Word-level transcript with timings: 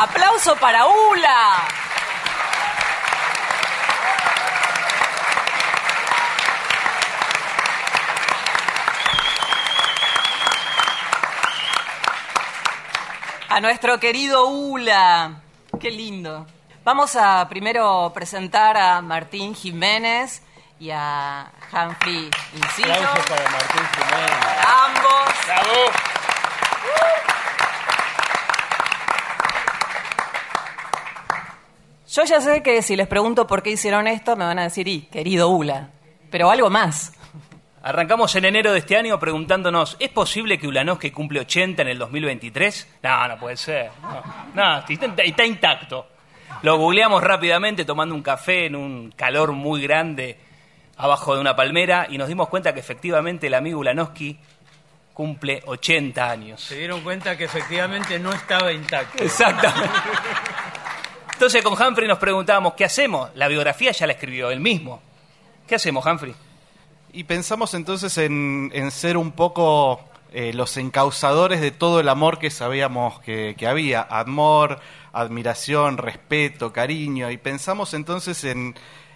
Aplauso 0.00 0.54
para 0.54 0.86
Ula. 0.86 1.68
A 13.48 13.60
nuestro 13.60 13.98
querido 13.98 14.46
Ula. 14.46 15.40
Qué 15.80 15.90
lindo. 15.90 16.46
Vamos 16.84 17.16
a 17.16 17.48
primero 17.48 18.12
presentar 18.14 18.76
a 18.76 19.00
Martín 19.00 19.52
Jiménez 19.52 20.42
y 20.78 20.92
a 20.92 21.50
Humphrey 21.72 22.30
Inciso. 22.54 22.92
Aplausos 22.92 23.26
para 23.26 23.50
Martín 23.50 23.88
Jiménez. 23.96 24.32
Ambos. 24.64 25.34
¡Bravo! 25.44 26.08
Yo 32.10 32.24
ya 32.24 32.40
sé 32.40 32.62
que 32.62 32.80
si 32.80 32.96
les 32.96 33.06
pregunto 33.06 33.46
por 33.46 33.62
qué 33.62 33.70
hicieron 33.70 34.06
esto, 34.06 34.34
me 34.34 34.46
van 34.46 34.58
a 34.58 34.62
decir, 34.62 34.88
y 34.88 35.02
querido 35.02 35.50
Ula, 35.50 35.90
pero 36.30 36.50
algo 36.50 36.70
más. 36.70 37.12
Arrancamos 37.82 38.34
en 38.34 38.46
enero 38.46 38.72
de 38.72 38.78
este 38.78 38.96
año 38.96 39.18
preguntándonos, 39.18 39.96
¿es 40.00 40.08
posible 40.08 40.58
que 40.58 40.66
Ulanowski 40.66 41.10
cumple 41.10 41.40
80 41.40 41.82
en 41.82 41.88
el 41.88 41.98
2023? 41.98 42.88
No, 43.02 43.28
no 43.28 43.38
puede 43.38 43.58
ser. 43.58 43.90
No, 44.00 44.22
no, 44.54 44.78
está, 44.88 45.22
está 45.22 45.44
intacto. 45.44 46.06
Lo 46.62 46.78
googleamos 46.78 47.22
rápidamente 47.22 47.84
tomando 47.84 48.14
un 48.14 48.22
café 48.22 48.66
en 48.66 48.74
un 48.74 49.12
calor 49.12 49.52
muy 49.52 49.82
grande 49.82 50.38
abajo 50.96 51.34
de 51.34 51.42
una 51.42 51.54
palmera 51.54 52.06
y 52.08 52.16
nos 52.16 52.28
dimos 52.28 52.48
cuenta 52.48 52.72
que 52.72 52.80
efectivamente 52.80 53.48
el 53.48 53.54
amigo 53.54 53.80
Ulanowski 53.80 54.38
cumple 55.12 55.62
80 55.66 56.30
años. 56.30 56.62
Se 56.62 56.78
dieron 56.78 57.02
cuenta 57.02 57.36
que 57.36 57.44
efectivamente 57.44 58.18
no 58.18 58.32
estaba 58.32 58.72
intacto. 58.72 59.22
Exactamente. 59.22 59.90
Entonces 61.38 61.62
con 61.62 61.80
Humphrey 61.80 62.08
nos 62.08 62.18
preguntábamos, 62.18 62.74
¿qué 62.74 62.84
hacemos? 62.84 63.30
La 63.36 63.46
biografía 63.46 63.92
ya 63.92 64.08
la 64.08 64.14
escribió 64.14 64.50
él 64.50 64.58
mismo. 64.58 65.00
¿Qué 65.68 65.76
hacemos, 65.76 66.04
Humphrey? 66.04 66.34
Y 67.12 67.22
pensamos 67.22 67.74
entonces 67.74 68.18
en, 68.18 68.72
en 68.74 68.90
ser 68.90 69.16
un 69.16 69.30
poco 69.30 70.00
eh, 70.32 70.52
los 70.52 70.76
encausadores 70.76 71.60
de 71.60 71.70
todo 71.70 72.00
el 72.00 72.08
amor 72.08 72.40
que 72.40 72.50
sabíamos 72.50 73.20
que, 73.20 73.54
que 73.56 73.68
había. 73.68 74.02
Amor, 74.02 74.80
admiración, 75.12 75.96
respeto, 75.96 76.72
cariño. 76.72 77.30
Y 77.30 77.36
pensamos 77.36 77.94
entonces 77.94 78.42
en, 78.42 78.74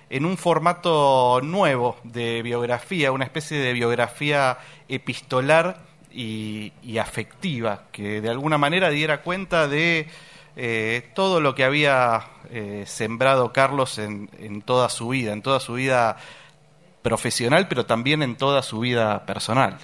en 0.09 0.25
un 0.25 0.39
formato 0.39 1.41
nuevo 1.43 1.97
de 2.05 2.43
biografía, 2.43 3.11
una 3.11 3.25
especie 3.25 3.59
de 3.59 3.73
biografía 3.73 4.59
epistolar 4.89 5.81
y, 6.12 6.73
y 6.84 6.98
afectiva, 6.98 7.87
que 7.91 8.20
de 8.20 8.31
alguna 8.31 8.59
manera 8.59 8.91
diera 8.91 9.23
cuenta 9.23 9.67
de 9.67 10.06
eh, 10.56 11.11
todo 11.14 11.41
lo 11.41 11.55
que 11.55 11.64
había 11.64 12.25
eh, 12.50 12.84
sembrado 12.86 13.53
Carlos 13.53 13.98
en, 13.98 14.31
en 14.39 14.62
toda 14.62 14.89
su 14.89 15.09
vida, 15.09 15.33
en 15.33 15.42
toda 15.42 15.61
su 15.61 15.75
vida 15.75 16.17
profesional, 17.03 17.69
pero 17.69 17.86
también 17.86 18.22
en 18.22 18.36
toda 18.36 18.62
su 18.62 18.81
vida 18.81 19.25
personal. 19.27 19.78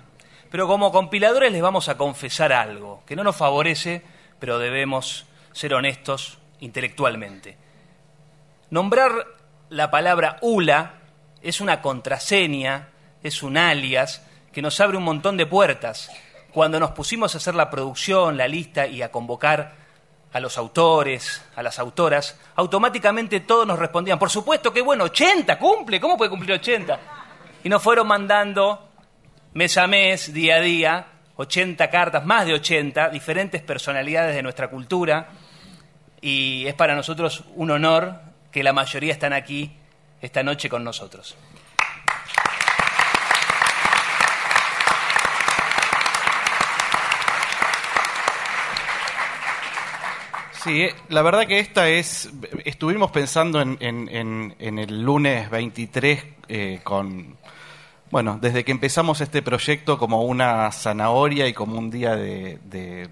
Pero 0.51 0.67
como 0.67 0.93
compiladores 0.93 1.53
les 1.53 1.63
vamos 1.63 1.89
a 1.89 1.97
confesar 1.97 2.53
algo, 2.53 3.03
que 3.07 3.17
no 3.17 3.25
nos 3.25 3.37
favorece, 3.37 4.03
pero 4.39 4.59
debemos 4.59 5.27
ser 5.53 5.75
honestos 5.75 6.39
intelectualmente. 6.61 7.57
Nombrar 8.71 9.27
la 9.71 9.91
palabra 9.91 10.39
ULA 10.41 10.95
es 11.43 11.61
una 11.61 11.83
contraseña, 11.83 12.89
es 13.23 13.43
un 13.43 13.57
alias 13.57 14.23
que 14.53 14.63
nos 14.63 14.81
abre 14.81 14.97
un 14.97 15.05
montón 15.05 15.37
de 15.37 15.47
puertas. 15.47 16.11
Cuando 16.53 16.81
nos 16.81 16.93
pusimos 16.93 17.35
a 17.35 17.39
hacer 17.39 17.55
la 17.55 17.71
producción, 17.71 18.37
la 18.37 18.49
lista 18.49 18.87
y 18.87 19.03
a 19.03 19.11
convocar 19.11 19.88
a 20.39 20.41
los 20.41 20.57
autores, 20.57 21.43
a 21.57 21.63
las 21.63 21.79
autoras, 21.79 22.39
automáticamente 22.55 23.41
todos 23.41 23.67
nos 23.67 23.79
respondían, 23.79 24.19
por 24.19 24.31
supuesto 24.31 24.73
que 24.73 24.81
bueno, 24.81 25.05
80 25.05 25.59
cumple, 25.59 26.01
¿cómo 26.01 26.17
puede 26.17 26.31
cumplir 26.31 26.53
80? 26.53 27.01
Y 27.65 27.69
nos 27.69 27.83
fueron 27.83 28.07
mandando 28.07 28.89
mes 29.55 29.77
a 29.77 29.87
mes, 29.89 30.33
día 30.33 30.57
a 30.57 30.61
día, 30.61 31.07
80 31.37 31.91
cartas, 31.91 32.25
más 32.25 32.47
de 32.47 32.55
80, 32.55 33.11
diferentes 33.11 33.63
personalidades 33.63 34.37
de 34.37 34.43
nuestra 34.43 34.71
cultura. 34.71 35.29
Y 36.21 36.67
es 36.67 36.75
para 36.75 36.95
nosotros 36.95 37.45
un 37.57 37.73
honor 37.73 38.21
que 38.53 38.63
la 38.63 38.73
mayoría 38.73 39.13
están 39.13 39.33
aquí 39.33 39.77
esta 40.21 40.45
noche 40.45 40.69
con 40.69 40.85
nosotros. 40.85 41.37
Sí, 50.69 50.87
la 51.09 51.23
verdad 51.23 51.47
que 51.47 51.59
esta 51.59 51.89
es. 51.89 52.31
Estuvimos 52.65 53.11
pensando 53.11 53.61
en, 53.61 53.77
en- 53.81 54.09
en- 54.09 54.55
en 54.59 54.79
el 54.79 55.03
lunes 55.03 55.49
23 55.51 56.25
eh, 56.49 56.81
con. 56.85 57.37
Bueno, 58.11 58.39
desde 58.41 58.65
que 58.65 58.73
empezamos 58.73 59.21
este 59.21 59.43
proyecto 59.43 59.99
como 59.99 60.23
una 60.23 60.71
zanahoria 60.73 61.47
y 61.47 61.53
como 61.53 61.79
un 61.79 61.91
día 61.91 62.17
de, 62.17 62.59
de- 62.65 63.09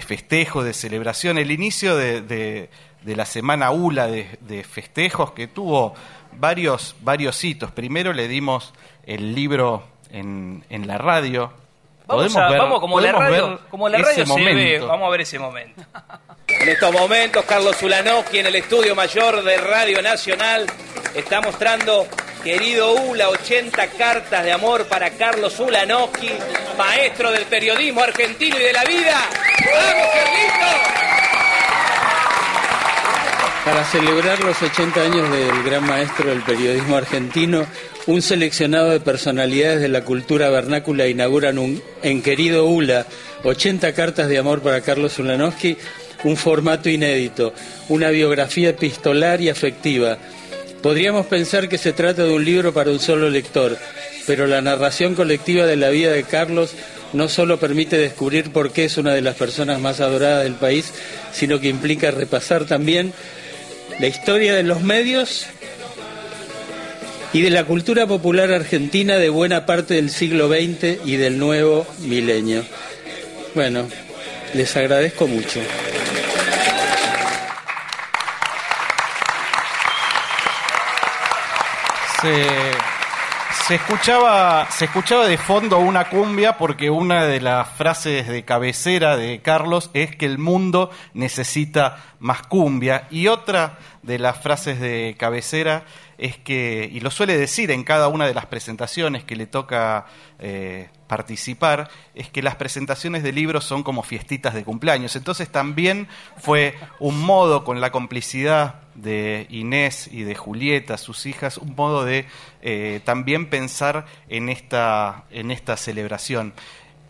festejo, 0.00 0.62
de 0.64 0.72
celebración, 0.72 1.38
el 1.38 1.50
inicio 1.50 1.96
de 1.96 2.68
la 3.04 3.26
semana 3.26 3.70
ULA 3.72 4.06
de, 4.06 4.38
de 4.40 4.62
festejos 4.64 5.32
que 5.32 5.46
tuvo 5.48 5.94
varios, 6.38 6.96
varios 7.02 7.42
hitos. 7.44 7.70
Primero 7.72 8.12
le 8.12 8.26
dimos 8.28 8.72
el 9.04 9.34
libro 9.34 9.84
en, 10.10 10.64
en 10.70 10.86
la 10.86 10.96
radio. 10.98 11.52
Vamos, 12.10 12.32
Podemos 12.32 12.36
a- 12.42 12.48
ver- 12.50 12.58
vamos 12.60 12.80
como 12.80 13.00
la 13.00 13.12
radio, 13.12 13.48
ver 13.50 13.58
como 13.70 13.88
la 13.88 13.98
ese 13.98 14.24
radio 14.24 14.34
se 14.34 14.54
ve, 14.54 14.78
vamos 14.80 15.06
a 15.06 15.10
ver 15.10 15.20
ese 15.20 15.38
momento. 15.38 15.82
En 16.48 16.68
estos 16.68 16.92
momentos, 16.92 17.44
Carlos 17.44 17.80
Ulanowski 17.82 18.38
en 18.40 18.46
el 18.46 18.56
estudio 18.56 18.94
mayor 18.96 19.42
de 19.44 19.56
Radio 19.56 20.02
Nacional 20.02 20.66
está 21.14 21.40
mostrando, 21.40 22.06
querido 22.42 22.92
Ula, 22.94 23.28
80 23.28 23.86
cartas 23.96 24.42
de 24.44 24.50
amor 24.52 24.86
para 24.86 25.10
Carlos 25.10 25.58
Ulanowski, 25.60 26.30
maestro 26.76 27.30
del 27.30 27.44
periodismo 27.46 28.02
argentino 28.02 28.56
y 28.58 28.62
de 28.62 28.72
la 28.72 28.84
vida. 28.84 29.16
¡Vamos, 29.72 30.08
Carlito! 30.12 30.66
Para 33.64 33.84
celebrar 33.84 34.40
los 34.40 34.60
80 34.60 35.00
años 35.02 35.30
del 35.30 35.62
gran 35.62 35.86
maestro 35.86 36.30
del 36.30 36.42
periodismo 36.42 36.96
argentino, 36.96 37.66
un 38.10 38.22
seleccionado 38.22 38.90
de 38.90 38.98
personalidades 38.98 39.80
de 39.80 39.88
la 39.88 40.02
cultura 40.02 40.50
vernácula 40.50 41.06
inauguran 41.06 41.58
un, 41.58 41.80
en 42.02 42.22
Querido 42.22 42.66
Ula 42.66 43.06
80 43.44 43.92
cartas 43.92 44.28
de 44.28 44.36
amor 44.36 44.62
para 44.62 44.80
Carlos 44.80 45.16
Ulanowski, 45.20 45.76
un 46.24 46.36
formato 46.36 46.90
inédito, 46.90 47.54
una 47.88 48.10
biografía 48.10 48.70
epistolar 48.70 49.40
y 49.40 49.48
afectiva. 49.48 50.18
Podríamos 50.82 51.26
pensar 51.26 51.68
que 51.68 51.78
se 51.78 51.92
trata 51.92 52.24
de 52.24 52.32
un 52.32 52.44
libro 52.44 52.74
para 52.74 52.90
un 52.90 52.98
solo 52.98 53.30
lector, 53.30 53.78
pero 54.26 54.48
la 54.48 54.60
narración 54.60 55.14
colectiva 55.14 55.64
de 55.66 55.76
la 55.76 55.90
vida 55.90 56.10
de 56.10 56.24
Carlos 56.24 56.74
no 57.12 57.28
solo 57.28 57.60
permite 57.60 57.96
descubrir 57.96 58.50
por 58.50 58.72
qué 58.72 58.86
es 58.86 58.98
una 58.98 59.14
de 59.14 59.22
las 59.22 59.36
personas 59.36 59.80
más 59.80 60.00
adoradas 60.00 60.42
del 60.42 60.54
país, 60.54 60.92
sino 61.32 61.60
que 61.60 61.68
implica 61.68 62.10
repasar 62.10 62.64
también 62.64 63.12
la 64.00 64.08
historia 64.08 64.56
de 64.56 64.64
los 64.64 64.82
medios 64.82 65.46
y 67.32 67.42
de 67.42 67.50
la 67.50 67.64
cultura 67.64 68.06
popular 68.06 68.52
argentina 68.52 69.16
de 69.16 69.28
buena 69.28 69.66
parte 69.66 69.94
del 69.94 70.10
siglo 70.10 70.48
XX 70.48 71.04
y 71.04 71.16
del 71.16 71.38
nuevo 71.38 71.86
milenio. 72.00 72.64
Bueno, 73.54 73.86
les 74.54 74.76
agradezco 74.76 75.26
mucho. 75.26 75.60
se, 82.20 83.74
escuchaba 83.74 84.70
se 84.70 84.84
escuchaba 84.86 85.26
de 85.26 85.38
fondo 85.38 85.78
una 85.78 86.08
cumbia 86.08 86.58
porque 86.58 86.90
una 86.90 87.24
de 87.24 87.40
las 87.40 87.68
frases 87.68 88.28
de 88.28 88.44
cabecera 88.44 89.16
de 89.16 89.40
Carlos 89.40 89.90
es 89.94 90.16
que 90.16 90.26
el 90.26 90.38
mundo 90.38 90.90
necesita 91.14 92.16
más 92.18 92.42
cumbia 92.42 93.06
y 93.10 93.28
otra 93.28 93.78
de 94.02 94.18
las 94.18 94.38
frases 94.38 94.80
de 94.80 95.14
cabecera 95.18 95.84
es 96.16 96.38
que 96.38 96.88
y 96.90 97.00
lo 97.00 97.10
suele 97.10 97.36
decir 97.36 97.70
en 97.70 97.84
cada 97.84 98.08
una 98.08 98.26
de 98.26 98.34
las 98.34 98.46
presentaciones 98.46 99.24
que 99.24 99.36
le 99.36 99.46
toca 99.46 100.06
eh, 100.38 100.88
participar 101.06 101.90
es 102.14 102.30
que 102.30 102.42
las 102.42 102.56
presentaciones 102.56 103.22
de 103.22 103.32
libros 103.32 103.64
son 103.64 103.82
como 103.82 104.02
fiestitas 104.02 104.54
de 104.54 104.64
cumpleaños 104.64 105.16
entonces 105.16 105.50
también 105.50 106.08
fue 106.38 106.76
un 106.98 107.20
modo 107.20 107.62
con 107.62 107.80
la 107.80 107.92
complicidad 107.92 108.76
de 108.94 109.46
Inés 109.50 110.08
y 110.12 110.22
de 110.22 110.34
Julieta, 110.34 110.98
sus 110.98 111.24
hijas, 111.26 111.58
un 111.58 111.74
modo 111.74 112.04
de 112.04 112.26
eh, 112.60 113.00
también 113.04 113.48
pensar 113.48 114.06
en 114.28 114.48
esta, 114.48 115.24
en 115.30 115.50
esta 115.50 115.76
celebración. 115.76 116.52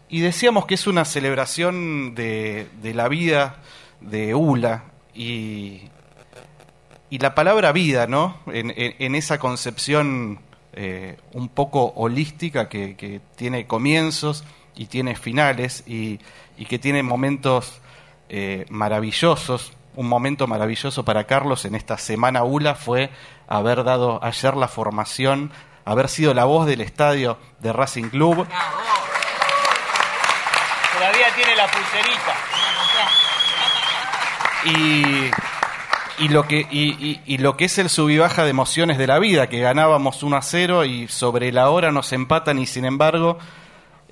Y 0.09 0.21
decíamos 0.21 0.67
que 0.67 0.75
es 0.75 0.87
una 0.87 1.05
celebración 1.05 2.15
de, 2.15 2.69
de 2.83 2.95
la 2.95 3.09
vida 3.09 3.57
de 4.01 4.35
Ula 4.35 4.85
y, 5.15 5.83
y 7.11 7.19
la 7.19 7.35
palabra 7.35 7.73
vida, 7.73 8.07
¿no? 8.07 8.39
En, 8.47 8.71
en- 8.71 8.95
en 8.99 9.15
esa 9.15 9.39
concepción 9.39 10.41
eh, 10.73 11.19
un 11.33 11.49
poco 11.49 11.93
holística 11.97 12.69
que, 12.69 12.97
que 12.97 13.21
tiene 13.37 13.67
comienzos 13.67 14.45
y 14.77 14.87
tiene 14.87 15.17
finales 15.17 15.83
y, 15.87 16.21
y 16.57 16.65
que 16.67 16.79
tiene 16.79 17.03
momentos 17.03 17.81
eh, 18.29 18.65
maravillosos 18.71 19.73
un 19.97 20.07
momento 20.09 20.47
maravilloso 20.47 21.05
para 21.05 21.25
Carlos 21.25 21.65
en 21.65 21.75
esta 21.75 21.99
semana 21.99 22.45
ULA 22.45 22.77
fue 22.77 23.11
haber 23.49 23.83
dado 23.83 24.23
ayer 24.25 24.57
la 24.57 24.69
formación, 24.69 25.51
haber 25.85 26.09
sido 26.09 26.33
la 26.33 26.45
voz 26.45 26.65
del 26.69 26.81
estadio 26.81 27.39
de 27.59 27.73
Racing 27.73 28.05
Club. 28.09 28.47
Todavía 30.95 31.27
tiene 31.35 31.57
la 31.57 31.67
pulserita. 31.67 32.35
Y, 34.65 35.31
y 36.21 36.29
lo 36.29 36.47
que, 36.47 36.67
y, 36.71 37.39
lo 37.39 37.57
que 37.57 37.65
es 37.65 37.79
el 37.79 37.89
sub 37.89 38.11
y 38.11 38.19
baja 38.19 38.45
de 38.45 38.51
emociones 38.51 38.99
de 38.99 39.07
la 39.07 39.19
vida, 39.19 39.49
que 39.49 39.61
ganábamos 39.61 40.23
1 40.23 40.37
a 40.37 40.43
0 40.43 40.85
y 40.85 41.09
sobre 41.09 41.51
la 41.51 41.71
hora 41.71 41.93
nos 41.93 42.13
empatan 42.13 42.59
y 42.59 42.67
sin 42.67 42.85
embargo 42.85 43.39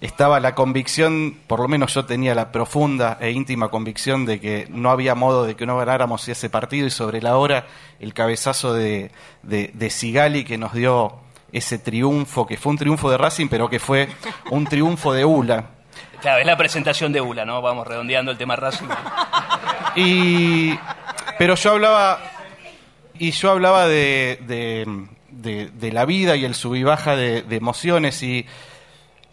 estaba 0.00 0.40
la 0.40 0.54
convicción, 0.54 1.36
por 1.46 1.60
lo 1.60 1.68
menos 1.68 1.92
yo 1.94 2.04
tenía 2.06 2.34
la 2.34 2.52
profunda 2.52 3.18
e 3.20 3.30
íntima 3.30 3.68
convicción 3.68 4.26
de 4.26 4.40
que 4.40 4.66
no 4.70 4.90
había 4.90 5.14
modo 5.14 5.44
de 5.44 5.56
que 5.56 5.66
no 5.66 5.76
ganáramos 5.76 6.26
ese 6.28 6.48
partido 6.48 6.86
y 6.86 6.90
sobre 6.90 7.20
la 7.20 7.36
hora 7.36 7.66
el 8.00 8.14
cabezazo 8.14 8.72
de, 8.72 9.10
de, 9.42 9.70
de 9.74 9.90
Sigali 9.90 10.44
que 10.44 10.56
nos 10.56 10.72
dio 10.72 11.16
ese 11.52 11.78
triunfo, 11.78 12.46
que 12.46 12.56
fue 12.56 12.70
un 12.70 12.78
triunfo 12.78 13.10
de 13.10 13.18
Racing, 13.18 13.48
pero 13.48 13.68
que 13.68 13.78
fue 13.78 14.08
un 14.50 14.66
triunfo 14.66 15.12
de 15.12 15.24
ULA. 15.24 15.77
Claro, 16.20 16.40
es 16.40 16.46
la 16.46 16.56
presentación 16.56 17.12
de 17.12 17.20
ULA, 17.20 17.44
¿no? 17.44 17.62
Vamos 17.62 17.86
redondeando 17.86 18.32
el 18.32 18.38
tema 18.38 18.56
Racing. 18.56 18.86
Y 19.96 20.78
pero 21.38 21.54
yo 21.54 21.72
hablaba 21.72 22.20
y 23.18 23.30
yo 23.30 23.50
hablaba 23.50 23.86
de, 23.86 24.38
de, 25.30 25.92
la 25.92 26.04
vida 26.04 26.36
y 26.36 26.44
el 26.44 26.54
sub 26.54 26.80
baja 26.84 27.16
de, 27.16 27.42
de 27.42 27.56
emociones 27.56 28.22
y 28.22 28.46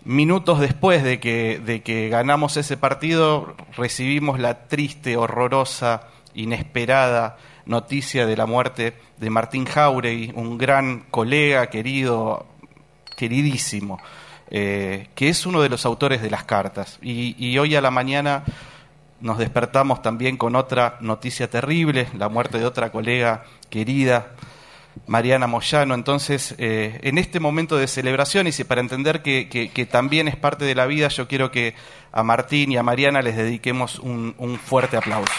minutos 0.04 0.60
después 0.60 1.04
de 1.04 1.20
que, 1.20 1.60
de 1.60 1.82
que 1.82 2.10
ganamos 2.10 2.58
ese 2.58 2.78
partido 2.78 3.56
recibimos 3.76 4.40
la 4.40 4.68
triste, 4.68 5.18
horrorosa, 5.18 6.08
inesperada 6.34 7.38
noticia 7.66 8.28
de 8.28 8.38
la 8.38 8.46
muerte 8.46 8.94
de 9.18 9.30
Martín 9.30 9.66
Jauregui, 9.66 10.32
un 10.36 10.58
gran 10.58 11.02
colega, 11.10 11.68
querido, 11.68 12.46
queridísimo, 13.16 14.00
eh, 14.52 15.08
que 15.16 15.30
es 15.30 15.46
uno 15.46 15.62
de 15.62 15.70
los 15.70 15.86
autores 15.86 16.22
de 16.22 16.30
las 16.30 16.44
cartas. 16.44 17.00
Y, 17.02 17.58
hoy 17.58 17.76
a 17.76 17.82
la 17.82 17.92
mañana 17.92 18.44
nos 19.22 19.38
despertamos 19.38 20.02
también 20.02 20.38
con 20.38 20.56
otra 20.56 20.98
noticia 21.02 21.50
terrible, 21.50 22.08
la 22.18 22.30
muerte 22.30 22.60
de 22.60 22.66
otra 22.66 22.92
colega 22.92 23.44
querida, 23.70 24.34
Mariana 25.08 25.48
Moyano. 25.48 25.94
Entonces, 25.94 26.56
eh, 26.58 27.00
en 27.02 27.18
este 27.18 27.40
momento 27.40 27.78
de 27.78 27.88
celebraciones 27.88 28.60
y 28.60 28.64
para 28.64 28.82
entender 28.82 29.22
que, 29.22 29.88
también 29.92 30.28
es 30.28 30.36
parte 30.36 30.66
de 30.66 30.76
la 30.76 30.86
vida, 30.86 31.08
yo 31.08 31.28
quiero 31.28 31.52
que 31.52 31.76
a 32.12 32.24
Martín 32.24 32.72
y 32.72 32.78
a 32.78 32.84
Mariana 32.84 33.22
les 33.22 33.36
dediquemos 33.36 34.00
un 34.00 34.60
fuerte 34.64 34.98
aplauso. 34.98 35.34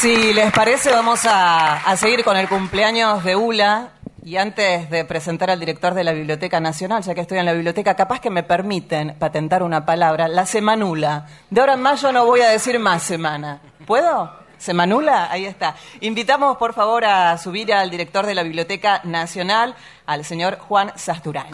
Si 0.00 0.32
les 0.32 0.52
parece, 0.52 0.92
vamos 0.92 1.24
a, 1.24 1.78
a 1.78 1.96
seguir 1.96 2.22
con 2.22 2.36
el 2.36 2.48
cumpleaños 2.48 3.24
de 3.24 3.34
Ula. 3.34 3.94
Y 4.24 4.36
antes 4.36 4.88
de 4.90 5.04
presentar 5.04 5.50
al 5.50 5.58
director 5.58 5.92
de 5.92 6.04
la 6.04 6.12
Biblioteca 6.12 6.60
Nacional, 6.60 7.02
ya 7.02 7.16
que 7.16 7.22
estoy 7.22 7.38
en 7.38 7.46
la 7.46 7.52
biblioteca, 7.52 7.96
capaz 7.96 8.20
que 8.20 8.30
me 8.30 8.44
permiten 8.44 9.16
patentar 9.18 9.64
una 9.64 9.84
palabra, 9.84 10.28
la 10.28 10.46
semanula. 10.46 11.26
De 11.50 11.60
ahora 11.60 11.74
en 11.74 11.80
mayo 11.80 12.12
no 12.12 12.26
voy 12.26 12.42
a 12.42 12.50
decir 12.50 12.78
más 12.78 13.02
semana. 13.02 13.60
¿Puedo? 13.86 14.30
¿Semanula? 14.56 15.32
Ahí 15.32 15.46
está. 15.46 15.74
Invitamos, 16.00 16.58
por 16.58 16.74
favor, 16.74 17.04
a 17.04 17.36
subir 17.36 17.72
al 17.72 17.90
director 17.90 18.24
de 18.24 18.36
la 18.36 18.44
Biblioteca 18.44 19.00
Nacional, 19.02 19.74
al 20.06 20.24
señor 20.24 20.58
Juan 20.58 20.92
Sasturán. 20.94 21.48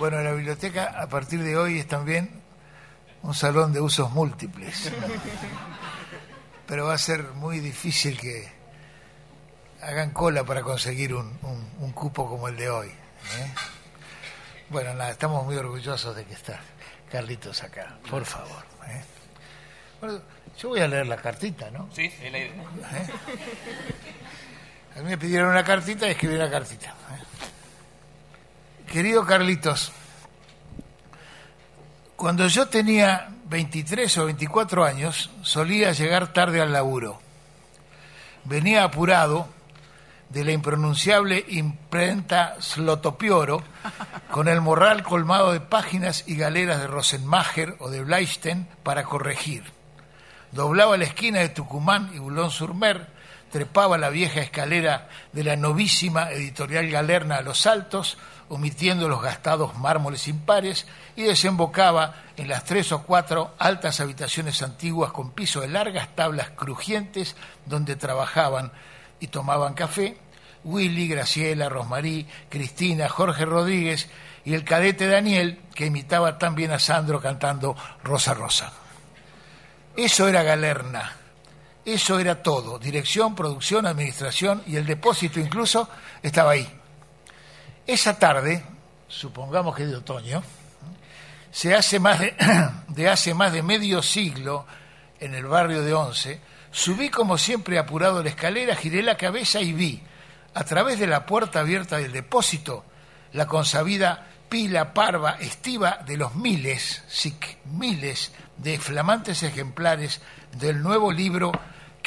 Bueno, 0.00 0.20
la 0.22 0.32
biblioteca 0.32 0.86
a 1.00 1.06
partir 1.08 1.42
de 1.42 1.56
hoy 1.56 1.78
es 1.78 1.86
también 1.86 2.42
un 3.22 3.34
salón 3.34 3.72
de 3.72 3.80
usos 3.80 4.10
múltiples. 4.10 4.90
Pero 6.66 6.86
va 6.86 6.94
a 6.94 6.98
ser 6.98 7.22
muy 7.34 7.60
difícil 7.60 8.18
que 8.18 8.50
hagan 9.82 10.10
cola 10.12 10.42
para 10.44 10.62
conseguir 10.62 11.14
un, 11.14 11.38
un- 11.42 11.70
un 11.80 11.92
cupo 11.92 12.28
como 12.28 12.48
el 12.48 12.56
de 12.56 12.70
hoy. 12.70 12.88
¿eh? 12.88 13.52
Bueno, 14.70 14.94
nada, 14.94 15.10
estamos 15.10 15.44
muy 15.44 15.56
orgullosos 15.56 16.16
de 16.16 16.24
que 16.24 16.32
está 16.34 16.58
Carlitos 17.12 17.62
acá, 17.62 17.98
por 18.08 18.24
favor. 18.24 18.64
¿eh? 18.88 19.02
Bueno, 20.00 20.22
yo 20.58 20.70
voy 20.70 20.80
a 20.80 20.88
leer 20.88 21.06
la 21.08 21.16
cartita, 21.16 21.70
¿no? 21.70 21.90
Sí, 21.94 22.10
es 22.22 22.32
la 22.32 22.38
idea. 22.38 22.52
A 24.96 24.98
mí 25.00 25.04
me 25.04 25.18
pidieron 25.18 25.50
una 25.50 25.62
cartita 25.64 26.06
y 26.08 26.12
escribí 26.12 26.36
una 26.36 26.50
cartita. 26.50 26.94
Querido 28.90 29.24
Carlitos, 29.24 29.92
cuando 32.16 32.48
yo 32.48 32.66
tenía 32.66 33.28
23 33.46 34.18
o 34.18 34.24
24 34.26 34.84
años, 34.84 35.30
solía 35.42 35.92
llegar 35.92 36.32
tarde 36.32 36.60
al 36.60 36.72
laburo. 36.72 37.20
Venía 38.44 38.82
apurado 38.82 39.48
de 40.28 40.44
la 40.44 40.50
impronunciable 40.50 41.44
imprenta 41.48 42.56
Slotopioro, 42.60 43.62
con 44.32 44.48
el 44.48 44.60
morral 44.60 45.04
colmado 45.04 45.52
de 45.52 45.60
páginas 45.60 46.24
y 46.26 46.34
galeras 46.34 46.80
de 46.80 46.88
Rosenmacher 46.88 47.76
o 47.78 47.90
de 47.90 48.02
Bleisten 48.02 48.66
para 48.82 49.04
corregir 49.04 49.80
doblaba 50.52 50.96
la 50.96 51.04
esquina 51.04 51.40
de 51.40 51.50
Tucumán 51.50 52.10
y 52.14 52.18
Boulogne-sur-Mer, 52.18 53.06
trepaba 53.50 53.98
la 53.98 54.10
vieja 54.10 54.40
escalera 54.40 55.08
de 55.32 55.44
la 55.44 55.56
novísima 55.56 56.30
editorial 56.30 56.88
Galerna 56.88 57.36
a 57.36 57.42
los 57.42 57.66
Altos, 57.66 58.18
omitiendo 58.50 59.08
los 59.08 59.22
gastados 59.22 59.78
mármoles 59.78 60.28
impares, 60.28 60.86
y 61.16 61.22
desembocaba 61.22 62.14
en 62.36 62.48
las 62.48 62.64
tres 62.64 62.92
o 62.92 63.02
cuatro 63.02 63.54
altas 63.58 64.00
habitaciones 64.00 64.60
antiguas 64.62 65.12
con 65.12 65.30
piso 65.30 65.60
de 65.62 65.68
largas 65.68 66.14
tablas 66.14 66.50
crujientes 66.50 67.36
donde 67.64 67.96
trabajaban 67.96 68.72
y 69.20 69.28
tomaban 69.28 69.74
café 69.74 70.18
Willy, 70.64 71.08
Graciela, 71.08 71.68
Rosmarí, 71.68 72.26
Cristina, 72.48 73.08
Jorge 73.08 73.44
Rodríguez 73.44 74.08
y 74.44 74.54
el 74.54 74.64
cadete 74.64 75.06
Daniel, 75.06 75.60
que 75.74 75.86
imitaba 75.86 76.38
tan 76.38 76.54
bien 76.54 76.72
a 76.72 76.78
Sandro 76.78 77.20
cantando 77.20 77.76
Rosa 78.02 78.34
Rosa. 78.34 78.72
Eso 79.96 80.28
era 80.28 80.42
Galerna. 80.42 81.16
Eso 81.84 82.18
era 82.18 82.42
todo. 82.42 82.78
Dirección, 82.78 83.34
producción, 83.34 83.86
administración 83.86 84.62
y 84.66 84.76
el 84.76 84.86
depósito 84.86 85.40
incluso 85.40 85.88
estaba 86.22 86.52
ahí. 86.52 86.79
Esa 87.90 88.16
tarde, 88.20 88.62
supongamos 89.08 89.74
que 89.74 89.84
de 89.84 89.96
otoño, 89.96 90.44
se 91.50 91.74
hace 91.74 91.98
más 91.98 92.20
de, 92.88 93.08
hace 93.08 93.34
más 93.34 93.52
de 93.52 93.64
medio 93.64 94.00
siglo 94.00 94.64
en 95.18 95.34
el 95.34 95.46
barrio 95.46 95.82
de 95.82 95.92
Once, 95.92 96.40
subí 96.70 97.08
como 97.08 97.36
siempre 97.36 97.80
apurado 97.80 98.22
la 98.22 98.28
escalera, 98.28 98.76
giré 98.76 99.02
la 99.02 99.16
cabeza 99.16 99.60
y 99.60 99.72
vi, 99.72 100.00
a 100.54 100.62
través 100.62 101.00
de 101.00 101.08
la 101.08 101.26
puerta 101.26 101.58
abierta 101.58 101.96
del 101.96 102.12
depósito, 102.12 102.84
la 103.32 103.48
consabida 103.48 104.24
pila 104.48 104.94
parva 104.94 105.32
estiva 105.40 105.98
de 106.06 106.16
los 106.16 106.36
miles, 106.36 107.02
sí, 107.08 107.34
miles 107.64 108.30
de 108.56 108.78
flamantes 108.78 109.42
ejemplares 109.42 110.20
del 110.60 110.80
nuevo 110.80 111.10
libro 111.10 111.50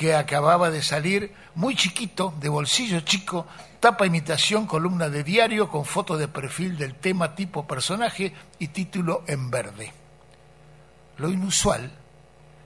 que 0.03 0.15
acababa 0.15 0.69
de 0.69 0.81
salir, 0.81 1.33
muy 1.55 1.77
chiquito, 1.77 2.33
de 2.41 2.49
bolsillo 2.49 2.99
chico, 2.99 3.47
tapa 3.79 4.05
imitación, 4.05 4.67
columna 4.67 5.07
de 5.07 5.23
diario 5.23 5.69
con 5.69 5.85
foto 5.85 6.17
de 6.17 6.27
perfil 6.27 6.77
del 6.77 6.95
tema 6.95 7.35
tipo 7.35 7.65
personaje 7.65 8.33
y 8.59 8.67
título 8.67 9.23
en 9.27 9.49
verde. 9.49 9.93
Lo 11.15 11.29
inusual 11.29 11.89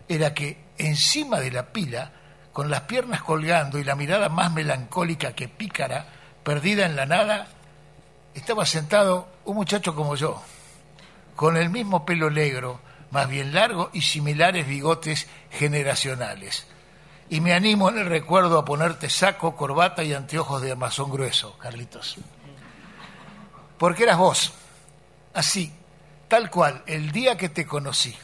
era 0.08 0.34
que 0.34 0.58
encima 0.80 1.40
de 1.40 1.52
la 1.52 1.68
pila, 1.68 2.12
con 2.52 2.72
las 2.72 2.82
piernas 2.82 3.22
colgando 3.22 3.78
y 3.78 3.84
la 3.84 3.96
mirada 3.96 4.30
más 4.30 4.52
melancólica 4.52 5.34
que 5.34 5.48
pícara, 5.48 6.08
perdida 6.42 6.88
en 6.88 6.96
la 6.96 7.06
nada, 7.06 7.50
estaba 8.34 8.66
sentado 8.66 9.30
un 9.46 9.58
muchacho 9.58 9.94
como 9.94 10.16
yo, 10.16 10.42
con 11.36 11.56
el 11.56 11.70
mismo 11.70 12.04
pelo 12.04 12.32
negro, 12.32 12.80
más 13.12 13.30
bien 13.30 13.54
largo 13.54 13.92
y 13.94 14.02
similares 14.02 14.68
bigotes 14.68 15.28
generacionales. 15.52 16.66
Y 17.30 17.42
me 17.42 17.54
animo 17.54 17.90
en 17.90 17.98
el 17.98 18.06
recuerdo 18.06 18.58
a 18.58 18.66
ponerte 18.66 19.10
saco, 19.10 19.56
corbata 19.56 20.04
y 20.04 20.14
anteojos 20.14 20.62
de 20.62 20.72
armazón 20.72 21.12
grueso, 21.12 21.58
Carlitos. 21.58 22.18
Porque 23.78 24.04
eras 24.04 24.18
vos, 24.18 24.54
así, 25.34 25.72
tal 26.28 26.50
cual, 26.50 26.84
el 26.88 27.12
día 27.12 27.38
que 27.38 27.50
te 27.50 27.66
conocí, 27.66 28.16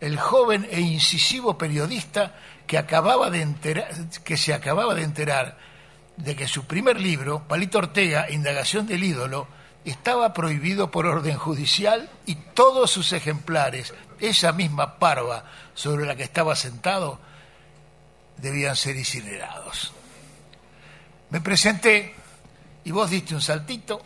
el 0.00 0.18
joven 0.18 0.68
e 0.70 0.80
incisivo 0.80 1.56
periodista 1.56 2.34
que, 2.66 2.78
acababa 2.78 3.30
de 3.30 3.42
enterar, 3.42 3.88
que 4.22 4.36
se 4.36 4.52
acababa 4.52 4.94
de 4.94 5.02
enterar 5.02 5.56
de 6.16 6.36
que 6.36 6.48
su 6.48 6.64
primer 6.66 7.00
libro, 7.00 7.42
Palito 7.48 7.78
Ortega, 7.78 8.30
Indagación 8.30 8.86
del 8.86 9.04
ídolo, 9.04 9.48
estaba 9.84 10.32
prohibido 10.32 10.90
por 10.90 11.06
orden 11.06 11.36
judicial 11.36 12.10
y 12.26 12.34
todos 12.34 12.90
sus 12.90 13.12
ejemplares, 13.12 13.94
esa 14.18 14.52
misma 14.52 14.98
parva 14.98 15.44
sobre 15.74 16.06
la 16.06 16.16
que 16.16 16.24
estaba 16.24 16.56
sentado, 16.56 17.20
debían 18.38 18.76
ser 18.76 18.96
incinerados. 18.96 19.92
Me 21.30 21.40
presenté 21.40 22.14
y 22.84 22.90
vos 22.92 23.10
diste 23.10 23.34
un 23.34 23.42
saltito, 23.42 24.00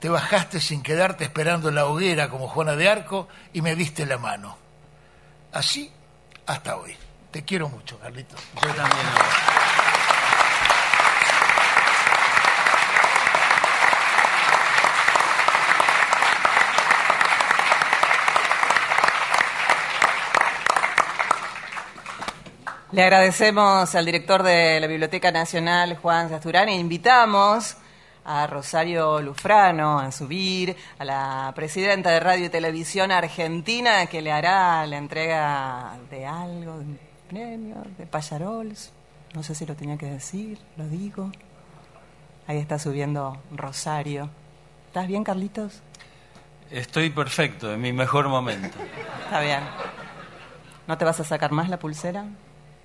te 0.00 0.08
bajaste 0.08 0.60
sin 0.60 0.82
quedarte 0.82 1.24
esperando 1.24 1.68
en 1.68 1.74
la 1.74 1.86
hoguera 1.86 2.28
como 2.28 2.48
Juana 2.48 2.76
de 2.76 2.88
Arco 2.88 3.28
y 3.52 3.62
me 3.62 3.74
diste 3.74 4.06
la 4.06 4.18
mano. 4.18 4.56
Así 5.52 5.90
hasta 6.46 6.76
hoy. 6.76 6.96
Te 7.30 7.44
quiero 7.44 7.68
mucho, 7.68 7.98
Carlitos. 7.98 8.40
Yo 8.62 8.74
también. 8.74 9.57
Le 22.90 23.02
agradecemos 23.02 23.94
al 23.94 24.06
director 24.06 24.42
de 24.42 24.80
la 24.80 24.86
Biblioteca 24.86 25.30
Nacional, 25.30 25.98
Juan 25.98 26.30
Sasturán, 26.30 26.70
e 26.70 26.76
invitamos 26.76 27.76
a 28.24 28.46
Rosario 28.46 29.20
Lufrano 29.20 29.98
a 29.98 30.10
subir, 30.10 30.74
a 30.98 31.04
la 31.04 31.52
presidenta 31.54 32.10
de 32.10 32.18
Radio 32.18 32.46
y 32.46 32.48
Televisión 32.48 33.12
Argentina, 33.12 34.06
que 34.06 34.22
le 34.22 34.32
hará 34.32 34.86
la 34.86 34.96
entrega 34.96 35.98
de 36.10 36.24
algo, 36.24 36.78
de 36.78 36.84
un 36.84 36.98
premio, 37.28 37.76
de 37.98 38.06
payarols. 38.06 38.90
No 39.34 39.42
sé 39.42 39.54
si 39.54 39.66
lo 39.66 39.74
tenía 39.74 39.98
que 39.98 40.06
decir, 40.06 40.58
lo 40.78 40.88
digo. 40.88 41.30
Ahí 42.46 42.56
está 42.56 42.78
subiendo 42.78 43.36
Rosario. 43.50 44.30
¿Estás 44.86 45.06
bien, 45.06 45.24
Carlitos? 45.24 45.82
Estoy 46.70 47.10
perfecto, 47.10 47.70
en 47.70 47.82
mi 47.82 47.92
mejor 47.92 48.28
momento. 48.28 48.78
Está 49.24 49.40
bien. 49.40 49.60
¿No 50.86 50.96
te 50.96 51.04
vas 51.04 51.20
a 51.20 51.24
sacar 51.24 51.52
más 51.52 51.68
la 51.68 51.78
pulsera? 51.78 52.24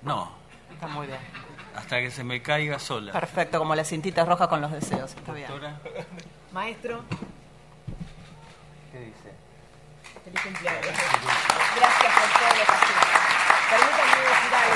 No, 0.04 0.30
Está 0.72 0.86
muy 0.88 1.06
bien. 1.06 1.18
hasta 1.76 1.98
que 2.00 2.10
se 2.10 2.22
me 2.24 2.42
caiga 2.42 2.78
sola. 2.78 3.12
Perfecto, 3.12 3.58
como 3.58 3.74
las 3.74 3.88
cintitas 3.88 4.26
rojas 4.28 4.48
con 4.48 4.60
los 4.60 4.70
deseos. 4.70 5.12
Está 5.14 5.32
bien. 5.32 5.48
Doctora, 5.48 5.76
Maestro. 6.52 7.02
¿Qué 8.92 8.98
dice? 9.00 9.32
Feliz 10.24 10.40
cumpleaños. 10.42 10.82
Gracias 10.84 12.12
por 12.12 12.38
todo 12.38 12.48
lo 12.48 12.54
que 12.54 12.62
haces. 12.62 12.96
Permítanme 13.70 14.20
decir 14.20 14.54
algo. 14.54 14.74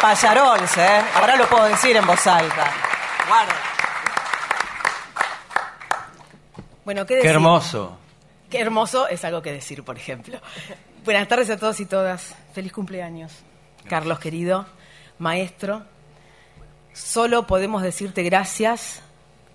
Payarols, 0.00 0.76
¿eh? 0.78 1.02
Ahora 1.16 1.36
lo 1.36 1.46
puedo 1.46 1.64
decir 1.64 1.94
en 1.96 2.06
voz 2.06 2.26
alta. 2.26 2.72
Guarda. 3.28 3.52
Bueno, 6.84 7.02
¿qué 7.02 7.08
Qué 7.08 7.14
decir? 7.16 7.30
hermoso. 7.32 7.98
Qué 8.50 8.60
hermoso 8.60 9.06
es 9.06 9.24
algo 9.24 9.42
que 9.42 9.52
decir, 9.52 9.84
por 9.84 9.96
ejemplo. 9.96 10.40
Buenas 11.04 11.28
tardes 11.28 11.48
a 11.50 11.56
todos 11.56 11.78
y 11.78 11.86
todas. 11.86 12.34
Feliz 12.52 12.72
cumpleaños. 12.72 13.32
Carlos, 13.88 14.18
querido, 14.18 14.66
maestro. 15.20 15.84
Solo 16.92 17.46
podemos 17.46 17.80
decirte 17.80 18.24
gracias 18.24 19.02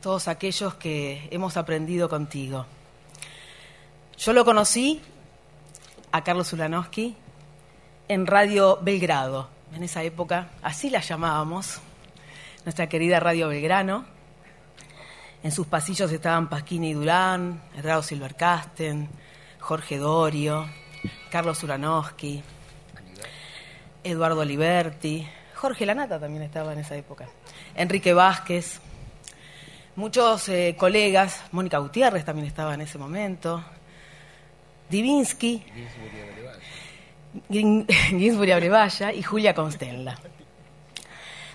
todos 0.02 0.30
aquellos 0.30 0.76
que 0.76 1.28
hemos 1.32 1.58
aprendido 1.58 2.08
contigo. 2.08 2.66
Yo 4.18 4.32
lo 4.32 4.46
conocí 4.46 5.02
a 6.14 6.24
Carlos 6.24 6.54
Ulanowski 6.54 7.18
en 8.08 8.26
Radio 8.26 8.80
Belgrado. 8.82 9.50
En 9.76 9.84
esa 9.84 10.04
época, 10.04 10.52
así 10.62 10.90
la 10.90 11.02
llamábamos, 11.02 11.82
nuestra 12.64 12.88
querida 12.88 13.20
Radio 13.20 13.50
Belgrano. 13.50 14.15
En 15.46 15.52
sus 15.52 15.68
pasillos 15.68 16.12
estaban 16.12 16.50
Pasquini 16.50 16.90
y 16.90 16.94
Durán, 16.94 17.62
Edgardo 17.78 18.02
Silvercasten, 18.02 19.08
Jorge 19.60 20.00
Dorio, 20.00 20.68
Carlos 21.30 21.62
Ulanowski, 21.62 22.42
Eduardo 24.04 24.44
Liberti, 24.44 25.28
Jorge 25.54 25.86
Lanata 25.86 26.20
también 26.20 26.42
estaba 26.42 26.74
en 26.74 26.80
esa 26.80 26.96
época, 26.96 27.28
Enrique 27.76 28.12
Vázquez, 28.12 28.80
muchos 29.96 30.50
eh, 30.50 30.76
colegas, 30.80 31.44
Mónica 31.52 31.78
Gutiérrez 31.78 32.26
también 32.26 32.48
estaba 32.48 32.74
en 32.74 32.82
ese 32.82 32.98
momento, 32.98 33.64
Divinsky, 34.90 35.64
Gin- 37.52 37.86
Ginsburg 38.10 38.52
Abrevaya 38.52 39.14
y 39.14 39.22
Julia 39.22 39.54
Constenla. 39.54 40.18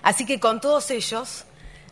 Así 0.03 0.25
que 0.25 0.39
con 0.39 0.61
todos 0.61 0.89
ellos, 0.91 1.43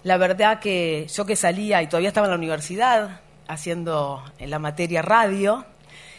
la 0.03 0.17
verdad 0.17 0.59
que 0.59 1.07
yo 1.13 1.25
que 1.25 1.35
salía 1.35 1.81
y 1.81 1.87
todavía 1.87 2.09
estaba 2.09 2.27
en 2.27 2.31
la 2.31 2.37
universidad 2.37 3.21
haciendo 3.47 4.23
en 4.37 4.49
la 4.49 4.59
materia 4.59 5.01
radio 5.01 5.65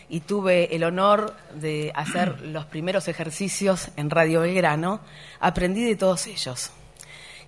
y 0.09 0.21
tuve 0.21 0.75
el 0.75 0.85
honor 0.85 1.35
de 1.55 1.93
hacer 1.95 2.41
los 2.43 2.67
primeros 2.67 3.09
ejercicios 3.09 3.89
en 3.97 4.11
Radio 4.11 4.41
Belgrano, 4.41 5.01
aprendí 5.39 5.85
de 5.85 5.97
todos 5.97 6.27
ellos. 6.27 6.73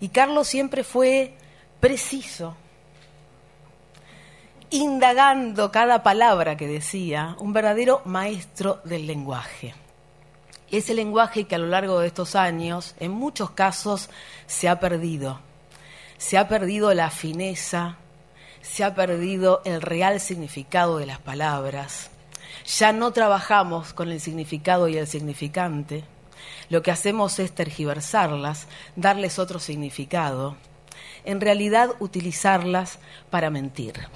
Y 0.01 0.09
Carlos 0.09 0.49
siempre 0.49 0.85
fue 0.85 1.35
preciso, 1.81 2.57
indagando 4.71 5.71
cada 5.71 6.03
palabra 6.03 6.57
que 6.57 6.67
decía, 6.67 7.37
un 7.39 7.53
verdadero 7.53 8.01
maestro 8.05 8.81
del 8.85 9.07
lenguaje. 9.07 9.75
Ese 10.71 10.95
lenguaje 10.95 11.45
que 11.45 11.57
a 11.57 11.59
lo 11.59 11.67
largo 11.67 12.01
de 12.01 12.07
estos 12.07 12.35
años, 12.35 12.95
en 12.99 13.11
muchos 13.11 13.51
casos, 13.51 14.09
se 14.47 14.69
ha 14.69 14.81
perdido. 14.81 15.41
Se 16.23 16.39
ha 16.39 16.47
perdido 16.47 16.95
la 16.95 17.11
fineza, 17.11 17.97
se 18.63 18.85
ha 18.85 18.95
perdido 18.95 19.61
el 19.65 19.83
real 19.83 20.21
significado 20.21 20.99
de 20.99 21.05
las 21.05 21.19
palabras. 21.19 22.11
Ya 22.79 22.93
no 22.93 23.11
trabajamos 23.11 23.93
con 23.93 24.09
el 24.09 24.21
significado 24.21 24.87
y 24.87 24.97
el 24.97 25.09
significante. 25.09 26.05
Lo 26.69 26.81
que 26.81 26.93
hacemos 26.93 27.41
es 27.41 27.51
tergiversarlas, 27.51 28.69
darles 28.95 29.41
otro 29.41 29.59
significado. 29.59 30.57
En 31.25 31.41
realidad, 31.41 31.91
utilizarlas 31.99 33.01
para 33.29 33.51
mentir. 33.51 34.07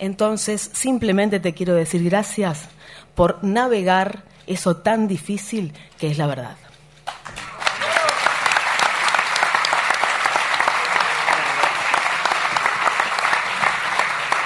Entonces, 0.00 0.72
simplemente 0.74 1.38
te 1.38 1.54
quiero 1.54 1.74
decir 1.74 2.02
gracias 2.02 2.64
por 3.14 3.44
navegar 3.44 4.24
eso 4.48 4.78
tan 4.78 5.06
difícil 5.06 5.72
que 6.00 6.10
es 6.10 6.18
la 6.18 6.26
verdad. 6.26 6.56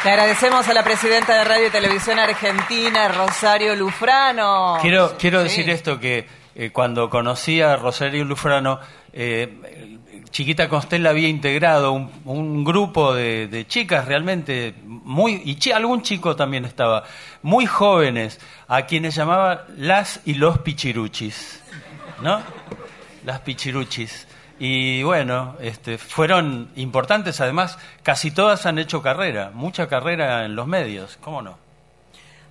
Le 0.04 0.10
agradecemos 0.10 0.66
a 0.68 0.74
la 0.74 0.82
presidenta 0.82 1.34
de 1.38 1.44
Radio 1.44 1.68
y 1.68 1.70
Televisión 1.70 2.18
Argentina, 2.18 3.06
Rosario 3.08 3.76
Lufrano. 3.76 4.78
Quiero, 4.80 5.16
quiero 5.16 5.38
Sí. 5.42 5.44
decir 5.44 5.70
esto, 5.70 6.00
que 6.00 6.26
eh, 6.56 6.70
cuando 6.70 7.08
conocí 7.08 7.60
a 7.60 7.76
Rosario 7.76 8.24
Lufrano, 8.24 8.80
eh, 9.12 9.98
Chiquita 10.30 10.68
Constella 10.68 11.10
había 11.10 11.28
integrado 11.28 11.92
un, 11.92 12.10
un 12.24 12.64
grupo 12.64 13.14
de, 13.14 13.46
de 13.46 13.66
chicas 13.66 14.06
realmente 14.06 14.74
muy, 14.84 15.40
y 15.44 15.54
chi- 15.56 15.70
algún 15.72 16.02
chico 16.02 16.34
también 16.34 16.64
estaba, 16.64 17.04
muy 17.42 17.66
jóvenes, 17.66 18.40
a 18.66 18.82
quienes 18.86 19.14
llamaba 19.14 19.66
las 19.76 20.20
y 20.24 20.34
los 20.34 20.58
pichiruchis, 20.58 21.62
¿no? 22.22 22.42
Las 23.24 23.40
pichiruchis. 23.40 24.26
Y 24.64 25.02
bueno, 25.02 25.56
este, 25.58 25.98
fueron 25.98 26.70
importantes, 26.76 27.40
además, 27.40 27.78
casi 28.04 28.30
todas 28.30 28.64
han 28.64 28.78
hecho 28.78 29.02
carrera, 29.02 29.50
mucha 29.52 29.88
carrera 29.88 30.44
en 30.44 30.54
los 30.54 30.68
medios, 30.68 31.18
¿cómo 31.20 31.42
no? 31.42 31.58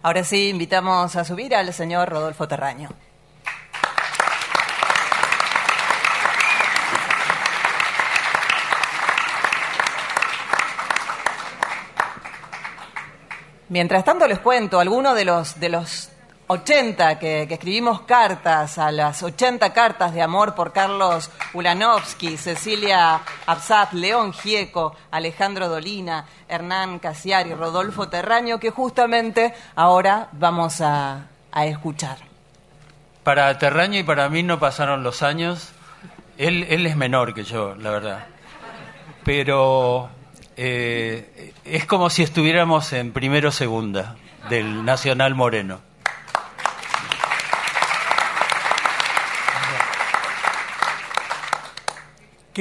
Ahora 0.02 0.26
sí, 0.26 0.50
invitamos 0.50 1.16
a 1.16 1.24
subir 1.24 1.56
al 1.56 1.74
señor 1.74 2.10
Rodolfo 2.10 2.50
Terraño. 2.50 2.90
Mientras 13.70 14.04
tanto 14.04 14.28
les 14.28 14.40
cuento, 14.40 14.82
algunos 14.82 15.16
de 15.16 15.24
los, 15.24 15.62
de 15.62 15.70
los 15.70 16.10
80 16.52 17.18
que, 17.18 17.44
escribimos 17.44 18.02
cartas, 18.02 18.78
a 18.78 18.92
las 18.92 19.24
80 19.24 19.72
cartas 19.72 20.14
de 20.14 20.22
amor 20.22 20.54
por 20.54 20.74
Carlos 20.74 21.32
Ulanovsky, 21.54 22.36
Cecilia 22.36 23.22
Absat, 23.46 23.94
León 23.94 24.34
Gieco, 24.34 24.94
Alejandro 25.12 25.70
Dolina, 25.70 26.26
Hernán 26.50 27.00
Casiari, 27.00 27.54
Rodolfo 27.54 28.10
Terraño, 28.10 28.60
que 28.60 28.70
justamente 28.70 29.54
ahora 29.76 30.28
vamos 30.34 30.82
a, 30.82 31.28
escuchar. 31.54 32.18
Para 33.24 33.58
Terraño 33.58 34.00
y 34.00 34.04
para 34.04 34.28
mí 34.28 34.44
no 34.44 34.60
pasaron 34.60 35.04
los 35.04 35.24
años. 35.24 35.72
Él, 36.38 36.66
él 36.70 36.86
es 36.86 36.98
menor 36.98 37.34
que 37.34 37.46
yo, 37.46 37.76
la 37.76 37.92
verdad. 37.92 38.26
Pero 39.24 40.10
eh, 40.58 41.54
es 41.64 41.86
como 41.86 42.10
si 42.10 42.24
estuviéramos 42.24 42.92
en 42.92 43.14
primero 43.14 43.54
segunda 43.54 44.18
del 44.50 44.84
Nacional 44.84 45.34
Moreno. 45.34 45.91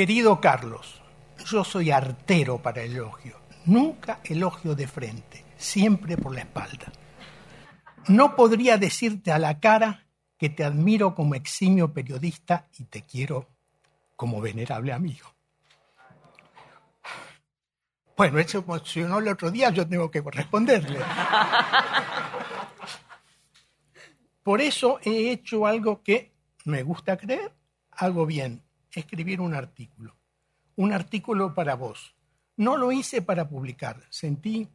Querido 0.01 0.41
Carlos, 0.41 1.03
yo 1.45 1.63
soy 1.63 1.91
artero 1.91 2.57
para 2.57 2.81
el 2.81 2.93
elogio. 2.93 3.39
Nunca 3.67 4.21
elogio 4.25 4.75
de 4.75 4.87
frente, 4.87 5.45
siempre 5.59 6.17
por 6.17 6.35
la 6.35 6.41
espalda. 6.41 6.91
No 8.09 8.35
podría 8.35 8.79
decirte 8.79 9.31
a 9.31 9.39
la 9.39 9.61
cara 9.61 10.07
que 10.39 10.49
te 10.49 10.65
admiro 10.65 11.15
como 11.15 11.35
eximio 11.35 11.93
periodista 11.93 12.67
y 12.79 12.85
te 12.85 13.03
quiero 13.03 13.47
como 14.17 14.41
venerable 14.41 14.95
amigo. 14.95 15.35
Bueno, 18.17 18.39
eso 18.39 18.61
emocionó 18.61 19.19
el 19.19 19.29
otro 19.29 19.51
día, 19.51 19.69
yo 19.69 19.87
tengo 19.87 20.11
que 20.11 20.23
responderle. 20.23 21.01
Por 24.43 24.63
eso 24.63 24.99
he 25.03 25.31
hecho 25.31 25.67
algo 25.67 26.03
que 26.03 26.33
me 26.65 26.83
gusta 26.85 27.19
creer, 27.19 27.53
hago 27.91 28.25
bien, 28.25 28.63
escribir 28.99 29.41
un 29.41 29.55
artículo. 29.55 30.17
Un 30.77 30.93
artículo 30.93 31.55
para 31.55 31.75
vos. 31.75 32.15
No 32.57 32.77
lo 32.77 32.93
hice 32.93 33.23
para 33.23 33.49
publicar, 33.49 34.03
sentí 34.11 34.69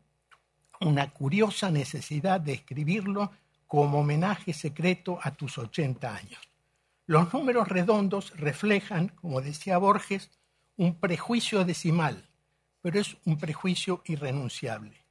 una 0.82 1.12
curiosa 1.12 1.70
necesidad 1.72 2.40
de 2.40 2.54
escribirlo 2.54 3.32
como 3.68 4.00
homenaje 4.00 4.54
secreto 4.54 5.20
a 5.22 5.32
tus 5.32 5.58
80 5.58 6.16
años. 6.16 6.42
Los 7.08 7.34
números 7.34 7.68
redondos 7.68 8.36
reflejan, 8.38 9.10
como 9.10 9.42
decía 9.42 9.78
Borges, 9.78 10.32
un 10.78 10.96
prejuicio 11.00 11.64
decimal, 11.64 12.30
pero 12.82 13.00
es 13.00 13.18
un 13.26 13.38
prejuicio 13.38 14.02
irrenunciable. 14.06 15.06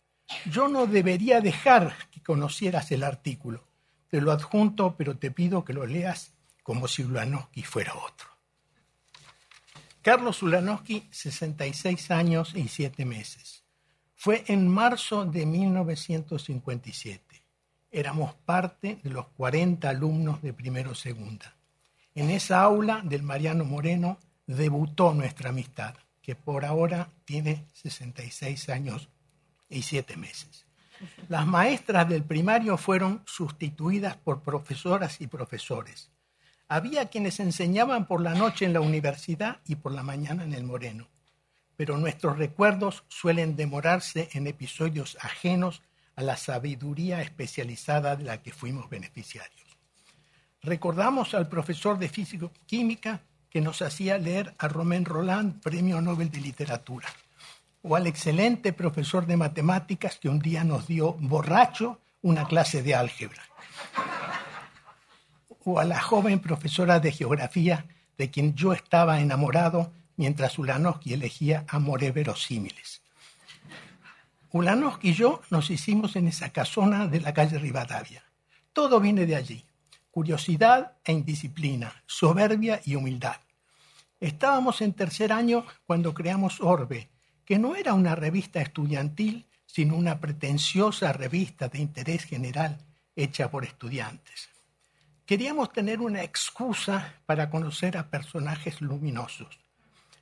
Yo 0.47 0.69
no 0.69 0.87
debería 0.87 1.41
dejar 1.41 1.95
que 2.11 2.23
conocieras 2.23 2.91
el 2.93 3.05
artículo. 3.05 3.65
Te 4.09 4.21
lo 4.21 4.33
adjunto, 4.33 4.97
pero 4.97 5.17
te 5.17 5.31
pido 5.31 5.65
que 5.65 5.73
lo 5.73 5.87
leas 5.87 6.35
como 6.63 6.89
si 6.89 7.03
Ulanowski 7.03 7.63
fuera 7.63 7.95
otro. 7.95 8.34
Carlos 10.05 10.43
Ulanowski, 10.43 11.09
66 11.11 12.11
años 12.11 12.53
y 12.55 12.69
7 12.69 13.07
meses. 13.07 13.65
Fue 14.15 14.45
en 14.49 14.69
marzo 14.69 15.25
de 15.25 15.47
1957. 15.47 17.43
Éramos 17.91 18.35
parte 18.35 19.01
de 19.03 19.09
los 19.09 19.29
40 19.29 19.89
alumnos 19.89 20.43
de 20.43 20.53
primero 20.53 20.95
segunda. 20.95 21.57
En 22.15 22.29
esa 22.29 22.61
aula 22.61 23.01
del 23.03 23.23
Mariano 23.23 23.65
Moreno 23.65 24.19
debutó 24.47 25.15
nuestra 25.15 25.49
amistad, 25.49 25.95
que 26.21 26.35
por 26.35 26.67
ahora 26.67 27.09
tiene 27.25 27.65
66 27.73 28.69
años 28.69 29.09
y 29.71 29.81
7 29.81 30.19
meses. 30.19 30.67
Las 31.31 31.47
maestras 31.47 32.07
del 32.11 32.25
primario 32.25 32.77
fueron 32.77 33.23
sustituidas 33.25 34.19
por 34.19 34.43
profesoras 34.43 35.23
y 35.23 35.29
profesores. 35.29 36.11
Había 36.69 37.07
quienes 37.07 37.41
enseñaban 37.41 38.07
por 38.07 38.21
la 38.21 38.35
noche 38.35 38.65
en 38.65 38.73
la 38.73 38.81
universidad 38.81 39.59
y 39.67 39.77
por 39.77 39.93
la 39.93 40.03
mañana 40.03 40.45
en 40.45 40.55
el 40.55 40.65
Moreno 40.65 41.09
pero 41.77 41.97
nuestros 41.97 42.39
recuerdos 42.39 43.05
suelen 43.09 43.57
demorarse 43.57 44.29
en 44.33 44.47
episodios 44.47 45.17
ajenos 45.21 45.83
a 46.17 46.23
la 46.23 46.37
sabiduría 46.37 47.21
especializada 47.23 48.17
de 48.17 48.25
la 48.25 48.43
que 48.43 48.53
fuimos 48.53 48.89
beneficiarios. 48.89 49.65
Recordamos 50.63 51.35
al 51.35 51.49
profesor 51.49 51.99
de 51.99 52.09
físico-química 52.09 53.21
que 53.51 53.61
nos 53.61 53.83
hacía 53.83 54.19
leer 54.19 54.55
a 54.59 54.69
Romain 54.69 55.05
Roland, 55.05 55.61
Premio 55.61 56.01
Nobel 56.01 56.31
de 56.31 56.41
Literatura, 56.41 57.09
o 57.83 57.97
al 57.97 58.07
excelente 58.07 58.73
profesor 58.73 59.27
de 59.27 59.37
matemáticas 59.37 60.19
que 60.19 60.29
un 60.29 60.39
día 60.39 60.65
nos 60.65 60.87
dio 60.87 61.15
borracho 61.15 62.01
una 62.23 62.47
clase 62.47 62.83
de 62.83 62.95
álgebra, 62.95 63.43
o 65.65 65.81
a 65.81 65.85
la 65.85 66.01
joven 66.01 66.41
profesora 66.41 67.01
de 67.01 67.13
geografía 67.13 67.87
de 68.19 68.31
quien 68.31 68.55
yo 68.55 68.73
estaba 68.73 69.21
enamorado 69.21 69.93
mientras 70.17 70.59
Ulanowski 70.59 71.15
elegía 71.15 71.65
amores 71.69 72.13
verosímiles. 72.15 73.03
Ulanowski 74.53 75.11
y 75.11 75.15
yo 75.15 75.43
nos 75.51 75.71
hicimos 75.71 76.15
en 76.15 76.29
esa 76.29 76.51
casona 76.51 77.09
de 77.09 77.21
la 77.21 77.35
calle 77.35 77.59
Rivadavia. 77.59 78.23
Todo 78.73 79.01
viene 79.01 79.27
de 79.27 79.35
allí. 79.35 79.65
Curiosidad 80.13 80.93
e 81.05 81.13
indisciplina, 81.13 82.05
soberbia 82.07 82.81
y 82.85 82.95
humildad. 82.95 83.37
Estábamos 84.21 84.81
en 84.81 84.93
tercer 84.93 85.33
año 85.33 85.67
cuando 85.87 86.15
creamos 86.15 86.61
Orbe, 86.61 87.09
que 87.45 87.59
no 87.59 87.75
era 87.75 87.95
una 87.95 88.15
revista 88.15 88.61
estudiantil, 88.61 89.45
sino 89.67 89.97
una 89.97 90.21
pretenciosa 90.21 91.13
revista 91.13 91.69
de 91.69 91.81
interés 91.81 92.23
general 92.25 92.79
hecha 93.17 93.51
por 93.51 93.65
estudiantes. 93.65 94.54
Queríamos 95.27 95.73
tener 95.73 96.01
una 96.01 96.23
excusa 96.23 97.15
para 97.25 97.49
conocer 97.49 97.97
a 97.97 98.11
personajes 98.11 98.83
luminosos. 98.83 99.59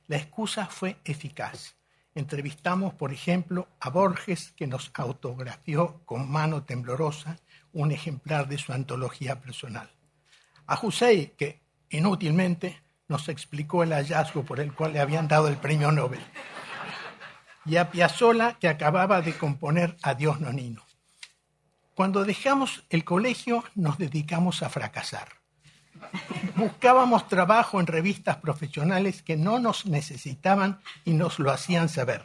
La 0.07 0.15
excusa 0.15 0.67
fue 0.67 0.95
eficaz. 1.03 1.75
Entrevistamos, 2.15 2.93
por 2.93 3.11
ejemplo, 3.11 3.67
a 3.81 3.89
Borges, 3.89 4.53
que 4.55 4.65
nos 4.65 4.91
autografió 4.93 6.05
con 6.05 6.31
mano 6.31 6.63
temblorosa 6.63 7.35
un 7.73 7.91
ejemplar 7.91 8.47
de 8.47 8.57
su 8.57 8.71
antología 8.71 9.41
personal. 9.41 9.89
A 10.67 10.79
Hussein, 10.81 11.33
que 11.37 11.61
inútilmente 11.89 12.81
nos 13.09 13.27
explicó 13.27 13.83
el 13.83 13.91
hallazgo 13.91 14.45
por 14.45 14.61
el 14.61 14.73
cual 14.73 14.93
le 14.93 15.01
habían 15.01 15.27
dado 15.27 15.49
el 15.49 15.57
premio 15.57 15.91
Nobel. 15.91 16.21
Y 17.65 17.75
a 17.75 17.91
Piazzolla, 17.91 18.53
que 18.53 18.69
acababa 18.69 19.21
de 19.21 19.37
componer 19.37 19.97
Adiós 20.01 20.39
Nonino. 20.39 20.85
Cuando 21.95 22.25
dejamos 22.25 22.83
el 22.89 23.03
colegio, 23.03 23.63
nos 23.75 23.97
dedicamos 23.97 24.63
a 24.63 24.69
fracasar 24.69 25.43
buscábamos 26.55 27.27
trabajo 27.27 27.79
en 27.79 27.87
revistas 27.87 28.37
profesionales 28.37 29.21
que 29.21 29.37
no 29.37 29.59
nos 29.59 29.85
necesitaban 29.85 30.79
y 31.05 31.13
nos 31.13 31.39
lo 31.39 31.51
hacían 31.51 31.89
saber. 31.89 32.23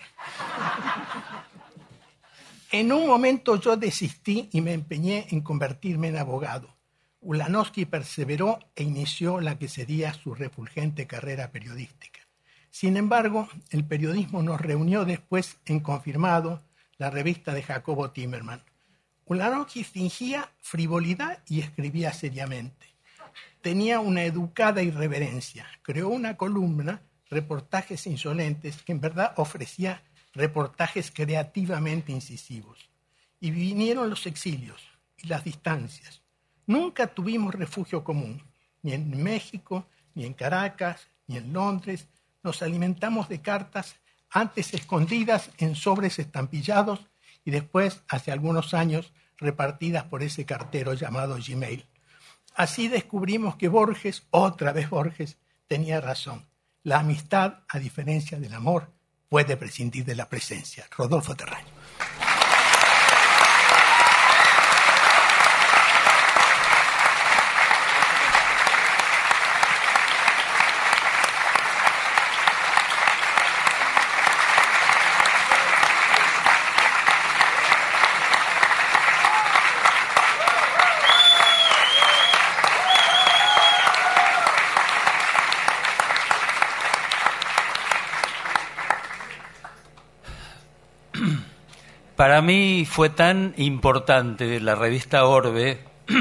En 2.70 2.92
un 2.92 3.06
momento 3.06 3.56
yo 3.56 3.76
desistí 3.76 4.48
y 4.52 4.60
me 4.60 4.74
empeñé 4.74 5.26
en 5.30 5.40
convertirme 5.40 6.08
en 6.08 6.18
abogado. 6.18 6.76
Ulanowski 7.20 7.86
perseveró 7.86 8.58
e 8.76 8.84
inició 8.84 9.40
la 9.40 9.58
que 9.58 9.68
sería 9.68 10.12
su 10.12 10.34
refulgente 10.34 11.06
carrera 11.06 11.50
periodística. 11.50 12.20
Sin 12.70 12.96
embargo, 12.96 13.48
el 13.70 13.84
periodismo 13.84 14.42
nos 14.42 14.60
reunió 14.60 15.04
después 15.04 15.56
en 15.64 15.80
Confirmado, 15.80 16.62
la 16.98 17.10
revista 17.10 17.54
de 17.54 17.62
Jacobo 17.62 18.10
Timerman. 18.10 18.62
Ulanowski 19.28 19.84
fingía 19.84 20.50
frivolidad 20.60 21.42
y 21.46 21.60
escribía 21.60 22.12
seriamente 22.12 22.88
tenía 23.60 24.00
una 24.00 24.22
educada 24.22 24.82
irreverencia. 24.82 25.66
Creó 25.82 26.08
una 26.08 26.36
columna, 26.36 27.02
reportajes 27.30 28.06
insolentes, 28.06 28.82
que 28.82 28.92
en 28.92 29.00
verdad 29.00 29.34
ofrecía 29.36 30.02
reportajes 30.32 31.10
creativamente 31.10 32.12
incisivos. 32.12 32.88
Y 33.40 33.50
vinieron 33.50 34.10
los 34.10 34.26
exilios 34.26 34.82
y 35.18 35.28
las 35.28 35.44
distancias. 35.44 36.22
Nunca 36.66 37.06
tuvimos 37.06 37.54
refugio 37.54 38.04
común, 38.04 38.42
ni 38.82 38.92
en 38.92 39.22
México, 39.22 39.86
ni 40.14 40.24
en 40.24 40.34
Caracas, 40.34 41.08
ni 41.26 41.36
en 41.36 41.52
Londres. 41.52 42.08
Nos 42.42 42.62
alimentamos 42.62 43.28
de 43.28 43.40
cartas 43.40 43.96
antes 44.30 44.74
escondidas 44.74 45.50
en 45.58 45.74
sobres 45.74 46.18
estampillados 46.18 47.06
y 47.48 47.50
después, 47.50 48.02
hace 48.08 48.30
algunos 48.30 48.74
años, 48.74 49.14
repartidas 49.38 50.04
por 50.04 50.22
ese 50.22 50.44
cartero 50.44 50.92
llamado 50.92 51.38
Gmail. 51.38 51.86
Así 52.54 52.88
descubrimos 52.88 53.56
que 53.56 53.68
Borges, 53.68 54.26
otra 54.28 54.74
vez 54.74 54.90
Borges, 54.90 55.38
tenía 55.66 56.02
razón. 56.02 56.46
La 56.82 56.98
amistad, 56.98 57.60
a 57.66 57.78
diferencia 57.78 58.38
del 58.38 58.52
amor, 58.52 58.92
puede 59.30 59.56
prescindir 59.56 60.04
de 60.04 60.14
la 60.14 60.28
presencia. 60.28 60.84
Rodolfo 60.94 61.34
Terraño. 61.36 61.72
Para 92.18 92.42
mí 92.42 92.84
fue 92.84 93.10
tan 93.10 93.54
importante 93.58 94.58
la 94.58 94.74
revista 94.74 95.24
Orbe 95.24 95.78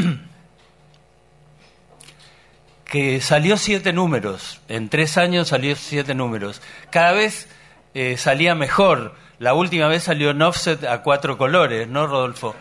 que 2.85 3.19
salió 3.19 3.57
siete 3.57 3.93
números. 3.93 4.61
En 4.67 4.89
tres 4.89 5.17
años 5.17 5.47
salió 5.47 5.75
siete 5.75 6.13
números. 6.13 6.61
Cada 6.91 7.13
vez 7.13 7.49
eh, 7.95 8.15
salía 8.17 8.53
mejor. 8.53 9.15
La 9.39 9.55
última 9.55 9.87
vez 9.87 10.03
salió 10.03 10.29
en 10.29 10.43
offset 10.43 10.83
a 10.83 11.01
cuatro 11.01 11.35
colores, 11.35 11.87
¿no, 11.87 12.05
Rodolfo? 12.05 12.53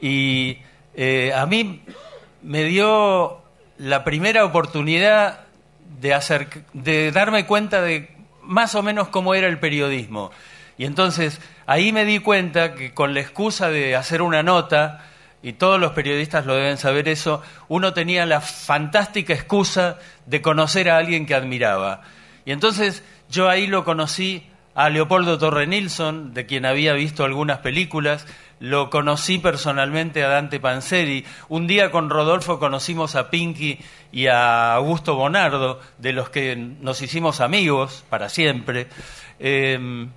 Y 0.00 0.58
eh, 0.96 1.32
a 1.32 1.46
mí 1.46 1.80
me 2.42 2.64
dio 2.64 3.40
la 3.78 4.02
primera 4.02 4.44
oportunidad 4.44 5.44
de, 6.00 6.12
hacer, 6.12 6.48
de 6.72 7.12
darme 7.12 7.46
cuenta 7.46 7.82
de 7.82 8.16
más 8.42 8.74
o 8.74 8.82
menos 8.82 9.10
cómo 9.10 9.36
era 9.36 9.46
el 9.46 9.60
periodismo. 9.60 10.32
Y 10.76 10.84
entonces 10.84 11.40
ahí 11.66 11.92
me 11.92 12.04
di 12.04 12.18
cuenta 12.18 12.74
que 12.74 12.92
con 12.92 13.14
la 13.14 13.20
excusa 13.20 13.68
de 13.68 13.96
hacer 13.96 14.22
una 14.22 14.42
nota, 14.42 15.04
y 15.42 15.52
todos 15.52 15.78
los 15.78 15.92
periodistas 15.92 16.46
lo 16.46 16.54
deben 16.54 16.78
saber 16.78 17.06
eso, 17.08 17.42
uno 17.68 17.92
tenía 17.92 18.24
la 18.24 18.40
fantástica 18.40 19.34
excusa 19.34 19.98
de 20.24 20.40
conocer 20.40 20.88
a 20.88 20.96
alguien 20.96 21.26
que 21.26 21.34
admiraba. 21.34 22.02
Y 22.46 22.52
entonces 22.52 23.04
yo 23.28 23.48
ahí 23.48 23.66
lo 23.66 23.84
conocí 23.84 24.46
a 24.74 24.88
Leopoldo 24.88 25.38
Torre 25.38 25.66
Nilsson, 25.66 26.34
de 26.34 26.46
quien 26.46 26.64
había 26.64 26.94
visto 26.94 27.24
algunas 27.24 27.58
películas, 27.58 28.26
lo 28.58 28.88
conocí 28.88 29.38
personalmente 29.38 30.24
a 30.24 30.28
Dante 30.28 30.60
Panzeri. 30.60 31.24
Un 31.48 31.66
día 31.66 31.90
con 31.90 32.08
Rodolfo 32.08 32.58
conocimos 32.58 33.14
a 33.14 33.30
Pinky 33.30 33.78
y 34.12 34.26
a 34.26 34.74
Augusto 34.74 35.14
Bonardo, 35.14 35.80
de 35.98 36.12
los 36.12 36.30
que 36.30 36.56
nos 36.56 37.02
hicimos 37.02 37.40
amigos 37.40 38.04
para 38.08 38.28
siempre. 38.28 38.86
Eh, 39.38 40.08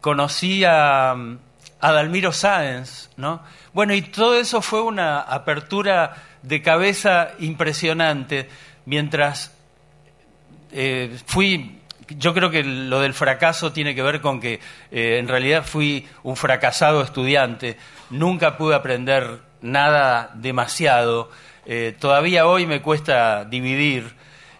conocí 0.00 0.64
a, 0.64 1.12
a 1.12 1.92
Dalmiro 1.92 2.32
Sáenz, 2.32 3.10
¿no? 3.16 3.42
Bueno, 3.72 3.94
y 3.94 4.02
todo 4.02 4.38
eso 4.38 4.62
fue 4.62 4.82
una 4.82 5.20
apertura 5.20 6.14
de 6.42 6.62
cabeza 6.62 7.32
impresionante 7.38 8.48
mientras 8.86 9.52
eh, 10.72 11.18
fui 11.26 11.76
yo 12.18 12.34
creo 12.34 12.50
que 12.50 12.64
lo 12.64 13.00
del 13.00 13.14
fracaso 13.14 13.72
tiene 13.72 13.94
que 13.94 14.02
ver 14.02 14.20
con 14.20 14.40
que 14.40 14.60
eh, 14.90 15.18
en 15.18 15.28
realidad 15.28 15.64
fui 15.64 16.08
un 16.22 16.36
fracasado 16.36 17.02
estudiante, 17.02 17.76
nunca 18.10 18.56
pude 18.56 18.74
aprender 18.74 19.38
nada 19.62 20.32
demasiado, 20.34 21.30
eh, 21.66 21.94
todavía 21.98 22.46
hoy 22.46 22.66
me 22.66 22.82
cuesta 22.82 23.44
dividir 23.44 24.14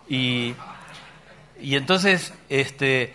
y, 0.08 0.54
y 1.60 1.74
entonces 1.74 2.34
este 2.48 3.14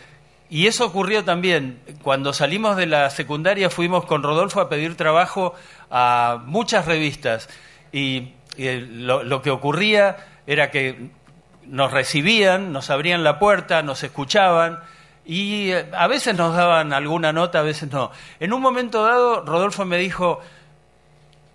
y 0.49 0.67
eso 0.67 0.85
ocurrió 0.85 1.23
también 1.23 1.79
cuando 2.01 2.33
salimos 2.33 2.77
de 2.77 2.85
la 2.85 3.09
secundaria 3.09 3.69
fuimos 3.69 4.05
con 4.05 4.23
Rodolfo 4.23 4.61
a 4.61 4.69
pedir 4.69 4.95
trabajo 4.95 5.53
a 5.89 6.41
muchas 6.45 6.85
revistas 6.85 7.49
y, 7.91 8.33
lo, 8.57 9.23
lo 9.23 9.41
que 9.41 9.49
ocurría 9.49 10.17
era 10.47 10.71
que 10.71 11.09
nos 11.67 11.91
recibían, 11.91 12.71
nos 12.71 12.89
abrían 12.89 13.23
la 13.23 13.39
puerta, 13.39 13.81
nos 13.81 14.03
escuchaban 14.03 14.79
y 15.25 15.71
eh, 15.71 15.87
a 15.93 16.07
veces 16.07 16.35
nos 16.35 16.55
daban 16.55 16.93
alguna 16.93 17.33
nota, 17.33 17.59
a 17.59 17.63
veces 17.63 17.91
no. 17.91 18.11
En 18.39 18.53
un 18.53 18.61
momento 18.61 19.03
dado, 19.03 19.43
Rodolfo 19.43 19.85
me 19.85 19.97
dijo, 19.97 20.39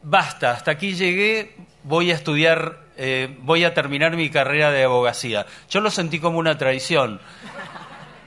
basta, 0.02 0.50
hasta 0.52 0.72
aquí 0.72 0.94
llegué, 0.94 1.54
voy 1.84 2.10
a 2.10 2.14
estudiar, 2.14 2.80
eh, 2.96 3.36
voy 3.42 3.64
a 3.64 3.72
terminar 3.72 4.16
mi 4.16 4.30
carrera 4.30 4.70
de 4.70 4.84
abogacía. 4.84 5.46
Yo 5.68 5.80
lo 5.80 5.90
sentí 5.90 6.18
como 6.18 6.38
una 6.38 6.58
traición. 6.58 7.20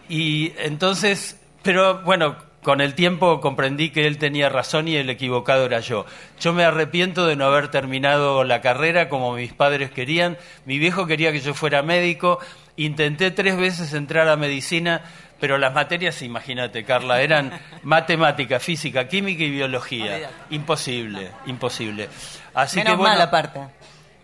Y 0.10 0.54
entonces, 0.58 1.40
pero 1.62 2.02
bueno, 2.02 2.36
con 2.64 2.82
el 2.82 2.96
tiempo 2.96 3.42
comprendí 3.42 3.90
que 3.90 4.08
él 4.08 4.18
tenía 4.18 4.50
razón 4.50 4.88
y 4.88 4.96
el 4.96 5.10
equivocado 5.10 5.66
era 5.66 5.82
yo. 5.82 6.06
Yo 6.40 6.54
me 6.54 6.64
arrepiento 6.64 7.28
de 7.28 7.36
no 7.36 7.46
haber 7.46 7.70
terminado 7.70 8.44
la 8.44 8.62
carrera 8.62 9.10
como 9.10 9.34
mis 9.34 9.54
padres 9.54 9.92
querían. 9.92 10.38
Mi 10.66 10.80
viejo 10.80 11.06
quería 11.06 11.32
que 11.32 11.42
yo 11.42 11.54
fuera 11.54 11.84
médico. 11.84 12.40
Intenté 12.76 13.32
tres 13.32 13.58
veces 13.58 13.94
entrar 13.94 14.28
a 14.30 14.36
medicina, 14.36 15.02
pero 15.40 15.58
las 15.58 15.74
materias, 15.74 16.22
imagínate, 16.22 16.86
Carla, 16.86 17.22
eran 17.22 17.52
matemática, 17.84 18.60
física, 18.60 19.08
química 19.08 19.44
y 19.44 19.52
biología. 19.52 20.30
Imposible, 20.50 21.30
imposible. 21.46 22.10
Así 22.54 22.78
Menos 22.78 22.94
que 22.94 22.98
bueno, 22.98 23.16
mal 23.16 23.22
aparte. 23.22 23.60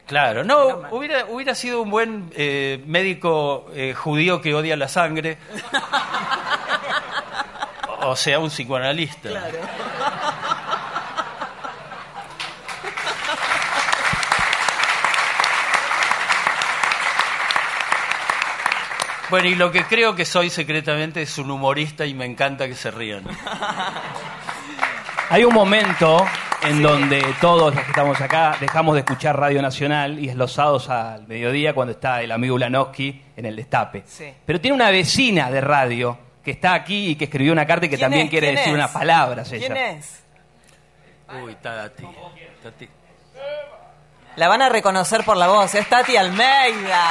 Claro, 0.09 0.43
no, 0.43 0.81
hubiera, 0.89 1.25
hubiera 1.25 1.53
sido 1.53 1.83
un 1.83 1.91
buen 1.91 2.31
eh, 2.35 2.83
médico 2.87 3.69
eh, 3.75 3.93
judío 3.93 4.41
que 4.41 4.55
odia 4.55 4.75
la 4.75 4.87
sangre. 4.87 5.37
o 8.01 8.15
sea, 8.15 8.39
un 8.39 8.49
psicoanalista. 8.49 9.29
Bueno, 19.29 19.47
y 19.47 19.53
lo 19.53 19.71
que 19.71 19.83
creo 19.83 20.15
que 20.15 20.25
soy 20.25 20.49
secretamente 20.49 21.21
es 21.21 21.37
un 21.37 21.51
humorista 21.51 22.07
y 22.07 22.15
me 22.15 22.25
encanta 22.25 22.67
que 22.67 22.73
se 22.73 22.89
rían. 22.89 23.23
Hay 25.31 25.43
un 25.43 25.53
momento 25.53 26.25
en 26.63 26.81
donde 26.81 27.23
todos 27.39 27.73
los 27.73 27.83
que 27.83 27.89
estamos 27.91 28.19
acá 28.19 28.57
dejamos 28.59 28.95
de 28.95 29.01
escuchar 29.01 29.37
Radio 29.39 29.61
Nacional 29.61 30.17
y 30.19 30.29
es 30.29 30.35
los 30.35 30.51
sábados 30.53 30.89
al 30.89 31.27
mediodía 31.27 31.73
cuando 31.73 31.91
está 31.93 32.21
el 32.21 32.31
amigo 32.31 32.55
Ulanowski 32.55 33.21
en 33.37 33.45
el 33.45 33.55
destape. 33.55 34.03
Sí. 34.07 34.33
Pero 34.45 34.59
tiene 34.59 34.75
una 34.75 34.89
vecina 34.89 35.51
de 35.51 35.61
radio 35.61 36.17
que 36.43 36.51
está 36.51 36.73
aquí 36.73 37.09
y 37.09 37.15
que 37.15 37.25
escribió 37.25 37.53
una 37.53 37.65
carta 37.67 37.85
y 37.85 37.89
que 37.89 37.95
¿Quién 37.97 38.05
también 38.05 38.25
es? 38.25 38.29
quiere 38.31 38.47
¿Quién 38.47 38.55
decir 38.57 38.71
es? 38.73 38.75
unas 38.75 38.91
palabras 38.91 39.51
ella. 39.51 39.67
¿Quién 39.67 39.77
es? 39.77 40.23
Uy, 41.43 41.55
Tati. 41.61 42.03
Tati. 42.63 42.89
La 44.35 44.47
van 44.47 44.61
a 44.63 44.69
reconocer 44.69 45.23
por 45.23 45.37
la 45.37 45.47
voz, 45.47 45.75
es 45.75 45.87
Tati 45.87 46.17
Almeida. 46.17 47.05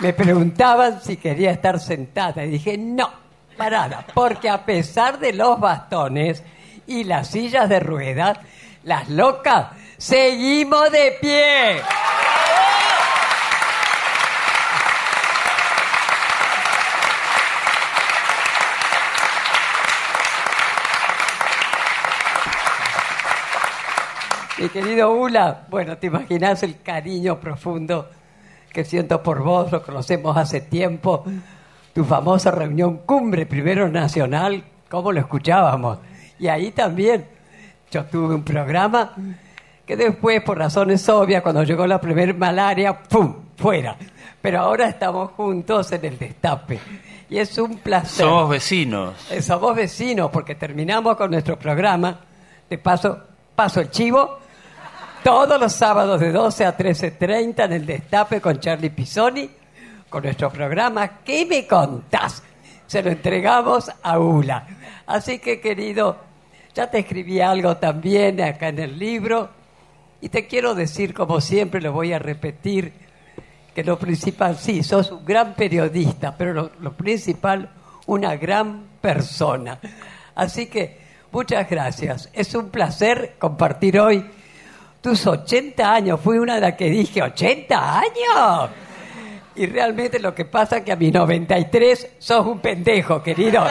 Me 0.00 0.14
preguntaban 0.14 1.02
si 1.02 1.18
quería 1.18 1.50
estar 1.50 1.78
sentada 1.78 2.42
y 2.42 2.50
dije 2.50 2.78
no, 2.78 3.10
parada, 3.58 4.06
porque 4.14 4.48
a 4.48 4.64
pesar 4.64 5.18
de 5.18 5.34
los 5.34 5.60
bastones 5.60 6.42
y 6.86 7.04
las 7.04 7.28
sillas 7.28 7.68
de 7.68 7.80
ruedas, 7.80 8.38
las 8.84 9.10
locas 9.10 9.66
seguimos 9.98 10.90
de 10.90 11.18
pie. 11.20 11.82
Mi 24.56 24.68
querido 24.70 25.12
Ula, 25.12 25.66
bueno, 25.68 25.98
te 25.98 26.06
imaginas 26.06 26.62
el 26.62 26.80
cariño 26.80 27.38
profundo 27.38 28.08
que 28.72 28.84
siento 28.84 29.22
por 29.22 29.42
vos, 29.42 29.70
lo 29.72 29.82
conocemos 29.82 30.36
hace 30.36 30.60
tiempo. 30.60 31.24
Tu 31.92 32.04
famosa 32.04 32.50
reunión 32.50 32.98
cumbre 33.04 33.46
primero 33.46 33.88
nacional, 33.88 34.62
¿cómo 34.88 35.12
lo 35.12 35.20
escuchábamos? 35.20 35.98
Y 36.38 36.48
ahí 36.48 36.70
también 36.70 37.26
yo 37.90 38.04
tuve 38.04 38.34
un 38.34 38.44
programa 38.44 39.14
que 39.84 39.96
después, 39.96 40.40
por 40.42 40.56
razones 40.56 41.08
obvias, 41.08 41.42
cuando 41.42 41.64
llegó 41.64 41.86
la 41.86 42.00
primera 42.00 42.32
malaria, 42.32 43.02
¡pum! 43.02 43.34
fuera. 43.56 43.96
Pero 44.40 44.60
ahora 44.60 44.88
estamos 44.88 45.32
juntos 45.32 45.92
en 45.92 46.04
el 46.04 46.18
destape. 46.18 46.80
Y 47.28 47.38
es 47.38 47.56
un 47.58 47.78
placer. 47.78 48.24
Somos 48.26 48.48
vecinos. 48.48 49.14
Eh, 49.30 49.42
Somos 49.42 49.76
vecinos 49.76 50.30
porque 50.32 50.54
terminamos 50.54 51.16
con 51.16 51.30
nuestro 51.30 51.58
programa. 51.58 52.18
De 52.68 52.78
paso, 52.78 53.18
paso 53.54 53.80
el 53.80 53.90
chivo. 53.90 54.38
Todos 55.22 55.60
los 55.60 55.74
sábados 55.74 56.18
de 56.18 56.32
12 56.32 56.64
a 56.64 56.74
13.30 56.74 57.66
en 57.66 57.72
el 57.74 57.84
Destape 57.84 58.40
con 58.40 58.58
Charlie 58.58 58.88
Pisoni, 58.88 59.50
con 60.08 60.22
nuestro 60.22 60.50
programa 60.50 61.18
¿Qué 61.22 61.44
me 61.44 61.66
contás? 61.66 62.42
Se 62.86 63.02
lo 63.02 63.10
entregamos 63.10 63.92
a 64.02 64.18
Ula. 64.18 64.66
Así 65.06 65.38
que, 65.38 65.60
querido, 65.60 66.16
ya 66.74 66.90
te 66.90 67.00
escribí 67.00 67.38
algo 67.38 67.76
también 67.76 68.40
acá 68.40 68.68
en 68.68 68.78
el 68.78 68.98
libro 68.98 69.50
y 70.22 70.30
te 70.30 70.46
quiero 70.46 70.74
decir, 70.74 71.12
como 71.12 71.42
siempre, 71.42 71.82
lo 71.82 71.92
voy 71.92 72.14
a 72.14 72.18
repetir, 72.18 72.90
que 73.74 73.84
lo 73.84 73.98
principal, 73.98 74.56
sí, 74.56 74.82
sos 74.82 75.12
un 75.12 75.26
gran 75.26 75.54
periodista, 75.54 76.34
pero 76.34 76.54
lo, 76.54 76.70
lo 76.80 76.94
principal, 76.94 77.68
una 78.06 78.36
gran 78.36 78.84
persona. 79.02 79.78
Así 80.34 80.64
que, 80.64 80.98
muchas 81.30 81.68
gracias. 81.68 82.30
Es 82.32 82.54
un 82.54 82.70
placer 82.70 83.34
compartir 83.38 84.00
hoy 84.00 84.24
tus 85.00 85.26
80 85.26 85.92
años. 85.94 86.20
Fui 86.22 86.38
una 86.38 86.56
de 86.56 86.60
las 86.60 86.74
que 86.74 86.90
dije, 86.90 87.22
¿80 87.22 87.72
años? 87.72 88.70
Y 89.56 89.66
realmente 89.66 90.18
lo 90.20 90.34
que 90.34 90.44
pasa 90.44 90.78
es 90.78 90.84
que 90.84 90.92
a 90.92 90.96
mis 90.96 91.12
93 91.12 92.10
sos 92.18 92.46
un 92.46 92.60
pendejo, 92.60 93.22
querido. 93.22 93.64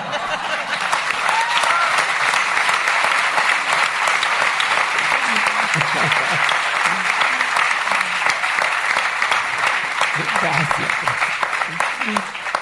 Gracias. 10.41 10.89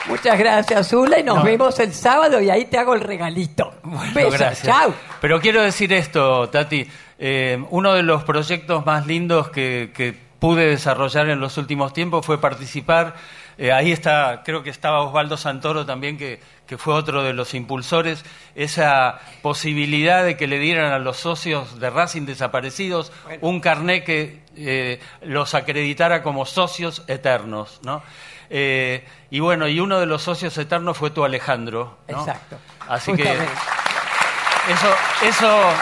Muchas 0.08 0.39
gracias, 0.39 0.88
Zula, 0.89 1.19
y 1.19 1.23
nos 1.23 1.38
No. 1.38 1.43
vemos 1.43 1.77
el 1.80 1.93
sábado 1.93 2.41
y 2.41 2.49
ahí 2.49 2.65
te 2.65 2.77
hago 2.77 2.93
el 2.93 3.01
regalito. 3.01 3.73
Bueno, 3.84 4.13
Besos, 4.13 4.34
gracias. 4.39 4.65
chao. 4.65 4.93
Pero 5.19 5.39
quiero 5.41 5.62
decir 5.62 5.91
esto, 5.91 6.47
Tati. 6.49 6.88
Eh, 7.19 7.63
uno 7.69 7.93
de 7.93 8.03
los 8.03 8.23
proyectos 8.23 8.86
más 8.86 9.08
lindos 9.08 9.49
que, 9.49 9.91
que 9.95 10.15
pude 10.39 10.67
desarrollar 10.67 11.30
en 11.30 11.39
los 11.39 11.58
últimos 11.58 11.93
tiempos 11.93 12.25
fue 12.25 12.39
participar 12.39 13.15
Eh, 13.60 13.71
ahí 13.71 13.91
está, 13.91 14.43
creo 14.45 14.62
que 14.62 14.69
estaba 14.69 15.01
Osvaldo 15.01 15.36
Santoro 15.36 15.84
también, 15.84 16.15
que, 16.15 16.39
que 16.67 16.77
fue 16.77 16.93
otro 16.93 17.23
de 17.23 17.34
los 17.34 17.56
impulsores, 17.56 18.23
esa 18.53 19.19
posibilidad 19.41 20.23
de 20.23 20.38
que 20.38 20.45
le 20.45 20.60
dieran 20.60 20.93
a 20.93 20.99
los 20.99 21.17
socios 21.17 21.80
de 21.80 21.89
Racing 21.89 22.27
desaparecidos 22.27 23.12
un 23.41 23.60
carné 23.60 24.03
que 24.03 24.43
eh, 24.56 24.99
los 25.23 25.56
acreditara 25.56 26.21
como 26.21 26.45
socios 26.45 27.01
eternos, 27.08 27.80
¿no? 27.84 28.03
Eh, 28.51 29.03
y 29.32 29.39
bueno, 29.39 29.67
y 29.67 29.80
uno 29.80 29.99
de 29.99 30.06
los 30.06 30.21
socios 30.21 30.56
eternos 30.60 30.95
fue 30.95 31.10
tu 31.10 31.25
Alejandro, 31.25 31.97
¿no? 32.08 32.19
Exacto. 32.19 32.60
Así 32.88 33.12
que 33.13 33.23
eso, 33.23 34.95
eso 35.23 35.73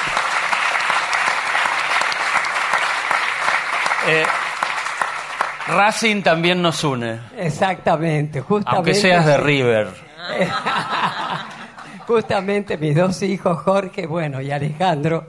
eh, 4.07 4.23
Racing 5.67 6.21
también 6.21 6.61
nos 6.61 6.83
une, 6.83 7.19
Exactamente, 7.37 8.41
justamente. 8.41 8.75
aunque 8.75 8.93
seas 8.93 9.25
de. 9.25 9.37
River. 9.37 9.87
Justamente 12.07 12.77
mis 12.77 12.95
dos 12.95 13.21
hijos, 13.23 13.59
Jorge, 13.63 14.05
bueno, 14.05 14.39
y 14.41 14.51
Alejandro, 14.51 15.25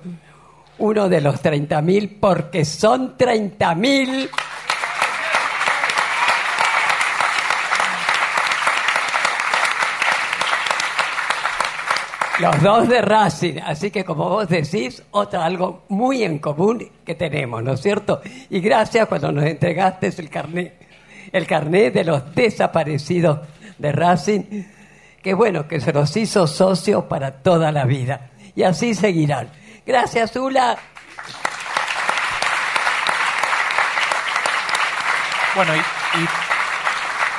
uno 0.79 1.09
de 1.09 1.23
los 1.23 1.43
30.000, 1.43 2.19
porque 2.21 2.67
son 2.67 3.17
30.000. 3.17 4.29
Los 12.41 12.61
dos 12.63 12.87
de 12.89 13.01
Racing, 13.01 13.55
así 13.65 13.91
que 13.91 14.05
como 14.05 14.29
vos 14.29 14.47
decís, 14.49 15.03
otra 15.13 15.45
algo 15.47 15.85
muy 15.89 16.23
en 16.23 16.39
común 16.39 16.87
que 17.05 17.15
tenemos, 17.15 17.63
¿no 17.63 17.73
es 17.73 17.81
cierto? 17.81 18.21
Y 18.51 18.61
gracias 18.61 19.09
cuando 19.09 19.33
nos 19.33 19.45
entregaste 19.45 20.09
el 20.09 20.29
carnet, 20.29 20.75
el 21.33 21.47
carnet 21.47 21.95
de 21.95 22.05
los 22.05 22.35
desaparecidos 22.35 23.39
de 23.79 23.91
Racing, 23.91 24.43
que 25.23 25.33
bueno, 25.33 25.67
que 25.67 25.81
se 25.81 25.95
los 25.95 26.15
hizo 26.17 26.47
socios 26.47 27.05
para 27.05 27.31
toda 27.43 27.73
la 27.73 27.87
vida. 27.87 28.31
Y 28.55 28.65
así 28.65 28.95
seguirán. 28.95 29.49
Gracias, 29.87 30.37
Ula. 30.37 30.77
Bueno, 35.55 35.73
y, 35.75 35.79
y- 35.79 36.29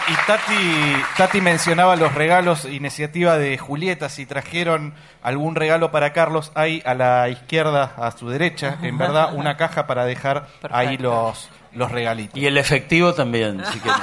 y 0.07 0.15
Tati, 0.25 1.03
Tati 1.17 1.41
mencionaba 1.41 1.95
los 1.97 2.13
regalos, 2.13 2.65
iniciativa 2.65 3.37
de 3.37 3.57
Julieta, 3.57 4.07
si 4.07 4.25
trajeron 4.25 4.93
algún 5.21 5.55
regalo 5.55 5.91
para 5.91 6.13
Carlos, 6.13 6.51
hay 6.55 6.81
a 6.85 6.93
la 6.93 7.27
izquierda, 7.29 7.93
a 7.97 8.11
su 8.11 8.29
derecha, 8.29 8.77
en 8.81 8.97
verdad, 8.97 9.33
una 9.33 9.57
caja 9.57 9.85
para 9.85 10.05
dejar 10.05 10.47
ahí 10.71 10.97
los, 10.97 11.49
los 11.73 11.91
regalitos. 11.91 12.37
Y 12.37 12.47
el 12.47 12.57
efectivo 12.57 13.13
también, 13.13 13.63
si 13.71 13.79
quieren. 13.81 14.01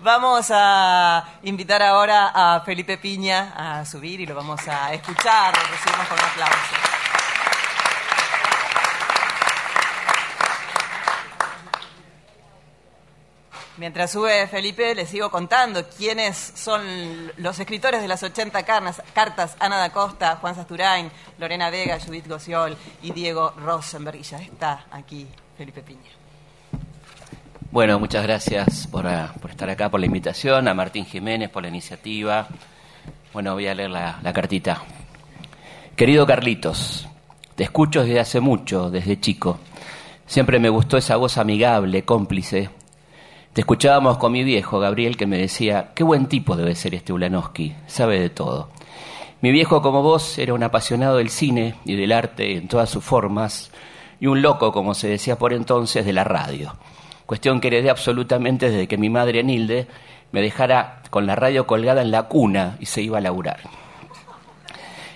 Vamos 0.00 0.46
a 0.54 1.24
invitar 1.42 1.82
ahora 1.82 2.30
a 2.32 2.60
Felipe 2.60 2.98
Piña 2.98 3.52
a 3.56 3.84
subir 3.84 4.20
y 4.20 4.26
lo 4.26 4.34
vamos 4.36 4.60
a 4.68 4.94
escuchar, 4.94 5.52
lo 5.56 5.62
recibimos 5.70 6.06
con 6.06 6.18
un 6.18 6.24
aplauso. 6.24 7.07
Mientras 13.78 14.10
sube 14.10 14.46
Felipe, 14.48 14.92
les 14.96 15.08
sigo 15.08 15.30
contando 15.30 15.84
quiénes 15.96 16.36
son 16.36 16.82
los 17.36 17.58
escritores 17.60 18.02
de 18.02 18.08
las 18.08 18.22
80 18.24 18.64
carnas- 18.64 19.00
cartas. 19.14 19.56
Ana 19.60 19.76
da 19.76 19.90
Costa, 19.92 20.36
Juan 20.40 20.56
Sasturain, 20.56 21.10
Lorena 21.38 21.70
Vega, 21.70 21.98
Judith 22.04 22.26
Gociol 22.26 22.76
y 23.02 23.12
Diego 23.12 23.52
Rosenberg. 23.56 24.16
Y 24.18 24.22
ya 24.24 24.38
está 24.38 24.86
aquí 24.90 25.28
Felipe 25.56 25.82
Piña. 25.82 26.10
Bueno, 27.70 28.00
muchas 28.00 28.24
gracias 28.24 28.88
por, 28.88 29.06
ah, 29.06 29.32
por 29.40 29.50
estar 29.50 29.70
acá, 29.70 29.88
por 29.90 30.00
la 30.00 30.06
invitación, 30.06 30.66
a 30.66 30.74
Martín 30.74 31.04
Jiménez 31.06 31.48
por 31.48 31.62
la 31.62 31.68
iniciativa. 31.68 32.48
Bueno, 33.32 33.54
voy 33.54 33.68
a 33.68 33.74
leer 33.74 33.90
la, 33.90 34.18
la 34.22 34.32
cartita. 34.32 34.82
Querido 35.94 36.26
Carlitos, 36.26 37.06
te 37.54 37.62
escucho 37.64 38.02
desde 38.02 38.18
hace 38.18 38.40
mucho, 38.40 38.90
desde 38.90 39.20
chico. 39.20 39.58
Siempre 40.26 40.58
me 40.58 40.68
gustó 40.68 40.96
esa 40.96 41.16
voz 41.16 41.38
amigable, 41.38 42.04
cómplice. 42.04 42.70
Te 43.52 43.62
escuchábamos 43.62 44.18
con 44.18 44.30
mi 44.32 44.44
viejo, 44.44 44.78
Gabriel, 44.78 45.16
que 45.16 45.26
me 45.26 45.38
decía, 45.38 45.90
qué 45.94 46.04
buen 46.04 46.26
tipo 46.26 46.54
debe 46.54 46.74
ser 46.74 46.94
este 46.94 47.12
Ulanowski, 47.12 47.74
sabe 47.86 48.20
de 48.20 48.30
todo. 48.30 48.68
Mi 49.40 49.50
viejo, 49.50 49.82
como 49.82 50.02
vos, 50.02 50.38
era 50.38 50.54
un 50.54 50.62
apasionado 50.62 51.16
del 51.16 51.30
cine 51.30 51.74
y 51.84 51.96
del 51.96 52.12
arte 52.12 52.56
en 52.56 52.68
todas 52.68 52.90
sus 52.90 53.02
formas, 53.02 53.70
y 54.20 54.26
un 54.26 54.42
loco, 54.42 54.72
como 54.72 54.94
se 54.94 55.08
decía 55.08 55.38
por 55.38 55.52
entonces, 55.52 56.04
de 56.04 56.12
la 56.12 56.24
radio. 56.24 56.76
Cuestión 57.26 57.60
que 57.60 57.68
heredé 57.68 57.90
absolutamente 57.90 58.70
desde 58.70 58.86
que 58.86 58.98
mi 58.98 59.10
madre 59.10 59.42
Nilde 59.42 59.88
me 60.30 60.40
dejara 60.40 61.02
con 61.10 61.26
la 61.26 61.34
radio 61.34 61.66
colgada 61.66 62.02
en 62.02 62.10
la 62.10 62.24
cuna 62.24 62.76
y 62.80 62.86
se 62.86 63.02
iba 63.02 63.18
a 63.18 63.20
laburar. 63.20 63.60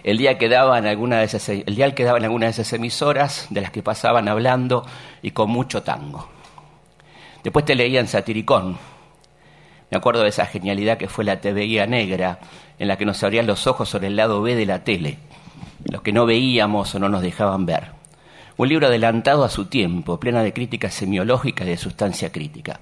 El 0.02 0.18
día 0.18 0.36
que 0.36 0.48
daban 0.48 0.86
alguna 0.86 1.18
de 1.18 1.24
esas, 1.24 1.48
el 1.48 1.76
día 1.76 1.94
que 1.94 2.04
daban 2.04 2.24
alguna 2.24 2.46
de 2.46 2.52
esas 2.52 2.72
emisoras 2.72 3.46
de 3.50 3.60
las 3.60 3.70
que 3.70 3.82
pasaban 3.82 4.28
hablando 4.28 4.84
y 5.22 5.30
con 5.30 5.48
mucho 5.50 5.82
tango. 5.82 6.28
Después 7.42 7.64
te 7.64 7.74
leían 7.74 8.06
Satiricón. 8.06 8.78
Me 9.90 9.98
acuerdo 9.98 10.22
de 10.22 10.28
esa 10.28 10.46
genialidad 10.46 10.96
que 10.96 11.08
fue 11.08 11.24
la 11.24 11.40
TVIA 11.40 11.86
negra, 11.86 12.38
en 12.78 12.88
la 12.88 12.96
que 12.96 13.04
nos 13.04 13.22
abrían 13.22 13.46
los 13.46 13.66
ojos 13.66 13.88
sobre 13.88 14.06
el 14.06 14.16
lado 14.16 14.40
B 14.40 14.54
de 14.54 14.66
la 14.66 14.84
tele, 14.84 15.18
lo 15.84 16.02
que 16.02 16.12
no 16.12 16.24
veíamos 16.24 16.94
o 16.94 16.98
no 16.98 17.08
nos 17.08 17.20
dejaban 17.20 17.66
ver. 17.66 17.92
Un 18.56 18.68
libro 18.68 18.86
adelantado 18.86 19.44
a 19.44 19.48
su 19.48 19.66
tiempo, 19.66 20.20
plena 20.20 20.42
de 20.42 20.52
crítica 20.52 20.90
semiológica 20.90 21.64
y 21.64 21.68
de 21.68 21.76
sustancia 21.76 22.30
crítica. 22.30 22.80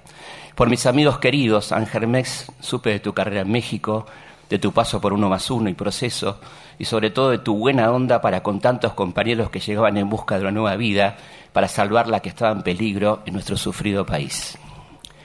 Por 0.55 0.69
mis 0.69 0.85
amigos 0.85 1.19
queridos, 1.19 1.71
Ángel 1.71 2.07
Mex, 2.07 2.51
supe 2.59 2.91
de 2.91 2.99
tu 2.99 3.13
carrera 3.13 3.41
en 3.41 3.51
México, 3.51 4.05
de 4.51 4.59
tu 4.59 4.73
paso 4.73 4.99
por 4.99 5.13
uno 5.13 5.29
más 5.29 5.49
uno 5.49 5.69
y 5.69 5.73
proceso, 5.73 6.37
y 6.77 6.83
sobre 6.83 7.09
todo 7.09 7.29
de 7.29 7.37
tu 7.37 7.55
buena 7.55 7.89
onda 7.89 8.19
para 8.19 8.43
con 8.43 8.59
tantos 8.59 8.91
compañeros 8.91 9.49
que 9.49 9.61
llegaban 9.61 9.95
en 9.95 10.09
busca 10.09 10.35
de 10.35 10.41
una 10.41 10.51
nueva 10.51 10.75
vida 10.75 11.15
para 11.53 11.69
salvar 11.69 12.07
la 12.07 12.19
que 12.19 12.27
estaba 12.27 12.51
en 12.51 12.61
peligro 12.61 13.21
en 13.25 13.33
nuestro 13.33 13.55
sufrido 13.55 14.05
país. 14.05 14.57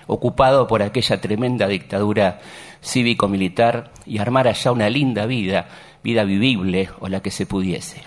Ocupado 0.07 0.69
por 0.69 0.81
aquella 0.81 1.21
tremenda 1.21 1.67
dictadura 1.67 2.39
cívico-militar 2.81 3.91
y 4.07 4.19
armar 4.19 4.47
allá 4.47 4.71
una 4.71 4.89
linda 4.89 5.27
vida, 5.27 5.67
vida 6.05 6.23
vivible 6.23 6.91
o 7.01 7.09
la 7.09 7.21
que 7.21 7.33
se 7.33 7.47
pudiese. 7.47 8.05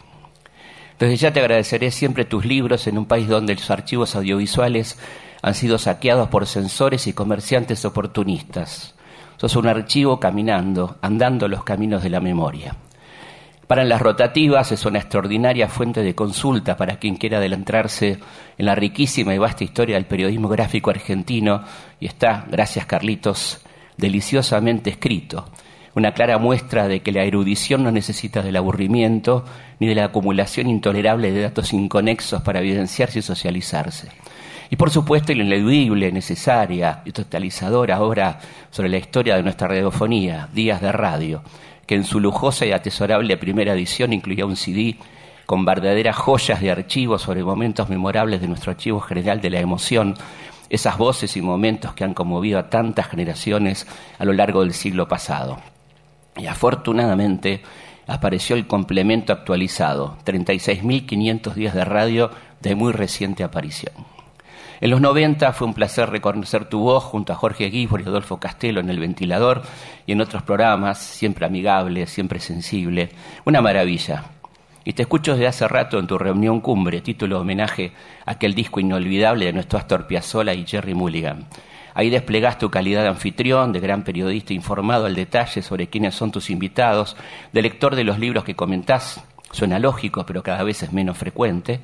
Desde 0.99 1.17
ya 1.17 1.33
te 1.33 1.41
agradeceré 1.41 1.91
siempre 1.91 2.23
tus 2.23 2.45
libros 2.45 2.87
en 2.87 2.97
un 2.97 3.07
país 3.07 3.27
donde 3.27 3.55
los 3.55 3.69
archivos 3.69 4.15
audiovisuales 4.15 4.97
han 5.41 5.53
sido 5.53 5.79
saqueados 5.79 6.29
por 6.29 6.47
censores 6.47 7.07
y 7.07 7.13
comerciantes 7.13 7.83
oportunistas. 7.83 8.95
Sos 9.39 9.55
un 9.55 9.67
archivo 9.67 10.19
caminando, 10.19 10.97
andando 11.01 11.47
los 11.47 11.63
caminos 11.63 12.03
de 12.03 12.09
la 12.09 12.19
memoria. 12.19 12.75
Para 13.67 13.85
las 13.85 14.01
rotativas 14.01 14.73
es 14.73 14.85
una 14.85 14.99
extraordinaria 14.99 15.69
fuente 15.69 16.03
de 16.03 16.13
consulta 16.13 16.75
para 16.75 16.97
quien 16.97 17.15
quiera 17.15 17.37
adentrarse 17.37 18.19
en 18.57 18.65
la 18.65 18.75
riquísima 18.75 19.33
y 19.33 19.37
vasta 19.37 19.63
historia 19.63 19.95
del 19.95 20.07
periodismo 20.07 20.49
gráfico 20.49 20.89
argentino 20.89 21.63
y 22.01 22.07
está, 22.07 22.47
gracias 22.51 22.85
Carlitos, 22.85 23.61
deliciosamente 23.95 24.89
escrito. 24.89 25.45
Una 25.95 26.13
clara 26.13 26.37
muestra 26.37 26.89
de 26.89 26.99
que 26.99 27.13
la 27.13 27.23
erudición 27.23 27.81
no 27.81 27.91
necesita 27.91 28.41
del 28.41 28.57
aburrimiento 28.57 29.45
ni 29.79 29.87
de 29.87 29.95
la 29.95 30.03
acumulación 30.03 30.67
intolerable 30.69 31.31
de 31.31 31.43
datos 31.43 31.71
inconexos 31.71 32.41
para 32.41 32.59
evidenciarse 32.59 33.19
y 33.19 33.21
socializarse. 33.21 34.09
Y 34.69 34.75
por 34.75 34.91
supuesto, 34.91 35.33
la 35.33 35.43
ineludible, 35.43 36.11
necesaria 36.11 37.01
y 37.03 37.11
totalizadora 37.11 38.01
obra 38.01 38.39
sobre 38.69 38.89
la 38.89 38.97
historia 38.97 39.35
de 39.35 39.43
nuestra 39.43 39.67
radiofonía, 39.67 40.47
Días 40.53 40.79
de 40.79 40.91
Radio, 40.91 41.41
que 41.87 41.95
en 41.95 42.03
su 42.03 42.19
lujosa 42.19 42.67
y 42.67 42.71
atesorable 42.71 43.37
primera 43.37 43.73
edición 43.73 44.13
incluía 44.13 44.45
un 44.45 44.55
CD 44.55 44.97
con 45.47 45.65
verdaderas 45.65 46.15
joyas 46.15 46.61
de 46.61 46.69
archivos 46.69 47.23
sobre 47.23 47.43
momentos 47.43 47.89
memorables 47.89 48.41
de 48.41 48.47
nuestro 48.47 48.69
archivo 48.71 48.99
general 48.99 49.41
de 49.41 49.49
la 49.49 49.59
emoción, 49.59 50.13
esas 50.69 50.99
voces 50.99 51.35
y 51.35 51.41
momentos 51.41 51.93
que 51.93 52.03
han 52.03 52.13
conmovido 52.13 52.59
a 52.59 52.69
tantas 52.69 53.07
generaciones 53.07 53.87
a 54.19 54.25
lo 54.25 54.33
largo 54.33 54.61
del 54.61 54.75
siglo 54.75 55.07
pasado. 55.07 55.57
Y 56.37 56.45
afortunadamente 56.45 57.63
apareció 58.05 58.55
el 58.55 58.67
complemento 58.67 59.33
actualizado, 59.33 60.19
36.500 60.25 61.53
días 61.55 61.73
de 61.73 61.85
radio 61.85 62.29
de 62.61 62.75
muy 62.75 62.93
reciente 62.93 63.43
aparición. 63.43 64.18
En 64.81 64.89
los 64.89 65.01
90 65.01 65.51
fue 65.51 65.67
un 65.67 65.73
placer 65.73 66.09
reconocer 66.09 66.65
tu 66.65 66.79
voz 66.79 67.03
junto 67.03 67.33
a 67.33 67.35
Jorge 67.35 67.69
Guibor 67.69 67.99
y 67.99 68.05
Adolfo 68.05 68.39
Castelo 68.39 68.79
en 68.79 68.89
El 68.89 68.99
Ventilador 68.99 69.61
y 70.05 70.13
en 70.13 70.21
otros 70.21 70.41
programas, 70.43 70.99
siempre 70.99 71.45
amigable, 71.45 72.07
siempre 72.07 72.39
sensible. 72.39 73.09
Una 73.43 73.61
maravilla. 73.61 74.23
Y 74.85 74.93
te 74.93 75.01
escucho 75.01 75.33
desde 75.33 75.47
hace 75.47 75.67
rato 75.67 75.99
en 75.99 76.07
tu 76.07 76.17
reunión 76.17 76.61
cumbre, 76.61 77.01
título 77.01 77.41
homenaje 77.41 77.91
a 78.25 78.31
aquel 78.31 78.55
disco 78.55 78.79
inolvidable 78.79 79.45
de 79.45 79.53
nuestro 79.53 79.77
Astor 79.77 80.07
Piazzolla 80.07 80.53
y 80.53 80.65
Jerry 80.65 80.93
Mulligan. 80.93 81.47
Ahí 81.93 82.09
desplegás 82.09 82.57
tu 82.57 82.69
calidad 82.69 83.03
de 83.03 83.09
anfitrión, 83.09 83.73
de 83.73 83.81
gran 83.81 84.05
periodista 84.05 84.53
informado 84.53 85.07
al 85.07 85.15
detalle 85.15 85.61
sobre 85.61 85.87
quiénes 85.87 86.15
son 86.15 86.31
tus 86.31 86.49
invitados, 86.49 87.17
de 87.51 87.61
lector 87.61 87.97
de 87.97 88.05
los 88.05 88.17
libros 88.17 88.45
que 88.45 88.55
comentás, 88.55 89.21
suena 89.51 89.77
lógico, 89.77 90.25
pero 90.25 90.41
cada 90.41 90.63
vez 90.63 90.83
es 90.83 90.93
menos 90.93 91.17
frecuente, 91.17 91.81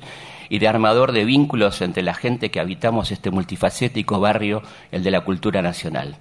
y 0.48 0.58
de 0.58 0.68
armador 0.68 1.12
de 1.12 1.24
vínculos 1.24 1.80
entre 1.82 2.02
la 2.02 2.14
gente 2.14 2.50
que 2.50 2.60
habitamos 2.60 3.10
este 3.10 3.30
multifacético 3.30 4.20
barrio, 4.20 4.62
el 4.92 5.02
de 5.02 5.10
la 5.10 5.22
cultura 5.22 5.62
nacional. 5.62 6.16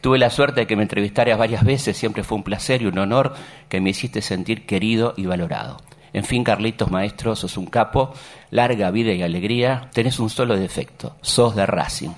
Tuve 0.00 0.18
la 0.18 0.30
suerte 0.30 0.60
de 0.60 0.66
que 0.66 0.76
me 0.76 0.82
entrevistaras 0.82 1.38
varias 1.38 1.64
veces, 1.64 1.96
siempre 1.96 2.22
fue 2.22 2.38
un 2.38 2.44
placer 2.44 2.82
y 2.82 2.86
un 2.86 2.98
honor 2.98 3.34
que 3.68 3.80
me 3.80 3.90
hiciste 3.90 4.22
sentir 4.22 4.64
querido 4.64 5.14
y 5.16 5.26
valorado. 5.26 5.78
En 6.12 6.24
fin, 6.24 6.44
Carlitos 6.44 6.90
Maestro, 6.90 7.36
sos 7.36 7.56
un 7.56 7.66
capo, 7.66 8.14
larga 8.50 8.90
vida 8.90 9.12
y 9.12 9.22
alegría, 9.22 9.90
tenés 9.92 10.18
un 10.18 10.30
solo 10.30 10.56
defecto, 10.56 11.16
sos 11.20 11.54
de 11.54 11.66
Racing. 11.66 12.10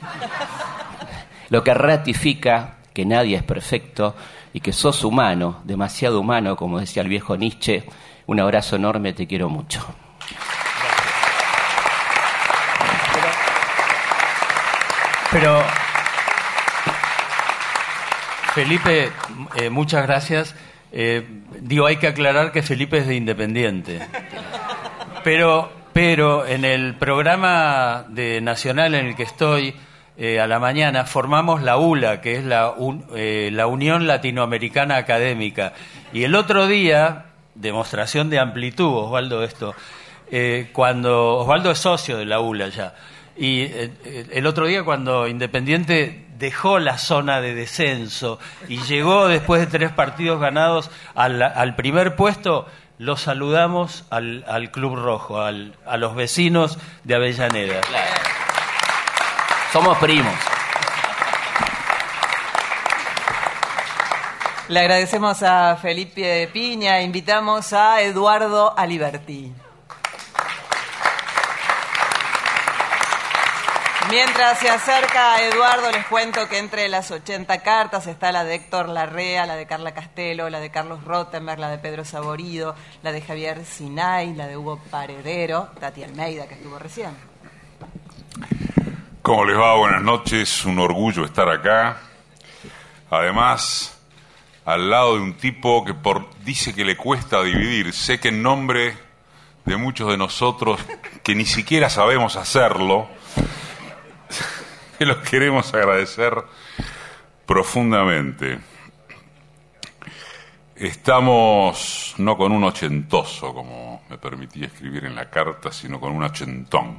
Lo 1.48 1.64
que 1.64 1.74
ratifica 1.74 2.76
que 2.92 3.04
nadie 3.04 3.36
es 3.36 3.42
perfecto 3.42 4.14
y 4.52 4.60
que 4.60 4.72
sos 4.72 5.04
humano, 5.04 5.60
demasiado 5.64 6.20
humano, 6.20 6.56
como 6.56 6.80
decía 6.80 7.02
el 7.02 7.08
viejo 7.08 7.36
Nietzsche. 7.36 7.84
Un 8.26 8.40
abrazo 8.40 8.76
enorme, 8.76 9.12
te 9.12 9.26
quiero 9.26 9.48
mucho. 9.48 9.84
Pero, 15.32 15.62
Felipe, 18.52 19.12
eh, 19.60 19.70
muchas 19.70 20.04
gracias. 20.04 20.56
Eh, 20.90 21.24
digo, 21.60 21.86
hay 21.86 21.98
que 21.98 22.08
aclarar 22.08 22.50
que 22.50 22.62
Felipe 22.62 22.98
es 22.98 23.06
de 23.06 23.14
Independiente. 23.14 24.00
Pero, 25.22 25.70
pero 25.92 26.46
en 26.46 26.64
el 26.64 26.96
programa 26.96 28.06
de 28.08 28.40
Nacional 28.40 28.96
en 28.96 29.06
el 29.06 29.14
que 29.14 29.22
estoy, 29.22 29.76
eh, 30.18 30.40
a 30.40 30.48
la 30.48 30.58
mañana, 30.58 31.04
formamos 31.04 31.62
la 31.62 31.76
ULA, 31.76 32.20
que 32.20 32.34
es 32.34 32.44
la, 32.44 32.74
la 33.12 33.66
Unión 33.68 34.08
Latinoamericana 34.08 34.96
Académica. 34.96 35.74
Y 36.12 36.24
el 36.24 36.34
otro 36.34 36.66
día, 36.66 37.26
demostración 37.54 38.30
de 38.30 38.40
amplitud, 38.40 38.92
Osvaldo, 38.96 39.44
esto, 39.44 39.76
cuando 40.72 41.36
Osvaldo 41.36 41.70
es 41.70 41.78
socio 41.78 42.18
de 42.18 42.24
la 42.24 42.40
ULA 42.40 42.68
ya. 42.70 42.94
Y 43.40 43.62
eh, 43.62 44.26
el 44.32 44.46
otro 44.46 44.66
día 44.66 44.84
cuando 44.84 45.26
Independiente 45.26 46.26
dejó 46.38 46.78
la 46.78 46.98
zona 46.98 47.40
de 47.40 47.54
descenso 47.54 48.38
y 48.68 48.82
llegó 48.82 49.28
después 49.28 49.62
de 49.62 49.66
tres 49.66 49.92
partidos 49.92 50.38
ganados 50.38 50.90
al, 51.14 51.74
primer 51.74 52.16
puesto, 52.16 52.66
lo 52.98 53.16
saludamos 53.16 54.04
al, 54.10 54.70
Club 54.72 54.94
Rojo, 54.96 55.40
a 55.40 55.96
los 55.96 56.14
vecinos 56.14 56.76
de 57.04 57.14
Avellaneda. 57.14 57.80
Somos 59.72 59.96
primos. 59.96 60.34
Le 64.68 64.80
agradecemos 64.80 65.42
a 65.42 65.78
Felipe 65.80 66.46
Piña, 66.52 67.00
invitamos 67.00 67.72
a 67.72 68.02
Eduardo 68.02 68.78
Aliberti. 68.78 69.50
Mientras 74.10 74.58
se 74.58 74.68
acerca 74.68 75.34
a 75.34 75.42
Eduardo, 75.42 75.92
les 75.92 76.04
cuento 76.06 76.48
que 76.48 76.58
entre 76.58 76.88
las 76.88 77.12
80 77.12 77.62
cartas 77.62 78.08
está 78.08 78.32
la 78.32 78.42
de 78.42 78.56
Héctor 78.56 78.88
Larrea, 78.88 79.46
la 79.46 79.54
de 79.54 79.66
Carla 79.66 79.94
Castelo, 79.94 80.50
la 80.50 80.58
de 80.58 80.70
Carlos 80.70 81.04
Rottenberg, 81.04 81.60
la 81.60 81.70
de 81.70 81.78
Pedro 81.78 82.04
Saborido, 82.04 82.74
la 83.04 83.12
de 83.12 83.22
Javier 83.22 83.64
Sinay, 83.64 84.34
la 84.34 84.48
de 84.48 84.56
Hugo 84.56 84.80
Paredero, 84.90 85.68
Tati 85.78 86.02
Almeida, 86.02 86.48
que 86.48 86.54
estuvo 86.54 86.76
recién. 86.76 87.10
¿Cómo 89.22 89.44
les 89.44 89.56
va? 89.56 89.76
Buenas 89.76 90.02
noches, 90.02 90.64
un 90.64 90.80
orgullo 90.80 91.24
estar 91.24 91.48
acá. 91.48 91.98
Además, 93.10 93.96
al 94.64 94.90
lado 94.90 95.14
de 95.14 95.20
un 95.20 95.34
tipo 95.34 95.84
que 95.84 95.94
por, 95.94 96.34
dice 96.40 96.74
que 96.74 96.84
le 96.84 96.96
cuesta 96.96 97.44
dividir. 97.44 97.92
Sé 97.92 98.18
que 98.18 98.28
en 98.28 98.42
nombre 98.42 98.96
de 99.64 99.76
muchos 99.76 100.08
de 100.08 100.16
nosotros 100.16 100.80
que 101.22 101.36
ni 101.36 101.46
siquiera 101.46 101.88
sabemos 101.88 102.34
hacerlo, 102.34 103.08
que 105.00 105.06
los 105.06 105.16
queremos 105.26 105.72
agradecer 105.72 106.34
profundamente. 107.46 108.58
Estamos 110.76 112.14
no 112.18 112.36
con 112.36 112.52
un 112.52 112.64
ochentoso, 112.64 113.54
como 113.54 114.02
me 114.10 114.18
permití 114.18 114.62
escribir 114.62 115.06
en 115.06 115.14
la 115.14 115.30
carta, 115.30 115.72
sino 115.72 115.98
con 115.98 116.12
un 116.12 116.22
ochentón. 116.22 116.98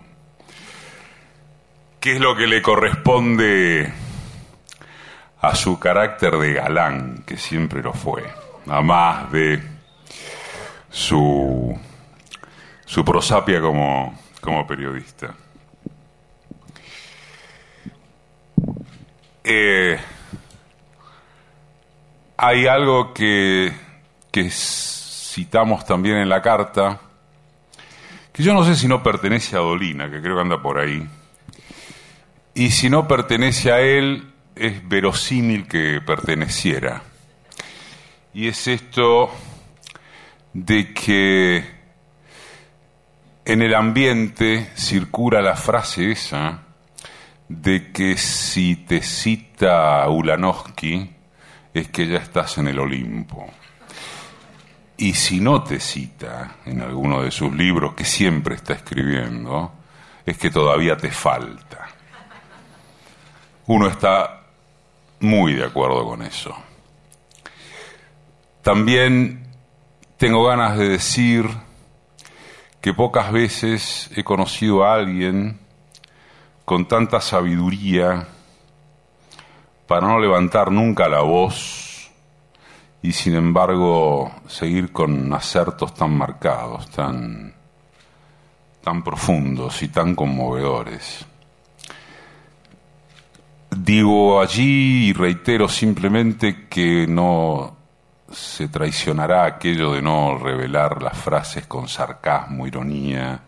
¿Qué 1.99 2.13
es 2.13 2.19
lo 2.19 2.35
que 2.35 2.47
le 2.47 2.63
corresponde 2.63 3.93
a 5.39 5.53
su 5.53 5.77
carácter 5.77 6.37
de 6.37 6.53
galán, 6.53 7.23
que 7.23 7.37
siempre 7.37 7.83
lo 7.83 7.93
fue, 7.93 8.23
a 8.65 8.81
más 8.81 9.31
de 9.31 9.61
su, 10.89 11.79
prosapia 13.05 13.61
como 13.61 14.67
periodista? 14.67 15.35
Eh, 19.43 19.99
hay 22.37 22.67
algo 22.67 23.13
que, 23.13 23.71
que 24.31 24.49
citamos 24.51 25.85
también 25.85 26.17
en 26.17 26.29
la 26.29 26.41
carta, 26.41 26.99
que 28.31 28.43
yo 28.43 28.53
no 28.53 28.63
sé 28.63 28.75
si 28.75 28.87
no 28.87 29.01
pertenece 29.01 29.55
a 29.55 29.59
Dolina, 29.59 30.09
que 30.09 30.21
creo 30.21 30.35
que 30.35 30.41
anda 30.41 30.61
por 30.61 30.79
ahí, 30.79 31.07
y 32.53 32.71
si 32.71 32.89
no 32.89 33.07
pertenece 33.07 33.71
a 33.71 33.79
él, 33.79 34.31
es 34.55 34.87
verosímil 34.87 35.67
que 35.67 36.01
perteneciera. 36.05 37.03
Y 38.33 38.47
es 38.47 38.67
esto 38.67 39.31
de 40.53 40.93
que 40.93 41.65
en 43.45 43.61
el 43.61 43.73
ambiente 43.73 44.69
circula 44.75 45.41
la 45.41 45.55
frase 45.55 46.11
esa, 46.11 46.63
de 47.59 47.91
que 47.91 48.17
si 48.17 48.77
te 48.77 49.01
cita 49.01 50.07
Ulanowski 50.07 51.11
es 51.73 51.89
que 51.89 52.07
ya 52.07 52.17
estás 52.17 52.57
en 52.57 52.67
el 52.67 52.79
Olimpo. 52.79 53.45
Y 54.97 55.13
si 55.13 55.41
no 55.41 55.63
te 55.63 55.79
cita 55.79 56.57
en 56.65 56.81
alguno 56.81 57.21
de 57.21 57.31
sus 57.31 57.53
libros 57.53 57.93
que 57.93 58.05
siempre 58.05 58.55
está 58.55 58.73
escribiendo, 58.73 59.73
es 60.25 60.37
que 60.37 60.49
todavía 60.49 60.95
te 60.95 61.11
falta. 61.11 61.89
Uno 63.67 63.87
está 63.87 64.43
muy 65.19 65.53
de 65.53 65.65
acuerdo 65.65 66.05
con 66.05 66.21
eso. 66.21 66.55
También 68.61 69.47
tengo 70.17 70.45
ganas 70.45 70.77
de 70.77 70.87
decir 70.87 71.49
que 72.79 72.93
pocas 72.93 73.31
veces 73.31 74.09
he 74.15 74.23
conocido 74.23 74.83
a 74.83 74.93
alguien 74.93 75.60
con 76.65 76.87
tanta 76.87 77.21
sabiduría 77.21 78.27
para 79.87 80.07
no 80.07 80.19
levantar 80.19 80.71
nunca 80.71 81.09
la 81.09 81.21
voz 81.21 82.09
y 83.01 83.11
sin 83.11 83.35
embargo 83.35 84.31
seguir 84.47 84.91
con 84.91 85.33
acertos 85.33 85.93
tan 85.93 86.15
marcados, 86.15 86.89
tan, 86.91 87.53
tan 88.83 89.03
profundos 89.03 89.81
y 89.81 89.87
tan 89.89 90.15
conmovedores. 90.15 91.25
Digo 93.75 94.41
allí 94.41 95.09
y 95.09 95.13
reitero 95.13 95.67
simplemente 95.67 96.67
que 96.67 97.07
no 97.07 97.75
se 98.31 98.67
traicionará 98.67 99.45
aquello 99.45 99.93
de 99.93 100.01
no 100.01 100.37
revelar 100.37 101.01
las 101.01 101.17
frases 101.17 101.67
con 101.67 101.87
sarcasmo, 101.87 102.67
ironía, 102.67 103.41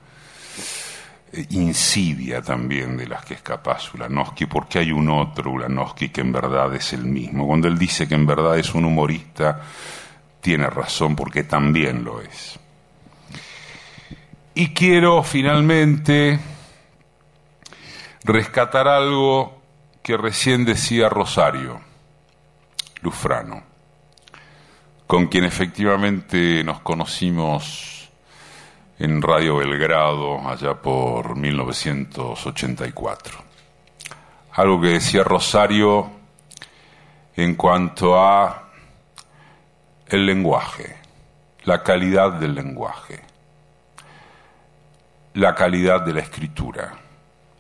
insidia 1.50 2.42
también 2.42 2.98
de 2.98 3.08
las 3.08 3.26
que 3.26 3.36
es 3.36 3.42
capaz 3.42 3.94
Ulanowski, 3.94 4.46
porque 4.46 4.80
hay 4.80 4.92
un 4.92 5.10
otro 5.10 5.52
Ulanowski 5.52 6.10
que 6.10 6.22
en 6.22 6.32
verdad 6.32 6.74
es 6.76 6.94
el 6.94 7.06
mismo. 7.06 7.48
Cuando 7.48 7.68
él 7.68 7.78
dice 7.78 8.08
que 8.08 8.16
en 8.16 8.26
verdad 8.26 8.58
es 8.58 8.74
un 8.76 8.86
humorista, 8.86 9.62
tiene 10.42 10.70
razón 10.70 11.16
porque 11.16 11.44
también 11.44 12.04
lo 12.04 12.22
es. 12.22 12.60
Y 14.56 14.70
quiero 14.74 15.24
finalmente 15.24 16.40
rescatar 18.24 18.88
algo 18.88 19.62
que 20.04 20.18
recién 20.18 20.66
decía 20.66 21.10
Rosario 21.10 21.82
Lufrano, 23.02 23.64
con 25.08 25.28
quien 25.28 25.46
efectivamente 25.46 26.64
nos 26.64 26.82
conocimos 26.82 28.03
en 29.00 29.22
Radio 29.22 29.58
Belgrado 29.58 30.48
allá 30.48 30.76
por 30.76 31.36
1984. 31.36 33.40
Algo 34.54 34.82
que 34.82 34.90
decía 34.90 35.24
Rosario 35.24 36.12
en 37.36 37.56
cuanto 37.56 38.20
a 38.20 38.70
el 40.08 40.26
lenguaje, 40.26 40.98
la 41.64 41.82
calidad 41.82 42.34
del 42.34 42.54
lenguaje, 42.54 43.22
la 45.34 45.56
calidad 45.56 46.02
de 46.02 46.14
la 46.14 46.20
escritura 46.20 46.94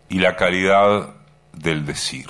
y 0.09 0.19
la 0.19 0.35
calidad 0.35 1.09
del 1.51 1.85
decir. 1.85 2.27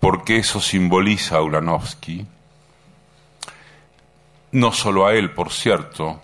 Porque 0.00 0.38
eso 0.38 0.60
simboliza 0.60 1.36
a 1.36 1.42
Ulanovsky, 1.42 2.26
no 4.52 4.72
solo 4.72 5.06
a 5.06 5.14
él, 5.14 5.32
por 5.32 5.52
cierto, 5.52 6.22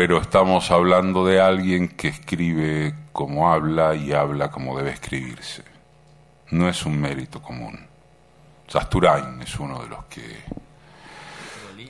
pero 0.00 0.18
estamos 0.18 0.70
hablando 0.70 1.26
de 1.26 1.40
alguien 1.40 1.88
que 1.88 2.06
escribe 2.06 2.94
como 3.12 3.52
habla 3.52 3.96
y 3.96 4.12
habla 4.12 4.48
como 4.48 4.78
debe 4.78 4.90
escribirse. 4.90 5.64
No 6.52 6.68
es 6.68 6.86
un 6.86 7.00
mérito 7.00 7.42
común. 7.42 7.76
Sasturain 8.68 9.42
es 9.42 9.58
uno 9.58 9.82
de 9.82 9.88
los 9.88 10.04
que 10.04 10.36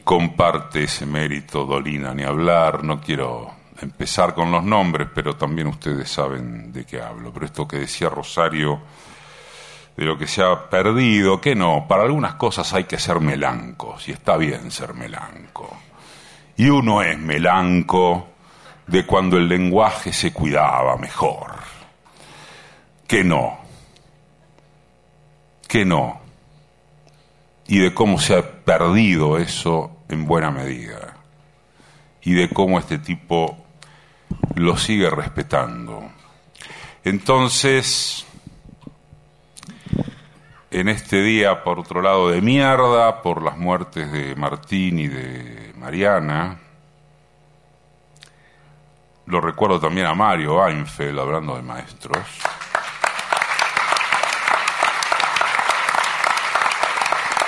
comparte 0.04 0.84
ese 0.84 1.04
mérito, 1.04 1.66
Dolina 1.66 2.14
ni 2.14 2.22
hablar, 2.22 2.82
no 2.82 2.98
quiero 2.98 3.50
empezar 3.82 4.34
con 4.34 4.50
los 4.50 4.64
nombres, 4.64 5.08
pero 5.14 5.36
también 5.36 5.66
ustedes 5.66 6.10
saben 6.10 6.72
de 6.72 6.86
qué 6.86 7.02
hablo. 7.02 7.30
Pero 7.30 7.44
esto 7.44 7.68
que 7.68 7.76
decía 7.76 8.08
Rosario, 8.08 8.80
de 9.94 10.04
lo 10.06 10.16
que 10.16 10.26
se 10.26 10.42
ha 10.42 10.70
perdido, 10.70 11.42
que 11.42 11.54
no, 11.54 11.84
para 11.86 12.04
algunas 12.04 12.36
cosas 12.36 12.72
hay 12.72 12.84
que 12.84 12.98
ser 12.98 13.20
melancos, 13.20 14.08
y 14.08 14.12
está 14.12 14.38
bien 14.38 14.70
ser 14.70 14.94
melanco. 14.94 15.76
Y 16.58 16.68
uno 16.70 17.02
es 17.02 17.16
melanco 17.16 18.26
de 18.88 19.06
cuando 19.06 19.36
el 19.36 19.48
lenguaje 19.48 20.12
se 20.12 20.32
cuidaba 20.32 20.96
mejor. 20.96 21.52
Que 23.06 23.22
no. 23.22 23.58
Que 25.68 25.84
no. 25.84 26.20
Y 27.68 27.78
de 27.78 27.94
cómo 27.94 28.18
se 28.18 28.34
ha 28.34 28.42
perdido 28.42 29.38
eso 29.38 29.98
en 30.08 30.26
buena 30.26 30.50
medida. 30.50 31.16
Y 32.22 32.32
de 32.34 32.48
cómo 32.48 32.80
este 32.80 32.98
tipo 32.98 33.56
lo 34.56 34.76
sigue 34.76 35.08
respetando. 35.10 36.10
Entonces, 37.04 38.26
en 40.70 40.88
este 40.88 41.22
día, 41.22 41.62
por 41.64 41.78
otro 41.78 42.02
lado, 42.02 42.30
de 42.30 42.42
mierda, 42.42 43.22
por 43.22 43.42
las 43.42 43.56
muertes 43.56 44.12
de 44.12 44.34
Martín 44.36 44.98
y 44.98 45.08
de 45.08 45.72
Mariana, 45.76 46.58
lo 49.26 49.40
recuerdo 49.40 49.80
también 49.80 50.06
a 50.06 50.14
Mario 50.14 50.66
Einfeld 50.66 51.18
hablando 51.18 51.56
de 51.56 51.62
maestros. 51.62 52.18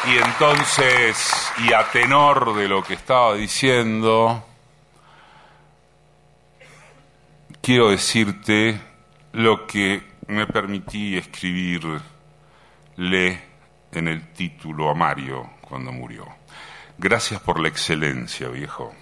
Y 0.07 0.16
entonces, 0.16 1.53
y 1.59 1.73
a 1.75 1.91
tenor 1.91 2.55
de 2.55 2.68
lo 2.68 2.83
que 2.83 2.95
estaba 2.95 3.35
diciendo, 3.35 4.45
quiero 7.61 7.91
decirte 7.91 8.81
lo 9.33 9.66
que 9.66 10.03
me 10.27 10.47
permití 10.47 11.16
escribirle 13.01 13.41
en 13.93 14.09
el 14.09 14.33
título 14.33 14.91
a 14.91 14.95
Mario 14.95 15.51
cuando 15.63 15.91
murió. 15.91 16.27
Gracias 16.99 17.41
por 17.41 17.59
la 17.59 17.69
excelencia, 17.69 18.49
viejo. 18.49 18.95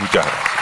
muchas 0.00 0.24
gracias. 0.24 0.52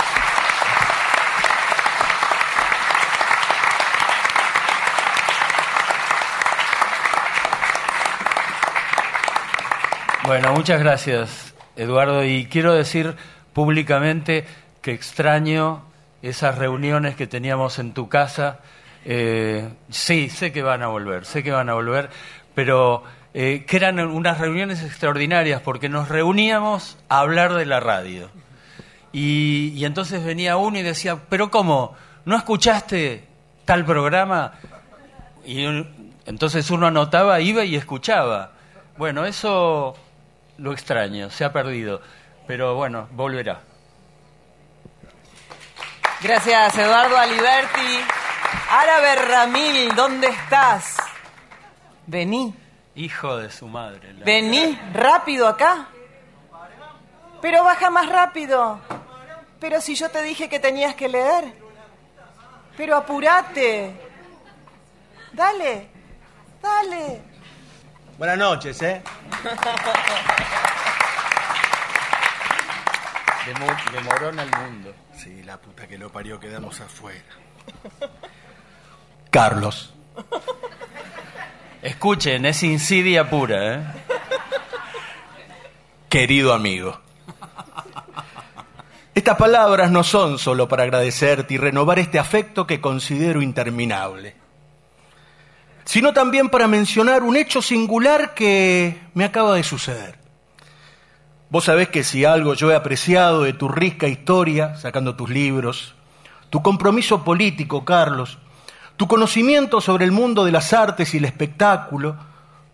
Bueno, 10.24 10.52
muchas 10.52 10.80
gracias, 10.80 11.54
Eduardo. 11.76 12.24
Y 12.24 12.46
quiero 12.46 12.72
decir 12.72 13.16
públicamente 13.52 14.46
que 14.80 14.92
extraño 14.92 15.82
esas 16.22 16.56
reuniones 16.56 17.14
que 17.16 17.26
teníamos 17.26 17.78
en 17.78 17.92
tu 17.92 18.08
casa. 18.08 18.60
Eh, 19.04 19.68
sí, 19.88 20.28
sé 20.28 20.52
que 20.52 20.62
van 20.62 20.82
a 20.82 20.88
volver, 20.88 21.24
sé 21.24 21.42
que 21.42 21.50
van 21.50 21.68
a 21.68 21.74
volver, 21.74 22.10
pero 22.54 23.02
eh, 23.32 23.64
que 23.66 23.76
eran 23.76 23.98
unas 24.00 24.38
reuniones 24.38 24.82
extraordinarias 24.82 25.62
porque 25.62 25.88
nos 25.88 26.08
reuníamos 26.08 26.98
a 27.08 27.20
hablar 27.20 27.54
de 27.54 27.66
la 27.66 27.80
radio. 27.80 28.30
Y, 29.12 29.72
y 29.74 29.84
entonces 29.84 30.24
venía 30.24 30.56
uno 30.56 30.78
y 30.78 30.82
decía, 30.82 31.18
pero 31.28 31.50
¿cómo? 31.50 31.96
¿No 32.24 32.36
escuchaste 32.36 33.24
tal 33.64 33.84
programa? 33.84 34.52
Y 35.44 35.64
entonces 36.26 36.70
uno 36.70 36.86
anotaba, 36.86 37.40
iba 37.40 37.64
y 37.64 37.76
escuchaba. 37.76 38.52
Bueno, 38.96 39.24
eso 39.24 39.96
lo 40.58 40.72
extraño, 40.72 41.30
se 41.30 41.44
ha 41.44 41.52
perdido, 41.52 42.02
pero 42.46 42.74
bueno, 42.74 43.08
volverá. 43.12 43.60
Gracias, 46.22 46.76
Eduardo 46.76 47.16
Aliberti. 47.16 48.04
Árabe 48.70 49.16
Ramil, 49.16 49.94
¿dónde 49.94 50.28
estás? 50.28 50.96
Vení. 52.06 52.54
Hijo 52.94 53.36
de 53.36 53.50
su 53.50 53.66
madre. 53.68 54.12
Vení, 54.24 54.78
rápido 54.92 55.46
acá. 55.46 55.88
Pero 57.40 57.64
baja 57.64 57.90
más 57.90 58.08
rápido. 58.08 58.80
Pero 59.58 59.80
si 59.80 59.94
yo 59.94 60.10
te 60.10 60.22
dije 60.22 60.48
que 60.48 60.58
tenías 60.58 60.94
que 60.94 61.08
leer. 61.08 61.52
Pero 62.76 62.96
apúrate. 62.96 63.94
Dale, 65.32 65.88
dale. 66.60 67.22
Buenas 68.18 68.38
noches, 68.38 68.82
¿eh? 68.82 69.02
De, 73.46 74.00
morón 74.02 74.38
al 74.38 74.50
mundo. 74.50 74.94
Sí, 75.16 75.42
la 75.42 75.56
puta 75.56 75.86
que 75.86 75.96
lo 75.98 76.10
parió, 76.10 76.38
quedamos 76.38 76.80
afuera. 76.80 77.24
Carlos. 79.30 79.92
Escuchen, 81.82 82.44
es 82.44 82.62
insidia 82.62 83.30
pura, 83.30 83.74
¿eh? 83.74 83.80
Querido 86.08 86.52
amigo. 86.52 87.00
Estas 89.14 89.36
palabras 89.36 89.90
no 89.90 90.04
son 90.04 90.38
solo 90.38 90.68
para 90.68 90.82
agradecerte 90.82 91.54
y 91.54 91.58
renovar 91.58 91.98
este 91.98 92.18
afecto 92.18 92.66
que 92.66 92.80
considero 92.80 93.42
interminable 93.42 94.40
sino 95.90 96.12
también 96.12 96.50
para 96.50 96.68
mencionar 96.68 97.24
un 97.24 97.36
hecho 97.36 97.60
singular 97.60 98.32
que 98.32 98.96
me 99.12 99.24
acaba 99.24 99.56
de 99.56 99.64
suceder. 99.64 100.20
Vos 101.48 101.64
sabés 101.64 101.88
que 101.88 102.04
si 102.04 102.24
algo 102.24 102.54
yo 102.54 102.70
he 102.70 102.76
apreciado 102.76 103.42
de 103.42 103.54
tu 103.54 103.68
rica 103.68 104.06
historia, 104.06 104.76
sacando 104.76 105.16
tus 105.16 105.28
libros, 105.30 105.96
tu 106.48 106.62
compromiso 106.62 107.24
político, 107.24 107.84
Carlos, 107.84 108.38
tu 109.00 109.08
conocimiento 109.08 109.80
sobre 109.80 110.04
el 110.04 110.12
mundo 110.12 110.44
de 110.44 110.52
las 110.52 110.74
artes 110.74 111.14
y 111.14 111.16
el 111.16 111.24
espectáculo, 111.24 112.18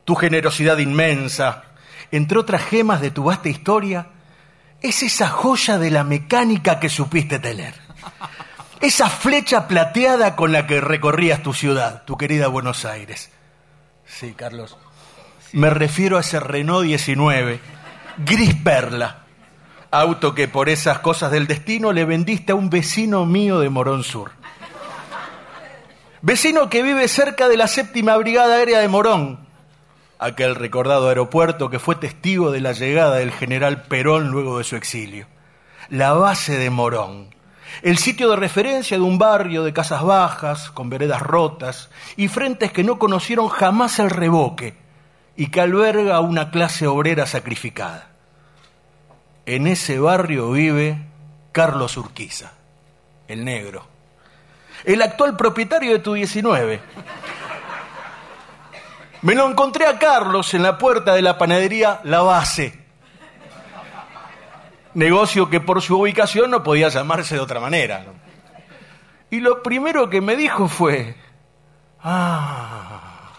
tu 0.05 0.17
generosidad 0.17 0.79
inmensa, 0.79 1.63
entre 2.11 2.41
otras 2.41 2.65
gemas 2.65 3.01
de 3.01 3.13
tu 3.13 3.23
vasta 3.23 3.49
historia, 3.49 4.09
es 4.83 5.05
esa 5.05 5.29
joya 5.29 5.79
de 5.79 5.93
la 5.93 6.03
mecánica 6.03 6.81
que 6.81 6.89
supiste 6.89 7.39
tener. 7.39 7.75
Esa 8.81 9.09
flecha 9.09 9.69
plateada 9.69 10.35
con 10.35 10.51
la 10.51 10.67
que 10.67 10.81
recorrías 10.81 11.45
tu 11.45 11.55
ciudad, 11.55 12.03
tu 12.07 12.17
querida 12.17 12.49
Buenos 12.49 12.85
Aires. 12.85 13.31
Sí, 14.05 14.35
Carlos. 14.37 14.77
Me 15.53 15.71
refiero 15.71 16.17
a 16.17 16.23
ese 16.23 16.41
Renault 16.41 16.87
19, 16.87 17.61
gris 18.19 18.55
perla, 18.65 19.27
auto 19.93 20.35
que 20.35 20.49
por 20.49 20.71
esas 20.71 20.99
cosas 20.99 21.31
del 21.31 21.47
destino 21.47 21.93
le 21.93 22.05
vendiste 22.05 22.51
a 22.51 22.57
un 22.57 22.69
vecino 22.69 23.27
mío 23.27 23.61
de 23.61 23.69
Morón 23.71 24.03
Sur. 24.03 24.33
Vecino 26.27 26.69
que 26.69 26.83
vive 26.83 27.07
cerca 27.07 27.47
de 27.47 27.57
la 27.57 27.69
séptima 27.69 28.17
brigada 28.17 28.57
aérea 28.57 28.81
de 28.81 28.89
Morón, 28.89 29.47
aquel 30.19 30.57
recordado 30.57 31.09
aeropuerto 31.09 31.71
que 31.71 31.79
fue 31.79 31.95
testigo 31.95 32.51
de 32.51 32.61
la 32.61 32.73
llegada 32.73 33.15
del 33.15 33.31
general 33.31 33.83
Perón 33.83 34.33
luego 34.33 34.59
de 34.59 34.65
su 34.65 34.75
exilio. 34.75 35.29
La 35.89 36.15
base 36.15 36.59
de 36.59 36.69
Morón, 36.69 37.33
el 37.83 37.97
sitio 37.99 38.29
de 38.29 38.35
referencia 38.35 38.97
de 38.97 39.05
un 39.05 39.19
barrio 39.19 39.63
de 39.63 39.73
casas 39.73 40.03
bajas, 40.03 40.69
con 40.73 40.91
veredas 40.91 41.23
rotas 41.23 41.91
y 42.17 42.27
frentes 42.27 42.73
que 42.73 42.83
no 42.83 42.99
conocieron 42.99 43.47
jamás 43.47 44.01
el 44.01 44.11
revoque 44.11 44.75
y 45.37 45.47
que 45.47 45.61
alberga 45.61 46.17
a 46.17 46.21
una 46.23 46.51
clase 46.51 46.89
obrera 46.89 47.27
sacrificada. 47.27 48.09
En 49.45 49.69
ese 49.69 50.01
barrio 50.01 50.51
vive 50.51 51.07
Carlos 51.53 51.97
Urquiza, 51.97 52.51
el 53.29 53.45
negro, 53.45 53.96
el 54.85 55.03
actual 55.03 55.37
propietario 55.37 55.93
de 55.93 55.99
tu 55.99 56.15
19. 56.15 56.81
Me 59.23 59.35
lo 59.35 59.49
encontré 59.49 59.87
a 59.87 59.99
Carlos 59.99 60.55
en 60.55 60.63
la 60.63 60.79
puerta 60.79 61.15
de 61.15 61.23
la 61.23 61.39
panadería 61.39 62.01
La 62.05 62.21
Base 62.21 62.87
negocio 64.97 65.51
que 65.51 65.61
por 65.61 65.83
su 65.83 66.01
ubicación 66.01 66.51
no 66.51 66.63
podía 66.63 66.89
llamarse 66.89 67.35
de 67.35 67.41
otra 67.41 67.61
manera. 67.61 68.05
Y 69.31 69.41
lo 69.41 69.63
primero 69.63 70.09
que 70.09 70.23
me 70.23 70.37
dijo 70.37 70.69
fue, 70.69 71.15
ah, 72.03 73.35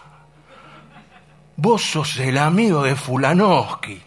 vos 1.56 1.82
sos 1.82 2.16
el 2.18 2.38
amigo 2.38 2.84
de 2.84 2.94
Fulanowski. 2.94 4.00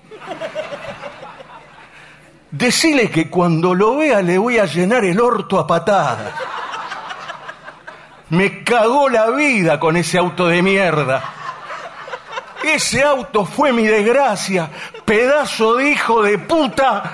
Decile 2.52 3.10
que 3.10 3.30
cuando 3.30 3.76
lo 3.76 3.98
vea 3.98 4.22
le 4.22 4.38
voy 4.38 4.58
a 4.58 4.66
llenar 4.66 5.04
el 5.04 5.20
orto 5.20 5.60
a 5.60 5.68
patadas. 5.68 6.34
Me 8.32 8.64
cagó 8.64 9.10
la 9.10 9.30
vida 9.30 9.80
con 9.80 9.96
ese 9.98 10.18
auto 10.18 10.48
de 10.48 10.62
mierda. 10.62 11.24
Ese 12.64 13.04
auto 13.04 13.46
fue 13.46 13.74
mi 13.74 13.86
desgracia, 13.86 14.70
pedazo 15.06 15.76
de 15.76 15.92
hijo 15.92 16.24
de 16.24 16.38
puta 16.38 17.14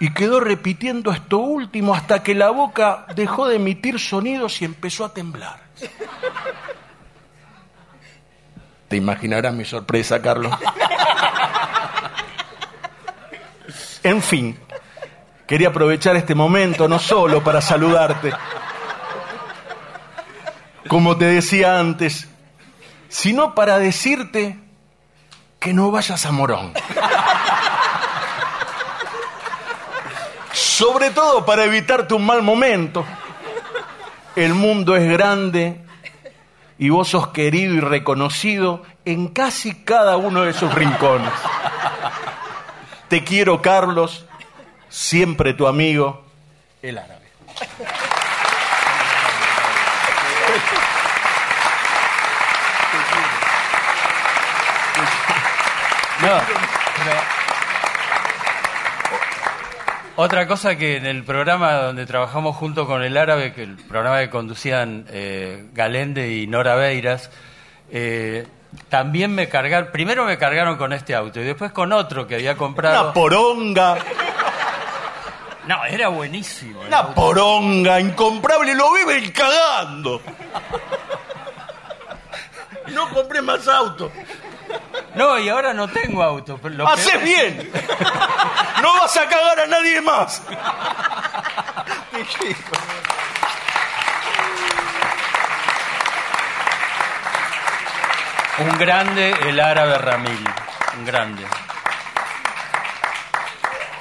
y 0.00 0.12
quedó 0.12 0.40
repitiendo 0.40 1.10
esto 1.10 1.38
último 1.38 1.94
hasta 1.94 2.22
que 2.22 2.34
la 2.34 2.50
boca 2.50 3.06
dejó 3.14 3.48
de 3.48 3.56
emitir 3.56 3.98
sonidos 3.98 4.60
y 4.62 4.64
empezó 4.64 5.04
a 5.04 5.12
temblar. 5.12 5.58
Te 8.88 8.96
imaginarás 8.96 9.54
mi 9.54 9.64
sorpresa, 9.64 10.20
Carlos. 10.22 10.52
En 14.02 14.22
fin, 14.22 14.58
quería 15.46 15.68
aprovechar 15.68 16.16
este 16.16 16.34
momento 16.34 16.88
no 16.88 16.98
solo 16.98 17.42
para 17.42 17.60
saludarte, 17.60 18.32
como 20.88 21.16
te 21.16 21.26
decía 21.26 21.78
antes, 21.78 22.28
sino 23.08 23.54
para 23.54 23.78
decirte 23.78 24.58
que 25.60 25.72
no 25.72 25.90
vayas 25.90 26.26
a 26.26 26.32
Morón. 26.32 26.72
Sobre 30.52 31.10
todo 31.10 31.44
para 31.44 31.64
evitarte 31.64 32.14
un 32.14 32.24
mal 32.26 32.42
momento. 32.42 33.04
El 34.34 34.54
mundo 34.54 34.96
es 34.96 35.10
grande 35.10 35.84
y 36.78 36.90
vos 36.90 37.08
sos 37.08 37.28
querido 37.28 37.74
y 37.74 37.80
reconocido 37.80 38.82
en 39.04 39.28
casi 39.28 39.82
cada 39.82 40.16
uno 40.16 40.42
de 40.42 40.52
sus 40.52 40.72
rincones. 40.72 41.32
Te 43.08 43.24
quiero, 43.24 43.60
Carlos, 43.60 44.26
siempre 44.88 45.54
tu 45.54 45.66
amigo, 45.66 46.24
el 46.82 46.98
árabe. 46.98 47.26
Otra 60.16 60.48
cosa 60.48 60.76
que 60.76 60.96
en 60.96 61.06
el 61.06 61.22
programa 61.22 61.74
donde 61.74 62.04
trabajamos 62.04 62.56
junto 62.56 62.86
con 62.88 63.04
el 63.04 63.16
árabe, 63.16 63.52
que 63.52 63.62
el 63.62 63.76
programa 63.76 64.18
que 64.18 64.28
conducían 64.30 65.06
eh, 65.10 65.66
Galende 65.72 66.32
y 66.32 66.48
Nora 66.48 66.74
Beiras, 66.74 67.30
eh, 67.90 68.44
también 68.88 69.32
me 69.32 69.48
cargaron, 69.48 69.90
primero 69.92 70.24
me 70.24 70.36
cargaron 70.36 70.76
con 70.76 70.92
este 70.92 71.14
auto 71.14 71.40
y 71.40 71.44
después 71.44 71.70
con 71.70 71.92
otro 71.92 72.26
que 72.26 72.34
había 72.34 72.56
comprado. 72.56 73.04
Una 73.04 73.12
poronga, 73.12 73.96
No, 75.68 75.84
era 75.84 76.08
buenísimo. 76.08 76.82
el 76.82 76.88
una 76.88 76.98
auto. 76.98 77.14
poronga 77.14 78.00
incomparable, 78.00 78.74
lo 78.74 78.92
viven 78.94 79.30
cagando. 79.30 80.20
No 82.88 83.08
compré 83.10 83.40
más 83.40 83.68
auto. 83.68 84.10
No, 85.18 85.38
y 85.38 85.48
ahora 85.48 85.74
no 85.74 85.88
tengo 85.88 86.22
auto. 86.22 86.58
pero 86.62 86.74
lo 86.76 86.88
¡Haces 86.88 87.12
peor- 87.12 87.22
bien! 87.24 87.72
¡No 88.82 88.92
vas 89.00 89.16
a 89.16 89.26
cagar 89.28 89.60
a 89.60 89.66
nadie 89.66 90.00
más! 90.00 90.40
Un 98.58 98.76
grande, 98.78 99.30
el 99.46 99.60
árabe 99.60 99.98
Ramil. 99.98 100.44
Un 100.98 101.04
grande. 101.04 101.44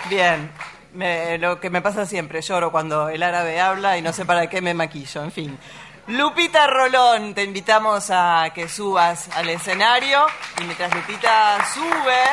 Bien, 0.09 0.49
me- 0.93 1.38
lo 1.38 1.59
que 1.59 1.70
me 1.70 1.82
pasa 1.82 2.05
siempre, 2.05 2.41
lloro 2.41 2.72
cuando 2.72 3.09
el 3.09 3.22
árabe 3.22 3.59
habla 3.61 3.97
y 3.97 4.01
no 4.01 4.13
sé 4.13 4.26
para 4.26 4.47
qué 4.49 4.61
me 4.61 4.74
maquillo, 4.74 5.24
en 5.24 5.32
fin. 5.32 5.59
Lupita 6.08 6.68
Rolón, 6.68 7.34
te 7.34 7.43
invitamos 7.43 8.10
a 8.12 8.51
que 8.55 8.70
subas 8.70 9.28
al 9.36 9.49
escenario 9.49 10.26
y 10.58 10.64
mientras 10.64 10.95
Lupita 10.95 11.58
sube 11.74 12.24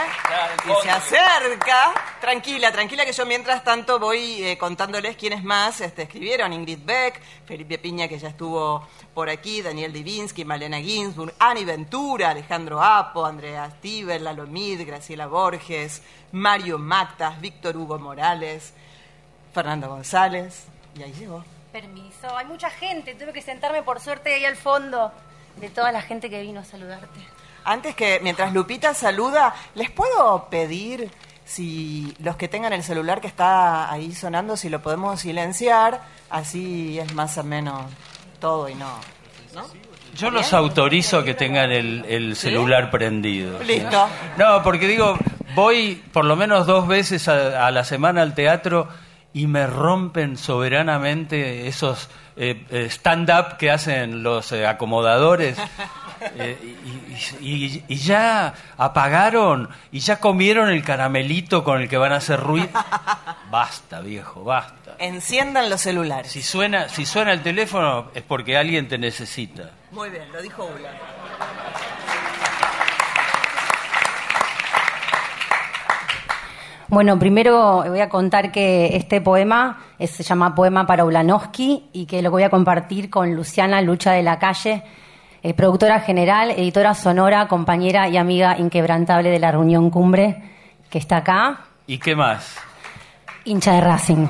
y 0.64 0.83
se 0.85 0.91
acerca, 0.91 1.93
tranquila, 2.20 2.70
tranquila 2.70 3.05
que 3.05 3.12
yo 3.12 3.27
mientras 3.27 3.64
tanto 3.64 3.99
voy 3.99 4.45
eh, 4.45 4.57
contándoles 4.57 5.16
quiénes 5.16 5.43
más 5.43 5.81
este, 5.81 6.03
escribieron. 6.03 6.53
Ingrid 6.53 6.85
Beck, 6.85 7.20
Felipe 7.47 7.79
Piña 7.79 8.07
que 8.07 8.16
ya 8.16 8.29
estuvo 8.29 8.87
por 9.12 9.29
aquí, 9.29 9.61
Daniel 9.61 9.93
Divinsky, 9.93 10.45
Malena 10.45 10.79
Ginsburg, 10.79 11.35
Ani 11.41 11.64
Ventura, 11.64 12.31
Alejandro 12.31 12.81
Apo, 12.81 13.27
Andrea 13.27 13.68
Stiver, 13.79 14.20
Lalo 14.20 14.47
Mid, 14.47 14.87
Graciela 14.87 15.27
Borges, 15.27 16.01
Mario 16.31 16.79
Mactas, 16.79 17.41
Víctor 17.41 17.77
Hugo 17.77 17.99
Morales, 17.99 18.72
Fernando 19.53 19.89
González, 19.89 20.66
y 20.97 21.03
ahí 21.03 21.12
llegó. 21.12 21.54
Permiso, 21.75 22.37
hay 22.37 22.47
mucha 22.47 22.70
gente, 22.70 23.16
tuve 23.16 23.33
que 23.33 23.43
sentarme 23.43 23.83
por 23.83 23.99
suerte 23.99 24.33
ahí 24.33 24.45
al 24.45 24.55
fondo 24.55 25.11
de 25.57 25.68
toda 25.70 25.91
la 25.91 26.03
gente 26.03 26.31
que 26.31 26.41
vino 26.41 26.61
a 26.61 26.64
saludarte. 26.64 27.18
Antes 27.64 27.97
que, 27.97 28.20
mientras 28.22 28.53
Lupita 28.53 28.95
saluda, 28.95 29.53
¿les 29.75 29.91
puedo 29.91 30.49
pedir 30.49 31.11
si 31.45 32.14
los 32.20 32.37
que 32.37 32.47
tengan 32.47 32.72
el 32.72 32.85
celular 32.85 33.20
que 33.20 33.27
está 33.27 33.91
ahí 33.91 34.14
sonando, 34.14 34.57
si 34.57 34.68
lo 34.68 34.83
podemos 34.83 35.18
silenciar? 35.18 36.01
Así 36.31 37.01
es 37.01 37.12
más 37.12 37.37
o 37.39 37.43
menos 37.43 37.91
todo 38.39 38.68
y 38.68 38.77
no. 38.77 39.01
¿no? 39.53 39.66
Yo 40.14 40.31
los 40.31 40.53
autorizo 40.53 41.25
que 41.25 41.35
tengan 41.35 41.72
el, 41.72 42.05
el 42.05 42.37
celular 42.37 42.89
prendido. 42.93 43.61
Listo. 43.64 44.09
No, 44.37 44.62
porque 44.62 44.87
digo, 44.87 45.18
voy 45.57 45.97
por 46.12 46.25
lo 46.25 46.37
menos 46.37 46.68
dos 46.68 46.87
veces 46.87 47.27
a, 47.27 47.66
a 47.66 47.72
la 47.72 47.83
semana 47.83 48.22
al 48.22 48.33
teatro 48.33 48.87
y 49.35 49.47
me 49.47 49.66
rompen 49.66 50.39
soberanamente 50.39 51.66
esos 51.68 52.09
eh, 52.37 52.64
eh, 52.70 52.87
stand-up 52.89 53.59
que 53.59 53.70
hacen 53.70 54.22
los 54.22 54.51
eh, 54.53 54.66
acomodadores. 54.66 55.59
Eh, 56.39 56.57
y, 57.43 57.53
y- 57.66 57.85
y 57.87 57.97
ya 57.97 58.55
apagaron 58.78 59.68
y 59.93 59.99
ya 59.99 60.20
comieron 60.20 60.70
el 60.70 60.82
caramelito 60.82 61.62
con 61.64 61.82
el 61.82 61.89
que 61.89 61.99
van 61.99 62.12
a 62.12 62.16
hacer 62.16 62.41
ruido. 62.41 62.68
Basta, 63.51 64.01
viejo, 64.01 64.43
basta. 64.43 64.95
Enciendan 64.99 65.68
los 65.68 65.82
celulares. 65.82 66.32
Si 66.32 66.41
suena, 66.41 66.89
si 66.89 67.05
suena 67.05 67.32
el 67.32 67.43
teléfono 67.43 68.07
es 68.14 68.22
porque 68.22 68.57
alguien 68.57 68.89
te 68.89 68.97
necesita. 68.97 69.72
Muy 69.91 70.09
bien, 70.09 70.32
lo 70.32 70.41
dijo 70.41 70.64
Ula. 70.64 70.93
Bueno, 76.89 77.18
primero 77.18 77.82
voy 77.89 78.01
a 78.01 78.09
contar 78.09 78.53
que 78.53 78.97
este 78.97 79.20
poema 79.20 79.78
es- 79.99 80.11
se 80.11 80.22
llama 80.22 80.55
Poema 80.55 80.87
para 80.87 81.05
Ulanowski 81.05 81.89
y 81.93 82.07
que 82.07 82.20
lo 82.22 82.30
voy 82.30 82.43
a 82.43 82.51
compartir 82.51 83.09
con 83.11 83.35
Luciana 83.35 83.80
Lucha 83.80 84.12
de 84.12 84.22
la 84.22 84.39
Calle, 84.39 84.82
eh, 85.43 85.55
productora 85.55 86.01
general, 86.01 86.51
editora 86.51 86.95
sonora, 86.95 87.49
compañera 87.49 88.09
y 88.09 88.16
amiga 88.16 88.59
inquebrantable 88.59 89.30
de 89.30 89.39
la 89.39 89.51
reunión 89.53 89.91
cumbre, 89.91 90.43
que 90.91 90.99
está 90.99 91.18
acá, 91.18 91.61
¿Y 91.87 91.99
qué 91.99 92.14
más? 92.14 92.57
hincha 93.45 93.72
de 93.72 93.80
Racing. 93.80 94.26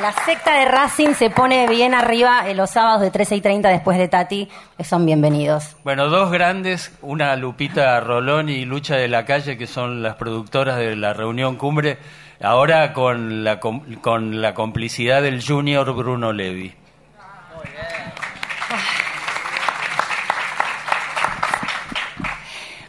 La 0.00 0.12
secta 0.12 0.54
de 0.54 0.64
Racing 0.64 1.14
se 1.14 1.28
pone 1.28 1.66
bien 1.66 1.92
arriba 1.92 2.48
eh, 2.48 2.54
los 2.54 2.70
sábados 2.70 3.00
de 3.00 3.10
13 3.10 3.34
y 3.34 3.40
30 3.40 3.68
después 3.68 3.98
de 3.98 4.06
Tati, 4.06 4.48
son 4.84 5.04
bienvenidos. 5.04 5.76
Bueno, 5.82 6.08
dos 6.08 6.30
grandes, 6.30 6.96
una 7.02 7.34
Lupita 7.34 7.98
Rolón 7.98 8.48
y 8.48 8.64
Lucha 8.64 8.94
de 8.94 9.08
la 9.08 9.24
Calle, 9.24 9.58
que 9.58 9.66
son 9.66 10.00
las 10.04 10.14
productoras 10.14 10.78
de 10.78 10.94
la 10.94 11.14
reunión 11.14 11.56
cumbre, 11.56 11.98
ahora 12.40 12.92
con 12.92 13.42
la, 13.42 13.58
con 13.58 14.40
la 14.40 14.54
complicidad 14.54 15.20
del 15.20 15.44
junior 15.44 15.92
Bruno 15.92 16.32
Levi. 16.32 16.72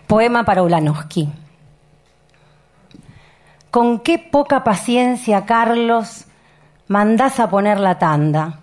Poema 0.06 0.46
para 0.46 0.62
Ulanowski. 0.62 1.28
Con 3.72 4.00
qué 4.00 4.20
poca 4.20 4.64
paciencia, 4.64 5.48
Carlos, 5.48 6.28
mandás 6.90 7.40
a 7.40 7.50
poner 7.50 7.80
la 7.80 7.98
tanda. 7.98 8.60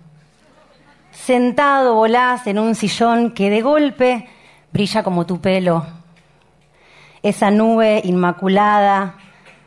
Sentado 1.11 1.95
volás 1.95 2.45
en 2.45 2.59
un 2.59 2.75
sillón 2.75 3.31
que 3.31 3.49
de 3.49 3.63
golpe 3.63 4.29
brilla 4.71 5.01
como 5.01 5.25
tu 5.25 5.41
pelo. 5.41 5.83
Esa 7.23 7.49
nube 7.49 7.99
inmaculada, 8.03 9.15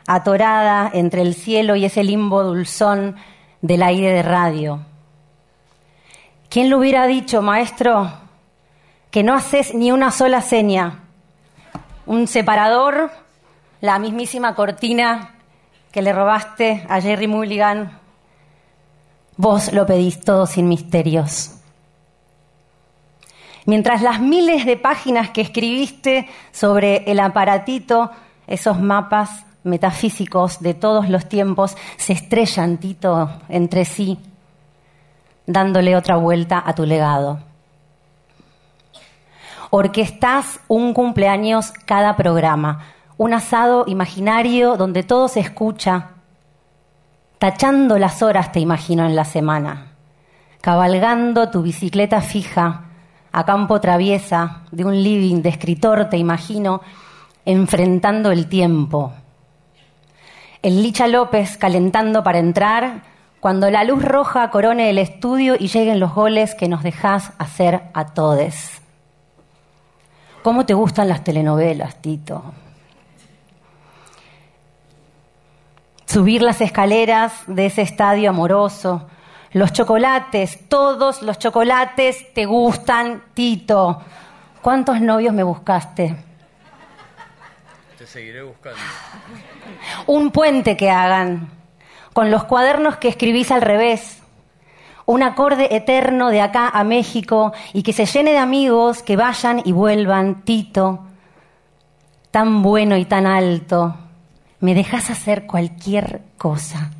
atorada 0.07 0.89
entre 0.93 1.21
el 1.21 1.35
cielo 1.35 1.75
y 1.75 1.83
ese 1.83 2.05
limbo 2.05 2.41
dulzón 2.43 3.17
del 3.61 3.83
aire 3.83 4.13
de 4.13 4.23
radio. 4.23 4.79
¿Quién 6.49 6.69
lo 6.69 6.77
hubiera 6.77 7.05
dicho, 7.05 7.41
maestro, 7.41 8.09
que 9.11 9.23
no 9.23 9.33
haces 9.33 9.75
ni 9.75 9.91
una 9.91 10.11
sola 10.11 10.41
seña? 10.41 11.01
un 12.11 12.27
separador, 12.27 13.09
la 13.79 13.97
mismísima 13.97 14.53
cortina 14.53 15.35
que 15.93 16.01
le 16.01 16.11
robaste 16.11 16.85
a 16.89 16.99
Jerry 16.99 17.27
Mulligan. 17.27 18.00
Vos 19.37 19.73
lo 19.73 19.85
pedís 19.85 20.19
todo 20.21 20.45
sin 20.45 20.67
misterios. 20.67 21.57
Mientras 23.65 24.01
las 24.01 24.19
miles 24.19 24.65
de 24.65 24.77
páginas 24.77 25.29
que 25.29 25.41
escribiste 25.41 26.27
sobre 26.51 27.03
el 27.11 27.19
aparatito, 27.19 28.11
esos 28.47 28.79
mapas 28.79 29.45
metafísicos 29.63 30.59
de 30.59 30.73
todos 30.73 31.09
los 31.09 31.29
tiempos, 31.29 31.77
se 31.97 32.13
estrellan, 32.13 32.77
Tito, 32.77 33.29
entre 33.49 33.85
sí, 33.85 34.17
dándole 35.45 35.95
otra 35.95 36.17
vuelta 36.17 36.61
a 36.65 36.73
tu 36.73 36.85
legado 36.85 37.51
orquestás 39.71 40.59
un 40.67 40.93
cumpleaños 40.93 41.71
cada 41.85 42.17
programa, 42.17 42.83
un 43.17 43.33
asado 43.33 43.85
imaginario 43.87 44.75
donde 44.75 45.01
todo 45.01 45.29
se 45.29 45.39
escucha, 45.39 46.09
tachando 47.41 47.97
las 47.97 48.21
horas 48.21 48.51
te 48.51 48.59
imagino 48.59 49.03
en 49.03 49.15
la 49.15 49.25
semana, 49.25 49.93
cabalgando 50.61 51.49
tu 51.49 51.63
bicicleta 51.63 52.21
fija 52.21 52.81
a 53.31 53.45
campo 53.45 53.81
traviesa 53.81 54.61
de 54.69 54.85
un 54.85 55.01
living 55.01 55.41
de 55.41 55.49
escritor 55.49 56.07
te 56.07 56.17
imagino 56.17 56.81
enfrentando 57.43 58.31
el 58.31 58.45
tiempo. 58.45 59.13
El 60.61 60.83
Licha 60.83 61.07
López 61.07 61.57
calentando 61.57 62.23
para 62.23 62.37
entrar 62.37 63.01
cuando 63.39 63.71
la 63.71 63.85
luz 63.85 64.05
roja 64.05 64.51
corone 64.51 64.91
el 64.91 64.99
estudio 64.99 65.55
y 65.57 65.69
lleguen 65.69 65.99
los 65.99 66.13
goles 66.13 66.53
que 66.53 66.67
nos 66.67 66.83
dejás 66.83 67.31
hacer 67.39 67.81
a 67.95 68.13
todes. 68.13 68.83
¿Cómo 70.43 70.67
te 70.67 70.75
gustan 70.75 71.07
las 71.07 71.23
telenovelas, 71.23 72.03
Tito? 72.03 72.43
Subir 76.11 76.41
las 76.41 76.59
escaleras 76.59 77.31
de 77.47 77.67
ese 77.67 77.83
estadio 77.83 78.31
amoroso, 78.31 79.07
los 79.53 79.71
chocolates, 79.71 80.67
todos 80.67 81.21
los 81.21 81.39
chocolates 81.39 82.33
te 82.33 82.45
gustan, 82.45 83.23
Tito. 83.33 84.01
¿Cuántos 84.61 84.99
novios 84.99 85.33
me 85.33 85.43
buscaste? 85.43 86.17
Te 87.97 88.05
seguiré 88.05 88.43
buscando. 88.43 88.77
Un 90.05 90.31
puente 90.31 90.75
que 90.75 90.91
hagan, 90.91 91.49
con 92.11 92.29
los 92.29 92.43
cuadernos 92.43 92.97
que 92.97 93.07
escribís 93.07 93.49
al 93.49 93.61
revés. 93.61 94.21
Un 95.05 95.23
acorde 95.23 95.73
eterno 95.73 96.27
de 96.27 96.41
acá 96.41 96.67
a 96.67 96.83
México 96.83 97.53
y 97.71 97.83
que 97.83 97.93
se 97.93 98.05
llene 98.05 98.31
de 98.31 98.39
amigos 98.39 99.01
que 99.01 99.15
vayan 99.15 99.61
y 99.63 99.71
vuelvan, 99.71 100.41
Tito. 100.41 101.05
Tan 102.31 102.63
bueno 102.63 102.97
y 102.97 103.05
tan 103.05 103.25
alto. 103.25 103.95
Me 104.61 104.73
dejas 104.75 105.09
hacer 105.09 105.45
cualquier 105.45 106.21
cosa. 106.37 106.91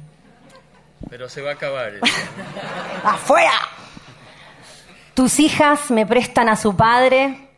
Pero 1.10 1.30
se 1.30 1.42
va 1.42 1.52
a 1.52 1.54
acabar. 1.54 1.94
¡Afuera! 3.06 3.54
Tus 5.14 5.40
hijas 5.40 5.92
me 5.92 6.06
prestan 6.06 6.50
a 6.50 6.56
su 6.56 6.76
padre 6.76 7.50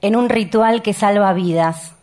en 0.00 0.16
un 0.16 0.28
ritual 0.28 0.82
que 0.82 0.94
salva 0.94 1.32
vidas. 1.32 1.94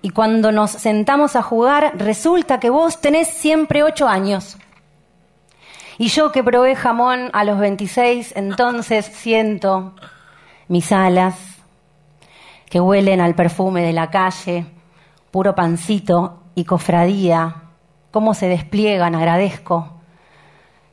Y 0.00 0.10
cuando 0.10 0.52
nos 0.52 0.70
sentamos 0.70 1.36
a 1.36 1.42
jugar, 1.42 1.92
resulta 1.96 2.60
que 2.60 2.70
vos 2.70 3.00
tenés 3.00 3.28
siempre 3.28 3.82
ocho 3.82 4.08
años. 4.08 4.56
Y 5.98 6.08
yo 6.08 6.32
que 6.32 6.44
probé 6.44 6.76
jamón 6.76 7.30
a 7.32 7.44
los 7.44 7.58
26, 7.58 8.32
entonces 8.36 9.06
siento 9.06 9.94
mis 10.68 10.92
alas 10.92 11.36
que 12.70 12.80
huelen 12.80 13.20
al 13.20 13.34
perfume 13.34 13.82
de 13.82 13.92
la 13.92 14.10
calle, 14.10 14.66
puro 15.30 15.54
pancito 15.54 16.43
y 16.54 16.64
cofradía, 16.64 17.56
cómo 18.10 18.34
se 18.34 18.48
despliegan, 18.48 19.14
agradezco. 19.14 20.00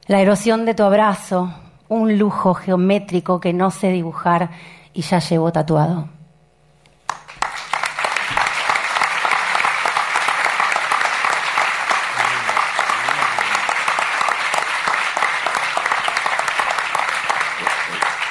La 0.08 0.20
erosión 0.20 0.66
de 0.66 0.74
tu 0.74 0.84
abrazo, 0.84 1.54
un 1.88 2.18
lujo 2.18 2.54
geométrico 2.54 3.40
que 3.40 3.54
no 3.54 3.72
sé 3.72 3.92
dibujar 3.92 4.50
y 4.94 5.02
ya 5.02 5.20
llevo 5.20 5.52
tatuado. 5.52 6.10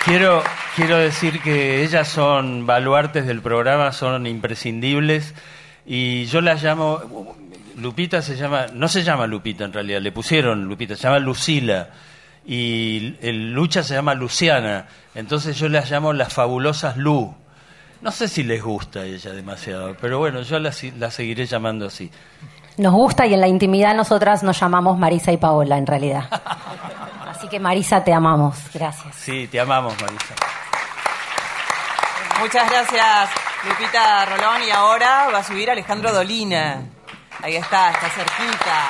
Quiero, 0.04 0.42
quiero 0.74 0.96
decir 0.96 1.40
que 1.40 1.84
ellas 1.84 2.08
son 2.08 2.66
baluartes 2.66 3.26
del 3.26 3.42
programa, 3.42 3.92
son 3.92 4.26
imprescindibles 4.26 5.34
y 5.92 6.26
yo 6.26 6.40
las 6.40 6.62
llamo, 6.62 7.34
Lupita 7.76 8.22
se 8.22 8.36
llama, 8.36 8.66
no 8.72 8.86
se 8.86 9.02
llama 9.02 9.26
Lupita 9.26 9.64
en 9.64 9.72
realidad, 9.72 10.00
le 10.00 10.12
pusieron 10.12 10.66
Lupita, 10.66 10.94
se 10.94 11.02
llama 11.02 11.18
Lucila 11.18 11.88
y 12.46 13.16
el 13.20 13.52
Lucha 13.52 13.82
se 13.82 13.94
llama 13.94 14.14
Luciana, 14.14 14.86
entonces 15.16 15.58
yo 15.58 15.68
las 15.68 15.90
llamo 15.90 16.12
las 16.12 16.32
fabulosas 16.32 16.96
Lu. 16.96 17.34
No 18.02 18.12
sé 18.12 18.28
si 18.28 18.44
les 18.44 18.62
gusta 18.62 19.00
a 19.00 19.04
ella 19.04 19.32
demasiado, 19.32 19.96
pero 20.00 20.20
bueno, 20.20 20.42
yo 20.42 20.60
las, 20.60 20.80
las 20.96 21.12
seguiré 21.12 21.44
llamando 21.46 21.86
así. 21.86 22.08
Nos 22.76 22.92
gusta 22.92 23.26
y 23.26 23.34
en 23.34 23.40
la 23.40 23.48
intimidad 23.48 23.92
nosotras 23.92 24.44
nos 24.44 24.60
llamamos 24.60 24.96
Marisa 24.96 25.32
y 25.32 25.38
Paola 25.38 25.76
en 25.76 25.88
realidad. 25.88 26.22
Así 27.28 27.48
que 27.48 27.58
Marisa, 27.58 28.04
te 28.04 28.12
amamos. 28.12 28.56
Gracias. 28.72 29.16
Sí, 29.16 29.48
te 29.48 29.58
amamos, 29.58 29.94
Marisa. 30.00 30.34
Muchas 32.40 32.70
gracias, 32.70 33.30
Lupita 33.68 34.24
Rolón. 34.26 34.62
Y 34.62 34.70
ahora 34.70 35.28
va 35.32 35.38
a 35.38 35.44
subir 35.44 35.70
Alejandro 35.70 36.12
Dolina. 36.12 36.82
Ahí 37.42 37.56
está, 37.56 37.90
está 37.90 38.08
cerquita. 38.10 38.88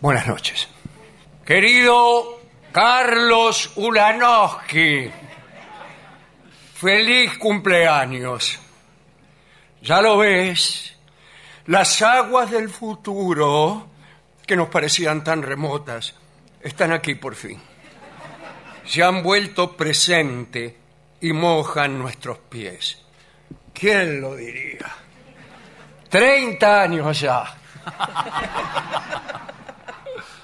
Buenas 0.00 0.26
noches. 0.26 0.68
Querido 1.46 2.40
Carlos 2.72 3.70
Ulanowski, 3.76 5.10
feliz 6.74 7.38
cumpleaños. 7.38 8.58
Ya 9.80 10.02
lo 10.02 10.18
ves, 10.18 10.96
las 11.66 12.02
aguas 12.02 12.50
del 12.50 12.68
futuro, 12.68 13.86
que 14.46 14.56
nos 14.56 14.68
parecían 14.68 15.22
tan 15.22 15.42
remotas, 15.42 16.14
están 16.64 16.92
aquí 16.92 17.14
por 17.14 17.34
fin. 17.34 17.60
Se 18.84 19.02
han 19.02 19.22
vuelto 19.22 19.76
presente 19.76 20.76
y 21.20 21.32
mojan 21.32 21.98
nuestros 21.98 22.38
pies. 22.38 23.02
¿Quién 23.72 24.20
lo 24.20 24.34
diría? 24.34 24.90
Treinta 26.08 26.82
años 26.82 27.20
ya. 27.20 27.44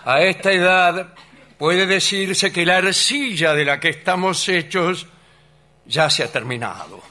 A 0.05 0.21
esta 0.21 0.53
edad 0.53 1.15
puede 1.57 1.87
decirse 1.87 2.53
que 2.53 2.67
la 2.67 2.79
arcilla 2.79 3.55
de 3.55 3.65
la 3.65 3.81
que 3.81 3.91
estamos 3.91 4.49
hechos 4.49 5.07
ya 5.87 6.11
se 6.11 6.25
ha 6.25 6.33
terminado. 6.33 7.03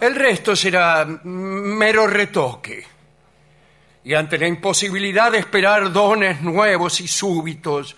El 0.00 0.14
resto 0.14 0.54
será 0.54 1.04
mero 1.24 2.06
retoque. 2.06 2.84
Y 4.04 4.14
ante 4.14 4.38
la 4.38 4.46
imposibilidad 4.46 5.32
de 5.32 5.38
esperar 5.38 5.92
dones 5.92 6.40
nuevos 6.40 7.00
y 7.00 7.08
súbitos, 7.08 7.96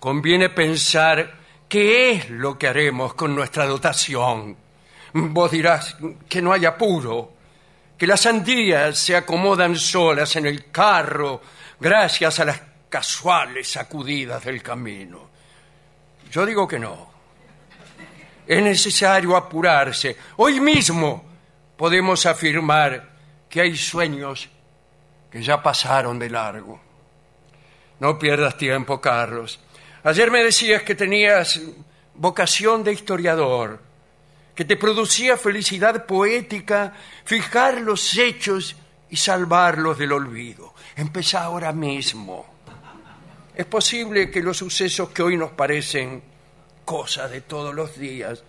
conviene 0.00 0.48
pensar 0.48 1.38
qué 1.68 2.10
es 2.10 2.30
lo 2.30 2.58
que 2.58 2.66
haremos 2.66 3.14
con 3.14 3.34
nuestra 3.34 3.66
dotación. 3.66 4.56
Vos 5.12 5.50
dirás 5.50 5.96
que 6.28 6.42
no 6.42 6.52
hay 6.52 6.64
apuro, 6.64 7.34
que 7.96 8.06
las 8.06 8.22
sandías 8.22 8.98
se 8.98 9.14
acomodan 9.14 9.76
solas 9.76 10.34
en 10.36 10.46
el 10.46 10.70
carro 10.70 11.42
gracias 11.78 12.40
a 12.40 12.46
las 12.46 12.60
casuales 12.88 13.68
sacudidas 13.68 14.42
del 14.42 14.62
camino. 14.62 15.28
Yo 16.32 16.46
digo 16.46 16.66
que 16.66 16.78
no. 16.78 17.10
Es 18.46 18.62
necesario 18.62 19.36
apurarse. 19.36 20.16
Hoy 20.38 20.60
mismo 20.60 21.24
podemos 21.76 22.24
afirmar 22.26 23.10
que 23.48 23.60
hay 23.60 23.76
sueños 23.76 24.48
que 25.30 25.42
ya 25.42 25.62
pasaron 25.62 26.18
de 26.18 26.30
largo. 26.30 26.80
No 28.00 28.18
pierdas 28.18 28.56
tiempo, 28.56 29.00
Carlos. 29.00 29.60
Ayer 30.02 30.30
me 30.30 30.42
decías 30.42 30.82
que 30.82 30.94
tenías 30.94 31.60
vocación 32.14 32.82
de 32.82 32.92
historiador, 32.92 33.80
que 34.54 34.64
te 34.64 34.76
producía 34.76 35.36
felicidad 35.36 36.06
poética 36.06 36.94
fijar 37.24 37.80
los 37.80 38.16
hechos 38.16 38.76
y 39.10 39.16
salvarlos 39.16 39.98
del 39.98 40.12
olvido. 40.12 40.74
Empezá 40.96 41.44
ahora 41.44 41.72
mismo. 41.72 42.46
Es 43.54 43.66
posible 43.66 44.30
que 44.30 44.42
los 44.42 44.56
sucesos 44.56 45.10
que 45.10 45.22
hoy 45.22 45.36
nos 45.36 45.50
parecen 45.52 46.22
cosas 46.84 47.30
de 47.30 47.42
todos 47.42 47.74
los 47.74 47.98
días 47.98 48.42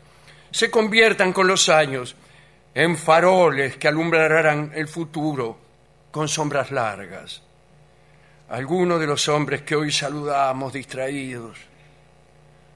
se 0.52 0.72
conviertan 0.72 1.34
con 1.34 1.48
los 1.48 1.70
años 1.70 2.16
en 2.74 2.98
faroles 2.98 3.76
que 3.76 3.90
alumbrarán 3.90 4.72
el 4.74 4.88
futuro 4.88 5.58
con 6.12 6.28
sombras 6.28 6.72
largas. 6.72 7.42
Algunos 8.52 9.00
de 9.00 9.08
los 9.08 9.30
hombres 9.30 9.62
que 9.62 9.78
hoy 9.78 9.94
saludamos 9.94 10.74
distraídos 10.74 11.58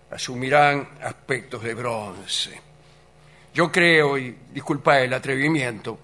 asumirán 0.10 0.88
aspectos 1.04 1.62
de 1.64 1.74
bronce. 1.74 2.62
Yo 3.54 3.70
creo, 3.70 4.18
y 4.18 4.38
disculpa 4.54 5.02
el 5.02 5.14
atrevimiento, 5.14 6.00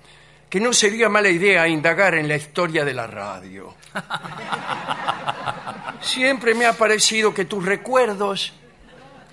que 0.49 0.59
no 0.59 0.73
sería 0.73 1.07
mala 1.07 1.29
idea 1.29 1.69
indagar 1.69 2.15
en 2.15 2.27
la 2.27 2.35
historia 2.35 2.83
de 2.83 2.93
la 2.93 3.07
radio. 3.07 3.73
Siempre 6.01 6.53
me 6.53 6.65
ha 6.65 6.73
parecido 6.73 7.33
que 7.33 7.45
tus 7.45 7.63
recuerdos 7.63 8.51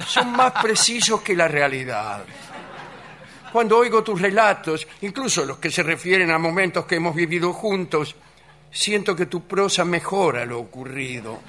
son 0.06 0.30
más 0.30 0.52
precisos 0.62 1.20
que 1.20 1.34
la 1.34 1.48
realidad. 1.48 2.22
Cuando 3.52 3.76
oigo 3.76 4.04
tus 4.04 4.22
relatos, 4.22 4.86
incluso 5.00 5.44
los 5.44 5.58
que 5.58 5.72
se 5.72 5.82
refieren 5.82 6.30
a 6.30 6.38
momentos 6.38 6.86
que 6.86 6.94
hemos 6.94 7.16
vivido 7.16 7.52
juntos, 7.52 8.14
siento 8.70 9.16
que 9.16 9.26
tu 9.26 9.46
prosa 9.46 9.84
mejora 9.84 10.44
lo 10.44 10.60
ocurrido 10.60 11.40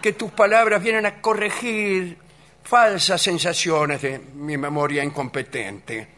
que 0.00 0.12
tus 0.12 0.30
palabras 0.32 0.82
vienen 0.82 1.06
a 1.06 1.20
corregir 1.20 2.16
falsas 2.62 3.20
sensaciones 3.20 4.02
de 4.02 4.18
mi 4.34 4.56
memoria 4.56 5.02
incompetente. 5.02 6.08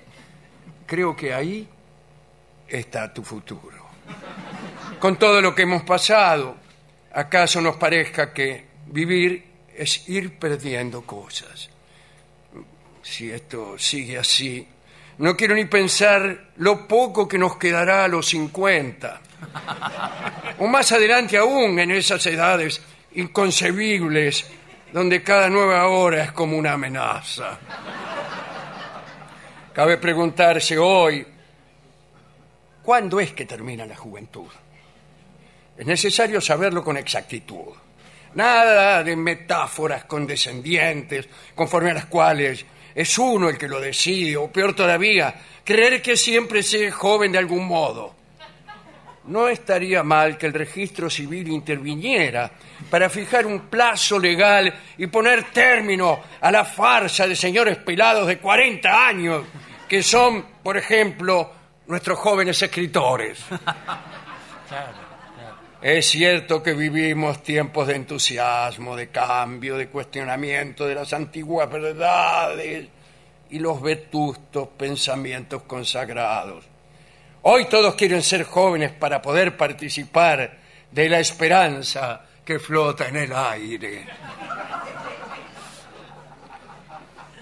creo 0.86 1.14
que 1.14 1.34
ahí 1.34 1.68
está 2.66 3.12
tu 3.12 3.22
futuro. 3.22 3.86
Con 4.98 5.18
todo 5.18 5.40
lo 5.40 5.54
que 5.54 5.62
hemos 5.62 5.82
pasado, 5.82 6.56
¿acaso 7.12 7.60
nos 7.60 7.76
parezca 7.76 8.32
que 8.32 8.64
vivir 8.86 9.44
es 9.74 10.08
ir 10.08 10.38
perdiendo 10.38 11.02
cosas? 11.02 11.68
Si 13.02 13.30
esto 13.30 13.78
sigue 13.78 14.18
así, 14.18 14.66
no 15.18 15.36
quiero 15.36 15.54
ni 15.54 15.66
pensar 15.66 16.52
lo 16.56 16.88
poco 16.88 17.28
que 17.28 17.38
nos 17.38 17.56
quedará 17.56 18.04
a 18.04 18.08
los 18.08 18.28
50. 18.28 19.20
O 20.61 20.66
más 20.66 20.91
adelante 20.91 21.36
aún 21.36 21.78
en 21.78 21.93
esas 21.93 22.26
edades 22.26 22.82
inconcebibles 23.14 24.45
donde 24.93 25.22
cada 25.22 25.49
nueva 25.49 25.86
hora 25.86 26.24
es 26.24 26.32
como 26.32 26.57
una 26.57 26.72
amenaza. 26.72 27.59
Cabe 29.72 29.99
preguntarse 29.99 30.76
hoy, 30.76 31.24
¿cuándo 32.82 33.20
es 33.20 33.32
que 33.32 33.45
termina 33.45 33.86
la 33.86 33.95
juventud? 33.95 34.49
Es 35.76 35.86
necesario 35.86 36.41
saberlo 36.41 36.82
con 36.82 36.97
exactitud. 36.97 37.72
Nada 38.34 39.05
de 39.05 39.14
metáforas 39.14 40.05
condescendientes, 40.05 41.28
conforme 41.55 41.93
a 41.93 41.95
las 41.95 42.07
cuales 42.07 42.64
es 42.95 43.18
uno 43.18 43.49
el 43.49 43.57
que 43.57 43.68
lo 43.68 43.80
decide, 43.80 44.36
o 44.36 44.51
peor 44.51 44.74
todavía, 44.74 45.32
creer 45.62 46.03
que 46.03 46.16
siempre 46.16 46.64
se 46.64 46.89
es 46.89 46.95
joven 46.95 47.30
de 47.30 47.39
algún 47.39 47.64
modo. 47.64 48.17
No 49.29 49.47
estaría 49.47 50.03
mal 50.03 50.39
que 50.39 50.47
el 50.47 50.55
registro 50.55 51.11
civil 51.11 51.49
interviniera 51.49 52.51
para 52.91 53.11
fijar 53.11 53.47
un 53.47 53.68
plazo 53.68 54.18
legal 54.18 54.72
y 54.97 55.07
poner 55.07 55.45
término 55.51 56.20
a 56.41 56.51
la 56.51 56.64
farsa 56.64 57.26
de 57.26 57.37
señores 57.37 57.76
pelados 57.76 58.26
de 58.26 58.39
40 58.39 59.07
años, 59.07 59.45
que 59.87 60.03
son, 60.03 60.45
por 60.62 60.79
ejemplo, 60.79 61.53
nuestros 61.87 62.18
jóvenes 62.18 62.61
escritores. 62.62 63.45
Es 65.81 66.07
cierto 66.07 66.61
que 66.61 66.72
vivimos 66.72 67.41
tiempos 67.45 67.87
de 67.87 67.95
entusiasmo, 67.95 68.97
de 68.97 69.11
cambio, 69.11 69.76
de 69.76 69.89
cuestionamiento 69.89 70.89
de 70.89 70.97
las 70.97 71.12
antiguas 71.12 71.70
verdades 71.70 72.89
y 73.49 73.59
los 73.61 73.81
vetustos 73.81 74.70
pensamientos 74.76 75.62
consagrados. 75.62 76.64
Hoy 77.43 77.66
todos 77.66 77.95
quieren 77.95 78.22
ser 78.22 78.45
jóvenes 78.45 78.93
para 78.93 79.22
poder 79.22 79.57
participar 79.57 80.59
de 80.91 81.09
la 81.09 81.20
esperanza 81.20 82.22
que 82.45 82.59
flota 82.59 83.09
en 83.09 83.16
el 83.16 83.32
aire. 83.32 84.07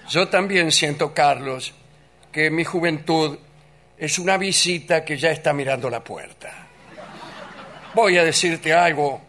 Yo 0.09 0.27
también 0.27 0.71
siento, 0.71 1.13
Carlos, 1.13 1.73
que 2.31 2.51
mi 2.51 2.63
juventud 2.63 3.37
es 3.97 4.19
una 4.19 4.37
visita 4.37 5.03
que 5.03 5.17
ya 5.17 5.31
está 5.31 5.51
mirando 5.51 5.89
la 5.89 6.03
puerta. 6.03 6.67
Voy 7.95 8.17
a 8.17 8.23
decirte 8.23 8.73
algo 8.73 9.21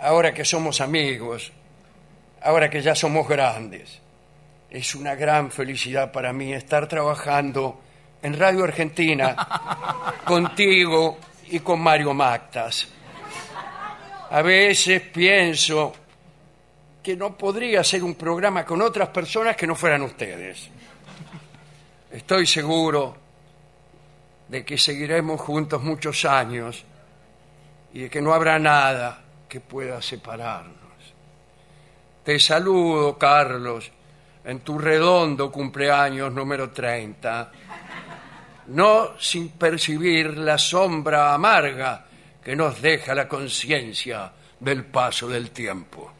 ahora 0.00 0.34
que 0.34 0.44
somos 0.44 0.80
amigos, 0.80 1.52
ahora 2.42 2.68
que 2.68 2.82
ya 2.82 2.94
somos 2.94 3.28
grandes. 3.28 4.00
Es 4.68 4.94
una 4.96 5.14
gran 5.14 5.52
felicidad 5.52 6.10
para 6.10 6.32
mí 6.32 6.52
estar 6.52 6.88
trabajando 6.88 7.80
en 8.22 8.38
Radio 8.38 8.64
Argentina 8.64 9.36
contigo 10.24 11.18
y 11.48 11.60
con 11.60 11.80
Mario 11.80 12.14
Mactas. 12.14 12.88
A 14.30 14.42
veces 14.42 15.02
pienso 15.02 15.94
que 17.02 17.16
no 17.16 17.36
podría 17.36 17.82
ser 17.82 18.04
un 18.04 18.14
programa 18.14 18.64
con 18.64 18.82
otras 18.82 19.08
personas 19.08 19.56
que 19.56 19.66
no 19.66 19.74
fueran 19.74 20.02
ustedes. 20.02 20.68
Estoy 22.10 22.46
seguro 22.46 23.16
de 24.48 24.64
que 24.64 24.76
seguiremos 24.78 25.40
juntos 25.40 25.82
muchos 25.82 26.24
años 26.24 26.84
y 27.92 28.00
de 28.00 28.10
que 28.10 28.20
no 28.20 28.34
habrá 28.34 28.58
nada 28.58 29.22
que 29.48 29.60
pueda 29.60 30.02
separarnos. 30.02 30.76
Te 32.24 32.38
saludo, 32.38 33.16
Carlos, 33.16 33.90
en 34.44 34.60
tu 34.60 34.78
redondo 34.78 35.50
cumpleaños 35.50 36.32
número 36.32 36.70
30, 36.70 37.52
no 38.68 39.18
sin 39.18 39.50
percibir 39.50 40.36
la 40.36 40.58
sombra 40.58 41.34
amarga 41.34 42.06
que 42.42 42.54
nos 42.54 42.80
deja 42.80 43.14
la 43.14 43.28
conciencia 43.28 44.32
del 44.60 44.84
paso 44.84 45.28
del 45.28 45.50
tiempo. 45.50 46.12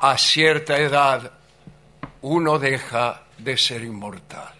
A 0.00 0.16
cierta 0.16 0.78
edad 0.78 1.32
uno 2.22 2.58
deja 2.58 3.22
de 3.38 3.56
ser 3.56 3.82
inmortal. 3.82 4.57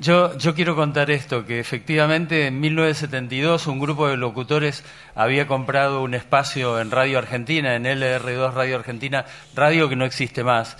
Yo, 0.00 0.34
yo 0.38 0.54
quiero 0.54 0.74
contar 0.74 1.10
esto, 1.10 1.44
que 1.44 1.60
efectivamente 1.60 2.46
en 2.46 2.58
1972 2.58 3.66
un 3.66 3.78
grupo 3.80 4.08
de 4.08 4.16
locutores 4.16 4.82
había 5.14 5.46
comprado 5.46 6.02
un 6.02 6.14
espacio 6.14 6.80
en 6.80 6.90
Radio 6.90 7.18
Argentina, 7.18 7.74
en 7.74 7.84
LR2 7.84 8.54
Radio 8.54 8.76
Argentina, 8.76 9.26
radio 9.54 9.90
que 9.90 9.96
no 9.96 10.06
existe 10.06 10.42
más. 10.42 10.78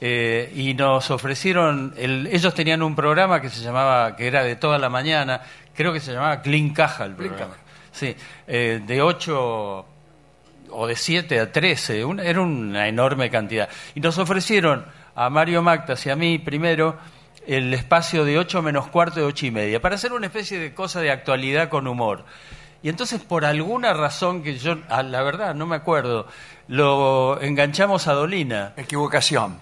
Eh, 0.00 0.50
y 0.56 0.72
nos 0.72 1.10
ofrecieron, 1.10 1.92
el- 1.98 2.26
ellos 2.32 2.54
tenían 2.54 2.82
un 2.82 2.94
programa 2.96 3.40
que 3.42 3.50
se 3.50 3.60
llamaba, 3.62 4.16
que 4.16 4.26
era 4.26 4.42
de 4.42 4.56
toda 4.56 4.78
la 4.78 4.88
mañana, 4.88 5.42
creo 5.74 5.92
que 5.92 6.00
se 6.00 6.12
llamaba 6.14 6.40
Clean 6.40 6.70
Caja 6.70 7.04
el 7.04 7.14
Clean 7.16 7.30
programa. 7.34 7.54
Sí, 7.92 8.16
eh, 8.46 8.80
de 8.86 9.02
8 9.02 9.86
o 10.70 10.86
de 10.86 10.96
7 10.96 11.38
a 11.38 11.52
13, 11.52 12.02
un- 12.02 12.18
era 12.18 12.40
una 12.40 12.88
enorme 12.88 13.28
cantidad. 13.30 13.68
Y 13.94 14.00
nos 14.00 14.16
ofrecieron 14.16 14.86
a 15.14 15.28
Mario 15.28 15.62
Mactas 15.62 16.04
y 16.06 16.10
a 16.10 16.16
mí 16.16 16.38
primero 16.38 16.96
el 17.46 17.72
espacio 17.74 18.24
de 18.24 18.38
8 18.38 18.62
menos 18.62 18.88
cuarto 18.88 19.20
de 19.20 19.26
8 19.26 19.46
y 19.46 19.50
media, 19.50 19.80
para 19.80 19.94
hacer 19.96 20.12
una 20.12 20.26
especie 20.26 20.58
de 20.58 20.74
cosa 20.74 21.00
de 21.00 21.10
actualidad 21.10 21.68
con 21.68 21.86
humor. 21.86 22.24
Y 22.82 22.90
entonces, 22.90 23.22
por 23.22 23.44
alguna 23.44 23.94
razón 23.94 24.42
que 24.42 24.58
yo, 24.58 24.76
a 24.90 25.02
la 25.02 25.22
verdad, 25.22 25.54
no 25.54 25.64
me 25.66 25.76
acuerdo, 25.76 26.26
lo 26.68 27.40
enganchamos 27.40 28.08
a 28.08 28.12
Dolina. 28.12 28.74
Equivocación. 28.76 29.58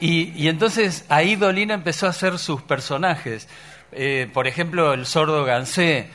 Y, 0.00 0.32
y 0.36 0.48
entonces 0.48 1.06
ahí 1.08 1.34
Dolina 1.34 1.72
empezó 1.72 2.06
a 2.06 2.10
hacer 2.10 2.38
sus 2.38 2.60
personajes. 2.60 3.48
Eh, 3.92 4.28
por 4.34 4.46
ejemplo, 4.46 4.92
el 4.92 5.06
sordo 5.06 5.44
Gansé. 5.44 6.10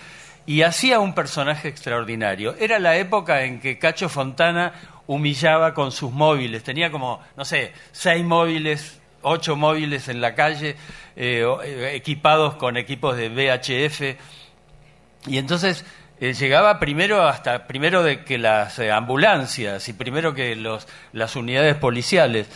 Y 0.45 0.61
hacía 0.61 0.99
un 0.99 1.15
personaje 1.15 1.69
extraordinario. 1.69 2.55
Era 2.59 2.77
la 2.77 2.97
época 2.97 3.45
en 3.45 3.59
que 3.59 3.79
Cacho 3.79 4.07
Fontana 4.07 4.73
humillaba 5.09 5.73
con 5.73 5.91
sus 5.91 6.11
móviles. 6.11 6.63
Tenía 6.63 6.91
como, 6.91 7.19
no 7.35 7.43
sé, 7.43 7.73
seis 7.91 8.23
móviles, 8.23 9.01
ocho 9.23 9.55
móviles 9.55 10.07
en 10.07 10.21
la 10.21 10.35
calle, 10.35 10.75
eh, 11.15 11.43
eh, 11.63 11.91
equipados 11.95 12.57
con 12.57 12.77
equipos 12.77 13.17
de 13.17 13.29
VHF. 13.29 14.19
Y 15.25 15.39
entonces 15.39 15.83
eh, 16.19 16.33
llegaba 16.33 16.79
primero 16.79 17.27
hasta 17.27 17.65
primero 17.65 18.03
de 18.03 18.23
que 18.23 18.37
las 18.37 18.77
ambulancias 18.77 19.89
y 19.89 19.93
primero 19.93 20.35
que 20.35 20.55
los, 20.55 20.87
las 21.11 21.35
unidades 21.35 21.75
policiales. 21.75 22.47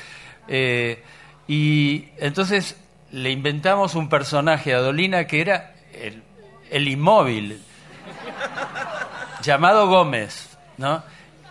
Y 1.48 2.06
entonces 2.20 2.78
le 3.10 3.32
inventamos 3.32 3.96
un 3.96 4.10
personaje 4.10 4.76
a 4.76 4.78
Dolina 4.78 5.26
que 5.26 5.42
era 5.42 5.74
el 6.70 6.88
inmóvil, 6.88 7.60
llamado 9.42 9.88
Gómez, 9.88 10.56
¿no? 10.78 11.02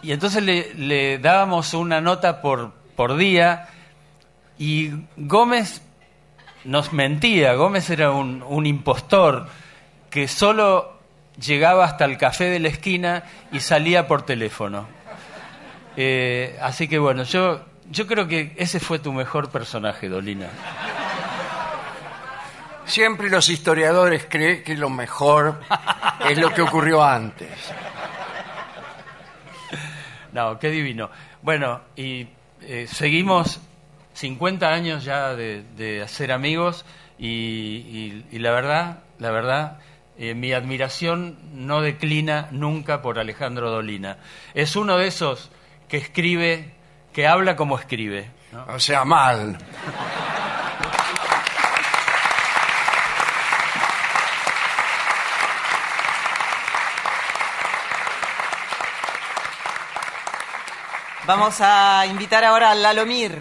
Y 0.02 0.12
entonces 0.12 0.42
le, 0.42 1.18
dábamos 1.18 1.74
una 1.74 2.00
nota 2.00 2.42
por, 2.42 2.72
por 2.96 3.16
día 3.16 3.68
y 4.58 4.90
Gómez 5.16 5.82
nos 6.64 6.92
mentía, 6.92 7.54
Gómez 7.54 7.88
era 7.90 8.10
un, 8.10 8.42
un 8.42 8.66
impostor 8.66 9.48
que 10.10 10.28
solo 10.28 10.92
llegaba 11.40 11.84
hasta 11.84 12.04
el 12.04 12.18
café 12.18 12.44
de 12.44 12.58
la 12.58 12.68
esquina 12.68 13.24
y 13.50 13.60
salía 13.60 14.06
por 14.06 14.22
teléfono. 14.22 14.86
Eh, 15.96 16.58
así 16.60 16.88
que 16.88 16.98
bueno, 16.98 17.22
yo, 17.24 17.60
yo 17.90 18.06
creo 18.06 18.26
que 18.26 18.54
ese 18.56 18.80
fue 18.80 18.98
tu 18.98 19.12
mejor 19.12 19.50
personaje, 19.50 20.08
Dolina. 20.08 20.48
Siempre 22.84 23.30
los 23.30 23.48
historiadores 23.48 24.26
creen 24.28 24.64
que 24.64 24.76
lo 24.76 24.90
mejor 24.90 25.60
es 26.28 26.38
lo 26.38 26.52
que 26.52 26.62
ocurrió 26.62 27.02
antes. 27.02 27.48
No, 30.32 30.58
qué 30.58 30.70
divino. 30.70 31.10
Bueno, 31.42 31.80
y 31.96 32.26
eh, 32.62 32.86
seguimos 32.88 33.60
50 34.14 34.68
años 34.68 35.04
ya 35.04 35.34
de, 35.34 36.04
ser 36.08 36.32
amigos 36.32 36.84
y, 37.18 38.24
la 38.32 38.50
verdad, 38.50 38.98
la 39.18 39.30
verdad, 39.30 39.78
eh, 40.18 40.34
mi 40.34 40.52
admiración 40.52 41.38
no 41.52 41.82
declina 41.82 42.48
nunca 42.50 43.02
por 43.02 43.18
Alejandro 43.18 43.70
Dolina. 43.70 44.18
Es 44.54 44.76
uno 44.76 44.98
de 44.98 45.06
esos 45.06 45.50
que 45.88 45.98
escribe 45.98 46.72
que 47.12 47.26
habla 47.26 47.56
como 47.56 47.78
escribe. 47.78 48.30
O 48.68 48.78
sea, 48.78 49.04
mal. 49.04 49.58
Vamos 61.24 61.60
a 61.60 62.04
invitar 62.06 62.44
ahora 62.44 62.72
a 62.72 62.74
Lalomir. 62.74 63.40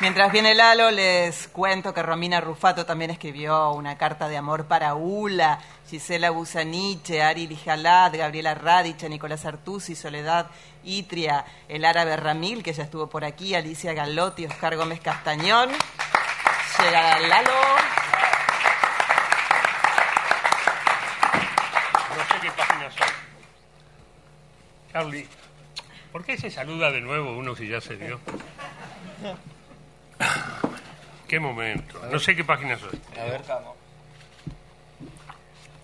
Mientras 0.00 0.30
viene 0.30 0.54
Lalo, 0.54 0.90
les 0.90 1.48
cuento 1.48 1.94
que 1.94 2.02
Romina 2.02 2.40
Rufato 2.40 2.84
también 2.84 3.10
escribió 3.10 3.72
una 3.72 3.96
carta 3.96 4.28
de 4.28 4.36
amor 4.36 4.66
para 4.66 4.94
Ula, 4.94 5.58
Gisela 5.88 6.30
Busaniche, 6.30 7.22
Ari 7.22 7.46
Lijalad, 7.46 8.14
Gabriela 8.14 8.54
Radicha, 8.54 9.08
Nicolás 9.08 9.46
Artusi, 9.46 9.96
Soledad 9.96 10.48
Itria, 10.84 11.46
el 11.68 11.86
árabe 11.86 12.14
Ramil, 12.16 12.62
que 12.62 12.74
ya 12.74 12.84
estuvo 12.84 13.08
por 13.08 13.24
aquí, 13.24 13.54
Alicia 13.54 13.94
Galotti, 13.94 14.44
Oscar 14.44 14.76
Gómez 14.76 15.00
Castañón. 15.00 15.70
Llega 16.78 17.18
Lalo. 17.18 17.50
No 22.16 22.22
sé 22.34 22.40
qué 22.42 22.50
página 22.50 22.90
son. 22.90 23.08
Charlie, 24.96 25.26
¿por 26.10 26.24
qué 26.24 26.38
se 26.38 26.50
saluda 26.50 26.90
de 26.90 27.02
nuevo 27.02 27.36
uno 27.36 27.54
si 27.54 27.68
ya 27.68 27.82
se 27.82 27.98
dio? 27.98 28.18
¿Qué 31.28 31.38
momento? 31.38 32.00
No 32.10 32.18
sé 32.18 32.34
qué 32.34 32.42
página 32.44 32.78
soy. 32.78 32.98
A 33.20 33.24
ver. 33.24 33.42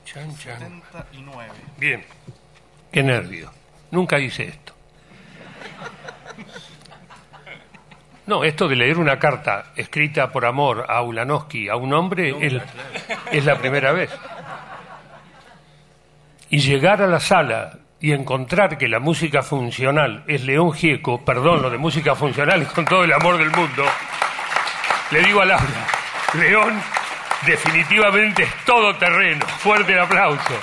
Chan, 0.07 0.35
chan. 0.39 0.83
79. 0.93 1.51
Bien. 1.77 2.03
Qué 2.91 3.03
nervio. 3.03 3.53
Nunca 3.91 4.19
hice 4.19 4.45
esto. 4.45 4.73
No, 8.25 8.45
esto 8.45 8.67
de 8.67 8.77
leer 8.77 8.97
una 8.97 9.19
carta 9.19 9.73
escrita 9.77 10.33
por 10.33 10.47
amor 10.47 10.87
a 10.89 11.03
Ulanowski 11.03 11.69
a 11.69 11.77
un 11.77 11.93
hombre 11.93 12.35
es, 12.41 12.55
es 13.31 13.45
la 13.45 13.59
primera 13.59 13.93
vez. 13.93 14.11
Y 16.49 16.61
llegar 16.61 17.03
a 17.03 17.07
la 17.07 17.21
sala 17.21 17.82
y 18.03 18.13
encontrar 18.13 18.77
que 18.77 18.89
la 18.89 18.99
música 18.99 19.43
funcional 19.43 20.25
es 20.27 20.43
León 20.43 20.73
Gieco, 20.73 21.25
perdón, 21.25 21.63
lo 21.63 21.71
de 21.71 21.79
música 21.79 22.17
funcional 22.17 22.67
con 22.67 22.85
todo 22.85 23.05
el 23.05 23.13
amor 23.13 23.39
del 23.39 23.51
mundo, 23.53 23.85
le 25.13 25.23
digo 25.23 25.41
a 25.41 25.45
Laura, 25.45 25.87
León 26.35 26.83
definitivamente 27.47 28.43
es 28.43 28.65
todo 28.65 28.97
terreno. 28.97 29.47
Fuerte 29.47 29.93
el 29.93 30.01
aplauso. 30.01 30.59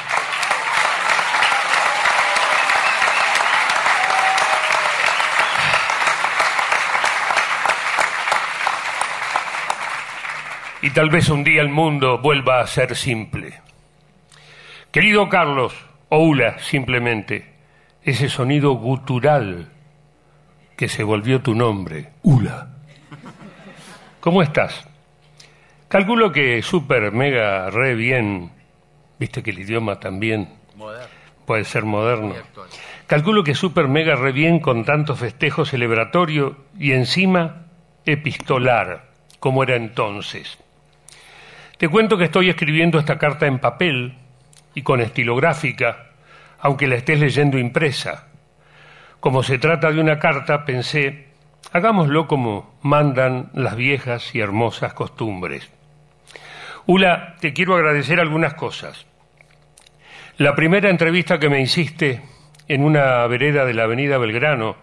Y 10.82 10.90
tal 10.92 11.10
vez 11.10 11.30
un 11.30 11.44
día 11.44 11.62
el 11.62 11.70
mundo 11.70 12.18
vuelva 12.18 12.60
a 12.60 12.68
ser 12.68 12.96
simple. 12.96 13.62
Querido 14.92 15.30
Carlos, 15.30 15.74
o 16.10 16.20
Ula 16.20 16.60
simplemente, 16.60 17.54
ese 18.04 18.30
sonido 18.30 18.74
gutural 18.74 19.70
que 20.76 20.88
se 20.88 21.04
volvió 21.04 21.42
tu 21.42 21.54
nombre, 21.54 22.10
Ula. 22.24 22.70
¿Cómo 24.20 24.42
estás? 24.42 24.88
Calculo 25.88 26.32
que 26.32 26.62
super, 26.62 27.12
mega, 27.12 27.70
re 27.70 27.96
bien, 27.96 28.52
viste 29.18 29.42
que 29.42 29.52
el 29.52 29.60
idioma 29.60 30.00
también 30.00 30.50
puede 31.46 31.64
ser 31.64 31.84
moderno. 31.84 32.36
Calculo 33.08 33.44
que 33.44 33.56
super, 33.56 33.88
mega, 33.88 34.16
re 34.16 34.32
bien 34.32 34.60
con 34.60 34.86
tanto 34.86 35.16
festejo 35.16 35.66
celebratorio 35.66 36.58
y 36.78 36.92
encima 36.92 37.66
epistolar, 38.06 39.10
como 39.40 39.64
era 39.64 39.76
entonces. 39.76 40.60
Te 41.78 41.88
cuento 41.88 42.18
que 42.18 42.26
estoy 42.26 42.50
escribiendo 42.50 43.00
esta 43.00 43.18
carta 43.18 43.48
en 43.48 43.60
papel 43.60 44.16
y 44.74 44.82
con 44.82 45.02
estilográfica, 45.02 46.10
aunque 46.60 46.88
la 46.88 46.96
estés 46.96 47.20
leyendo 47.20 47.58
impresa. 47.58 48.28
Como 49.20 49.44
se 49.44 49.58
trata 49.58 49.92
de 49.92 50.00
una 50.00 50.20
carta, 50.20 50.66
pensé, 50.66 51.28
hagámoslo 51.72 52.28
como 52.28 52.78
mandan 52.82 53.50
las 53.54 53.76
viejas 53.76 54.34
y 54.34 54.40
hermosas 54.40 54.94
costumbres. 54.94 55.70
Ula, 56.86 57.36
te 57.40 57.54
quiero 57.54 57.76
agradecer 57.76 58.20
algunas 58.20 58.54
cosas. 58.54 59.06
La 60.38 60.56
primera 60.56 60.90
entrevista 60.90 61.38
que 61.38 61.50
me 61.50 61.62
hiciste 61.62 62.22
en 62.68 62.84
una 62.84 63.28
vereda 63.28 63.66
de 63.66 63.74
la 63.74 63.84
avenida 63.84 64.18
Belgrano, 64.18 64.78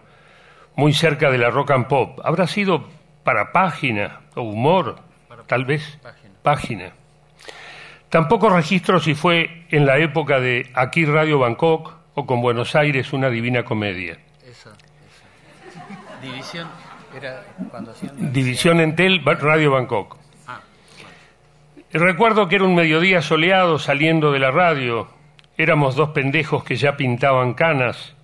muy 0.75 0.93
cerca 0.93 1.31
de 1.31 1.39
la 1.39 1.49
Rock 1.49 1.71
and 1.71 1.87
Pop, 1.87 2.19
habrá 2.23 2.45
sido 2.45 2.87
para 3.23 3.51
página 3.51 4.21
o 4.35 4.43
humor, 4.43 4.99
tal 5.47 5.65
vez 5.65 5.99
página. 6.43 6.93
Tampoco 8.09 8.49
registro 8.49 8.99
si 8.99 9.15
fue 9.15 9.65
en 9.69 9.85
la 9.85 9.97
época 9.97 10.39
de 10.39 10.69
Aquí 10.73 11.05
Radio 11.05 11.39
Bangkok 11.39 11.93
o 12.15 12.25
con 12.25 12.41
Buenos 12.41 12.75
Aires 12.75 13.11
una 13.11 13.29
divina 13.29 13.63
comedia. 13.63 14.17
Esa. 14.45 14.71
División 16.21 16.67
era 17.15 17.43
cuando 17.69 17.91
hacían... 17.91 18.31
División 18.31 18.79
Entel, 18.79 19.21
Radio 19.23 19.71
Bangkok. 19.71 20.17
Recuerdo 21.91 22.47
que 22.47 22.55
era 22.55 22.65
un 22.65 22.75
mediodía 22.75 23.21
soleado 23.21 23.77
saliendo 23.77 24.31
de 24.31 24.39
la 24.39 24.51
radio. 24.51 25.07
Éramos 25.57 25.95
dos 25.95 26.09
pendejos 26.09 26.63
que 26.63 26.75
ya 26.75 26.95
pintaban 26.95 27.53
canas. 27.53 28.15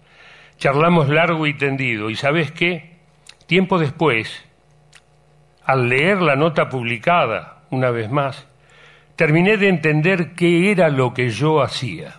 Charlamos 0.58 1.10
largo 1.10 1.46
y 1.46 1.54
tendido. 1.56 2.10
¿Y 2.10 2.16
sabes 2.16 2.52
qué? 2.52 2.98
Tiempo 3.48 3.80
después, 3.80 4.46
al 5.66 5.90
leer 5.90 6.22
la 6.22 6.36
nota 6.36 6.70
publicada, 6.70 7.64
una 7.70 7.90
vez 7.90 8.10
más, 8.10 8.48
terminé 9.24 9.56
de 9.56 9.70
entender 9.70 10.34
qué 10.34 10.70
era 10.70 10.90
lo 10.90 11.14
que 11.14 11.30
yo 11.30 11.62
hacía. 11.62 12.16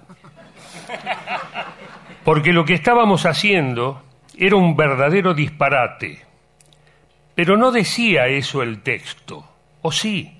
Porque 2.24 2.50
lo 2.50 2.64
que 2.64 2.72
estábamos 2.72 3.26
haciendo 3.26 4.02
era 4.38 4.56
un 4.56 4.74
verdadero 4.74 5.34
disparate. 5.34 6.22
Pero 7.34 7.58
no 7.58 7.72
decía 7.72 8.28
eso 8.28 8.62
el 8.62 8.80
texto. 8.80 9.46
¿O 9.82 9.92
sí? 9.92 10.38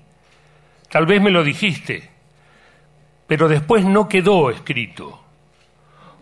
Tal 0.89 1.05
vez 1.05 1.21
me 1.21 1.29
lo 1.29 1.43
dijiste. 1.43 2.09
Pero 3.27 3.47
después 3.47 3.85
no 3.85 4.09
quedó 4.09 4.49
escrito. 4.49 5.21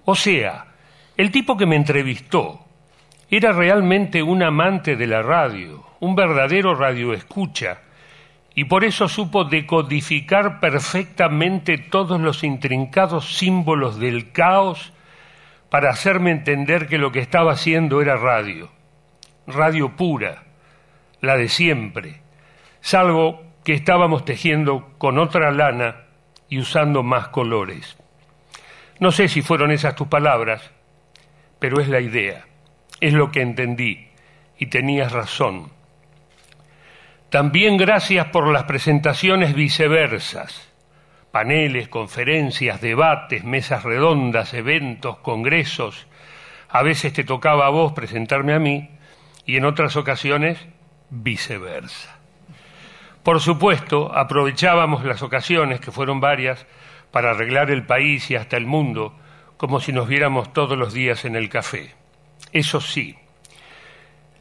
O 0.03 0.13
sea, 0.13 0.65
el 1.15 1.31
tipo 1.31 1.55
que 1.55 1.65
me 1.65 1.77
entrevistó 1.77 2.65
era 3.29 3.53
realmente 3.53 4.21
un 4.21 4.43
amante 4.43 4.97
de 4.97 5.07
la 5.07 5.21
radio, 5.21 5.85
un 6.01 6.15
verdadero 6.15 6.75
radioescucha, 6.75 7.79
y 8.56 8.66
por 8.66 8.84
eso 8.84 9.08
supo 9.08 9.45
decodificar 9.45 10.60
perfectamente 10.60 11.78
todos 11.78 12.22
los 12.22 12.43
intrincados 12.43 13.38
símbolos 13.38 13.99
del 13.99 14.32
caos 14.32 14.93
para 15.70 15.89
hacerme 15.89 16.32
entender 16.32 16.88
que 16.88 16.99
lo 16.99 17.12
que 17.12 17.20
estaba 17.20 17.54
haciendo 17.54 18.01
era 18.01 18.16
radio, 18.16 18.70
radio 19.47 19.95
pura, 19.95 20.43
la 21.20 21.36
de 21.36 21.49
siempre, 21.49 22.22
salvo 22.80 23.41
que 23.64 23.74
estábamos 23.74 24.24
tejiendo 24.26 24.93
con 24.99 25.18
otra 25.18 25.51
lana 25.51 26.04
y 26.47 26.60
usando 26.60 27.01
más 27.01 27.30
colores. 27.30 27.97
No 28.99 29.12
sé 29.12 29.28
si 29.30 29.41
fueron 29.41 29.72
esas 29.72 29.95
tus 29.95 30.08
palabras, 30.08 30.72
pero 31.58 31.82
es 31.82 31.88
la 31.88 32.01
idea, 32.01 32.45
es 32.99 33.14
lo 33.14 33.32
que 33.32 33.41
entendí, 33.41 34.10
y 34.60 34.68
tenías 34.68 35.12
razón. 35.12 35.72
También 37.34 37.77
gracias 37.77 38.27
por 38.27 38.47
las 38.49 38.65
presentaciones 38.65 39.55
viceversas, 39.55 40.71
paneles, 41.31 41.88
conferencias, 41.88 42.79
debates, 42.79 43.43
mesas 43.43 43.81
redondas, 43.81 44.53
eventos, 44.53 45.17
congresos. 45.17 46.05
A 46.69 46.84
veces 46.84 47.11
te 47.11 47.23
tocaba 47.23 47.65
a 47.65 47.71
vos 47.71 47.93
presentarme 47.93 48.53
a 48.53 48.59
mí 48.59 48.88
y 49.47 49.57
en 49.57 49.65
otras 49.65 49.95
ocasiones 49.95 50.59
viceversa. 51.09 52.19
Por 53.23 53.39
supuesto, 53.39 54.15
aprovechábamos 54.15 55.03
las 55.03 55.23
ocasiones, 55.23 55.79
que 55.79 55.91
fueron 55.91 56.19
varias, 56.19 56.67
para 57.09 57.31
arreglar 57.31 57.71
el 57.71 57.84
país 57.84 58.29
y 58.29 58.36
hasta 58.36 58.57
el 58.57 58.67
mundo, 58.67 59.17
como 59.57 59.79
si 59.79 59.91
nos 59.91 60.07
viéramos 60.07 60.53
todos 60.53 60.77
los 60.77 60.93
días 60.93 61.25
en 61.25 61.36
el 61.36 61.49
café. 61.49 61.95
Eso 62.51 62.79
sí, 62.79 63.17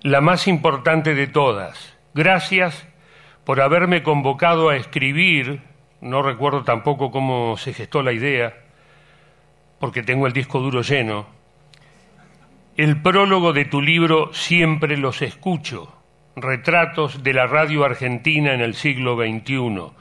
la 0.03 0.21
más 0.21 0.47
importante 0.47 1.15
de 1.15 1.27
todas, 1.27 1.92
gracias 2.15 2.87
por 3.45 3.61
haberme 3.61 4.03
convocado 4.03 4.69
a 4.69 4.77
escribir, 4.77 5.63
no 6.01 6.23
recuerdo 6.23 6.63
tampoco 6.65 7.11
cómo 7.11 7.57
se 7.57 7.73
gestó 7.73 8.03
la 8.03 8.13
idea, 8.13 8.55
porque 9.81 10.03
tengo 10.03 10.27
el 10.27 10.33
disco 10.33 10.61
duro 10.61 10.83
lleno, 10.83 11.27
el 12.77 13.03
prólogo 13.03 13.53
de 13.53 13.67
tu 13.67 13.83
libro 13.83 14.33
Siempre 14.33 14.97
los 14.97 15.21
escucho, 15.21 15.93
retratos 16.37 17.23
de 17.23 17.35
la 17.35 17.47
radio 17.47 17.85
argentina 17.85 18.55
en 18.55 18.61
el 18.61 18.75
siglo 18.75 19.17
XXI, 19.17 19.93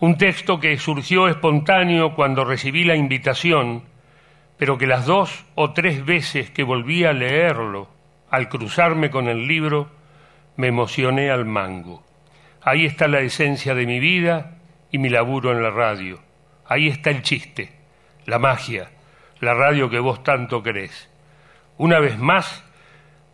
Un 0.00 0.18
texto 0.18 0.58
que 0.58 0.76
surgió 0.78 1.28
espontáneo 1.28 2.14
cuando 2.14 2.44
recibí 2.44 2.84
la 2.84 2.96
invitación, 2.96 3.84
pero 4.58 4.76
que 4.76 4.86
las 4.86 5.06
dos 5.06 5.44
o 5.54 5.72
tres 5.72 6.04
veces 6.04 6.50
que 6.50 6.62
volví 6.62 7.04
a 7.04 7.12
leerlo, 7.12 7.88
al 8.30 8.48
cruzarme 8.48 9.10
con 9.10 9.28
el 9.28 9.46
libro, 9.46 9.88
me 10.56 10.68
emocioné 10.68 11.30
al 11.30 11.44
mango. 11.44 12.04
Ahí 12.62 12.84
está 12.86 13.08
la 13.08 13.20
esencia 13.20 13.74
de 13.74 13.86
mi 13.86 14.00
vida 14.00 14.58
y 14.90 14.98
mi 14.98 15.08
laburo 15.08 15.52
en 15.52 15.62
la 15.62 15.70
radio. 15.70 16.20
Ahí 16.66 16.88
está 16.88 17.10
el 17.10 17.22
chiste, 17.22 17.72
la 18.24 18.38
magia, 18.38 18.90
la 19.40 19.54
radio 19.54 19.88
que 19.88 19.98
vos 19.98 20.22
tanto 20.24 20.62
querés. 20.62 21.08
Una 21.78 22.00
vez 22.00 22.18
más, 22.18 22.64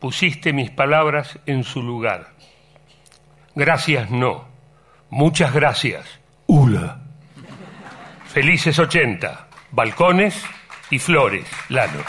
pusiste 0.00 0.52
mis 0.52 0.70
palabras 0.70 1.38
en 1.46 1.64
su 1.64 1.82
lugar. 1.82 2.28
Gracias 3.54 4.10
no. 4.10 4.48
Muchas 5.10 5.52
gracias. 5.52 6.20
Ula. 6.46 7.00
Felices 8.26 8.78
80. 8.78 9.48
Balcones 9.70 10.42
y 10.90 10.98
flores. 10.98 11.46
Lalo. 11.68 12.00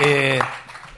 Eh, 0.00 0.38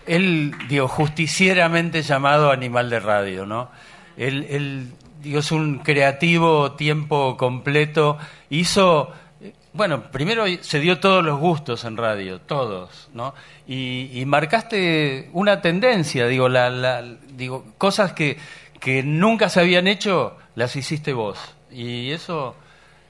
él, 0.07 0.53
digo, 0.69 0.89
justicieramente 0.89 2.03
llamado 2.03 2.51
animal 2.51 2.91
de 2.91 3.01
radio, 3.01 3.47
¿no? 3.47 3.71
Él, 4.17 4.47
él, 4.51 4.93
digo, 5.23 5.41
es 5.41 5.53
un 5.53 5.79
creativo 5.79 6.73
tiempo 6.73 7.37
completo. 7.37 8.19
Hizo, 8.49 9.13
eh, 9.41 9.53
bueno, 9.73 10.11
primero 10.11 10.45
se 10.61 10.81
dio 10.81 10.99
todos 10.99 11.25
los 11.25 11.39
gustos 11.39 11.85
en 11.85 11.97
radio, 11.97 12.41
todos, 12.41 13.09
¿no? 13.15 13.35
Y, 13.67 14.11
y 14.13 14.25
marcaste 14.27 15.31
una 15.33 15.61
tendencia, 15.61 16.27
digo, 16.27 16.49
la, 16.49 16.71
la, 16.71 17.03
digo, 17.03 17.65
cosas 17.79 18.13
que, 18.13 18.37
que 18.81 19.03
nunca 19.03 19.49
se 19.49 19.61
habían 19.61 19.87
hecho, 19.87 20.37
las 20.57 20.75
hiciste 20.75 21.13
vos. 21.13 21.39
Y 21.71 22.11
eso, 22.11 22.57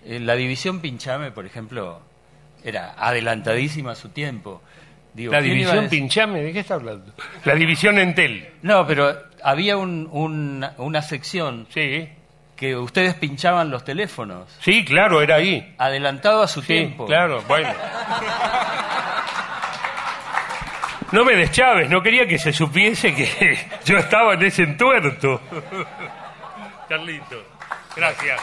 eh, 0.05 0.21
la 0.21 0.35
división 0.35 0.81
Pinchame, 0.81 1.31
por 1.31 1.47
ejemplo, 1.47 2.01
era 2.65 2.95
adelantadísima 2.99 3.93
a 3.93 3.95
su 3.95 4.11
tiempo. 4.11 4.61
Digo, 5.15 5.33
la 5.33 5.41
¿quién 5.41 5.59
iba 5.59 5.71
a 5.71 5.75
división? 5.75 5.89
Pinchame, 5.91 6.43
¿de 6.43 6.53
qué 6.53 6.61
está 6.61 6.75
hablando? 6.75 7.13
La 7.45 7.55
división 7.55 7.99
Entel. 7.99 8.49
No, 8.63 8.87
pero 8.87 9.13
había 9.43 9.77
un- 9.77 10.09
un- 10.13 10.67
una 10.79 11.03
sección 11.03 11.67
que 12.57 12.77
ustedes 12.77 13.15
pinchaban 13.15 13.71
los 13.71 13.85
teléfonos. 13.85 14.49
Sí, 14.61 14.85
claro, 14.85 15.23
era 15.23 15.37
ahí. 15.37 15.75
Adelantado 15.79 16.43
a 16.43 16.49
su 16.49 16.61
Sí, 16.61 16.69
tiempo. 16.75 17.07
claro, 17.07 17.43
bueno. 17.49 17.71
No 21.13 21.25
me 21.25 21.35
deschaves, 21.35 21.91
no 21.91 22.03
quería 22.03 22.27
que 22.27 22.39
se 22.39 22.53
supiese 22.53 23.13
que 23.15 23.59
yo 23.85 23.99
estaba 23.99 24.35
en 24.35 24.43
ese 24.43 24.63
entuerto. 24.63 25.41
Carlito, 26.89 27.43
gracias. 27.97 28.41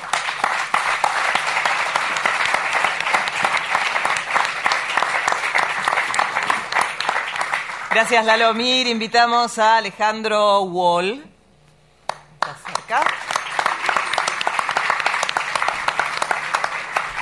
Gracias, 7.99 8.23
Lalo 8.27 8.53
Mir. 8.53 8.85
Invitamos 8.85 9.57
a 9.57 9.77
Alejandro 9.77 10.61
Wall. 10.61 11.25
Está 12.35 12.55
cerca. 12.63 13.03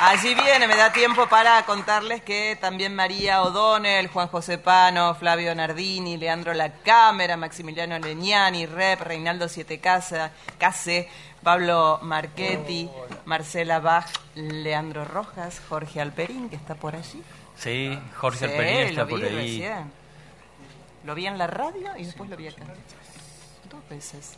Allí 0.02 0.36
viene, 0.36 0.68
me 0.68 0.76
da 0.76 0.92
tiempo 0.92 1.28
para 1.28 1.64
contarles 1.66 2.24
que 2.24 2.58
también 2.60 2.94
María 2.94 3.42
O'Donnell, 3.44 4.10
Juan 4.10 4.28
José 4.28 4.58
Pano, 4.58 5.16
Flavio 5.16 5.56
Nardini, 5.56 6.18
Leandro 6.18 6.54
La 6.54 6.70
Cámara, 6.74 7.38
Maximiliano 7.38 7.98
Leñani, 7.98 8.66
Rep, 8.66 9.00
Reinaldo 9.00 9.48
Siete 9.48 9.80
Casa, 9.80 10.34
Case, 10.58 11.08
Pablo 11.42 12.00
Marchetti, 12.02 12.90
Marcela 13.24 13.80
Bach, 13.80 14.08
Leandro 14.36 15.06
Rojas, 15.06 15.62
Jorge 15.70 16.02
Alperín, 16.02 16.50
que 16.50 16.58
está 16.58 16.76
por 16.76 16.98
allí. 16.98 17.24
Sí, 17.56 17.98
Jorge 18.18 18.40
Sí, 18.40 18.44
Alperín 18.44 18.78
está 18.90 19.02
lo 19.04 19.06
vi 19.08 19.14
por 19.14 19.24
ahí. 19.24 19.36
recién. 19.36 20.05
Lo 21.06 21.14
vi 21.14 21.28
en 21.28 21.38
la 21.38 21.46
radio 21.46 21.92
y 21.98 22.04
después 22.04 22.30
lo 22.30 22.36
vi 22.36 22.48
acá. 22.48 22.64
Dos 23.70 23.88
veces. 23.90 24.38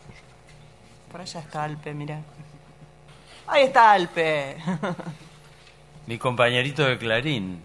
Por 1.09 1.21
allá 1.21 1.39
está 1.39 1.63
Alpe, 1.63 1.93
mira. 1.93 2.21
Ahí 3.47 3.63
está 3.63 3.93
Alpe. 3.93 4.57
Mi 6.07 6.17
compañerito 6.17 6.83
de 6.83 6.97
Clarín. 6.97 7.61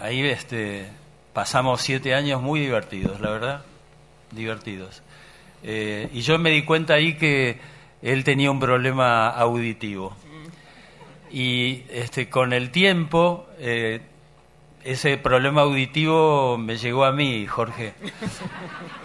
Ahí 0.00 0.22
este, 0.22 0.88
pasamos 1.32 1.80
siete 1.82 2.14
años 2.14 2.40
muy 2.40 2.60
divertidos, 2.60 3.20
la 3.20 3.30
verdad. 3.30 3.64
Divertidos. 4.30 5.02
Eh, 5.64 6.08
y 6.12 6.20
yo 6.20 6.38
me 6.38 6.50
di 6.50 6.64
cuenta 6.64 6.94
ahí 6.94 7.16
que 7.16 7.58
él 8.00 8.22
tenía 8.22 8.52
un 8.52 8.60
problema 8.60 9.28
auditivo. 9.28 10.16
Y 11.32 11.82
este, 11.90 12.28
con 12.28 12.52
el 12.52 12.70
tiempo, 12.70 13.48
eh, 13.58 14.00
ese 14.84 15.16
problema 15.18 15.62
auditivo 15.62 16.56
me 16.58 16.76
llegó 16.76 17.04
a 17.04 17.12
mí, 17.12 17.46
Jorge. 17.46 17.94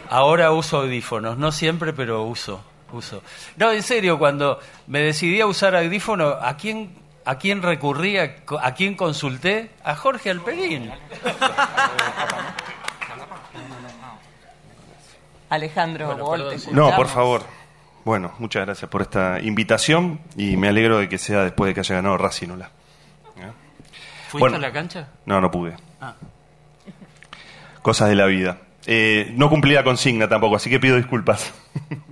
Ahora 0.10 0.52
uso 0.52 0.78
audífonos, 0.78 1.38
no 1.38 1.52
siempre, 1.52 1.94
pero 1.94 2.24
uso, 2.24 2.62
uso. 2.92 3.22
No, 3.58 3.72
en 3.72 3.84
serio, 3.84 4.18
cuando 4.18 4.60
me 4.88 5.00
decidí 5.00 5.42
a 5.42 5.48
usar 5.48 5.76
audífono, 5.76 6.30
¿a 6.30 6.56
quién, 6.58 6.96
a 7.26 7.38
quién 7.38 7.62
recurrí? 7.62 8.18
¿A, 8.18 8.36
a 8.62 8.74
quién 8.74 8.96
consulté? 8.96 9.72
A 9.84 9.96
Jorge 9.96 10.30
Alperín. 10.30 10.92
Alejandro 15.50 16.50
te 16.50 16.72
No, 16.72 16.96
por 16.96 17.08
favor. 17.08 17.44
Bueno, 18.04 18.34
muchas 18.40 18.66
gracias 18.66 18.90
por 18.90 19.02
esta 19.02 19.40
invitación 19.42 20.20
y 20.38 20.58
me 20.58 20.68
alegro 20.68 21.00
de 21.00 21.10
que 21.10 21.18
sea 21.18 21.44
después 21.44 21.70
de 21.70 21.74
que 21.74 21.80
haya 21.80 21.96
ganado 21.96 22.18
Racinola. 22.18 22.70
¿Fuiste 24.28 24.56
a 24.56 24.60
la 24.60 24.72
cancha? 24.72 25.08
No, 25.26 25.40
no 25.42 25.52
pude. 25.52 25.76
Ah. 26.02 26.16
Cosas 27.82 28.10
de 28.10 28.16
la 28.16 28.26
vida. 28.26 28.60
Eh, 28.88 29.34
no 29.36 29.50
cumplí 29.50 29.74
la 29.74 29.84
consigna 29.84 30.28
tampoco, 30.28 30.56
así 30.56 30.70
que 30.70 30.80
pido 30.80 30.98
disculpas. 30.98 31.54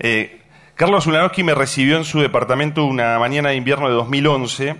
Eh, 0.00 0.42
Carlos 0.74 1.06
Ulanowski 1.06 1.44
me 1.44 1.54
recibió 1.54 1.96
en 1.96 2.04
su 2.04 2.20
departamento 2.20 2.84
una 2.84 3.16
mañana 3.20 3.50
de 3.50 3.56
invierno 3.56 3.88
de 3.88 3.94
2011, 3.94 4.76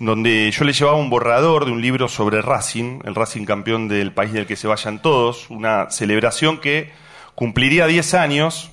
donde 0.00 0.50
yo 0.50 0.64
le 0.64 0.74
llevaba 0.74 0.98
un 0.98 1.08
borrador 1.08 1.64
de 1.64 1.72
un 1.72 1.80
libro 1.80 2.06
sobre 2.06 2.42
Racing, 2.42 3.00
el 3.04 3.14
Racing 3.14 3.46
campeón 3.46 3.88
del 3.88 4.12
país 4.12 4.34
del 4.34 4.46
que 4.46 4.54
se 4.54 4.68
vayan 4.68 5.00
todos, 5.00 5.48
una 5.48 5.90
celebración 5.90 6.58
que 6.58 6.92
cumpliría 7.34 7.86
10 7.86 8.12
años 8.12 8.70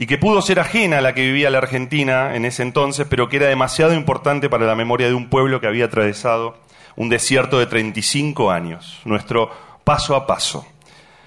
y 0.00 0.06
que 0.06 0.16
pudo 0.16 0.40
ser 0.40 0.58
ajena 0.60 0.96
a 0.96 1.00
la 1.02 1.12
que 1.12 1.26
vivía 1.26 1.50
la 1.50 1.58
Argentina 1.58 2.34
en 2.34 2.46
ese 2.46 2.62
entonces, 2.62 3.06
pero 3.10 3.28
que 3.28 3.36
era 3.36 3.48
demasiado 3.48 3.92
importante 3.92 4.48
para 4.48 4.64
la 4.64 4.74
memoria 4.74 5.08
de 5.08 5.12
un 5.12 5.28
pueblo 5.28 5.60
que 5.60 5.66
había 5.66 5.84
atravesado 5.84 6.56
un 6.96 7.10
desierto 7.10 7.58
de 7.58 7.66
35 7.66 8.50
años, 8.50 9.02
nuestro 9.04 9.50
paso 9.84 10.16
a 10.16 10.26
paso. 10.26 10.66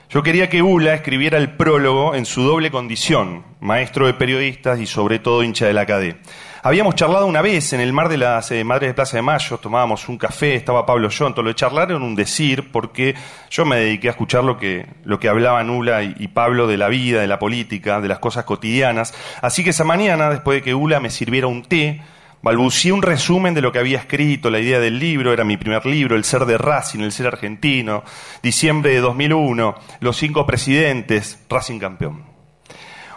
Yo 0.09 0.23
quería 0.23 0.49
que 0.49 0.63
Ula 0.63 0.95
escribiera 0.95 1.37
el 1.37 1.51
prólogo 1.51 2.15
en 2.15 2.25
su 2.25 2.41
doble 2.41 2.71
condición, 2.71 3.43
maestro 3.59 4.07
de 4.07 4.15
periodistas 4.15 4.79
y 4.79 4.87
sobre 4.87 5.19
todo 5.19 5.43
hincha 5.43 5.67
de 5.67 5.73
la 5.73 5.85
CADE. 5.85 6.17
Habíamos 6.65 6.95
charlado 6.95 7.25
una 7.25 7.41
vez 7.41 7.73
en 7.73 7.81
el 7.81 7.91
mar 7.91 8.07
de 8.07 8.15
las 8.15 8.49
eh, 8.51 8.63
Madres 8.63 8.91
de 8.91 8.93
Plaza 8.93 9.17
de 9.17 9.21
Mayo, 9.21 9.57
tomábamos 9.57 10.07
un 10.07 10.17
café, 10.17 10.55
estaba 10.55 10.85
Pablo 10.85 11.09
Yonto, 11.09 11.43
lo 11.43 11.49
de 11.49 11.55
charlar 11.55 11.91
era 11.91 11.99
un 11.99 12.15
decir, 12.15 12.71
porque 12.71 13.15
yo 13.49 13.65
me 13.65 13.75
dediqué 13.75 14.07
a 14.07 14.11
escuchar 14.11 14.45
lo 14.45 14.57
que, 14.57 14.85
lo 15.03 15.19
que 15.19 15.27
hablaban 15.27 15.69
Ula 15.69 16.03
y, 16.03 16.25
Pablo 16.29 16.65
de 16.65 16.77
la 16.77 16.87
vida, 16.87 17.19
de 17.19 17.27
la 17.27 17.37
política, 17.37 17.99
de 17.99 18.07
las 18.07 18.19
cosas 18.19 18.45
cotidianas. 18.45 19.13
Así 19.41 19.61
que 19.65 19.71
esa 19.71 19.83
mañana, 19.83 20.29
después 20.29 20.59
de 20.59 20.61
que 20.61 20.73
Ula 20.73 21.01
me 21.01 21.09
sirviera 21.09 21.47
un 21.47 21.63
té, 21.63 22.01
Balbucié 22.41 22.93
un 22.93 23.01
resumen 23.01 23.53
de 23.53 23.61
lo 23.61 23.73
que 23.73 23.79
había 23.79 23.97
escrito, 23.97 24.49
la 24.49 24.59
idea 24.59 24.79
del 24.79 24.99
libro, 24.99 25.33
era 25.33 25.43
mi 25.43 25.57
primer 25.57 25.85
libro, 25.85 26.15
El 26.15 26.23
ser 26.23 26.45
de 26.45 26.57
Racing, 26.57 27.01
El 27.01 27.11
ser 27.11 27.27
argentino, 27.27 28.05
diciembre 28.41 28.91
de 28.93 29.01
2001, 29.01 29.75
Los 29.99 30.15
cinco 30.15 30.45
presidentes, 30.45 31.43
Racing 31.49 31.79
campeón. 31.79 32.23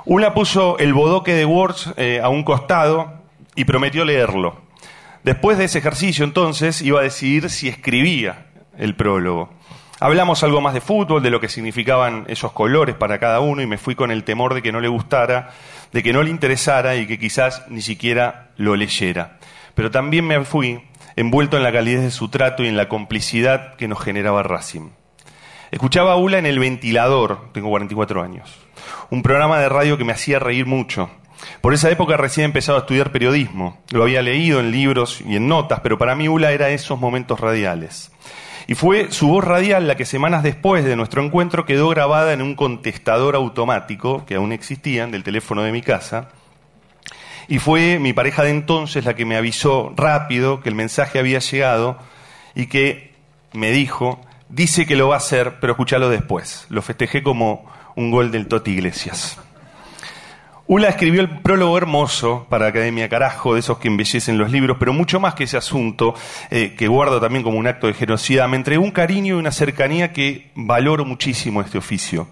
Una 0.05 0.35
puso 0.35 0.79
el 0.79 0.95
bodoque 0.95 1.35
de 1.35 1.45
Words 1.45 1.95
eh, 1.97 2.21
a 2.23 2.29
un 2.29 2.45
costado 2.45 3.16
y 3.57 3.65
prometió 3.65 4.05
leerlo. 4.05 4.61
Después 5.25 5.59
de 5.59 5.65
ese 5.65 5.79
ejercicio, 5.79 6.25
entonces, 6.25 6.81
iba 6.83 7.01
a 7.01 7.03
decidir 7.03 7.51
si 7.51 7.69
escribía 7.69 8.47
el 8.79 8.95
prólogo. 8.95 9.51
Hablamos 9.99 10.45
algo 10.45 10.61
más 10.61 10.75
de 10.75 10.83
fútbol, 10.83 11.23
de 11.23 11.31
lo 11.31 11.41
que 11.41 11.49
significaban 11.49 12.27
esos 12.29 12.53
colores 12.53 12.95
para 12.95 13.19
cada 13.19 13.41
uno 13.41 13.63
y 13.63 13.67
me 13.67 13.79
fui 13.79 13.95
con 13.95 14.11
el 14.11 14.25
temor 14.25 14.53
de 14.53 14.61
que 14.61 14.71
no 14.71 14.81
le 14.81 14.89
gustara, 14.89 15.51
de 15.93 16.03
que 16.03 16.13
no 16.13 16.23
le 16.23 16.31
interesara 16.31 16.97
y 16.97 17.07
que 17.07 17.19
quizás 17.19 17.65
ni 17.69 17.81
siquiera 17.81 18.51
lo 18.57 18.77
leyera. 18.77 19.39
Pero 19.75 19.91
también 19.91 20.27
me 20.27 20.45
fui 20.45 20.83
envuelto 21.17 21.57
en 21.57 21.63
la 21.63 21.73
calidez 21.73 22.03
de 22.03 22.11
su 22.11 22.29
trato 22.29 22.63
y 22.63 22.69
en 22.69 22.77
la 22.77 22.89
complicidad 22.89 23.75
que 23.77 23.89
nos 23.89 24.01
generaba 24.01 24.43
Racing. 24.43 24.91
Escuchaba 25.71 26.13
a 26.13 26.17
Ula 26.17 26.39
en 26.39 26.47
El 26.47 26.59
Ventilador, 26.59 27.51
tengo 27.53 27.71
44 27.71 28.23
años, 28.23 28.55
un 29.11 29.23
programa 29.23 29.59
de 29.59 29.69
radio 29.69 29.97
que 29.97 30.05
me 30.05 30.13
hacía 30.13 30.39
reír 30.39 30.67
mucho. 30.67 31.11
Por 31.61 31.75
esa 31.75 31.91
época 31.91 32.17
recién 32.17 32.47
empezado 32.47 32.79
a 32.79 32.83
estudiar 32.83 33.13
periodismo. 33.13 33.79
Lo 33.91 34.03
había 34.03 34.23
leído 34.23 34.61
en 34.61 34.71
libros 34.71 35.23
y 35.27 35.37
en 35.37 35.49
notas, 35.49 35.81
pero 35.81 35.99
para 35.99 36.15
mí 36.15 36.29
Ula 36.29 36.53
era 36.53 36.71
esos 36.71 36.99
momentos 36.99 37.41
radiales. 37.41 38.13
Y 38.69 38.75
fue 38.75 39.13
su 39.13 39.29
voz 39.29 39.45
radial 39.45 39.87
la 39.87 39.95
que 39.95 40.05
semanas 40.05 40.43
después 40.43 40.85
de 40.85 40.97
nuestro 40.97 41.23
encuentro 41.23 41.65
quedó 41.65 41.89
grabada 41.89 42.33
en 42.33 42.43
un 42.43 42.57
contestador 42.57 43.37
automático, 43.37 44.27
que 44.27 44.35
aún 44.35 44.53
existían, 44.53 45.13
del 45.13 45.23
teléfono 45.23 45.63
de 45.63 45.73
mi 45.73 45.83
casa. 45.83 46.29
Y 47.49 47.61
fue 47.61 48.01
mi 48.01 48.13
pareja 48.13 48.43
de 48.43 48.51
entonces 48.51 49.05
la 49.05 49.15
que 49.15 49.25
me 49.25 49.37
avisó 49.37 49.93
rápido 49.97 50.61
que 50.61 50.69
el 50.69 50.75
mensaje 50.75 51.21
había 51.21 51.39
llegado 51.39 51.97
y 52.57 52.67
que 52.67 53.15
me 53.53 53.71
dijo, 53.71 54.21
dice 54.49 54.85
que 54.85 54.97
lo 54.97 55.09
va 55.09 55.15
a 55.15 55.19
hacer, 55.19 55.61
pero 55.61 55.75
escúchalo 55.75 56.09
después. 56.09 56.67
Lo 56.69 56.83
festejé 56.83 57.23
como 57.23 57.67
un 57.95 58.11
gol 58.11 58.33
del 58.33 58.49
Toti 58.49 58.73
Iglesias. 58.73 59.39
Ula 60.69 60.89
escribió 60.89 61.21
el 61.21 61.31
prólogo 61.43 61.79
hermoso 61.79 62.45
para 62.49 62.67
Academia 62.67 63.09
Carajo, 63.09 63.55
de 63.55 63.61
esos 63.61 63.79
que 63.79 63.87
embellecen 63.87 64.37
los 64.37 64.51
libros, 64.51 64.79
pero 64.81 64.93
mucho 64.93 65.21
más 65.21 65.35
que 65.35 65.45
ese 65.45 65.57
asunto, 65.57 66.15
eh, 66.51 66.75
que 66.77 66.89
guardo 66.89 67.21
también 67.21 67.45
como 67.45 67.57
un 67.57 67.69
acto 67.69 67.87
de 67.87 67.95
generosidad, 67.95 68.49
me 68.49 68.57
entregó 68.57 68.83
un 68.83 68.91
cariño 68.91 69.37
y 69.37 69.39
una 69.39 69.53
cercanía 69.53 70.13
que 70.13 70.51
valoro 70.57 71.05
muchísimo 71.05 71.61
este 71.61 71.79
oficio. 71.79 72.27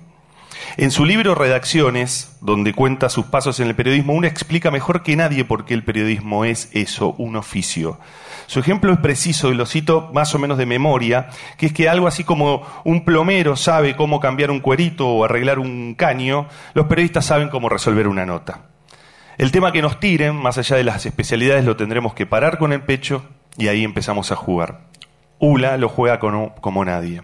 En 0.77 0.91
su 0.91 1.05
libro 1.05 1.37
Redacciones, 1.37 2.37
donde 2.41 2.75
cuenta 2.75 3.09
sus 3.09 3.27
pasos 3.27 3.61
en 3.61 3.69
el 3.69 3.77
periodismo, 3.77 4.13
una 4.13 4.27
explica 4.27 4.73
mejor 4.73 5.05
que 5.05 5.15
nadie 5.15 5.45
por 5.45 5.65
qué 5.65 5.73
el 5.73 5.85
periodismo 5.85 6.45
es 6.45 6.69
eso, 6.73 7.15
un 7.17 7.37
oficio. 7.37 8.01
Su 8.49 8.59
ejemplo 8.59 8.93
es 8.93 8.99
preciso 8.99 9.53
y 9.53 9.55
lo 9.55 9.67
cito 9.67 10.11
más 10.13 10.35
o 10.35 10.41
menos 10.41 10.59
de 10.59 10.67
memoria, 10.67 11.29
que 11.59 11.67
es 11.67 11.73
que 11.73 11.89
algo 11.89 12.09
así 12.09 12.25
como 12.25 12.67
un 12.83 13.05
plomero 13.05 13.55
sabe 13.55 13.95
cómo 13.95 14.19
cambiar 14.19 14.51
un 14.51 14.59
cuerito 14.59 15.07
o 15.07 15.25
arreglar 15.25 15.61
un 15.61 15.95
caño, 15.95 16.49
los 16.75 16.87
periodistas 16.87 17.27
saben 17.27 17.51
cómo 17.51 17.69
resolver 17.69 18.09
una 18.09 18.27
nota. 18.27 18.63
El 19.39 19.53
tema 19.53 19.71
que 19.71 19.81
nos 19.81 20.01
tiren, 20.01 20.35
más 20.35 20.59
allá 20.59 20.75
de 20.75 20.83
las 20.83 21.07
especialidades, 21.07 21.65
lo 21.65 21.77
tendremos 21.77 22.15
que 22.15 22.27
parar 22.27 22.59
con 22.59 22.73
el 22.73 22.83
pecho 22.83 23.25
y 23.57 23.69
ahí 23.69 23.85
empezamos 23.85 24.33
a 24.33 24.37
jugar. 24.37 24.89
Ula 25.39 25.77
lo 25.77 25.89
juega 25.89 26.19
como 26.19 26.85
nadie 26.85 27.23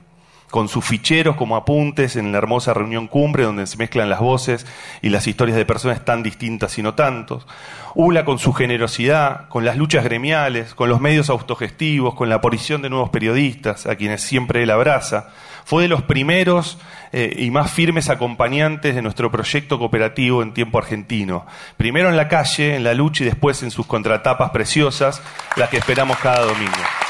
con 0.51 0.69
sus 0.69 0.85
ficheros 0.85 1.37
como 1.37 1.57
apuntes 1.57 2.17
en 2.17 2.33
la 2.33 2.39
hermosa 2.39 2.75
reunión 2.75 3.07
cumbre 3.07 3.45
donde 3.45 3.67
se 3.67 3.77
mezclan 3.77 4.11
las 4.11 4.21
voces 4.21 4.67
y 5.01 5.09
las 5.09 5.27
historias 5.27 5.57
de 5.57 5.65
personas 5.65 6.05
tan 6.05 6.23
distintas 6.23 6.77
y 6.79 6.83
no 6.83 6.95
tantos. 6.95 7.47
Ula 7.95 8.25
con 8.25 8.39
su 8.39 8.53
generosidad, 8.53 9.49
con 9.49 9.65
las 9.65 9.77
luchas 9.77 10.05
gremiales, 10.05 10.75
con 10.75 10.89
los 10.89 11.01
medios 11.01 11.31
autogestivos, 11.31 12.15
con 12.15 12.29
la 12.29 12.37
aparición 12.37 12.83
de 12.83 12.91
nuevos 12.91 13.11
periodistas, 13.11 13.87
a 13.87 13.97
quienes 13.97 14.23
siempre 14.23 14.63
él 14.63 14.71
abraza. 14.71 15.29
Fue 15.65 15.83
de 15.83 15.89
los 15.89 16.03
primeros 16.03 16.79
eh, 17.13 17.35
y 17.39 17.51
más 17.51 17.71
firmes 17.71 18.09
acompañantes 18.09 18.95
de 18.95 19.03
nuestro 19.03 19.31
proyecto 19.31 19.79
cooperativo 19.79 20.43
en 20.43 20.53
tiempo 20.53 20.79
argentino. 20.79 21.47
Primero 21.77 22.09
en 22.09 22.17
la 22.17 22.29
calle, 22.29 22.75
en 22.75 22.85
la 22.85 22.95
lucha 22.95 23.23
y 23.23 23.27
después 23.27 23.63
en 23.63 23.71
sus 23.71 23.87
contratapas 23.87 24.51
preciosas, 24.51 25.23
las 25.57 25.69
que 25.69 25.79
esperamos 25.79 26.19
cada 26.19 26.45
domingo. 26.45 27.10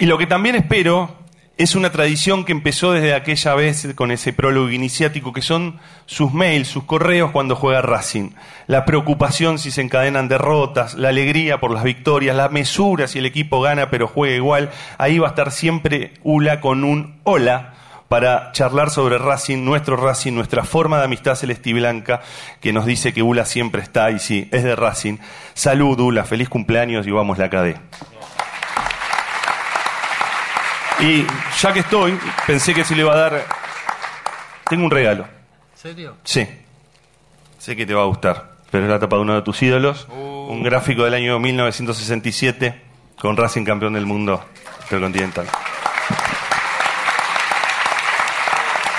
Y 0.00 0.06
lo 0.06 0.16
que 0.16 0.26
también 0.26 0.54
espero 0.56 1.14
es 1.58 1.74
una 1.74 1.92
tradición 1.92 2.46
que 2.46 2.52
empezó 2.52 2.92
desde 2.92 3.12
aquella 3.12 3.54
vez 3.54 3.86
con 3.94 4.10
ese 4.10 4.32
prólogo 4.32 4.70
iniciático, 4.70 5.34
que 5.34 5.42
son 5.42 5.78
sus 6.06 6.32
mails, 6.32 6.68
sus 6.68 6.84
correos 6.84 7.32
cuando 7.32 7.54
juega 7.54 7.82
Racing. 7.82 8.30
La 8.66 8.86
preocupación 8.86 9.58
si 9.58 9.70
se 9.70 9.82
encadenan 9.82 10.26
derrotas, 10.26 10.94
la 10.94 11.10
alegría 11.10 11.60
por 11.60 11.74
las 11.74 11.84
victorias, 11.84 12.34
la 12.34 12.48
mesura 12.48 13.08
si 13.08 13.18
el 13.18 13.26
equipo 13.26 13.60
gana 13.60 13.90
pero 13.90 14.08
juega 14.08 14.34
igual. 14.34 14.70
Ahí 14.96 15.18
va 15.18 15.26
a 15.26 15.30
estar 15.30 15.52
siempre 15.52 16.14
Ula 16.22 16.62
con 16.62 16.82
un 16.82 17.20
hola 17.24 17.74
para 18.08 18.52
charlar 18.52 18.88
sobre 18.88 19.18
Racing, 19.18 19.66
nuestro 19.66 19.96
Racing, 19.96 20.32
nuestra 20.32 20.64
forma 20.64 20.96
de 20.96 21.04
amistad 21.04 21.34
celeste 21.34 21.68
y 21.68 21.74
blanca, 21.74 22.22
que 22.62 22.72
nos 22.72 22.86
dice 22.86 23.12
que 23.12 23.22
Ula 23.22 23.44
siempre 23.44 23.82
está 23.82 24.10
y 24.10 24.18
sí, 24.18 24.48
es 24.50 24.64
de 24.64 24.76
Racing. 24.76 25.18
Salud, 25.52 26.00
Ula, 26.00 26.24
feliz 26.24 26.48
cumpleaños 26.48 27.06
y 27.06 27.10
vamos 27.10 27.36
la 27.36 27.50
KD. 27.50 27.76
Y 31.02 31.26
ya 31.58 31.72
que 31.72 31.80
estoy, 31.80 32.18
pensé 32.46 32.74
que 32.74 32.84
se 32.84 32.94
le 32.94 33.02
iba 33.02 33.12
a 33.12 33.16
dar. 33.16 33.46
Tengo 34.68 34.84
un 34.84 34.90
regalo. 34.90 35.26
¿Serio? 35.74 36.16
Sí. 36.24 36.46
Sé 37.58 37.74
que 37.74 37.86
te 37.86 37.94
va 37.94 38.02
a 38.02 38.06
gustar. 38.06 38.50
Pero 38.70 38.84
es 38.84 38.90
la 38.90 38.98
tapa 38.98 39.16
de 39.16 39.22
uno 39.22 39.34
de 39.34 39.42
tus 39.42 39.62
ídolos. 39.62 40.06
Un 40.10 40.62
gráfico 40.62 41.04
del 41.04 41.14
año 41.14 41.38
1967 41.38 42.82
con 43.18 43.36
Racing 43.36 43.64
campeón 43.64 43.94
del 43.94 44.06
mundo 44.06 44.44
del 44.90 45.00
Continental. 45.00 45.46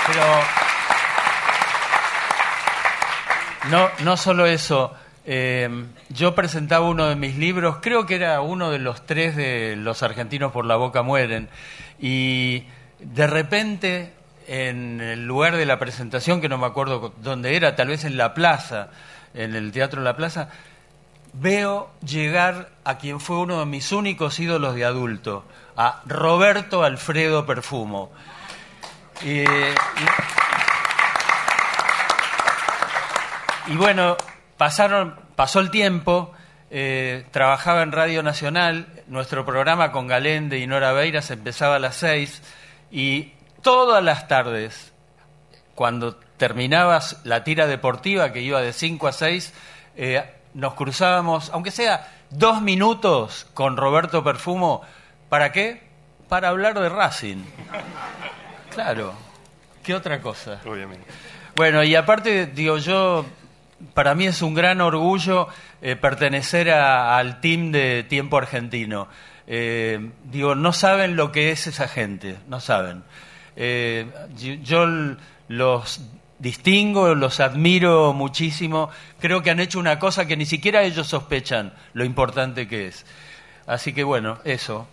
Pero. 0.06 0.22
No, 3.70 3.88
no 4.04 4.16
solo 4.16 4.46
eso. 4.46 4.94
Eh, 5.24 5.68
yo 6.08 6.34
presentaba 6.34 6.88
uno 6.88 7.06
de 7.08 7.14
mis 7.14 7.36
libros, 7.36 7.76
creo 7.80 8.06
que 8.06 8.16
era 8.16 8.40
uno 8.40 8.72
de 8.72 8.80
los 8.80 9.06
tres 9.06 9.36
de 9.36 9.76
Los 9.76 10.02
argentinos 10.02 10.50
por 10.50 10.64
la 10.64 10.74
boca 10.74 11.02
mueren, 11.02 11.48
y 12.02 12.64
de 12.98 13.26
repente 13.26 14.12
en 14.48 15.00
el 15.00 15.24
lugar 15.24 15.56
de 15.56 15.64
la 15.64 15.78
presentación, 15.78 16.40
que 16.40 16.48
no 16.48 16.58
me 16.58 16.66
acuerdo 16.66 17.14
dónde 17.22 17.56
era, 17.56 17.76
tal 17.76 17.88
vez 17.88 18.04
en 18.04 18.16
la 18.16 18.34
plaza, 18.34 18.88
en 19.32 19.54
el 19.54 19.72
Teatro 19.72 20.02
la 20.02 20.16
Plaza, 20.16 20.48
veo 21.32 21.90
llegar 22.04 22.70
a 22.84 22.98
quien 22.98 23.20
fue 23.20 23.38
uno 23.38 23.60
de 23.60 23.66
mis 23.66 23.92
únicos 23.92 24.38
ídolos 24.40 24.74
de 24.74 24.84
adulto, 24.84 25.44
a 25.76 26.02
Roberto 26.04 26.82
Alfredo 26.82 27.46
Perfumo. 27.46 28.10
Y 29.24 29.44
bueno, 33.76 34.16
pasaron, 34.56 35.14
pasó 35.36 35.60
el 35.60 35.70
tiempo, 35.70 36.32
eh, 36.70 37.24
trabajaba 37.30 37.82
en 37.82 37.92
Radio 37.92 38.22
Nacional, 38.22 38.88
nuestro 39.12 39.44
programa 39.44 39.92
con 39.92 40.06
Galende 40.06 40.58
y 40.58 40.66
Nora 40.66 40.92
Beiras 40.92 41.30
empezaba 41.30 41.76
a 41.76 41.78
las 41.78 41.96
seis 41.96 42.40
y 42.90 43.32
todas 43.60 44.02
las 44.02 44.26
tardes, 44.26 44.94
cuando 45.74 46.16
terminabas 46.38 47.20
la 47.22 47.44
tira 47.44 47.66
deportiva 47.66 48.32
que 48.32 48.40
iba 48.40 48.62
de 48.62 48.72
5 48.72 49.06
a 49.06 49.12
6, 49.12 49.52
nos 50.54 50.74
cruzábamos, 50.74 51.50
aunque 51.52 51.70
sea 51.70 52.10
dos 52.30 52.62
minutos 52.62 53.46
con 53.52 53.76
Roberto 53.76 54.24
Perfumo, 54.24 54.80
¿para 55.28 55.52
qué? 55.52 55.82
Para 56.30 56.48
hablar 56.48 56.80
de 56.80 56.88
Racing. 56.88 57.44
Claro, 58.70 59.12
¿qué 59.82 59.94
otra 59.94 60.22
cosa? 60.22 60.58
Obviamente. 60.64 61.04
Bueno, 61.54 61.82
y 61.82 61.94
aparte, 61.94 62.46
digo, 62.46 62.78
yo, 62.78 63.26
para 63.94 64.14
mí 64.14 64.26
es 64.26 64.42
un 64.42 64.54
gran 64.54 64.80
orgullo 64.80 65.48
eh, 65.80 65.96
pertenecer 65.96 66.70
a- 66.70 67.16
al 67.18 67.40
team 67.40 67.72
de 67.72 68.04
Tiempo 68.04 68.38
Argentino. 68.38 69.08
Eh, 69.46 70.10
digo, 70.24 70.54
no 70.54 70.72
saben 70.72 71.16
lo 71.16 71.32
que 71.32 71.50
es 71.50 71.66
esa 71.66 71.88
gente, 71.88 72.36
no 72.48 72.60
saben. 72.60 73.02
Eh, 73.56 74.06
yo 74.62 74.86
los 75.48 76.00
distingo, 76.38 77.14
los 77.14 77.40
admiro 77.40 78.12
muchísimo. 78.12 78.90
Creo 79.20 79.42
que 79.42 79.50
han 79.50 79.60
hecho 79.60 79.78
una 79.78 79.98
cosa 79.98 80.26
que 80.26 80.36
ni 80.36 80.46
siquiera 80.46 80.82
ellos 80.82 81.06
sospechan 81.08 81.72
lo 81.92 82.04
importante 82.04 82.66
que 82.68 82.86
es. 82.88 83.04
Así 83.66 83.92
que 83.92 84.04
bueno, 84.04 84.38
eso. 84.44 84.86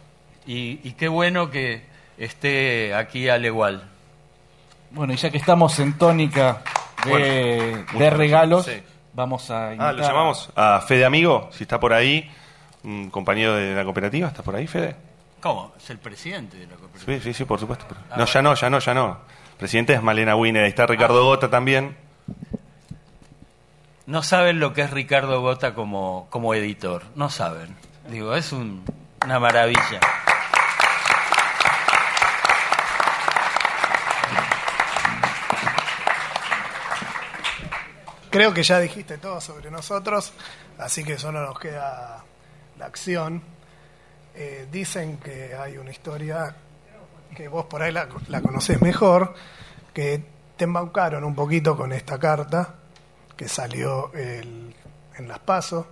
Y, 0.45 0.79
y 0.83 0.93
qué 0.97 1.07
bueno 1.07 1.49
que 1.51 1.83
esté 2.17 2.93
aquí 2.93 3.29
al 3.29 3.45
igual. 3.45 3.83
Bueno, 4.91 5.13
y 5.13 5.15
ya 5.15 5.29
que 5.29 5.37
estamos 5.37 5.77
en 5.79 5.97
tónica 5.97 6.61
de, 7.05 7.09
Bueno, 7.11 7.25
de 7.25 7.85
muchas 7.93 8.13
regalos. 8.13 8.65
Sí. 8.65 8.81
vamos 9.13 9.49
a 9.51 9.67
Ah, 9.67 9.71
invitar 9.73 9.95
lo 9.95 10.01
llamamos 10.07 10.49
a 10.55 10.81
Fede 10.81 11.05
Amigo, 11.05 11.49
si 11.51 11.63
está 11.63 11.79
por 11.79 11.93
ahí, 11.93 12.29
un 12.83 13.09
compañero 13.09 13.55
de 13.55 13.73
la 13.75 13.83
cooperativa, 13.83 14.27
¿está 14.27 14.43
por 14.43 14.55
ahí, 14.55 14.67
Fede? 14.67 14.95
¿Cómo? 15.41 15.73
Es 15.77 15.89
el 15.89 15.97
presidente 15.99 16.57
de 16.57 16.67
la 16.67 16.75
cooperativa. 16.75 17.13
Sí, 17.17 17.21
sí, 17.21 17.33
sí, 17.33 17.45
por 17.45 17.59
supuesto. 17.59 17.85
pero- 17.87 18.01
Ah, 18.09 18.15
no, 18.17 18.25
ya 18.25 18.41
no, 18.41 18.53
ya 18.55 18.69
no, 18.69 18.79
ya 18.79 18.93
no. 18.93 19.17
Presidente 19.57 19.93
es 19.93 20.01
Malena 20.01 20.35
Wiener, 20.35 20.63
ahí 20.63 20.69
está 20.69 20.85
Ricardo 20.85 21.23
Gota 21.25 21.49
también. 21.49 21.95
No 24.05 24.23
saben 24.23 24.59
lo 24.59 24.73
que 24.73 24.81
es 24.81 24.91
Ricardo 24.91 25.41
Gota 25.41 25.73
como, 25.75 26.27
como 26.29 26.53
editor. 26.53 27.03
No 27.15 27.29
saben. 27.29 27.75
Digo, 28.09 28.35
es 28.35 28.51
un- 28.51 28.83
una 29.23 29.39
maravilla. 29.39 29.99
Creo 38.29 38.53
que 38.53 38.63
ya 38.63 38.79
dijiste 38.79 39.17
todo 39.17 39.41
sobre 39.41 39.71
nosotros, 39.71 40.33
así 40.77 41.03
que 41.03 41.17
solo 41.17 41.41
nos 41.45 41.59
queda 41.59 42.23
la 42.77 42.85
acción. 42.85 43.41
Eh, 44.35 44.67
dicen 44.71 45.17
que 45.17 45.55
hay 45.55 45.77
una 45.77 45.91
historia 45.91 46.55
que 47.35 47.47
vos 47.47 47.65
por 47.65 47.81
ahí 47.81 47.91
la, 47.91 48.07
la 48.27 48.41
conocés 48.41 48.81
mejor, 48.81 49.33
que 49.93 50.23
te 50.57 50.65
embaucaron 50.65 51.23
un 51.23 51.35
poquito 51.35 51.75
con 51.75 51.91
esta 51.91 52.19
carta 52.19 52.75
que 53.35 53.47
salió 53.47 54.11
el- 54.13 54.75
en 55.17 55.27
las 55.27 55.39
pasos, 55.39 55.85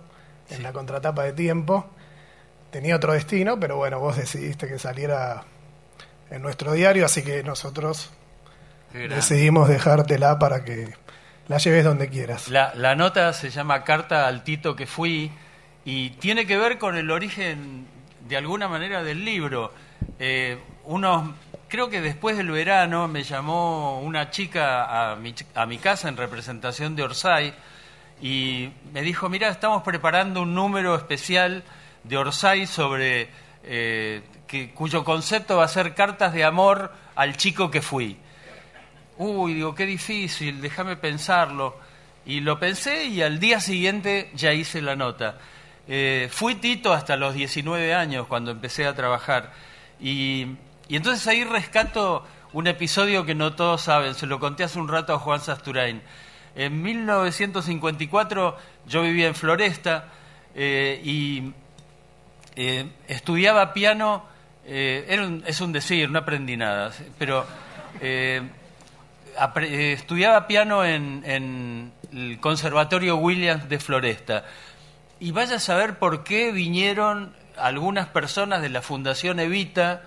en 0.50 0.62
la 0.62 0.72
contratapa 0.72 1.24
de 1.24 1.32
tiempo. 1.32 1.86
Tenía 2.70 2.96
otro 2.96 3.12
destino, 3.14 3.58
pero 3.58 3.76
bueno, 3.76 3.98
vos 3.98 4.16
decidiste 4.16 4.68
que 4.68 4.78
saliera 4.78 5.42
en 6.30 6.42
nuestro 6.42 6.72
diario, 6.72 7.04
así 7.06 7.22
que 7.22 7.42
nosotros 7.42 8.10
decidimos 9.16 9.68
dejártela 9.68 10.38
para 10.38 10.64
que 10.64 10.94
la 11.48 11.58
lleves 11.58 11.84
donde 11.84 12.08
quieras. 12.08 12.48
La, 12.48 12.94
nota 12.94 13.32
se 13.32 13.50
llama 13.50 13.82
Carta 13.84 14.26
al 14.26 14.44
Tito 14.44 14.76
que 14.76 14.86
fui 14.86 15.30
y 15.84 16.10
tiene 16.10 16.46
que 16.46 16.58
ver 16.58 16.78
con 16.78 16.96
el 16.96 17.10
origen, 17.10 17.86
de 18.28 18.36
alguna 18.36 18.68
manera, 18.68 19.02
del 19.02 19.24
libro. 19.24 19.72
Eh, 20.18 20.58
creo 21.68 21.88
que 21.88 22.00
después 22.00 22.36
del 22.36 22.50
verano 22.50 23.08
me 23.08 23.22
llamó 23.22 24.00
una 24.00 24.30
chica 24.30 25.12
a 25.12 25.16
mi, 25.16 25.34
a 25.54 25.66
mi 25.66 25.78
casa 25.78 26.08
en 26.08 26.16
representación 26.16 26.94
de 26.94 27.02
Orsay 27.02 27.54
y 28.20 28.70
me 28.92 29.02
dijo, 29.02 29.28
mira, 29.28 29.48
estamos 29.48 29.82
preparando 29.82 30.42
un 30.42 30.54
número 30.54 30.94
especial 30.94 31.62
de 32.04 32.16
Orsay 32.16 32.66
sobre 32.66 33.28
eh, 33.64 34.22
que, 34.46 34.70
cuyo 34.72 35.04
concepto 35.04 35.56
va 35.58 35.64
a 35.64 35.68
ser 35.68 35.94
cartas 35.94 36.32
de 36.32 36.44
amor 36.44 36.92
al 37.14 37.36
chico 37.36 37.70
que 37.70 37.82
fui. 37.82 38.18
Uy, 39.18 39.54
digo, 39.54 39.74
qué 39.74 39.84
difícil, 39.84 40.60
déjame 40.60 40.96
pensarlo. 40.96 41.76
Y 42.24 42.38
lo 42.38 42.60
pensé 42.60 43.06
y 43.06 43.20
al 43.20 43.40
día 43.40 43.58
siguiente 43.58 44.30
ya 44.34 44.52
hice 44.52 44.80
la 44.80 44.94
nota. 44.94 45.38
Eh, 45.88 46.28
fui 46.30 46.54
Tito 46.54 46.92
hasta 46.92 47.16
los 47.16 47.34
19 47.34 47.94
años 47.94 48.28
cuando 48.28 48.52
empecé 48.52 48.86
a 48.86 48.94
trabajar. 48.94 49.52
Y, 50.00 50.46
entonces 50.88 51.26
ahí 51.26 51.42
rescato 51.42 52.24
un 52.52 52.68
episodio 52.68 53.24
que 53.24 53.34
no 53.34 53.54
todos 53.54 53.82
saben, 53.82 54.14
se 54.14 54.26
lo 54.26 54.38
conté 54.38 54.62
hace 54.62 54.78
un 54.78 54.86
rato 54.86 55.14
a 55.14 55.18
Juan 55.18 55.40
Sasturain. 55.40 56.00
En 56.54 56.80
1954 56.80 58.56
yo 58.86 59.02
vivía 59.02 59.26
en 59.26 59.34
Floresta 59.34 60.06
eh, 60.54 61.00
y 61.04 61.52
eh, 62.54 62.88
estudiaba 63.08 63.72
piano, 63.72 64.24
es 64.64 65.60
un 65.60 65.72
decir, 65.72 66.10
no 66.10 66.20
aprendí 66.20 66.56
nada, 66.56 66.92
pero 67.18 67.46
estudiaba 69.62 70.46
piano 70.46 70.84
en, 70.84 71.92
el 72.12 72.38
Conservatorio 72.40 73.16
Williams 73.16 73.68
de 73.68 73.78
Floresta. 73.78 74.44
Y 75.20 75.32
vaya 75.32 75.56
a 75.56 75.60
saber 75.60 75.98
por 75.98 76.24
qué 76.24 76.52
vinieron 76.52 77.34
algunas 77.56 78.08
personas 78.08 78.62
de 78.62 78.68
la 78.68 78.82
Fundación 78.82 79.40
Evita 79.40 80.02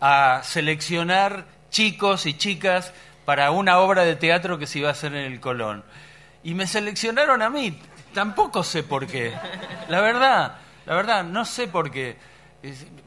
a 0.00 0.40
seleccionar 0.44 1.46
chicos 1.70 2.26
y 2.26 2.34
chicas 2.34 2.92
para 3.24 3.50
una 3.50 3.78
obra 3.78 4.04
de 4.04 4.16
teatro 4.16 4.58
que 4.58 4.66
se 4.66 4.80
iba 4.80 4.88
a 4.88 4.92
hacer 4.92 5.14
en 5.14 5.32
el 5.32 5.40
Colón. 5.40 5.84
Y 6.44 6.54
me 6.54 6.66
seleccionaron 6.66 7.42
a 7.42 7.50
mí. 7.50 7.78
Tampoco 8.14 8.62
sé 8.62 8.82
por 8.82 9.06
qué. 9.06 9.32
La 9.88 10.00
verdad, 10.00 10.56
la 10.86 10.94
verdad, 10.94 11.24
no 11.24 11.44
sé 11.44 11.68
por 11.68 11.90
qué. 11.90 12.16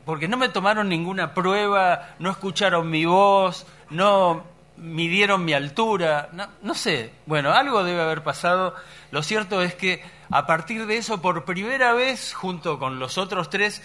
Porque 0.06 0.28
no 0.28 0.38
me 0.38 0.50
tomaron 0.50 0.90
ninguna 0.90 1.34
prueba, 1.34 2.16
no 2.20 2.32
escucharon 2.32 2.90
mi 2.90 3.06
voz, 3.06 3.66
no 3.90 4.55
midieron 4.78 5.46
mi 5.46 5.54
altura, 5.54 6.30
no, 6.62 6.74
sé. 6.74 7.12
Bueno, 7.26 7.54
algo 7.54 7.84
debe 7.84 8.02
haber 8.02 8.24
pasado. 8.24 8.76
Lo 9.12 9.24
cierto 9.24 9.62
es 9.62 9.76
que 9.76 10.04
a 10.30 10.46
partir 10.46 10.86
de 10.86 10.98
eso, 10.98 11.22
por 11.22 11.46
primera 11.46 11.94
vez, 11.94 12.34
junto 12.34 12.80
con 12.80 13.00
los 13.00 13.18
otros 13.18 13.50
tres, 13.50 13.82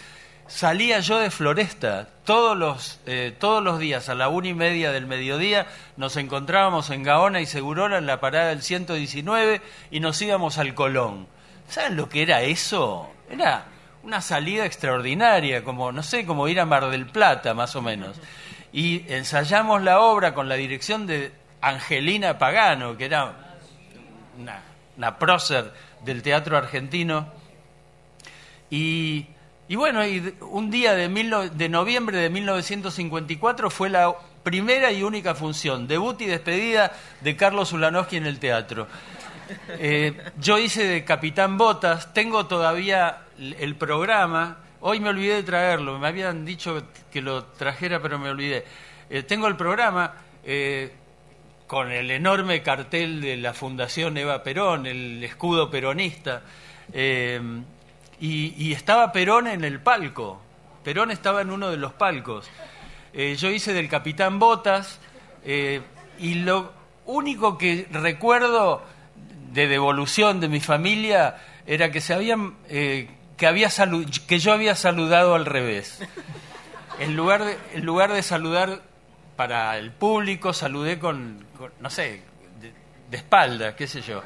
salía 0.47 0.99
yo 0.99 1.19
de 1.19 1.31
Floresta. 1.31 2.07
Todos 2.25 2.57
los, 2.57 2.99
eh, 3.05 3.35
todos 3.39 3.63
los 3.63 3.79
días, 3.79 4.09
a 4.09 4.15
la 4.15 4.29
una 4.29 4.49
y 4.49 4.53
media 4.53 4.91
del 4.91 5.07
mediodía, 5.07 5.67
nos 5.97 6.17
encontrábamos 6.17 6.89
en 6.89 7.03
Gaona 7.03 7.41
y 7.41 7.45
Segurola, 7.45 7.97
en 7.97 8.05
la 8.05 8.19
parada 8.19 8.49
del 8.49 8.61
119, 8.61 9.61
y 9.91 9.99
nos 9.99 10.21
íbamos 10.21 10.57
al 10.57 10.73
Colón. 10.73 11.27
¿Saben 11.69 11.95
lo 11.95 12.09
que 12.09 12.21
era 12.23 12.41
eso? 12.41 13.09
Era 13.29 13.65
una 14.03 14.21
salida 14.21 14.65
extraordinaria, 14.65 15.63
como, 15.63 15.91
no 15.91 16.03
sé, 16.03 16.25
como 16.25 16.47
ir 16.47 16.59
a 16.59 16.65
Mar 16.65 16.89
del 16.89 17.05
Plata, 17.05 17.53
más 17.53 17.75
o 17.75 17.81
menos. 17.81 18.17
Y 18.73 19.05
ensayamos 19.11 19.81
la 19.81 19.99
obra 19.99 20.33
con 20.33 20.47
la 20.47 20.55
dirección 20.55 21.05
de 21.07 21.31
Angelina 21.61 22.37
Pagano, 22.37 22.97
que 22.97 23.05
era 23.05 23.33
una, 24.39 24.61
una 24.97 25.17
prócer 25.17 25.71
del 26.03 26.21
teatro 26.21 26.57
argentino. 26.57 27.27
Y, 28.69 29.27
bueno, 29.69 30.01
un 30.49 30.71
día 30.71 30.93
de, 30.93 31.69
noviembre 31.69 32.17
de 32.17 32.29
1954 32.29 33.69
fue 33.69 33.89
la 33.89 34.13
primera 34.43 34.91
y 34.91 35.03
única 35.03 35.35
función, 35.35 35.87
debut 35.87 36.19
y 36.21 36.25
despedida 36.25 36.93
de 37.19 37.35
Carlos 37.35 37.73
Ulanowski 37.73 38.17
en 38.17 38.25
el 38.25 38.39
teatro. 38.39 38.87
Eh, 39.67 40.17
yo 40.39 40.57
hice 40.57 40.85
de 40.85 41.03
Capitán 41.03 41.57
Botas, 41.57 42.13
tengo 42.13 42.45
todavía 42.45 43.23
el 43.37 43.75
programa, 43.75 44.59
hoy 44.81 44.99
me 44.99 45.09
olvidé 45.09 45.35
de 45.35 45.43
traerlo, 45.43 45.97
me 45.99 46.07
habían 46.07 46.45
dicho 46.45 46.83
que 47.11 47.21
lo 47.21 47.45
trajera 47.45 48.01
pero 48.01 48.19
me 48.19 48.29
olvidé. 48.29 48.65
Eh, 49.09 49.23
tengo 49.23 49.47
el 49.47 49.55
programa 49.55 50.13
eh, 50.43 50.91
con 51.67 51.91
el 51.91 52.11
enorme 52.11 52.61
cartel 52.61 53.21
de 53.21 53.37
la 53.37 53.53
Fundación 53.53 54.17
Eva 54.17 54.43
Perón, 54.43 54.85
el 54.85 55.23
escudo 55.23 55.69
peronista, 55.69 56.41
eh, 56.93 57.39
y, 58.19 58.53
y 58.57 58.73
estaba 58.73 59.11
Perón 59.11 59.47
en 59.47 59.63
el 59.63 59.79
palco, 59.79 60.41
Perón 60.83 61.11
estaba 61.11 61.41
en 61.41 61.51
uno 61.51 61.69
de 61.69 61.77
los 61.77 61.93
palcos. 61.93 62.49
Yo 63.13 63.49
hice 63.49 63.73
del 63.73 63.89
Capitán 63.89 64.39
Botas 64.39 65.01
y 65.43 66.33
lo 66.35 66.71
único 67.05 67.57
que 67.57 67.85
recuerdo 67.91 68.81
de 69.51 69.67
devolución 69.67 70.39
de 70.39 70.47
mi 70.47 70.61
familia 70.61 71.35
era 71.67 71.91
que 71.91 71.99
se 71.99 72.13
habían 72.13 72.55
que 73.41 73.47
había 73.47 73.69
que 74.27 74.37
yo 74.37 74.53
había 74.53 74.75
saludado 74.75 75.33
al 75.33 75.47
revés. 75.47 75.97
En 76.99 77.15
lugar 77.15 77.43
de, 77.43 77.57
en 77.73 77.83
lugar 77.83 78.13
de 78.13 78.21
saludar 78.21 78.83
para 79.35 79.75
el 79.79 79.89
público, 79.89 80.53
saludé 80.53 80.99
con, 80.99 81.43
no 81.79 81.89
sé, 81.89 82.21
de, 82.61 82.71
de 83.09 83.17
espalda, 83.17 83.75
qué 83.75 83.87
sé 83.87 84.03
yo. 84.03 84.21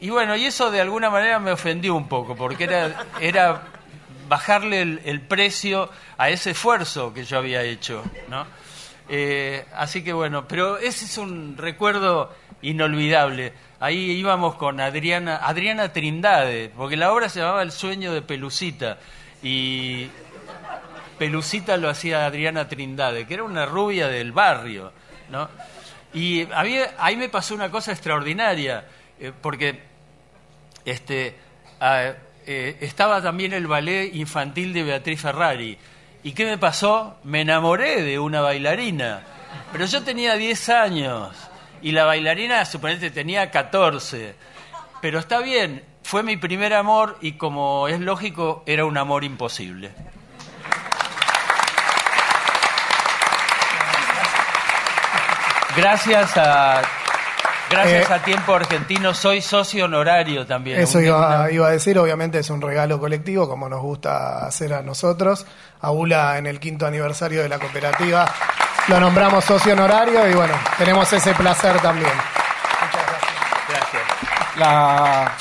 Y 0.00 0.10
bueno, 0.10 0.36
y 0.36 0.44
eso 0.44 0.70
de 0.70 0.82
alguna 0.82 1.08
manera 1.08 1.38
me 1.38 1.52
ofendió 1.52 1.94
un 1.94 2.06
poco, 2.06 2.36
porque 2.36 2.64
era, 2.64 3.06
era 3.18 3.62
bajarle 4.28 4.82
el, 4.82 5.00
el 5.06 5.22
precio 5.22 5.88
a 6.18 6.28
ese 6.28 6.50
esfuerzo 6.50 7.14
que 7.14 7.24
yo 7.24 7.38
había 7.38 7.62
hecho, 7.62 8.04
¿no? 8.28 8.44
Eh, 9.08 9.64
así 9.74 10.04
que 10.04 10.12
bueno, 10.12 10.46
pero 10.46 10.76
ese 10.76 11.06
es 11.06 11.16
un 11.16 11.56
recuerdo 11.56 12.30
inolvidable. 12.60 13.54
Ahí 13.82 14.12
íbamos 14.12 14.54
con 14.54 14.78
Adriana, 14.78 15.40
Adriana 15.42 15.92
Trindade, 15.92 16.70
porque 16.76 16.96
la 16.96 17.12
obra 17.12 17.28
se 17.28 17.40
llamaba 17.40 17.62
El 17.62 17.72
sueño 17.72 18.14
de 18.14 18.22
Pelucita 18.22 18.98
y 19.42 20.06
Pelucita 21.18 21.76
lo 21.76 21.90
hacía 21.90 22.24
Adriana 22.24 22.68
Trindade, 22.68 23.26
que 23.26 23.34
era 23.34 23.42
una 23.42 23.66
rubia 23.66 24.06
del 24.06 24.30
barrio, 24.30 24.92
¿no? 25.30 25.48
Y 26.14 26.46
ahí 26.54 27.16
me 27.16 27.28
pasó 27.28 27.56
una 27.56 27.72
cosa 27.72 27.90
extraordinaria, 27.90 28.86
eh, 29.18 29.32
porque 29.42 29.80
este, 30.84 31.34
eh, 31.80 32.76
estaba 32.80 33.20
también 33.20 33.52
el 33.52 33.66
ballet 33.66 34.14
infantil 34.14 34.72
de 34.74 34.84
Beatriz 34.84 35.22
Ferrari. 35.22 35.76
¿Y 36.22 36.30
qué 36.34 36.44
me 36.44 36.56
pasó? 36.56 37.16
Me 37.24 37.40
enamoré 37.40 38.02
de 38.02 38.20
una 38.20 38.42
bailarina. 38.42 39.22
Pero 39.72 39.86
yo 39.86 40.04
tenía 40.04 40.36
10 40.36 40.68
años 40.68 41.48
y 41.82 41.92
la 41.92 42.04
bailarina 42.04 42.64
suponete 42.64 43.10
tenía 43.10 43.50
14. 43.50 44.34
Pero 45.00 45.18
está 45.18 45.40
bien, 45.40 45.84
fue 46.02 46.22
mi 46.22 46.36
primer 46.36 46.72
amor 46.74 47.18
y 47.20 47.32
como 47.32 47.88
es 47.88 48.00
lógico, 48.00 48.62
era 48.66 48.84
un 48.84 48.96
amor 48.96 49.24
imposible. 49.24 49.90
Gracias 55.76 56.36
a 56.36 56.82
gracias 57.70 58.10
Eh, 58.10 58.14
a 58.14 58.22
Tiempo 58.22 58.54
Argentino 58.54 59.14
soy 59.14 59.40
socio 59.40 59.86
honorario 59.86 60.46
también. 60.46 60.78
Eso 60.78 61.00
iba, 61.00 61.50
iba 61.50 61.66
a 61.66 61.70
decir, 61.70 61.98
obviamente 61.98 62.38
es 62.38 62.50
un 62.50 62.60
regalo 62.60 63.00
colectivo, 63.00 63.48
como 63.48 63.68
nos 63.68 63.80
gusta 63.80 64.46
hacer 64.46 64.74
a 64.74 64.82
nosotros. 64.82 65.46
A 65.80 65.90
ULA 65.90 66.36
en 66.38 66.46
el 66.46 66.60
quinto 66.60 66.86
aniversario 66.86 67.42
de 67.42 67.48
la 67.48 67.58
cooperativa 67.58 68.30
lo 68.88 69.00
nombramos 69.00 69.44
socio 69.44 69.72
honorario 69.74 70.28
y 70.28 70.34
bueno, 70.34 70.54
tenemos 70.78 71.12
ese 71.12 71.34
placer 71.34 71.78
también. 71.80 72.10
La, 74.58 75.32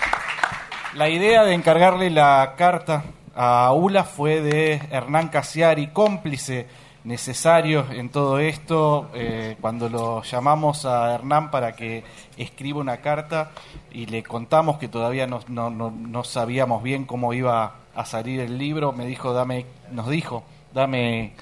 la 0.93 1.09
idea 1.09 1.43
de 1.43 1.53
encargarle 1.53 2.09
la 2.09 2.53
carta 2.57 3.03
a 3.35 3.71
ULA 3.73 4.03
fue 4.03 4.41
de 4.41 4.81
Hernán 4.91 5.27
Casiari, 5.29 5.87
cómplice 5.87 6.67
necesario 7.03 7.85
en 7.91 8.09
todo 8.09 8.39
esto. 8.39 9.09
eh, 9.13 9.57
cuando 9.59 9.89
lo 9.89 10.21
llamamos 10.23 10.85
a 10.85 11.13
Hernán 11.13 11.51
para 11.51 11.73
que 11.73 12.03
escriba 12.37 12.79
una 12.79 12.97
carta 12.97 13.51
y 13.91 14.05
le 14.05 14.23
contamos 14.23 14.77
que 14.77 14.87
todavía 14.87 15.27
no, 15.27 15.41
no, 15.47 15.69
no- 15.69 15.91
no 15.91 16.23
sabíamos 16.23 16.83
bien 16.83 17.05
cómo 17.05 17.33
iba 17.33 17.73
a 17.95 18.05
salir 18.05 18.39
el 18.39 18.57
libro, 18.57 18.93
me 18.93 19.05
dijo, 19.05 19.33
dame, 19.33 19.65
nos 19.91 20.07
dijo, 20.07 20.43
dame 20.73 21.33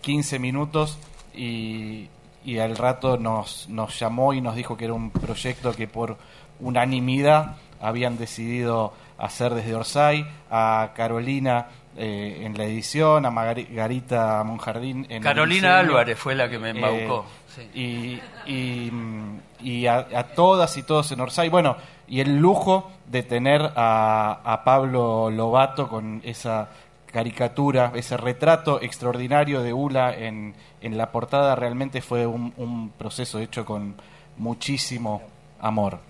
15 0.00 0.40
minutos 0.40 0.98
y, 1.34 2.08
y 2.44 2.58
al 2.58 2.76
rato 2.76 3.16
nos, 3.18 3.68
nos 3.68 3.98
llamó 3.98 4.32
y 4.34 4.40
nos 4.40 4.54
dijo 4.56 4.76
que 4.76 4.84
era 4.86 4.94
un 4.94 5.10
proyecto 5.10 5.72
que 5.72 5.86
por 5.88 6.16
unanimidad 6.60 7.56
habían 7.80 8.16
decidido 8.18 8.92
hacer 9.18 9.54
desde 9.54 9.74
Orsay. 9.74 10.26
A 10.50 10.90
Carolina 10.94 11.66
eh, 11.96 12.42
en 12.44 12.56
la 12.56 12.64
edición, 12.64 13.26
a 13.26 13.30
Margarita 13.30 14.42
Monjardín 14.44 15.06
en 15.08 15.22
Carolina. 15.22 15.78
Álvarez 15.78 16.18
fue 16.18 16.34
la 16.34 16.48
que 16.48 16.58
me 16.58 16.70
embaucó, 16.70 17.24
Eh, 17.58 18.20
Y, 18.46 18.50
y, 18.50 18.90
mm, 18.90 19.40
y 19.60 19.86
a, 19.86 20.06
a 20.14 20.24
todas 20.28 20.76
y 20.78 20.82
todos 20.82 21.12
en 21.12 21.20
Orsay. 21.20 21.48
Bueno, 21.50 21.76
y 22.08 22.20
el 22.20 22.36
lujo 22.38 22.90
de 23.06 23.22
tener 23.22 23.72
a, 23.76 24.40
a 24.44 24.64
Pablo 24.64 25.30
Lobato 25.30 25.88
con 25.88 26.20
esa 26.24 26.68
caricatura, 27.12 27.92
ese 27.94 28.16
retrato 28.16 28.80
extraordinario 28.82 29.62
de 29.62 29.72
Ula 29.72 30.14
en, 30.14 30.54
en 30.80 30.96
la 30.98 31.12
portada, 31.12 31.54
realmente 31.54 32.00
fue 32.00 32.26
un, 32.26 32.52
un 32.56 32.90
proceso 32.90 33.38
hecho 33.38 33.64
con 33.64 33.96
muchísimo 34.36 35.22
amor. 35.60 36.00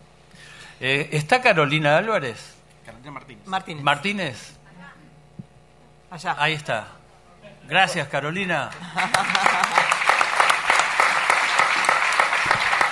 Eh, 0.80 1.10
¿Está 1.12 1.40
Carolina 1.40 1.96
Álvarez? 1.96 2.54
Carolina 2.84 3.10
Martínez. 3.10 3.46
Martínez. 3.46 3.82
Martínez. 3.84 4.58
Allá. 6.10 6.36
Ahí 6.38 6.54
está. 6.54 6.86
Gracias, 7.68 8.08
Carolina. 8.08 8.70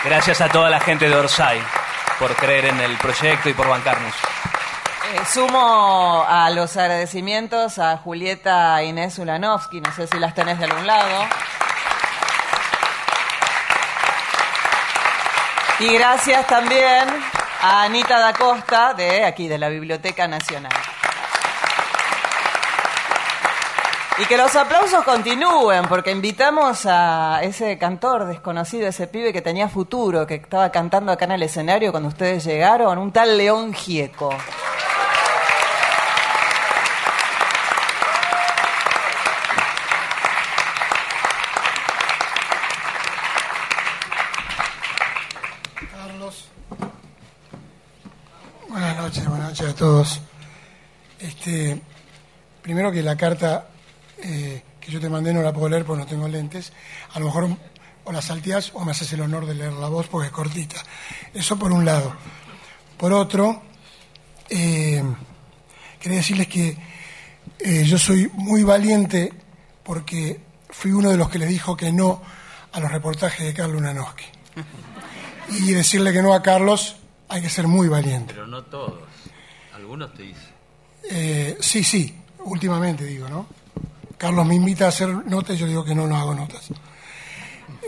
Gracias 0.04 0.40
a 0.40 0.48
toda 0.48 0.70
la 0.70 0.80
gente 0.80 1.08
de 1.08 1.14
Orsay 1.14 1.60
por 2.18 2.34
creer 2.36 2.66
en 2.66 2.80
el 2.80 2.96
proyecto 2.96 3.48
y 3.48 3.54
por 3.54 3.68
bancarnos. 3.68 4.14
Eh, 5.12 5.24
sumo 5.26 6.24
a 6.28 6.50
los 6.50 6.76
agradecimientos 6.76 7.80
a 7.80 7.96
Julieta 7.96 8.80
Inés 8.84 9.18
Ulanovsky, 9.18 9.80
no 9.80 9.92
sé 9.92 10.06
si 10.06 10.20
las 10.20 10.34
tenés 10.36 10.58
de 10.60 10.66
algún 10.66 10.86
lado. 10.86 11.26
Y 15.80 15.94
gracias 15.94 16.46
también 16.46 17.08
a 17.60 17.82
Anita 17.82 18.20
da 18.20 18.32
Costa, 18.34 18.94
de 18.94 19.24
aquí, 19.24 19.48
de 19.48 19.58
la 19.58 19.68
Biblioteca 19.68 20.28
Nacional. 20.28 20.72
Y 24.18 24.26
que 24.26 24.36
los 24.36 24.54
aplausos 24.54 25.02
continúen, 25.02 25.86
porque 25.88 26.10
invitamos 26.10 26.84
a 26.86 27.40
ese 27.42 27.78
cantor 27.78 28.26
desconocido, 28.26 28.86
ese 28.86 29.06
pibe 29.06 29.32
que 29.32 29.40
tenía 29.40 29.68
futuro, 29.68 30.26
que 30.26 30.34
estaba 30.34 30.70
cantando 30.70 31.10
acá 31.10 31.24
en 31.24 31.32
el 31.32 31.42
escenario 31.42 31.90
cuando 31.90 32.10
ustedes 32.10 32.44
llegaron, 32.44 32.98
un 32.98 33.10
tal 33.10 33.38
León 33.38 33.72
Gieco. 33.72 34.36
Carlos. 45.90 46.50
Buenas 48.68 48.96
buenas 49.18 49.48
noches 49.48 49.68
a 49.68 49.74
todos. 49.74 50.20
Este, 51.18 51.80
primero 52.62 52.92
que 52.92 53.02
la 53.02 53.16
carta 53.16 53.68
eh, 54.22 54.62
que 54.80 54.92
yo 54.92 55.00
te 55.00 55.08
mandé 55.08 55.32
no 55.32 55.42
la 55.42 55.52
puedo 55.52 55.68
leer 55.68 55.84
porque 55.84 56.02
no 56.02 56.06
tengo 56.06 56.28
lentes. 56.28 56.72
A 57.12 57.18
lo 57.18 57.26
mejor 57.26 57.48
o 58.04 58.12
la 58.12 58.22
salteás 58.22 58.70
o 58.74 58.84
me 58.84 58.92
haces 58.92 59.12
el 59.12 59.20
honor 59.22 59.46
de 59.46 59.54
leer 59.54 59.72
la 59.72 59.88
voz 59.88 60.06
porque 60.06 60.26
es 60.26 60.32
cortita. 60.32 60.76
Eso 61.34 61.58
por 61.58 61.72
un 61.72 61.84
lado. 61.84 62.14
Por 62.96 63.12
otro, 63.12 63.62
eh, 64.48 65.02
quería 65.98 66.18
decirles 66.18 66.46
que 66.46 66.76
eh, 67.58 67.84
yo 67.84 67.98
soy 67.98 68.30
muy 68.34 68.62
valiente 68.62 69.32
porque 69.82 70.40
fui 70.68 70.92
uno 70.92 71.10
de 71.10 71.16
los 71.16 71.28
que 71.28 71.38
le 71.38 71.46
dijo 71.46 71.76
que 71.76 71.90
no 71.90 72.22
a 72.72 72.78
los 72.78 72.92
reportajes 72.92 73.44
de 73.44 73.54
Carlos 73.54 73.80
Unanowski. 73.80 74.24
Y 75.48 75.72
decirle 75.72 76.12
que 76.12 76.22
no 76.22 76.32
a 76.32 76.42
Carlos 76.42 76.99
hay 77.30 77.40
que 77.40 77.48
ser 77.48 77.66
muy 77.66 77.88
valiente. 77.88 78.34
Pero 78.34 78.46
no 78.46 78.64
todos. 78.64 79.00
Algunos 79.74 80.12
te 80.14 80.24
dicen. 80.24 80.50
Eh, 81.08 81.56
sí, 81.60 81.82
sí, 81.84 82.14
últimamente 82.44 83.04
digo, 83.04 83.28
¿no? 83.28 83.46
Carlos 84.18 84.44
me 84.44 84.56
invita 84.56 84.86
a 84.86 84.88
hacer 84.88 85.08
notas 85.08 85.56
y 85.56 85.60
yo 85.60 85.66
digo 85.66 85.84
que 85.84 85.94
no, 85.94 86.06
no 86.06 86.16
hago 86.16 86.34
notas. 86.34 86.68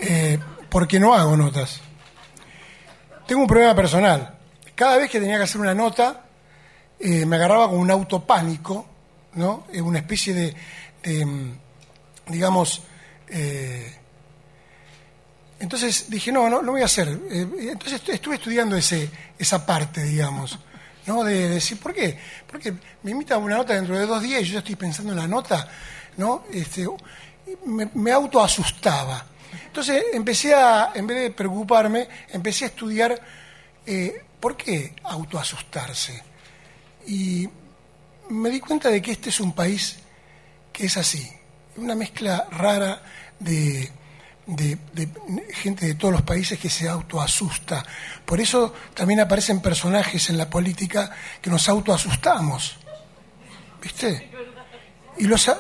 Eh, 0.01 0.39
porque 0.71 0.99
no 0.99 1.13
hago 1.13 1.37
notas. 1.37 1.81
Tengo 3.27 3.43
un 3.43 3.49
problema 3.49 3.75
personal. 3.75 4.39
Cada 4.75 4.97
vez 4.97 5.11
que 5.11 5.21
tenía 5.21 5.37
que 5.37 5.45
hacer 5.45 5.61
una 5.61 5.75
nota, 5.75 6.25
eh, 6.99 7.27
me 7.27 7.37
agarraba 7.37 7.69
con 7.69 7.81
un 7.81 7.91
autopánico, 7.91 8.87
¿no? 9.35 9.67
Una 9.75 9.99
especie 9.99 10.33
de, 10.33 10.57
de, 11.03 11.27
mm, 11.27 11.59
digamos, 12.29 12.83
eh, 13.29 14.02
entonces 15.63 16.11
dije, 16.11 16.33
no, 16.33 16.51
no, 16.51 16.61
no 16.61 16.73
voy 16.73 16.83
a 16.83 16.87
hacer. 16.87 17.09
Eh, 17.31 17.47
entonces 17.71 18.03
estu- 18.03 18.13
estuve 18.13 18.35
estudiando 18.35 18.77
ese, 18.77 19.09
esa 19.39 19.65
parte, 19.65 20.03
digamos, 20.03 20.59
¿no? 21.07 21.23
De, 21.23 21.49
decir, 21.49 21.79
¿por 21.79 21.95
qué? 21.95 22.19
Porque 22.51 22.75
me 23.05 23.13
invita 23.13 23.37
a 23.37 23.39
una 23.39 23.57
nota 23.57 23.75
dentro 23.75 23.97
de 23.97 24.05
dos 24.05 24.21
días 24.23 24.43
y 24.43 24.47
yo 24.47 24.59
estoy 24.59 24.75
pensando 24.75 25.13
en 25.13 25.19
la 25.19 25.29
nota, 25.29 25.69
¿no? 26.17 26.45
Este, 26.53 26.87
me, 27.65 27.89
me 27.95 28.11
autoasustaba. 28.11 29.25
Entonces 29.67 30.03
empecé 30.13 30.53
a, 30.53 30.91
en 30.95 31.07
vez 31.07 31.23
de 31.23 31.31
preocuparme, 31.31 32.09
empecé 32.31 32.65
a 32.65 32.69
estudiar 32.69 33.21
eh, 33.87 34.25
por 34.41 34.57
qué 34.57 34.95
autoasustarse. 35.05 36.23
Y 37.07 37.49
me 38.31 38.51
di 38.51 38.59
cuenta 38.61 38.89
de 38.89 39.01
que 39.01 39.13
este 39.13 39.29
es 39.31 39.39
un 39.41 39.53
país 39.53 39.99
que 40.73 40.87
es 40.87 40.97
así, 40.97 41.31
una 41.77 41.95
mezcla 41.95 42.49
rara 42.51 43.03
de, 43.39 43.91
de- 44.47 44.79
gente 45.55 45.87
de 45.87 45.95
todos 45.95 46.13
los 46.13 46.23
países 46.23 46.59
que 46.59 46.69
se 46.71 46.89
autoasusta. 46.89 47.85
Por 48.25 48.41
eso 48.41 48.75
también 48.95 49.21
aparecen 49.21 49.61
personajes 49.61 50.31
en 50.31 50.39
la 50.39 50.49
política 50.51 51.11
que 51.41 51.51
nos 51.51 51.69
autoasustamos. 51.69 52.77
¿Viste? 53.83 54.31
Y, 55.19 55.27
los, 55.27 55.51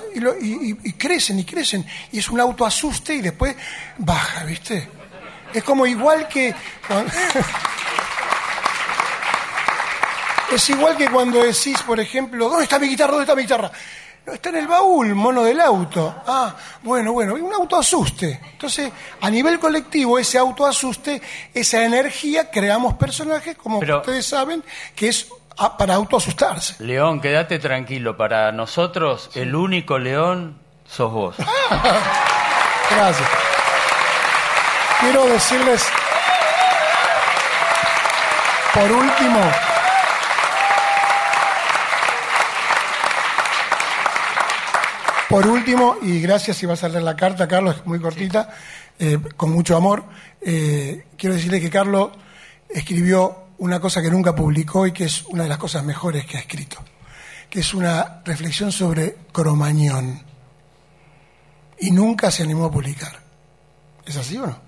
y, 0.40 0.92
crecen 0.94 1.38
y 1.38 1.44
crecen. 1.44 1.86
Y 2.12 2.18
es 2.20 2.28
un 2.30 2.40
autoasuste 2.40 3.14
y 3.14 3.20
después 3.20 3.54
baja, 3.98 4.44
¿viste? 4.44 4.88
Es 5.52 5.62
como 5.62 5.84
igual 5.86 6.26
que... 6.28 6.54
es 10.52 10.68
igual 10.70 10.96
que 10.96 11.08
cuando 11.08 11.42
decís, 11.42 11.82
por 11.82 11.98
ejemplo, 12.00 12.48
¿dónde 12.48 12.64
está 12.64 12.78
mi 12.78 12.88
guitarra? 12.88 13.12
¿Dónde 13.12 13.24
está 13.24 13.34
mi 13.34 13.42
guitarra? 13.42 13.70
No, 14.24 14.32
está 14.34 14.50
en 14.50 14.56
el 14.56 14.68
baúl, 14.68 15.14
mono 15.16 15.42
del 15.42 15.60
auto. 15.60 16.14
Ah, 16.26 16.54
bueno, 16.82 17.12
bueno, 17.12 17.34
un 17.34 17.52
autoasuste. 17.52 18.40
Entonces, 18.52 18.92
a 19.20 19.28
nivel 19.28 19.58
colectivo, 19.58 20.16
ese 20.16 20.38
autoasuste, 20.38 21.20
esa 21.52 21.84
energía, 21.84 22.48
creamos 22.48 22.94
personajes, 22.94 23.56
como 23.56 23.78
ustedes 23.78 24.24
saben, 24.24 24.62
que 24.94 25.08
es 25.08 25.26
ah, 25.58 25.76
para 25.76 25.94
autoasustarse. 25.94 26.76
León, 26.84 27.20
quédate 27.20 27.58
tranquilo. 27.58 28.16
Para 28.16 28.52
nosotros, 28.52 29.30
el 29.34 29.56
único 29.56 29.98
león 29.98 30.60
sos 30.86 31.12
vos. 31.12 31.36
Gracias. 32.90 33.28
Quiero 35.00 35.26
decirles, 35.26 35.84
por 38.72 38.92
último, 38.92 39.40
por 45.32 45.46
último, 45.46 45.96
y 46.02 46.20
gracias 46.20 46.58
si 46.58 46.66
vas 46.66 46.84
a 46.84 46.90
leer 46.90 47.02
la 47.02 47.16
carta, 47.16 47.48
Carlos, 47.48 47.76
es 47.76 47.86
muy 47.86 47.98
cortita, 47.98 48.50
eh, 48.98 49.18
con 49.34 49.50
mucho 49.50 49.74
amor, 49.74 50.04
eh, 50.42 51.06
quiero 51.16 51.34
decirle 51.34 51.58
que 51.58 51.70
Carlos 51.70 52.10
escribió 52.68 53.44
una 53.56 53.80
cosa 53.80 54.02
que 54.02 54.10
nunca 54.10 54.34
publicó 54.34 54.86
y 54.86 54.92
que 54.92 55.04
es 55.04 55.22
una 55.22 55.44
de 55.44 55.48
las 55.48 55.56
cosas 55.56 55.84
mejores 55.84 56.26
que 56.26 56.36
ha 56.36 56.40
escrito, 56.40 56.84
que 57.48 57.60
es 57.60 57.72
una 57.72 58.20
reflexión 58.26 58.70
sobre 58.70 59.16
Cromañón. 59.32 60.20
Y 61.78 61.92
nunca 61.92 62.30
se 62.30 62.42
animó 62.42 62.66
a 62.66 62.70
publicar. 62.70 63.18
¿Es 64.04 64.18
así 64.18 64.36
o 64.36 64.46
no? 64.46 64.58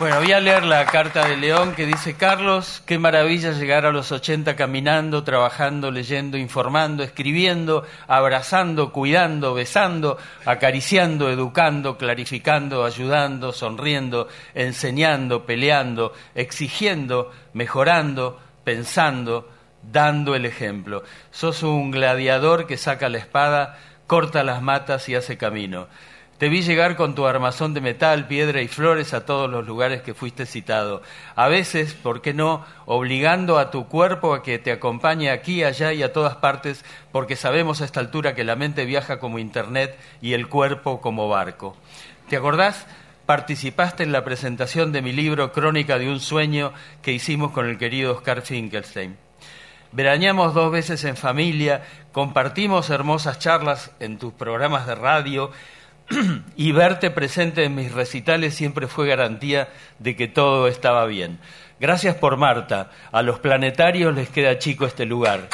Bueno, 0.00 0.16
voy 0.16 0.32
a 0.32 0.40
leer 0.40 0.64
la 0.64 0.86
carta 0.86 1.28
de 1.28 1.36
León 1.36 1.74
que 1.74 1.84
dice, 1.84 2.14
Carlos, 2.14 2.82
qué 2.86 2.98
maravilla 2.98 3.52
llegar 3.52 3.84
a 3.84 3.92
los 3.92 4.10
80 4.10 4.56
caminando, 4.56 5.24
trabajando, 5.24 5.90
leyendo, 5.90 6.38
informando, 6.38 7.02
escribiendo, 7.02 7.84
abrazando, 8.08 8.92
cuidando, 8.92 9.52
besando, 9.52 10.16
acariciando, 10.46 11.28
educando, 11.28 11.98
clarificando, 11.98 12.86
ayudando, 12.86 13.52
sonriendo, 13.52 14.26
enseñando, 14.54 15.44
peleando, 15.44 16.14
exigiendo, 16.34 17.30
mejorando, 17.52 18.40
pensando, 18.64 19.50
dando 19.82 20.34
el 20.34 20.46
ejemplo. 20.46 21.02
Sos 21.30 21.62
un 21.62 21.90
gladiador 21.90 22.66
que 22.66 22.78
saca 22.78 23.10
la 23.10 23.18
espada, 23.18 23.78
corta 24.06 24.44
las 24.44 24.62
matas 24.62 25.10
y 25.10 25.14
hace 25.14 25.36
camino. 25.36 25.88
Te 26.40 26.48
vi 26.48 26.62
llegar 26.62 26.96
con 26.96 27.14
tu 27.14 27.26
armazón 27.26 27.74
de 27.74 27.82
metal, 27.82 28.26
piedra 28.26 28.62
y 28.62 28.66
flores 28.66 29.12
a 29.12 29.26
todos 29.26 29.50
los 29.50 29.66
lugares 29.66 30.00
que 30.00 30.14
fuiste 30.14 30.46
citado. 30.46 31.02
A 31.36 31.48
veces, 31.48 31.92
¿por 31.92 32.22
qué 32.22 32.32
no?, 32.32 32.64
obligando 32.86 33.58
a 33.58 33.70
tu 33.70 33.88
cuerpo 33.88 34.32
a 34.32 34.42
que 34.42 34.58
te 34.58 34.72
acompañe 34.72 35.30
aquí, 35.30 35.64
allá 35.64 35.92
y 35.92 36.02
a 36.02 36.14
todas 36.14 36.36
partes, 36.36 36.82
porque 37.12 37.36
sabemos 37.36 37.82
a 37.82 37.84
esta 37.84 38.00
altura 38.00 38.34
que 38.34 38.44
la 38.44 38.56
mente 38.56 38.86
viaja 38.86 39.20
como 39.20 39.38
internet 39.38 39.98
y 40.22 40.32
el 40.32 40.48
cuerpo 40.48 41.02
como 41.02 41.28
barco. 41.28 41.76
¿Te 42.30 42.38
acordás? 42.38 42.86
Participaste 43.26 44.02
en 44.02 44.12
la 44.12 44.24
presentación 44.24 44.92
de 44.92 45.02
mi 45.02 45.12
libro 45.12 45.52
Crónica 45.52 45.98
de 45.98 46.08
un 46.08 46.20
sueño 46.20 46.72
que 47.02 47.12
hicimos 47.12 47.50
con 47.50 47.68
el 47.68 47.76
querido 47.76 48.14
Oscar 48.14 48.40
Finkelstein. 48.40 49.18
veraneamos 49.92 50.54
dos 50.54 50.72
veces 50.72 51.04
en 51.04 51.18
familia, 51.18 51.84
compartimos 52.12 52.88
hermosas 52.88 53.38
charlas 53.38 53.90
en 54.00 54.18
tus 54.18 54.32
programas 54.32 54.86
de 54.86 54.94
radio 54.94 55.50
y 56.56 56.72
verte 56.72 57.10
presente 57.10 57.64
en 57.64 57.74
mis 57.74 57.92
recitales 57.92 58.54
siempre 58.54 58.86
fue 58.86 59.08
garantía 59.08 59.68
de 59.98 60.16
que 60.16 60.28
todo 60.28 60.68
estaba 60.68 61.06
bien. 61.06 61.38
Gracias 61.78 62.14
por 62.16 62.36
Marta. 62.36 62.90
A 63.12 63.22
los 63.22 63.38
planetarios 63.38 64.14
les 64.14 64.28
queda 64.28 64.58
chico 64.58 64.86
este 64.86 65.06
lugar. 65.06 65.48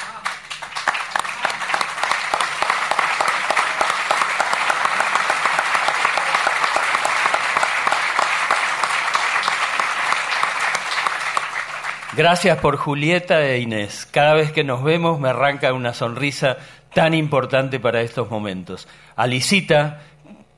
Gracias 12.16 12.56
por 12.60 12.78
Julieta 12.78 13.44
e 13.44 13.58
Inés. 13.58 14.08
Cada 14.10 14.32
vez 14.32 14.50
que 14.50 14.64
nos 14.64 14.82
vemos 14.82 15.20
me 15.20 15.28
arranca 15.28 15.74
una 15.74 15.92
sonrisa 15.92 16.56
tan 16.94 17.12
importante 17.12 17.78
para 17.78 18.00
estos 18.00 18.30
momentos. 18.30 18.88
Alicita, 19.16 20.00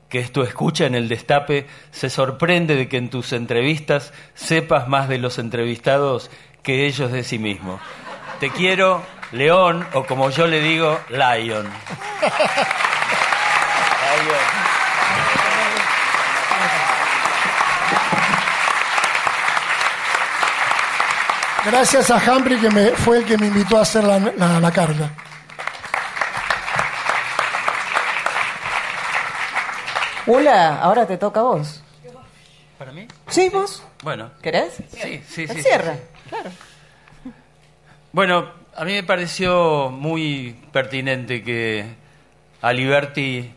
que 0.09 0.19
es 0.19 0.31
tu 0.31 0.41
escucha 0.41 0.85
en 0.85 0.95
el 0.95 1.07
destape, 1.07 1.67
se 1.91 2.09
sorprende 2.09 2.75
de 2.75 2.89
que 2.89 2.97
en 2.97 3.09
tus 3.09 3.31
entrevistas 3.31 4.11
sepas 4.33 4.87
más 4.87 5.07
de 5.07 5.19
los 5.19 5.37
entrevistados 5.37 6.31
que 6.63 6.87
ellos 6.87 7.11
de 7.11 7.23
sí 7.23 7.39
mismos. 7.39 7.79
Te 8.39 8.49
quiero, 8.49 9.03
León, 9.31 9.87
o 9.93 10.05
como 10.05 10.29
yo 10.31 10.47
le 10.47 10.61
digo, 10.61 10.99
Lion. 11.09 11.67
Gracias 21.65 22.09
a 22.09 22.15
Humphrey 22.17 22.57
que 22.59 22.69
me, 22.69 22.91
fue 22.91 23.19
el 23.19 23.25
que 23.25 23.37
me 23.37 23.47
invitó 23.47 23.77
a 23.77 23.81
hacer 23.81 24.03
la, 24.03 24.17
la, 24.17 24.59
la 24.59 24.71
carga. 24.71 25.11
Ula, 30.27 30.79
ahora 30.79 31.05
te 31.05 31.17
toca 31.17 31.39
a 31.39 31.43
vos. 31.43 31.83
¿Para 32.77 32.91
mí? 32.91 33.07
Sí, 33.27 33.49
vos. 33.49 33.83
Bueno. 34.03 34.31
¿Querés? 34.41 34.75
Sí, 34.89 35.21
sí, 35.27 35.47
sí. 35.47 35.61
Cierra, 35.61 35.95
sí, 35.95 35.99
sí. 35.99 36.29
claro. 36.29 36.49
Bueno, 38.11 38.49
a 38.75 38.85
mí 38.85 38.93
me 38.93 39.03
pareció 39.03 39.89
muy 39.89 40.55
pertinente 40.71 41.43
que 41.43 41.85
Aliberti 42.61 43.51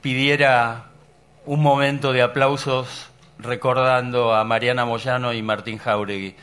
pidiera 0.00 0.86
un 1.44 1.60
momento 1.60 2.12
de 2.12 2.22
aplausos 2.22 3.10
recordando 3.38 4.34
a 4.34 4.44
Mariana 4.44 4.84
Moyano 4.84 5.32
y 5.32 5.42
Martín 5.42 5.78
Jauregui. 5.78 6.36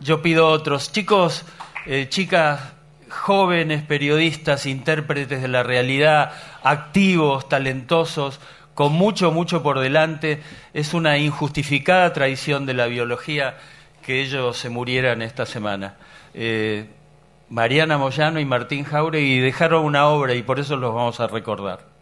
Yo 0.00 0.22
pido 0.22 0.48
otros 0.48 0.92
chicos, 0.92 1.44
eh, 1.86 2.08
chicas 2.08 2.60
jóvenes, 3.08 3.82
periodistas, 3.82 4.66
intérpretes 4.66 5.42
de 5.42 5.48
la 5.48 5.62
realidad, 5.62 6.32
activos, 6.62 7.48
talentosos, 7.48 8.40
con 8.76 8.92
mucho, 8.92 9.32
mucho 9.32 9.62
por 9.64 9.80
delante. 9.80 10.42
Es 10.74 10.94
una 10.94 11.16
injustificada 11.18 12.12
traición 12.12 12.66
de 12.66 12.74
la 12.74 12.86
biología 12.86 13.56
que 14.04 14.20
ellos 14.20 14.58
se 14.58 14.68
murieran 14.68 15.22
esta 15.22 15.46
semana. 15.46 15.96
Eh, 16.34 16.86
Mariana 17.48 17.96
Moyano 17.96 18.38
y 18.38 18.44
Martín 18.44 18.84
Jauregui 18.84 19.40
dejaron 19.40 19.84
una 19.84 20.06
obra 20.08 20.34
y 20.34 20.42
por 20.42 20.60
eso 20.60 20.76
los 20.76 20.94
vamos 20.94 21.18
a 21.20 21.26
recordar. 21.26 21.95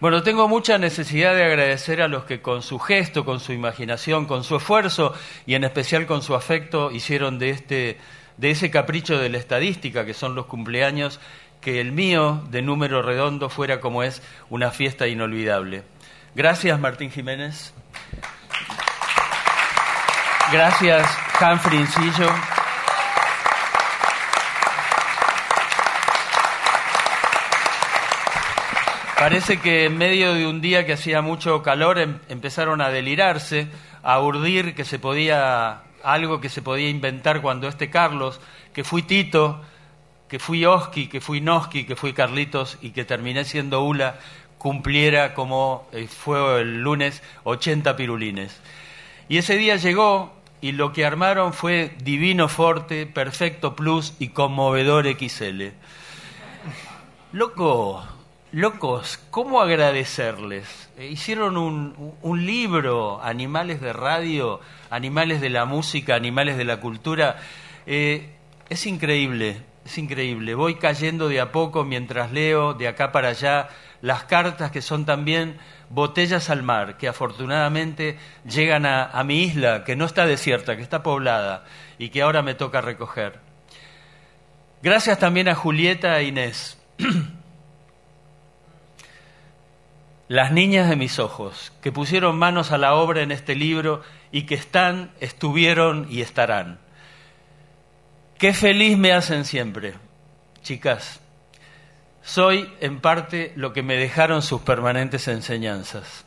Bueno, 0.00 0.22
tengo 0.22 0.48
mucha 0.48 0.78
necesidad 0.78 1.34
de 1.34 1.44
agradecer 1.44 2.00
a 2.00 2.08
los 2.08 2.24
que 2.24 2.40
con 2.40 2.62
su 2.62 2.78
gesto, 2.78 3.26
con 3.26 3.38
su 3.38 3.52
imaginación, 3.52 4.24
con 4.24 4.44
su 4.44 4.56
esfuerzo 4.56 5.12
y 5.44 5.56
en 5.56 5.64
especial 5.64 6.06
con 6.06 6.22
su 6.22 6.34
afecto 6.34 6.90
hicieron 6.90 7.38
de 7.38 7.50
este 7.50 7.98
de 8.38 8.50
ese 8.50 8.70
capricho 8.70 9.18
de 9.18 9.28
la 9.28 9.36
estadística 9.36 10.06
que 10.06 10.14
son 10.14 10.34
los 10.34 10.46
cumpleaños 10.46 11.20
que 11.60 11.82
el 11.82 11.92
mío 11.92 12.42
de 12.48 12.62
número 12.62 13.02
redondo 13.02 13.50
fuera 13.50 13.82
como 13.82 14.02
es 14.02 14.22
una 14.48 14.70
fiesta 14.70 15.06
inolvidable. 15.06 15.82
Gracias 16.34 16.80
Martín 16.80 17.10
Jiménez. 17.10 17.74
Gracias 20.50 21.06
Humphrey 21.38 21.80
Incillo. 21.80 22.59
Parece 29.20 29.60
que 29.60 29.84
en 29.84 29.98
medio 29.98 30.32
de 30.32 30.46
un 30.46 30.62
día 30.62 30.86
que 30.86 30.94
hacía 30.94 31.20
mucho 31.20 31.62
calor 31.62 31.98
em 31.98 32.20
empezaron 32.30 32.80
a 32.80 32.88
delirarse, 32.88 33.68
a 34.02 34.18
urdir 34.18 34.74
que 34.74 34.86
se 34.86 34.98
podía 34.98 35.82
algo 36.02 36.40
que 36.40 36.48
se 36.48 36.62
podía 36.62 36.88
inventar 36.88 37.42
cuando 37.42 37.68
este 37.68 37.90
Carlos, 37.90 38.40
que 38.72 38.82
fui 38.82 39.02
Tito, 39.02 39.60
que 40.26 40.38
fui 40.38 40.64
Oski, 40.64 41.06
que 41.08 41.20
fui 41.20 41.42
Noski, 41.42 41.84
que 41.84 41.96
fui 41.96 42.14
Carlitos 42.14 42.78
y 42.80 42.92
que 42.92 43.04
terminé 43.04 43.44
siendo 43.44 43.84
Ula, 43.84 44.18
cumpliera 44.56 45.34
como 45.34 45.86
eh, 45.92 46.08
fue 46.08 46.62
el 46.62 46.80
lunes 46.80 47.22
80 47.44 47.96
pirulines. 47.96 48.58
Y 49.28 49.36
ese 49.36 49.58
día 49.58 49.76
llegó 49.76 50.32
y 50.62 50.72
lo 50.72 50.94
que 50.94 51.04
armaron 51.04 51.52
fue 51.52 51.94
Divino 52.02 52.48
Forte, 52.48 53.04
Perfecto 53.04 53.76
Plus 53.76 54.14
y 54.18 54.28
Conmovedor 54.28 55.04
XL. 55.06 55.74
Loco, 57.32 58.02
locos, 58.52 59.18
¿cómo 59.30 59.60
agradecerles? 59.60 60.90
Eh, 60.98 61.06
hicieron 61.06 61.56
un, 61.56 62.46
libro, 62.46 63.22
Animales 63.22 63.80
de 63.80 63.92
Radio, 63.92 64.60
Animales 64.90 65.40
de 65.40 65.50
la 65.50 65.64
Música, 65.64 66.14
Animales 66.14 66.56
de 66.56 66.64
la 66.64 66.80
Cultura. 66.80 67.36
Eh, 67.86 68.30
es 68.68 68.86
increíble, 68.86 69.62
es 69.84 69.98
increíble. 69.98 70.54
Voy 70.54 70.76
cayendo 70.76 71.28
de 71.28 71.40
a 71.40 71.52
poco 71.52 71.84
mientras 71.84 72.32
leo 72.32 72.74
de 72.74 72.88
acá 72.88 73.12
para 73.12 73.28
allá 73.28 73.68
las 74.02 74.24
cartas 74.24 74.70
que 74.70 74.82
son 74.82 75.04
también 75.04 75.58
botellas 75.90 76.50
al 76.50 76.62
mar, 76.62 76.96
que 76.96 77.08
afortunadamente 77.08 78.18
llegan 78.44 78.86
a, 78.86 79.04
a 79.04 79.22
mi 79.24 79.42
isla, 79.42 79.84
que 79.84 79.96
no 79.96 80.06
está 80.06 80.26
desierta, 80.26 80.76
que 80.76 80.82
está 80.82 81.02
poblada 81.02 81.64
y 81.98 82.08
que 82.08 82.22
ahora 82.22 82.42
me 82.42 82.54
toca 82.54 82.80
recoger. 82.80 83.38
Gracias 84.82 85.18
también 85.18 85.48
a 85.48 85.54
Julieta 85.54 86.18
e 86.18 86.24
Inés. 86.24 86.78
las 90.30 90.52
niñas 90.52 90.88
de 90.88 90.94
mis 90.94 91.18
ojos, 91.18 91.72
que 91.82 91.90
pusieron 91.90 92.38
manos 92.38 92.70
a 92.70 92.78
la 92.78 92.94
obra 92.94 93.20
en 93.20 93.32
este 93.32 93.56
libro 93.56 94.00
y 94.30 94.42
que 94.42 94.54
están, 94.54 95.10
estuvieron 95.18 96.06
y 96.08 96.20
estarán. 96.20 96.78
Qué 98.38 98.54
feliz 98.54 98.96
me 98.96 99.12
hacen 99.12 99.44
siempre, 99.44 99.94
chicas. 100.62 101.18
Soy 102.22 102.72
en 102.78 103.00
parte 103.00 103.52
lo 103.56 103.72
que 103.72 103.82
me 103.82 103.96
dejaron 103.96 104.42
sus 104.42 104.60
permanentes 104.60 105.26
enseñanzas. 105.26 106.24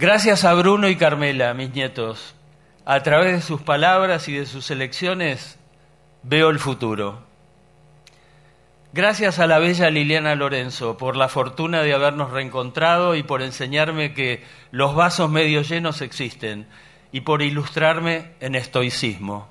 Gracias 0.00 0.42
a 0.42 0.52
Bruno 0.54 0.88
y 0.88 0.96
Carmela, 0.96 1.54
mis 1.54 1.72
nietos, 1.72 2.34
a 2.84 3.04
través 3.04 3.34
de 3.34 3.40
sus 3.40 3.62
palabras 3.62 4.26
y 4.26 4.32
de 4.32 4.46
sus 4.46 4.68
elecciones, 4.72 5.60
veo 6.24 6.50
el 6.50 6.58
futuro. 6.58 7.24
Gracias 8.96 9.40
a 9.40 9.46
la 9.46 9.58
bella 9.58 9.90
Liliana 9.90 10.34
Lorenzo 10.34 10.96
por 10.96 11.16
la 11.16 11.28
fortuna 11.28 11.82
de 11.82 11.92
habernos 11.92 12.30
reencontrado 12.30 13.14
y 13.14 13.22
por 13.22 13.42
enseñarme 13.42 14.14
que 14.14 14.42
los 14.70 14.94
vasos 14.94 15.30
medio 15.30 15.60
llenos 15.60 16.00
existen 16.00 16.66
y 17.12 17.20
por 17.20 17.42
ilustrarme 17.42 18.30
en 18.40 18.54
estoicismo. 18.54 19.48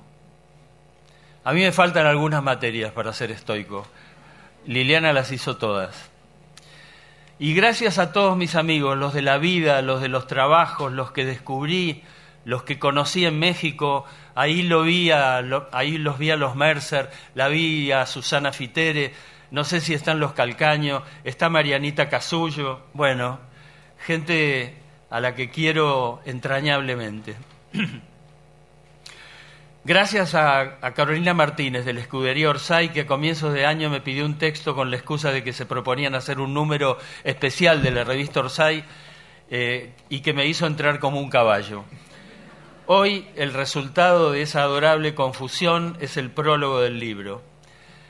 A 1.44 1.54
mí 1.54 1.62
me 1.62 1.72
faltan 1.72 2.08
algunas 2.08 2.42
materias 2.42 2.92
para 2.92 3.14
ser 3.14 3.30
estoico. 3.30 3.86
Liliana 4.66 5.14
las 5.14 5.32
hizo 5.32 5.58
todas. 5.58 6.10
Y 7.38 7.54
gracias 7.54 8.00
a 8.00 8.12
todos 8.12 8.36
mis 8.36 8.56
amigos, 8.56 8.98
los 8.98 9.14
de 9.14 9.22
la 9.22 9.38
vida, 9.38 9.80
los 9.84 10.02
de 10.02 10.08
los 10.08 10.26
trabajos, 10.26 10.92
los 10.92 11.12
que 11.12 11.24
descubrí, 11.24 12.02
los 12.46 12.64
que 12.64 12.80
conocí 12.80 13.26
en 13.26 13.38
México, 13.38 14.06
ahí, 14.34 14.64
lo 14.64 14.82
vi 14.82 15.12
a, 15.12 15.42
los 15.44 16.18
vi 16.18 16.32
a 16.32 16.36
los 16.36 16.56
Mercer, 16.56 17.12
la 17.36 17.48
vi 17.48 17.92
a 17.92 18.08
Susana 18.08 18.52
Fitere, 18.52 19.14
no 19.56 19.64
sé 19.64 19.80
si 19.80 19.94
están 19.94 20.20
los 20.20 20.34
Calcaños, 20.34 21.02
está 21.24 21.48
Marianita 21.48 22.10
Casullo, 22.10 22.82
bueno, 22.92 23.40
gente 24.06 24.76
a 25.10 25.22
la 25.22 25.34
que 25.34 25.50
quiero 25.50 26.20
entrañablemente. 26.26 27.38
Gracias 29.86 30.36
a, 30.36 30.78
Carolina 30.94 31.34
Martínez 31.34 31.86
de 31.86 31.94
la 31.94 32.02
Escudería 32.02 32.50
Orsay, 32.50 32.90
que 32.90 33.02
a 33.02 33.08
comienzos 33.08 33.54
de 33.54 33.66
año 33.66 33.90
me 33.90 34.02
pidió 34.02 34.26
un 34.26 34.38
texto 34.38 34.76
con 34.76 34.92
la 34.92 34.98
excusa 34.98 35.32
de 35.32 35.42
que 35.42 35.54
se 35.54 35.66
proponían 35.66 36.16
hacer 36.16 36.42
un 36.42 36.54
número 36.54 36.98
especial 37.24 37.82
de 37.82 37.92
la 37.92 38.04
revista 38.04 38.42
Orsay 38.42 38.84
eh, 39.50 39.94
y 40.10 40.20
que 40.20 40.34
me 40.34 40.48
hizo 40.48 40.68
entrar 40.68 41.00
como 41.00 41.22
un 41.22 41.30
caballo. 41.30 41.86
Hoy 42.88 43.30
el 43.38 43.54
resultado 43.54 44.34
de 44.34 44.42
esa 44.42 44.64
adorable 44.64 45.16
confusión 45.16 45.96
es 46.02 46.18
el 46.18 46.30
prólogo 46.30 46.82
del 46.82 47.00
libro. 47.00 47.55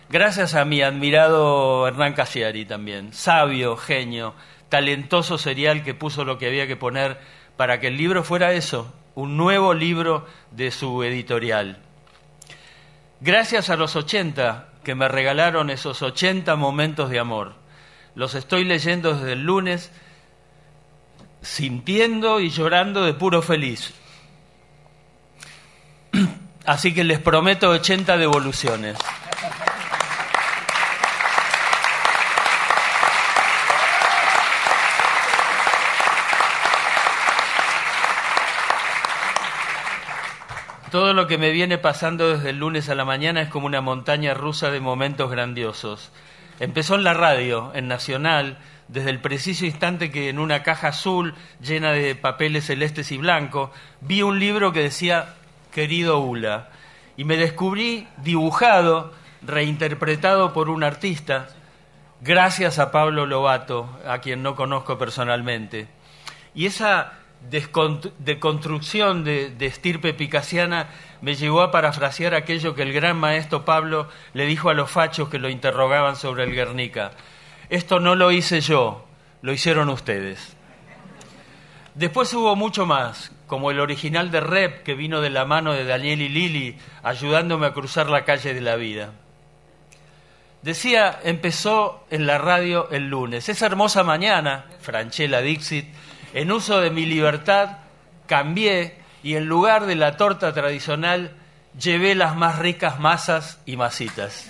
Gracias 0.07 0.53
a 0.53 0.65
mi 0.65 0.83
admirado 0.83 1.87
Hernán 1.87 2.13
Casiari 2.13 2.65
también, 2.65 3.11
sabio, 3.11 3.75
genio, 3.75 4.35
talentoso 4.69 5.39
serial 5.39 5.83
que 5.83 5.95
puso 5.95 6.23
lo 6.23 6.37
que 6.37 6.45
había 6.45 6.67
que 6.67 6.75
poner 6.75 7.19
para 7.57 7.79
que 7.79 7.87
el 7.87 7.97
libro 7.97 8.23
fuera 8.23 8.53
eso, 8.53 8.93
un 9.15 9.35
nuevo 9.35 9.73
libro 9.73 10.27
de 10.51 10.69
su 10.69 11.01
editorial. 11.01 11.79
Gracias 13.19 13.71
a 13.71 13.77
los 13.77 13.95
80 13.95 14.69
que 14.83 14.93
me 14.93 15.07
regalaron 15.07 15.71
esos 15.71 16.03
80 16.03 16.55
momentos 16.55 17.09
de 17.09 17.17
amor. 17.17 17.55
Los 18.13 18.35
estoy 18.35 18.63
leyendo 18.63 19.15
desde 19.15 19.33
el 19.33 19.43
lunes, 19.43 19.91
sintiendo 21.41 22.39
y 22.39 22.51
llorando 22.51 23.03
de 23.03 23.15
puro 23.15 23.41
feliz. 23.41 23.95
Así 26.65 26.93
que 26.93 27.03
les 27.03 27.19
prometo 27.19 27.69
80 27.69 28.17
devoluciones. 28.17 28.97
Todo 40.95 41.13
lo 41.13 41.27
que 41.27 41.37
me 41.37 41.51
viene 41.51 41.77
pasando 41.77 42.29
desde 42.29 42.51
el 42.51 42.59
lunes 42.59 42.87
a 42.87 42.95
la 42.95 43.03
mañana 43.03 43.41
es 43.41 43.49
como 43.49 43.65
una 43.65 43.81
montaña 43.81 44.33
rusa 44.33 44.71
de 44.71 44.79
momentos 44.79 45.29
grandiosos. 45.29 46.09
Empezó 46.61 46.95
en 46.95 47.03
la 47.03 47.13
radio, 47.13 47.73
en 47.75 47.89
Nacional, 47.89 48.59
desde 48.87 49.09
el 49.09 49.19
preciso 49.19 49.65
instante 49.65 50.09
que 50.09 50.29
en 50.29 50.39
una 50.39 50.63
caja 50.63 50.87
azul 50.87 51.35
llena 51.59 51.91
de 51.91 52.15
papeles 52.15 52.67
celestes 52.67 53.11
y 53.11 53.17
blancos 53.17 53.71
vi 53.99 54.21
un 54.21 54.39
libro 54.39 54.71
que 54.71 54.83
decía 54.83 55.33
Querido 55.73 56.19
Ula 56.19 56.69
y 57.17 57.25
me 57.25 57.35
descubrí 57.35 58.07
dibujado, 58.23 59.11
reinterpretado 59.41 60.53
por 60.53 60.69
un 60.69 60.85
artista, 60.85 61.49
gracias 62.21 62.79
a 62.79 62.91
Pablo 62.93 63.25
Lobato, 63.25 63.99
a 64.07 64.19
quien 64.19 64.41
no 64.41 64.55
conozco 64.55 64.97
personalmente. 64.97 65.89
Y 66.53 66.67
esa 66.67 67.11
de, 67.49 69.49
de 69.49 69.65
estirpe 69.65 70.13
picasiana 70.13 70.89
me 71.21 71.35
llevó 71.35 71.61
a 71.61 71.71
parafrasear 71.71 72.35
aquello 72.35 72.75
que 72.75 72.83
el 72.83 72.93
gran 72.93 73.17
maestro 73.17 73.65
Pablo 73.65 74.07
le 74.33 74.45
dijo 74.45 74.69
a 74.69 74.73
los 74.73 74.91
fachos 74.91 75.29
que 75.29 75.39
lo 75.39 75.49
interrogaban 75.49 76.15
sobre 76.15 76.43
el 76.43 76.53
Guernica. 76.53 77.11
Esto 77.69 77.99
no 77.99 78.15
lo 78.15 78.31
hice 78.31 78.61
yo, 78.61 79.05
lo 79.41 79.51
hicieron 79.51 79.89
ustedes. 79.89 80.55
Después 81.95 82.33
hubo 82.33 82.55
mucho 82.55 82.85
más, 82.85 83.31
como 83.47 83.71
el 83.71 83.79
original 83.79 84.29
de 84.29 84.41
Rep 84.41 84.83
que 84.83 84.95
vino 84.95 85.21
de 85.21 85.29
la 85.29 85.45
mano 85.45 85.73
de 85.73 85.85
Daniel 85.85 86.21
y 86.21 86.29
Lili, 86.29 86.77
ayudándome 87.03 87.67
a 87.67 87.73
cruzar 87.73 88.09
la 88.09 88.25
calle 88.25 88.53
de 88.53 88.61
la 88.61 88.75
vida. 88.75 89.11
Decía, 90.61 91.19
empezó 91.23 92.05
en 92.09 92.25
la 92.25 92.37
radio 92.37 92.89
el 92.89 93.07
lunes. 93.07 93.49
Esa 93.49 93.67
hermosa 93.67 94.03
mañana, 94.03 94.65
Franchella 94.81 95.41
Dixit, 95.41 95.85
en 96.35 96.51
uso 96.51 96.81
de 96.81 96.91
mi 96.91 97.05
libertad, 97.05 97.77
cambié 98.27 98.99
y 99.23 99.37
en 99.37 99.45
lugar 99.45 99.85
de 99.85 99.95
la 99.95 100.17
torta 100.17 100.53
tradicional, 100.53 101.31
llevé 101.79 102.13
las 102.13 102.35
más 102.35 102.59
ricas 102.59 102.99
masas 102.99 103.61
y 103.65 103.77
masitas. 103.77 104.45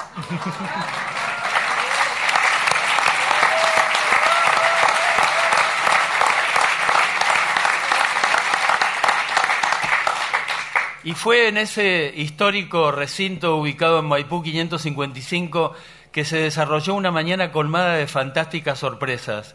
Y 11.04 11.14
fue 11.14 11.50
en 11.50 11.58
ese 11.58 12.12
histórico 12.16 12.92
recinto 12.92 13.58
ubicado 13.58 14.00
en 14.00 14.06
Maipú 14.06 14.42
555 14.42 15.76
que 16.12 16.26
se 16.26 16.38
desarrolló 16.38 16.96
una 16.96 17.12
mañana 17.12 17.52
colmada 17.52 17.94
de 17.94 18.08
fantásticas 18.08 18.80
sorpresas. 18.80 19.54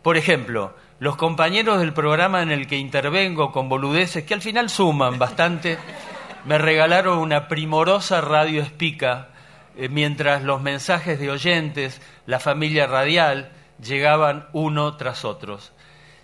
Por 0.00 0.16
ejemplo, 0.16 0.74
los 0.98 1.16
compañeros 1.16 1.78
del 1.78 1.92
programa 1.92 2.42
en 2.42 2.50
el 2.50 2.66
que 2.66 2.78
intervengo 2.78 3.52
con 3.52 3.68
boludeces 3.68 4.24
que 4.24 4.34
al 4.34 4.40
final 4.40 4.70
suman 4.70 5.18
bastante, 5.18 5.78
me 6.46 6.58
regalaron 6.58 7.18
una 7.18 7.48
primorosa 7.48 8.20
radio 8.20 8.62
espica 8.62 9.28
eh, 9.76 9.88
mientras 9.90 10.42
los 10.42 10.62
mensajes 10.62 11.20
de 11.20 11.30
oyentes, 11.30 12.00
la 12.24 12.40
familia 12.40 12.86
radial, 12.86 13.52
llegaban 13.82 14.46
uno 14.52 14.96
tras 14.96 15.24
otros. 15.24 15.72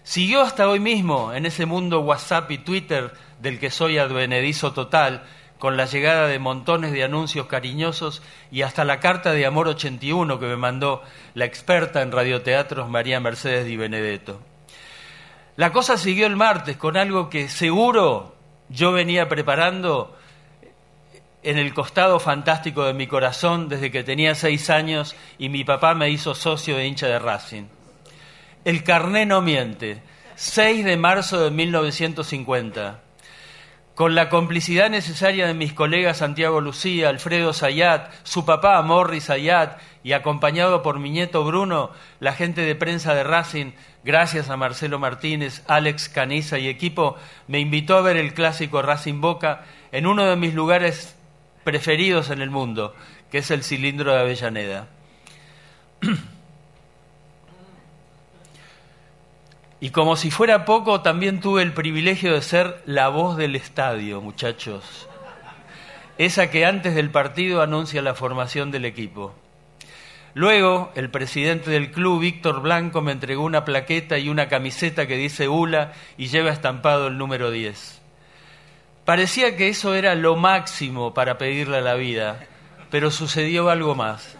Siguió 0.05 0.41
hasta 0.41 0.69
hoy 0.69 0.81
mismo 0.81 1.35
en 1.35 1.45
ese 1.45 1.67
mundo 1.67 2.01
WhatsApp 2.01 2.51
y 2.51 2.59
Twitter 2.59 3.13
del 3.41 3.61
que 3.61 3.71
soy 3.71 3.99
advenedizo 3.99 4.73
total, 4.73 5.23
con 5.59 5.77
la 5.77 5.85
llegada 5.85 6.27
de 6.27 6.41
montones 6.41 6.91
de 6.93 7.05
anuncios 7.05 7.47
cariñosos 7.47 8.21
y 8.51 8.63
hasta 8.63 8.85
la 8.85 8.99
carta 8.99 9.33
de 9.33 9.47
amor 9.47 9.69
81 9.69 10.41
que 10.41 10.47
me 10.47 10.57
mandó 10.57 11.03
la 11.35 11.45
experta 11.45 12.03
en 12.03 12.11
radioteatros 12.11 12.89
María 12.89 13.21
Mercedes 13.21 13.67
Di 13.67 13.77
Benedetto. 13.77 14.41
La 15.57 15.71
cosa 15.71 15.99
siguió 15.99 16.27
el 16.27 16.37
martes 16.37 16.77
con 16.77 16.97
algo 16.97 17.29
que 17.29 17.49
seguro 17.49 18.35
yo 18.69 18.93
venía 18.93 19.29
preparando 19.29 20.17
en 21.43 21.59
el 21.59 21.75
costado 21.75 22.19
fantástico 22.21 22.85
de 22.85 22.95
mi 22.95 23.07
corazón 23.07 23.69
desde 23.69 23.91
que 23.91 24.05
tenía 24.05 24.35
seis 24.35 24.71
años 24.71 25.15
y 25.39 25.51
mi 25.51 25.65
papá 25.65 25.95
me 25.95 26.09
hizo 26.09 26.35
socio 26.35 26.77
de 26.77 26.87
hincha 26.87 27.07
de 27.07 27.19
Racing. 27.19 27.65
El 28.65 28.83
carné 28.85 29.27
no 29.27 29.43
miente. 29.43 30.03
6 30.35 30.85
de 30.85 30.97
marzo 30.97 31.45
de 31.45 31.51
1950 31.51 33.02
con 33.95 34.15
la 34.15 34.29
complicidad 34.29 34.89
necesaria 34.89 35.47
de 35.47 35.55
mis 35.55 35.75
colegas 35.75 36.19
Santiago 36.19 36.61
Lucía, 36.61 37.11
Alfredo 37.11 37.53
Sayat, 37.53 38.11
su 38.23 38.45
papá 38.45 38.81
Morris 38.83 39.25
Sayat 39.25 39.79
y 40.03 40.13
acompañado 40.13 40.83
por 40.83 40.99
mi 40.99 41.11
nieto 41.11 41.45
Bruno, 41.45 41.91
la 42.19 42.33
gente 42.33 42.63
de 42.63 42.75
prensa 42.75 43.15
de 43.15 43.23
Racing, 43.23 43.73
gracias 44.03 44.49
a 44.49 44.57
Marcelo 44.57 44.99
Martínez, 44.99 45.63
Alex 45.69 46.09
Caniza 46.09 46.59
y 46.59 46.69
equipo, 46.69 47.17
me 47.49 47.61
invitó 47.61 47.97
a 47.97 48.03
ver 48.03 48.17
el 48.17 48.35
clásico 48.35 48.81
Racing 48.81 49.21
Boca 49.21 49.65
en 49.93 50.07
uno 50.07 50.25
de 50.25 50.37
mis 50.37 50.55
lugares 50.55 51.15
preferidos 51.63 52.31
en 52.31 52.41
el 52.41 52.51
mundo, 52.51 52.95
que 53.31 53.39
es 53.39 53.51
el 53.51 53.63
cilindro 53.63 54.13
de 54.13 54.21
Avellaneda. 54.21 54.89
Y 59.83 59.91
como 59.91 60.15
si 60.15 60.31
fuera 60.31 60.65
poco, 60.65 61.01
también 61.01 61.41
tuve 61.41 61.61
el 61.61 61.73
privilegio 61.73 62.35
de 62.35 62.43
ser 62.43 62.81
la 62.87 63.09
voz 63.09 63.37
del 63.37 63.57
estadio, 63.57 64.21
muchachos. 64.21 65.09
Esa 66.19 66.51
que 66.51 66.65
antes 66.65 66.95
del 66.95 67.11
partido 67.11 67.63
anuncia 67.63 68.01
la 68.01 68.15
formación 68.15 68.71
del 68.71 68.85
equipo. 68.85 69.35
Luego, 70.35 70.93
el 70.95 71.11
presidente 71.11 71.73
del 71.73 71.91
club, 71.91 72.21
Víctor 72.21 72.61
Blanco, 72.61 73.03
me 73.03 73.11
entregó 73.11 73.43
una 73.43 73.65
plaqueta 73.65 74.19
y 74.19 74.29
una 74.29 74.47
camiseta 74.47 75.09
que 75.09 75.17
dice 75.17 75.49
ULA 75.49 75.95
y 76.17 76.29
lleva 76.29 76.53
estampado 76.53 77.09
el 77.09 77.19
número 77.19 77.51
10. 77.51 78.01
Parecía 79.05 79.57
que 79.57 79.67
eso 79.67 79.97
era 79.97 80.15
lo 80.15 80.37
máximo 80.37 81.13
para 81.13 81.39
pedirle 81.39 81.79
a 81.79 81.81
la 81.81 81.95
vida, 81.95 82.47
pero 82.89 83.11
sucedió 83.11 83.69
algo 83.69 83.97
más. 83.97 84.39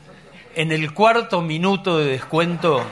En 0.55 0.71
el 0.71 0.95
cuarto 0.95 1.41
minuto 1.41 1.99
de 1.99 2.05
descuento, 2.05 2.87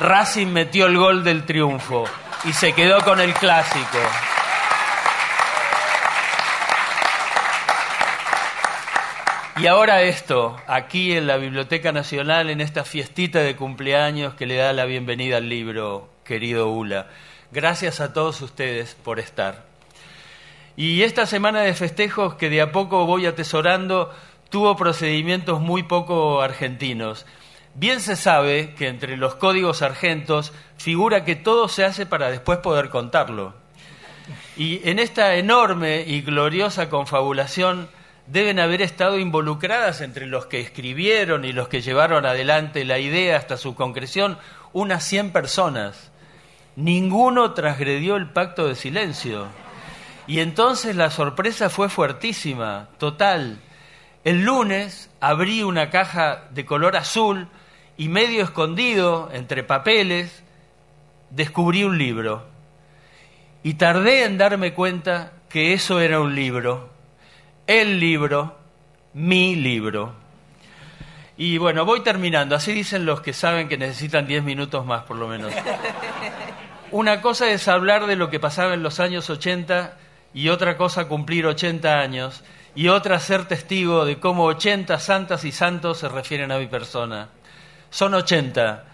Racing 0.00 0.48
metió 0.48 0.86
el 0.86 0.96
gol 0.98 1.24
del 1.24 1.44
triunfo 1.44 2.04
y 2.44 2.52
se 2.52 2.72
quedó 2.72 3.00
con 3.02 3.20
el 3.20 3.32
clásico. 3.34 3.98
Y 9.56 9.68
ahora 9.68 10.02
esto, 10.02 10.56
aquí 10.66 11.12
en 11.12 11.28
la 11.28 11.36
Biblioteca 11.36 11.92
Nacional, 11.92 12.50
en 12.50 12.60
esta 12.60 12.82
fiestita 12.82 13.38
de 13.38 13.54
cumpleaños 13.54 14.34
que 14.34 14.46
le 14.46 14.56
da 14.56 14.72
la 14.72 14.84
bienvenida 14.84 15.36
al 15.36 15.48
libro, 15.48 16.08
querido 16.24 16.70
Ula. 16.70 17.06
Gracias 17.52 18.00
a 18.00 18.12
todos 18.12 18.40
ustedes 18.42 18.96
por 18.96 19.20
estar. 19.20 19.64
Y 20.76 21.02
esta 21.02 21.24
semana 21.24 21.60
de 21.60 21.72
festejos 21.74 22.34
que 22.34 22.50
de 22.50 22.62
a 22.62 22.72
poco 22.72 23.06
voy 23.06 23.26
atesorando 23.26 24.12
tuvo 24.50 24.74
procedimientos 24.74 25.60
muy 25.60 25.84
poco 25.84 26.42
argentinos. 26.42 27.24
Bien 27.76 28.00
se 28.00 28.14
sabe 28.14 28.74
que 28.74 28.86
entre 28.86 29.16
los 29.16 29.34
códigos 29.34 29.82
argentos 29.82 30.52
figura 30.76 31.24
que 31.24 31.34
todo 31.34 31.68
se 31.68 31.84
hace 31.84 32.06
para 32.06 32.30
después 32.30 32.58
poder 32.58 32.88
contarlo. 32.88 33.54
Y 34.56 34.88
en 34.88 35.00
esta 35.00 35.34
enorme 35.34 36.04
y 36.06 36.20
gloriosa 36.20 36.88
confabulación 36.88 37.88
deben 38.28 38.60
haber 38.60 38.80
estado 38.80 39.18
involucradas 39.18 40.00
entre 40.00 40.26
los 40.26 40.46
que 40.46 40.60
escribieron 40.60 41.44
y 41.44 41.52
los 41.52 41.66
que 41.66 41.82
llevaron 41.82 42.24
adelante 42.24 42.84
la 42.84 43.00
idea 43.00 43.36
hasta 43.36 43.56
su 43.56 43.74
concreción 43.74 44.38
unas 44.72 45.04
100 45.04 45.32
personas. 45.32 46.12
Ninguno 46.76 47.54
transgredió 47.54 48.14
el 48.14 48.30
pacto 48.30 48.68
de 48.68 48.76
silencio. 48.76 49.46
Y 50.28 50.40
entonces 50.40 50.94
la 50.94 51.10
sorpresa 51.10 51.68
fue 51.70 51.88
fuertísima, 51.88 52.88
total. 52.98 53.58
El 54.22 54.44
lunes 54.44 55.10
abrí 55.20 55.62
una 55.62 55.90
caja 55.90 56.44
de 56.50 56.64
color 56.64 56.96
azul 56.96 57.48
y 57.96 58.08
medio 58.08 58.42
escondido 58.42 59.30
entre 59.32 59.62
papeles, 59.62 60.42
descubrí 61.30 61.84
un 61.84 61.98
libro. 61.98 62.44
Y 63.62 63.74
tardé 63.74 64.24
en 64.24 64.36
darme 64.38 64.74
cuenta 64.74 65.32
que 65.48 65.72
eso 65.72 66.00
era 66.00 66.20
un 66.20 66.34
libro, 66.34 66.90
el 67.66 67.98
libro, 67.98 68.58
mi 69.14 69.54
libro. 69.54 70.14
Y 71.36 71.58
bueno, 71.58 71.84
voy 71.84 72.00
terminando. 72.00 72.54
Así 72.54 72.72
dicen 72.72 73.06
los 73.06 73.20
que 73.20 73.32
saben 73.32 73.68
que 73.68 73.76
necesitan 73.76 74.26
10 74.26 74.44
minutos 74.44 74.84
más, 74.86 75.04
por 75.04 75.16
lo 75.16 75.26
menos. 75.26 75.52
Una 76.90 77.20
cosa 77.20 77.50
es 77.50 77.66
hablar 77.66 78.06
de 78.06 78.16
lo 78.16 78.30
que 78.30 78.38
pasaba 78.38 78.74
en 78.74 78.82
los 78.82 79.00
años 79.00 79.28
80 79.30 79.96
y 80.32 80.48
otra 80.48 80.76
cosa 80.76 81.08
cumplir 81.08 81.46
80 81.46 81.98
años 81.98 82.44
y 82.76 82.88
otra 82.88 83.18
ser 83.18 83.46
testigo 83.46 84.04
de 84.04 84.18
cómo 84.18 84.44
80 84.44 84.98
santas 84.98 85.44
y 85.44 85.52
santos 85.52 85.98
se 85.98 86.08
refieren 86.08 86.52
a 86.52 86.58
mi 86.58 86.66
persona. 86.66 87.30
Son 87.94 88.12
80. 88.12 88.86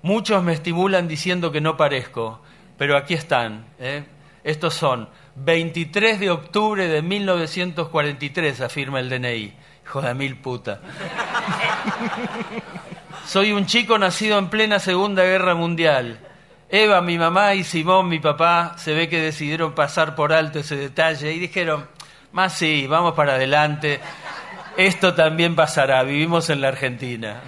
Muchos 0.00 0.42
me 0.42 0.54
estimulan 0.54 1.06
diciendo 1.06 1.52
que 1.52 1.60
no 1.60 1.76
parezco, 1.76 2.40
pero 2.78 2.96
aquí 2.96 3.12
están. 3.12 3.66
¿eh? 3.78 4.06
Estos 4.44 4.72
son 4.72 5.10
23 5.34 6.18
de 6.18 6.30
octubre 6.30 6.88
de 6.88 7.02
1943, 7.02 8.62
afirma 8.62 9.00
el 9.00 9.10
DNI. 9.10 9.52
Hijo 9.84 10.00
de 10.00 10.14
mil 10.14 10.36
puta. 10.36 10.80
Soy 13.26 13.52
un 13.52 13.66
chico 13.66 13.98
nacido 13.98 14.38
en 14.38 14.48
plena 14.48 14.78
Segunda 14.78 15.22
Guerra 15.24 15.54
Mundial. 15.54 16.18
Eva, 16.70 17.02
mi 17.02 17.18
mamá, 17.18 17.52
y 17.52 17.62
Simón, 17.62 18.08
mi 18.08 18.20
papá, 18.20 18.72
se 18.78 18.94
ve 18.94 19.10
que 19.10 19.20
decidieron 19.20 19.74
pasar 19.74 20.14
por 20.14 20.32
alto 20.32 20.60
ese 20.60 20.76
detalle 20.76 21.30
y 21.30 21.38
dijeron, 21.38 21.86
más 22.32 22.54
sí, 22.54 22.86
vamos 22.86 23.12
para 23.12 23.34
adelante, 23.34 24.00
esto 24.78 25.12
también 25.12 25.54
pasará, 25.54 26.02
vivimos 26.04 26.48
en 26.48 26.62
la 26.62 26.68
Argentina. 26.68 27.42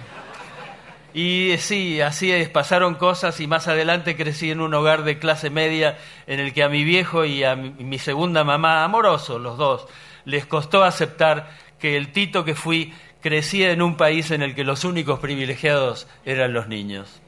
Y 1.13 1.55
sí, 1.57 2.01
así 2.01 2.31
es, 2.31 2.49
pasaron 2.49 2.95
cosas 2.95 3.39
y 3.39 3.47
más 3.47 3.67
adelante 3.67 4.15
crecí 4.15 4.51
en 4.51 4.61
un 4.61 4.73
hogar 4.73 5.03
de 5.03 5.17
clase 5.17 5.49
media 5.49 5.97
en 6.27 6.39
el 6.39 6.53
que 6.53 6.63
a 6.63 6.69
mi 6.69 6.83
viejo 6.83 7.25
y 7.25 7.43
a 7.43 7.55
mi, 7.55 7.71
mi 7.71 7.97
segunda 7.97 8.43
mamá, 8.43 8.83
amorosos 8.83 9.41
los 9.41 9.57
dos, 9.57 9.87
les 10.25 10.45
costó 10.45 10.83
aceptar 10.83 11.49
que 11.79 11.97
el 11.97 12.11
tito 12.11 12.45
que 12.45 12.53
fui 12.53 12.93
crecía 13.21 13.71
en 13.71 13.81
un 13.81 13.97
país 13.97 14.31
en 14.31 14.43
el 14.43 14.55
que 14.55 14.63
los 14.63 14.83
únicos 14.83 15.19
privilegiados 15.19 16.07
eran 16.25 16.53
los 16.53 16.67
niños. 16.67 17.21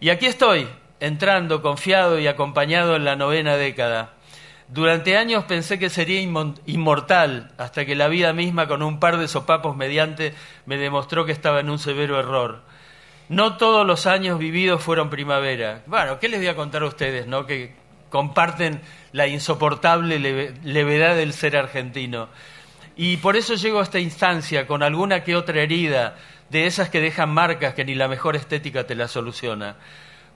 Y 0.00 0.10
aquí 0.10 0.26
estoy, 0.26 0.68
entrando 1.00 1.62
confiado 1.62 2.18
y 2.18 2.26
acompañado 2.26 2.96
en 2.96 3.04
la 3.04 3.16
novena 3.16 3.56
década. 3.56 4.14
Durante 4.68 5.16
años 5.16 5.44
pensé 5.44 5.78
que 5.78 5.90
sería 5.90 6.20
inmortal, 6.20 7.50
hasta 7.58 7.84
que 7.84 7.96
la 7.96 8.06
vida 8.06 8.32
misma 8.32 8.68
con 8.68 8.82
un 8.82 9.00
par 9.00 9.16
de 9.16 9.26
sopapos 9.26 9.76
mediante 9.76 10.32
me 10.64 10.76
demostró 10.76 11.26
que 11.26 11.32
estaba 11.32 11.60
en 11.60 11.70
un 11.70 11.78
severo 11.78 12.20
error. 12.20 12.62
No 13.30 13.56
todos 13.56 13.86
los 13.86 14.06
años 14.06 14.40
vividos 14.40 14.82
fueron 14.82 15.08
primavera. 15.08 15.82
Bueno, 15.86 16.18
¿qué 16.18 16.28
les 16.28 16.40
voy 16.40 16.48
a 16.48 16.56
contar 16.56 16.82
a 16.82 16.86
ustedes, 16.86 17.28
no? 17.28 17.46
Que 17.46 17.72
comparten 18.08 18.80
la 19.12 19.28
insoportable 19.28 20.18
levedad 20.18 21.14
del 21.14 21.32
ser 21.32 21.56
argentino. 21.56 22.28
Y 22.96 23.18
por 23.18 23.36
eso 23.36 23.54
llego 23.54 23.78
a 23.78 23.84
esta 23.84 24.00
instancia 24.00 24.66
con 24.66 24.82
alguna 24.82 25.22
que 25.22 25.36
otra 25.36 25.62
herida, 25.62 26.16
de 26.48 26.66
esas 26.66 26.90
que 26.90 27.00
dejan 27.00 27.30
marcas 27.30 27.74
que 27.74 27.84
ni 27.84 27.94
la 27.94 28.08
mejor 28.08 28.34
estética 28.34 28.84
te 28.84 28.96
la 28.96 29.06
soluciona. 29.06 29.76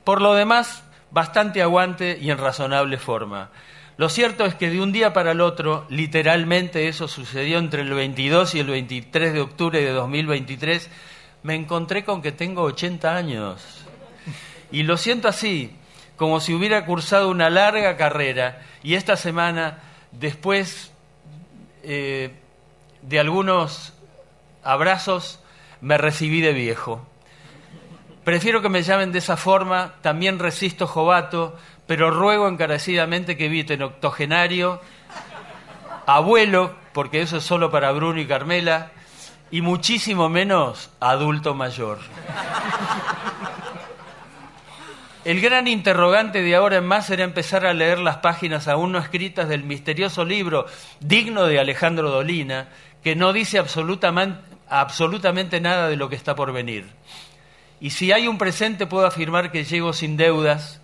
Por 0.04 0.22
lo 0.22 0.34
demás, 0.34 0.84
bastante 1.10 1.62
aguante 1.62 2.16
y 2.20 2.30
en 2.30 2.38
razonable 2.38 2.98
forma. 2.98 3.50
Lo 3.96 4.08
cierto 4.08 4.44
es 4.44 4.54
que 4.54 4.70
de 4.70 4.80
un 4.80 4.92
día 4.92 5.12
para 5.12 5.32
el 5.32 5.40
otro, 5.40 5.84
literalmente 5.88 6.86
eso 6.86 7.08
sucedió 7.08 7.58
entre 7.58 7.82
el 7.82 7.92
22 7.92 8.54
y 8.54 8.60
el 8.60 8.68
23 8.68 9.32
de 9.32 9.40
octubre 9.40 9.80
de 9.80 9.90
2023, 9.90 10.90
me 11.44 11.54
encontré 11.54 12.04
con 12.04 12.22
que 12.22 12.32
tengo 12.32 12.62
80 12.62 13.14
años. 13.14 13.62
Y 14.72 14.82
lo 14.82 14.96
siento 14.96 15.28
así, 15.28 15.76
como 16.16 16.40
si 16.40 16.54
hubiera 16.54 16.86
cursado 16.86 17.28
una 17.28 17.50
larga 17.50 17.96
carrera 17.96 18.62
y 18.82 18.94
esta 18.94 19.16
semana, 19.16 19.78
después 20.10 20.90
eh, 21.82 22.32
de 23.02 23.20
algunos 23.20 23.92
abrazos, 24.62 25.38
me 25.82 25.98
recibí 25.98 26.40
de 26.40 26.54
viejo. 26.54 27.06
Prefiero 28.24 28.62
que 28.62 28.70
me 28.70 28.82
llamen 28.82 29.12
de 29.12 29.18
esa 29.18 29.36
forma, 29.36 29.96
también 30.00 30.38
resisto 30.38 30.86
jovato, 30.86 31.58
pero 31.86 32.10
ruego 32.10 32.48
encarecidamente 32.48 33.36
que 33.36 33.46
eviten 33.46 33.82
octogenario, 33.82 34.80
abuelo, 36.06 36.74
porque 36.94 37.20
eso 37.20 37.36
es 37.36 37.44
solo 37.44 37.70
para 37.70 37.92
Bruno 37.92 38.18
y 38.18 38.26
Carmela, 38.26 38.92
y 39.54 39.62
muchísimo 39.62 40.28
menos 40.28 40.90
adulto 40.98 41.54
mayor. 41.54 42.00
El 45.24 45.40
gran 45.40 45.68
interrogante 45.68 46.42
de 46.42 46.56
ahora 46.56 46.78
en 46.78 46.86
más 46.86 47.06
será 47.06 47.22
empezar 47.22 47.64
a 47.64 47.72
leer 47.72 48.00
las 48.00 48.16
páginas 48.16 48.66
aún 48.66 48.90
no 48.90 48.98
escritas 48.98 49.48
del 49.48 49.62
misterioso 49.62 50.24
libro 50.24 50.66
digno 50.98 51.46
de 51.46 51.60
Alejandro 51.60 52.10
Dolina, 52.10 52.66
que 53.04 53.14
no 53.14 53.32
dice 53.32 53.60
absolutamente, 53.60 54.40
absolutamente 54.68 55.60
nada 55.60 55.86
de 55.86 55.94
lo 55.94 56.08
que 56.08 56.16
está 56.16 56.34
por 56.34 56.52
venir. 56.52 56.88
Y 57.80 57.90
si 57.90 58.10
hay 58.10 58.26
un 58.26 58.38
presente, 58.38 58.88
puedo 58.88 59.06
afirmar 59.06 59.52
que 59.52 59.62
llego 59.62 59.92
sin 59.92 60.16
deudas, 60.16 60.80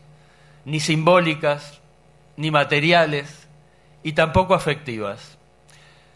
ni 0.65 0.79
simbólicas, 0.79 1.81
ni 2.37 2.53
materiales, 2.53 3.49
y 4.05 4.13
tampoco 4.13 4.55
afectivas. 4.55 5.39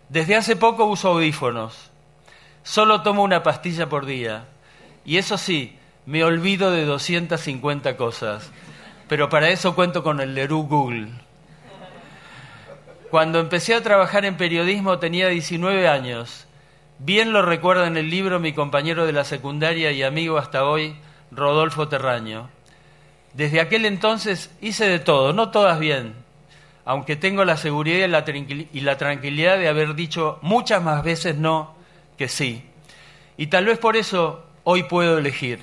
Desde 0.08 0.36
hace 0.36 0.54
poco 0.54 0.84
uso 0.84 1.08
audífonos. 1.08 1.90
Solo 2.64 3.02
tomo 3.02 3.22
una 3.22 3.44
pastilla 3.44 3.88
por 3.88 4.04
día. 4.04 4.46
Y 5.04 5.18
eso 5.18 5.38
sí, 5.38 5.78
me 6.04 6.24
olvido 6.24 6.72
de 6.72 6.84
250 6.84 7.96
cosas. 7.96 8.50
Pero 9.08 9.28
para 9.28 9.50
eso 9.50 9.76
cuento 9.76 10.02
con 10.02 10.18
el 10.20 10.34
Leroux 10.34 10.66
Google. 10.66 11.10
Cuando 13.12 13.38
empecé 13.38 13.76
a 13.76 13.82
trabajar 13.82 14.24
en 14.24 14.36
periodismo 14.36 14.98
tenía 14.98 15.28
19 15.28 15.86
años 15.86 16.48
Bien 16.98 17.32
lo 17.32 17.42
recuerda 17.42 17.88
en 17.88 17.96
el 17.96 18.08
libro 18.08 18.38
mi 18.38 18.52
compañero 18.52 19.04
de 19.04 19.12
la 19.12 19.24
secundaria 19.24 19.90
y 19.90 20.04
amigo 20.04 20.38
hasta 20.38 20.64
hoy, 20.64 20.94
Rodolfo 21.32 21.88
Terraño. 21.88 22.48
Desde 23.34 23.60
aquel 23.60 23.84
entonces 23.84 24.50
hice 24.60 24.86
de 24.86 25.00
todo, 25.00 25.32
no 25.32 25.50
todas 25.50 25.80
bien, 25.80 26.14
aunque 26.84 27.16
tengo 27.16 27.44
la 27.44 27.56
seguridad 27.56 28.06
y 28.06 28.80
la, 28.80 28.96
tranquilidad 28.96 29.58
de 29.58 29.68
haber 29.68 29.96
dicho 29.96 30.38
muchas 30.40 30.82
más 30.84 31.02
veces 31.02 31.36
no 31.36 31.73
que 32.16 32.28
sí. 32.28 32.64
Y 33.36 33.48
tal 33.48 33.66
vez 33.66 33.78
por 33.78 33.96
eso 33.96 34.44
hoy 34.62 34.84
puedo 34.84 35.18
elegir. 35.18 35.60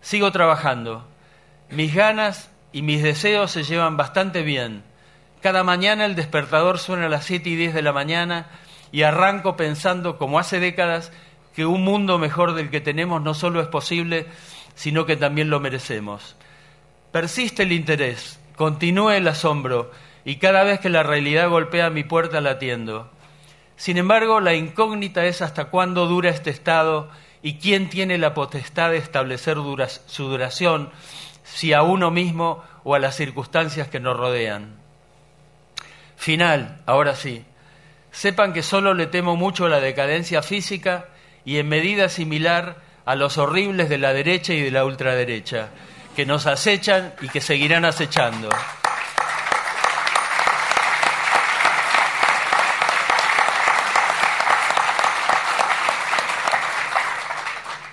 Sigo 0.00 0.32
trabajando. 0.32 1.06
Mis 1.70 1.94
ganas 1.94 2.50
y 2.72 2.82
mis 2.82 3.02
deseos 3.02 3.50
se 3.50 3.64
llevan 3.64 3.96
bastante 3.96 4.42
bien. 4.42 4.82
Cada 5.42 5.64
mañana 5.64 6.04
el 6.04 6.14
despertador 6.14 6.78
suena 6.78 7.06
a 7.06 7.08
las 7.08 7.24
7 7.24 7.48
y 7.50 7.56
10 7.56 7.74
de 7.74 7.82
la 7.82 7.92
mañana 7.92 8.46
y 8.92 9.02
arranco 9.02 9.56
pensando, 9.56 10.18
como 10.18 10.38
hace 10.38 10.60
décadas, 10.60 11.12
que 11.54 11.66
un 11.66 11.82
mundo 11.84 12.18
mejor 12.18 12.54
del 12.54 12.70
que 12.70 12.80
tenemos 12.80 13.22
no 13.22 13.34
solo 13.34 13.60
es 13.60 13.68
posible, 13.68 14.26
sino 14.74 15.06
que 15.06 15.16
también 15.16 15.50
lo 15.50 15.60
merecemos. 15.60 16.36
Persiste 17.12 17.62
el 17.62 17.72
interés, 17.72 18.38
continúa 18.56 19.16
el 19.16 19.26
asombro, 19.26 19.90
y 20.24 20.36
cada 20.36 20.64
vez 20.64 20.80
que 20.80 20.90
la 20.90 21.02
realidad 21.02 21.48
golpea 21.48 21.88
mi 21.90 22.04
puerta 22.04 22.40
la 22.40 22.50
atiendo. 22.52 23.10
Sin 23.76 23.98
embargo, 23.98 24.40
la 24.40 24.54
incógnita 24.54 25.24
es 25.26 25.42
hasta 25.42 25.66
cuándo 25.66 26.06
dura 26.06 26.30
este 26.30 26.50
estado 26.50 27.10
y 27.42 27.58
quién 27.58 27.90
tiene 27.90 28.18
la 28.18 28.34
potestad 28.34 28.90
de 28.90 28.96
establecer 28.96 29.58
su 30.06 30.28
duración, 30.28 30.90
si 31.44 31.72
a 31.72 31.82
uno 31.82 32.10
mismo 32.10 32.64
o 32.84 32.94
a 32.94 32.98
las 32.98 33.16
circunstancias 33.16 33.88
que 33.88 34.00
nos 34.00 34.16
rodean. 34.16 34.76
Final, 36.16 36.80
ahora 36.86 37.14
sí. 37.14 37.44
Sepan 38.10 38.52
que 38.52 38.62
solo 38.62 38.94
le 38.94 39.06
temo 39.06 39.36
mucho 39.36 39.68
la 39.68 39.78
decadencia 39.78 40.42
física 40.42 41.08
y 41.44 41.58
en 41.58 41.68
medida 41.68 42.08
similar 42.08 42.78
a 43.04 43.14
los 43.14 43.38
horribles 43.38 43.88
de 43.88 43.98
la 43.98 44.12
derecha 44.12 44.54
y 44.54 44.62
de 44.62 44.70
la 44.70 44.84
ultraderecha, 44.84 45.68
que 46.16 46.26
nos 46.26 46.46
acechan 46.46 47.14
y 47.20 47.28
que 47.28 47.40
seguirán 47.40 47.84
acechando. 47.84 48.48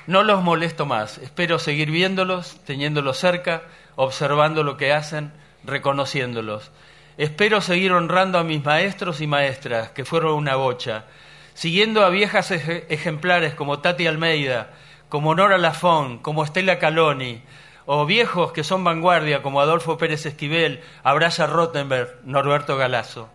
No 0.06 0.24
los 0.24 0.44
molesto 0.44 0.86
más, 0.86 1.18
espero 1.20 1.60
seguir 1.60 1.90
viéndolos, 1.90 2.60
teniéndolos 2.66 3.18
cerca, 3.18 3.64
observando 3.96 4.64
lo 4.64 4.76
que 4.76 4.92
hacen, 4.92 5.32
reconociéndolos. 5.64 6.72
Espero 7.18 7.62
seguir 7.62 7.94
honrando 7.94 8.38
a 8.38 8.44
mis 8.44 8.66
maestros 8.66 9.22
y 9.22 9.28
maestras, 9.28 9.92
que 9.92 10.04
fueron 10.04 10.34
una 10.34 10.58
bocha, 10.58 11.06
siguiendo 11.54 12.04
a 12.04 12.10
viejas 12.10 12.52
ejemplares 12.52 13.54
como 13.54 13.80
Tati 13.80 14.06
Almeida, 14.06 14.72
como 15.08 15.36
Nora 15.36 15.58
Lafón, 15.58 16.18
como 16.18 16.44
Estela 16.44 16.80
Caloni, 16.80 17.42
o 17.86 18.06
viejos 18.06 18.52
que 18.52 18.66
son 18.66 18.84
vanguardia 18.84 19.42
como 19.42 19.62
Adolfo 19.62 19.98
Pérez 19.98 20.26
Esquivel, 20.26 20.82
Abraya 21.04 21.48
Rottenberg, 21.48 22.20
Norberto 22.26 22.76
Galazo. 22.76 23.30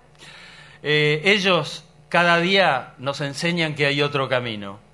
Eh, 0.82 1.22
ellos 1.24 1.84
cada 2.10 2.38
día 2.38 2.94
nos 2.98 3.22
enseñan 3.22 3.74
que 3.74 3.86
hay 3.86 4.02
otro 4.02 4.28
camino. 4.28 4.86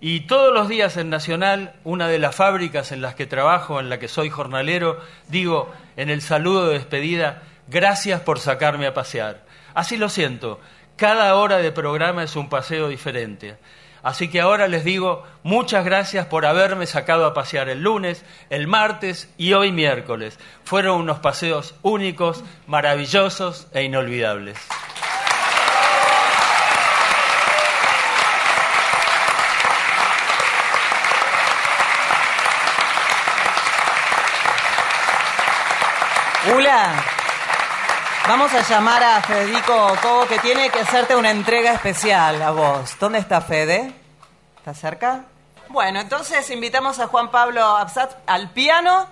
Y 0.00 0.20
todos 0.20 0.52
los 0.54 0.68
días 0.68 0.96
en 0.96 1.10
Nacional, 1.10 1.74
una 1.84 2.08
de 2.08 2.18
las 2.18 2.34
fábricas 2.34 2.90
en 2.90 3.02
las 3.02 3.14
que 3.14 3.26
trabajo, 3.26 3.80
en 3.80 3.90
la 3.90 3.98
que 3.98 4.08
soy 4.08 4.30
jornalero, 4.30 4.98
digo 5.28 5.70
en 5.96 6.08
el 6.08 6.22
saludo 6.22 6.68
de 6.68 6.78
despedida, 6.78 7.42
Gracias 7.70 8.20
por 8.22 8.40
sacarme 8.40 8.88
a 8.88 8.94
pasear. 8.94 9.44
Así 9.74 9.96
lo 9.96 10.08
siento. 10.08 10.58
Cada 10.96 11.36
hora 11.36 11.58
de 11.58 11.70
programa 11.70 12.24
es 12.24 12.34
un 12.34 12.48
paseo 12.48 12.88
diferente. 12.88 13.58
Así 14.02 14.28
que 14.28 14.40
ahora 14.40 14.66
les 14.66 14.82
digo 14.82 15.24
muchas 15.44 15.84
gracias 15.84 16.26
por 16.26 16.46
haberme 16.46 16.86
sacado 16.86 17.26
a 17.26 17.34
pasear 17.34 17.68
el 17.68 17.82
lunes, 17.82 18.24
el 18.48 18.66
martes 18.66 19.32
y 19.38 19.52
hoy 19.52 19.70
miércoles. 19.70 20.40
Fueron 20.64 21.00
unos 21.00 21.20
paseos 21.20 21.76
únicos, 21.82 22.42
maravillosos 22.66 23.68
e 23.72 23.84
inolvidables. 23.84 24.58
Vamos 38.28 38.54
a 38.54 38.62
llamar 38.62 39.02
a 39.02 39.20
Federico 39.22 39.96
Cobo 40.00 40.26
que 40.26 40.38
tiene 40.38 40.70
que 40.70 40.80
hacerte 40.80 41.16
una 41.16 41.30
entrega 41.32 41.72
especial 41.72 42.40
a 42.40 42.52
vos. 42.52 42.96
¿Dónde 43.00 43.18
está 43.18 43.40
Fede? 43.40 43.92
¿Está 44.56 44.72
cerca? 44.72 45.24
Bueno, 45.68 46.00
entonces 46.00 46.48
invitamos 46.50 47.00
a 47.00 47.08
Juan 47.08 47.32
Pablo 47.32 47.64
Absat 47.64 48.12
al 48.26 48.50
piano 48.50 49.08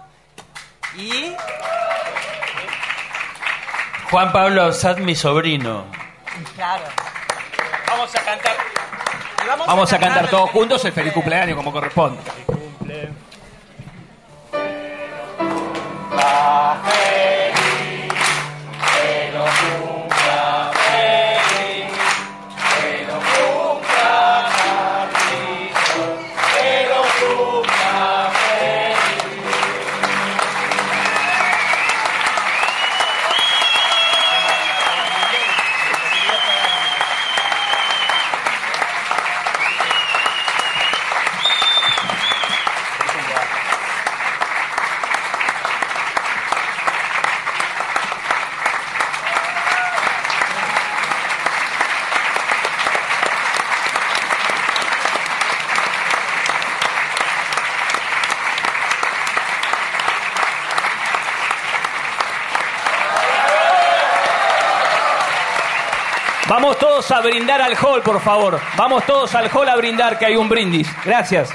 y... 0.94 1.34
Juan 4.08 4.30
Pablo 4.30 4.62
Absat, 4.62 4.98
mi 4.98 5.16
sobrino. 5.16 5.84
Claro. 6.54 6.84
Vamos 7.88 8.14
a 8.14 8.20
cantar. 8.20 8.56
Vamos, 9.48 9.66
Vamos 9.66 9.92
a 9.92 9.98
cantar 9.98 10.28
todos 10.28 10.50
juntos 10.50 10.84
el 10.84 10.92
feliz 10.92 11.12
cumpleaños 11.12 11.56
como 11.56 11.72
corresponde. 11.72 12.20
Vamos 16.10 16.87
a 67.10 67.20
brindar 67.20 67.60
al 67.62 67.74
hall, 67.76 68.02
por 68.02 68.20
favor. 68.20 68.60
Vamos 68.76 69.04
todos 69.04 69.34
al 69.34 69.48
hall 69.52 69.68
a 69.68 69.76
brindar, 69.76 70.18
que 70.18 70.26
hay 70.26 70.36
un 70.36 70.48
brindis. 70.48 70.88
Gracias. 71.04 71.50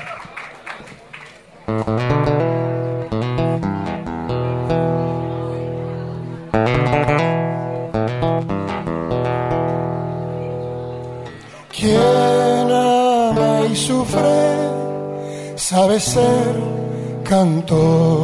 Quien 11.71 12.71
ama 12.71 13.61
y 13.69 13.75
sufre 13.75 14.63
sabe 15.55 15.99
ser 15.99 16.55
cantor. 17.23 18.22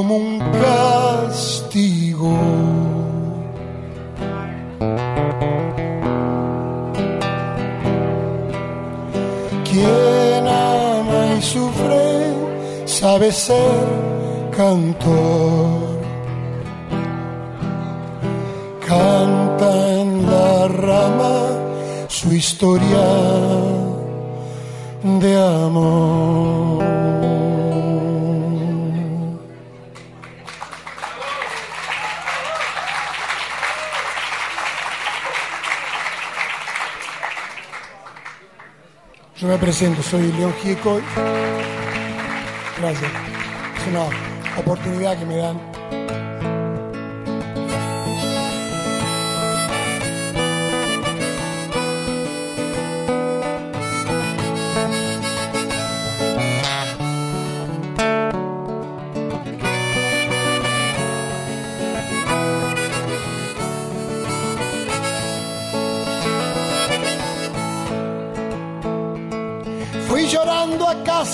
Como 0.00 0.16
un 0.16 0.38
castigo. 0.64 2.34
Quien 9.68 10.48
ama 10.48 11.22
y 11.38 11.42
sufre 11.42 12.08
sabe 12.86 13.30
ser 13.30 13.88
cantor. 14.56 16.00
Canta 18.88 19.70
en 20.00 20.08
la 20.32 20.68
rama 20.68 21.36
su 22.08 22.32
historia 22.32 23.06
de 25.20 25.32
amor. 25.66 27.19
Presento, 39.60 40.02
soy 40.02 40.32
León 40.32 40.54
Gieco. 40.62 41.00
Gracias. 42.78 43.12
Es 43.80 43.86
una 43.88 44.06
oportunidad 44.58 45.18
que 45.18 45.26
me 45.26 45.36
dan. 45.36 45.69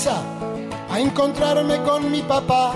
A 0.08 1.00
encontrarme 1.00 1.82
con 1.82 2.10
mi 2.10 2.22
papá. 2.22 2.74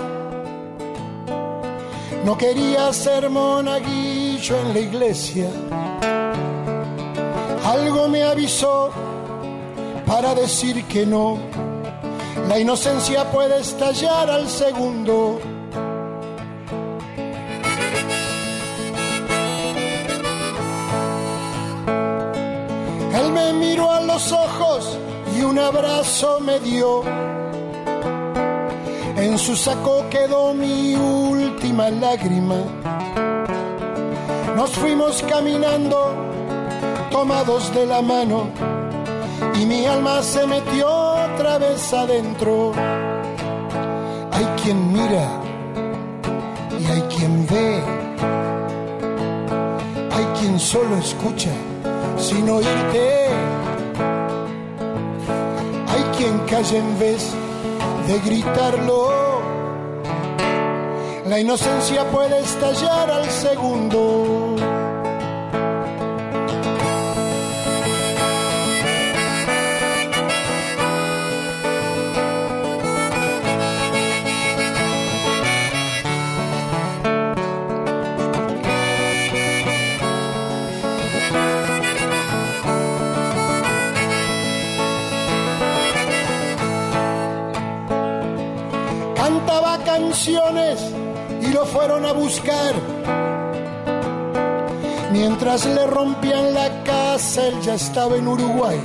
No 2.25 2.37
quería 2.37 2.91
ser 2.93 3.29
monaguillo 3.29 4.59
en 4.59 4.73
la 4.73 4.79
iglesia. 4.79 5.49
Algo 7.65 8.09
me 8.09 8.23
avisó 8.23 8.91
para 10.05 10.35
decir 10.35 10.85
que 10.85 11.05
no. 11.05 11.37
La 12.47 12.59
inocencia 12.59 13.31
puede 13.31 13.61
estallar 13.61 14.29
al 14.29 14.47
segundo. 14.47 15.39
Un 25.51 25.59
abrazo 25.59 26.39
me 26.39 26.61
dio. 26.61 27.03
En 29.17 29.37
su 29.37 29.53
saco 29.57 30.05
quedó 30.09 30.53
mi 30.53 30.95
última 30.95 31.89
lágrima. 31.89 32.55
Nos 34.55 34.69
fuimos 34.71 35.21
caminando, 35.23 35.97
tomados 37.11 37.73
de 37.73 37.85
la 37.85 38.01
mano, 38.01 38.49
y 39.59 39.65
mi 39.65 39.85
alma 39.85 40.23
se 40.23 40.47
metió 40.47 40.87
otra 40.87 41.57
vez 41.57 41.93
adentro. 41.93 42.71
Hay 44.31 44.45
quien 44.63 44.93
mira 44.93 45.27
y 46.79 46.85
hay 46.93 47.01
quien 47.13 47.45
ve. 47.47 47.83
Hay 50.15 50.25
quien 50.39 50.57
solo 50.57 50.95
escucha 50.95 51.51
sin 52.17 52.49
oírte. 52.49 53.40
Calla 56.51 56.77
en 56.79 56.99
vez 56.99 57.31
de 58.07 58.19
gritarlo. 58.19 59.09
La 61.25 61.39
inocencia 61.39 62.03
puede 62.11 62.41
estallar 62.41 63.09
al 63.09 63.23
segundo. 63.29 64.80
Y 91.41 91.47
lo 91.47 91.65
fueron 91.65 92.05
a 92.05 92.11
buscar. 92.11 92.73
Mientras 95.11 95.65
le 95.65 95.85
rompían 95.87 96.53
la 96.53 96.83
casa, 96.83 97.47
él 97.47 97.61
ya 97.61 97.75
estaba 97.75 98.15
en 98.15 98.27
Uruguay. 98.27 98.79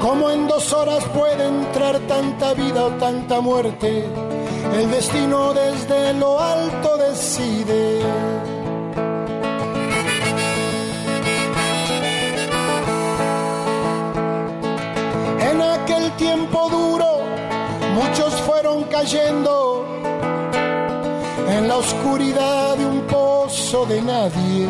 ¿Cómo 0.00 0.30
en 0.30 0.46
dos 0.46 0.72
horas 0.72 1.04
puede 1.14 1.46
entrar 1.46 1.98
tanta 2.00 2.54
vida 2.54 2.84
o 2.84 2.90
tanta 2.92 3.40
muerte? 3.40 4.04
El 4.78 4.90
destino 4.90 5.54
desde 5.54 6.14
lo 6.14 6.40
alto 6.40 6.96
decide. 6.96 8.53
Cayendo 18.82 19.84
en 21.48 21.68
la 21.68 21.76
oscuridad 21.76 22.76
de 22.76 22.86
un 22.86 23.00
pozo 23.02 23.86
de 23.86 24.02
nadie. 24.02 24.68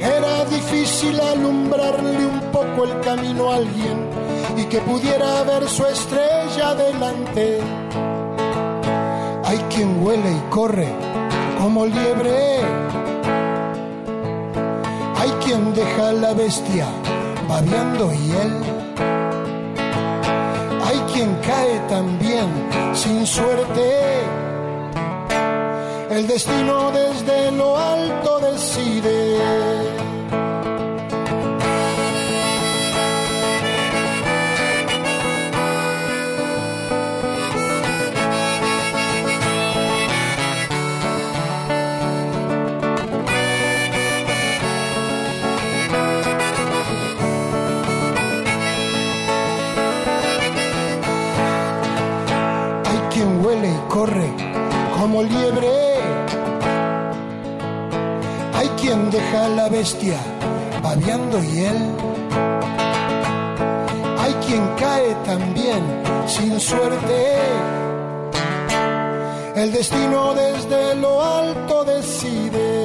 Era 0.00 0.44
difícil 0.46 1.20
alumbrarle 1.20 2.26
un 2.26 2.40
poco 2.50 2.84
el 2.84 3.00
camino 3.00 3.52
a 3.52 3.56
alguien 3.56 4.08
y 4.56 4.64
que 4.64 4.78
pudiera 4.78 5.42
ver 5.42 5.68
su 5.68 5.84
estrella 5.84 6.74
delante. 6.74 7.60
Hay 9.44 9.58
quien 9.74 10.02
huele 10.02 10.30
y 10.30 10.50
corre 10.50 10.88
como 11.60 11.86
liebre. 11.86 12.60
Hay 15.16 15.30
quien 15.44 15.74
deja 15.74 16.08
a 16.08 16.12
la 16.12 16.32
bestia 16.32 16.86
babeando 17.48 18.12
y 18.12 18.30
él. 18.32 18.81
Quien 21.12 21.34
cae 21.36 21.78
también 21.88 22.48
sin 22.94 23.26
suerte. 23.26 24.22
El 26.10 26.26
destino 26.26 26.90
desde 26.90 27.50
lo 27.52 27.76
alto 27.76 28.38
decide. 28.40 29.81
Como 55.12 55.24
liebre. 55.24 55.68
Hay 58.54 58.68
quien 58.80 59.10
deja 59.10 59.44
a 59.44 59.48
la 59.48 59.68
bestia 59.68 60.18
babeando 60.82 61.38
y 61.44 61.64
él. 61.64 61.80
Hay 64.22 64.32
quien 64.46 64.66
cae 64.78 65.14
también 65.26 65.82
sin 66.26 66.58
suerte. 66.58 67.36
El 69.54 69.70
destino 69.72 70.32
desde 70.32 70.94
lo 70.94 71.22
alto 71.22 71.84
decide. 71.84 72.81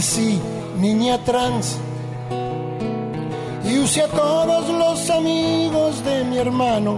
Nací 0.00 0.40
niña 0.78 1.18
trans 1.26 1.76
y 3.68 3.78
usé 3.84 4.00
a 4.00 4.08
todos 4.08 4.64
los 4.82 5.10
amigos 5.10 6.02
de 6.02 6.24
mi 6.24 6.38
hermano 6.38 6.92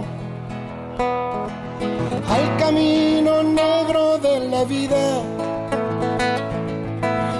al 2.35 2.45
camino 2.63 3.43
negro 3.43 4.17
de 4.19 4.35
la 4.51 4.63
vida. 4.63 5.03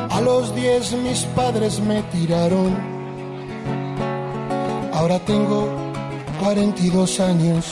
A 0.09 0.19
los 0.19 0.53
diez 0.53 0.91
mis 1.05 1.21
padres 1.39 1.79
me 1.79 2.01
tiraron. 2.13 2.71
Ahora 4.91 5.17
tengo 5.19 5.69
42 6.41 7.19
años 7.21 7.63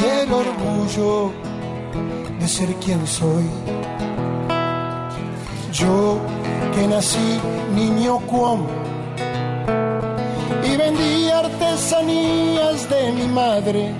y 0.00 0.04
el 0.22 0.30
orgullo 0.32 1.32
de 2.40 2.48
ser 2.48 2.70
quien 2.76 3.06
soy. 3.06 3.65
Yo 5.78 6.18
que 6.74 6.88
nací 6.88 7.38
niño 7.74 8.18
cuom 8.20 8.60
y 10.64 10.74
vendí 10.74 11.28
artesanías 11.28 12.88
de 12.88 13.12
mi 13.12 13.28
madre. 13.28 13.92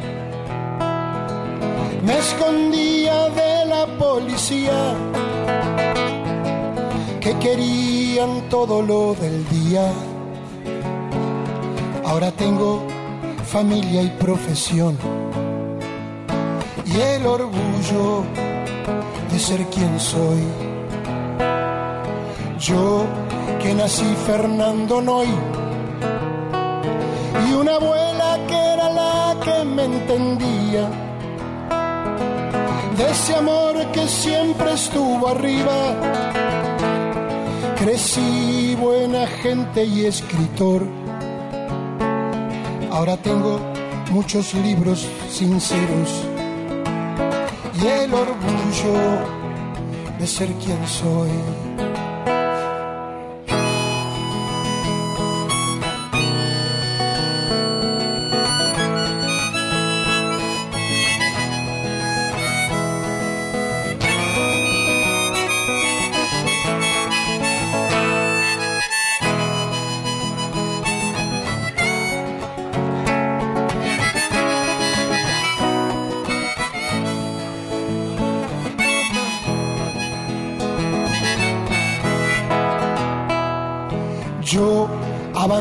Me 2.03 2.17
escondía 2.17 3.29
de 3.29 3.67
la 3.67 3.87
policía 3.99 4.95
que 7.21 7.37
querían 7.45 8.49
todo 8.49 8.81
lo 8.81 9.15
del 9.15 9.47
día. 9.51 9.87
Ahora 12.07 12.31
tengo 12.33 12.87
familia 13.45 14.03
y 14.03 14.09
profesión 14.19 14.97
y 16.87 16.99
el 16.99 17.27
orgullo 17.27 18.25
de 19.31 19.39
ser 19.39 19.67
quien 19.67 20.01
soy. 20.01 20.66
Yo 22.67 23.07
que 23.63 23.73
nací 23.75 24.05
Fernando 24.27 25.01
Noy 25.01 25.29
y 27.49 27.53
una 27.53 27.77
abuela 27.77 28.41
que 28.49 28.57
era 28.57 28.91
la 28.91 29.37
que 29.41 29.65
me 29.65 29.85
entendía 29.85 30.91
de 32.97 33.09
ese 33.09 33.37
amor 33.37 33.77
que 33.93 34.09
siempre 34.09 34.73
estuvo 34.73 35.29
arriba. 35.29 35.77
Crecí 37.77 38.77
buena 38.81 39.29
gente 39.29 39.85
y 39.85 40.07
escritor. 40.07 40.89
Ahora 42.91 43.17
tengo 43.17 43.61
muchos 44.11 44.55
libros 44.55 45.09
sinceros 45.31 46.11
y 47.81 47.87
el 47.87 48.13
orgullo 48.13 48.99
de 50.19 50.27
ser 50.27 50.49
quien 50.55 50.85
soy. 50.89 51.66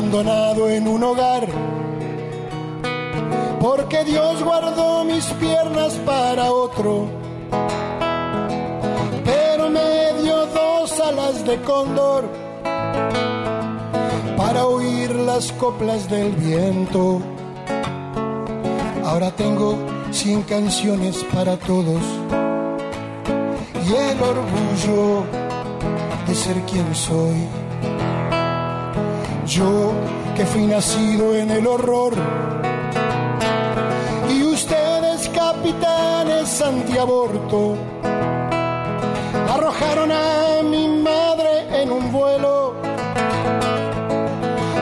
Abandonado 0.06 0.68
en 0.70 0.86
un 0.86 1.02
hogar, 1.02 1.48
porque 3.60 4.04
Dios 4.04 4.42
guardó 4.42 5.04
mis 5.04 5.24
piernas 5.40 5.94
para 6.06 6.52
otro, 6.52 7.08
pero 9.24 9.68
me 9.68 10.22
dio 10.22 10.46
dos 10.46 11.00
alas 11.00 11.44
de 11.44 11.60
cóndor 11.62 12.24
para 14.36 14.66
oír 14.66 15.12
las 15.16 15.50
coplas 15.52 16.08
del 16.08 16.30
viento. 16.36 17.20
Ahora 19.04 19.32
tengo 19.32 19.76
cien 20.12 20.42
canciones 20.42 21.24
para 21.34 21.56
todos 21.56 22.02
y 23.88 23.92
el 23.92 24.22
orgullo 24.22 25.24
de 26.28 26.34
ser 26.34 26.60
quien 26.62 26.94
soy. 26.94 27.65
Yo 29.46 29.92
que 30.34 30.44
fui 30.44 30.66
nacido 30.66 31.32
en 31.36 31.50
el 31.52 31.66
horror 31.68 32.14
y 34.28 34.42
ustedes 34.42 35.28
capitanes 35.28 36.60
antiaborto 36.60 37.76
arrojaron 39.48 40.10
a 40.10 40.62
mi 40.64 40.88
madre 40.88 41.80
en 41.80 41.92
un 41.92 42.10
vuelo 42.10 42.74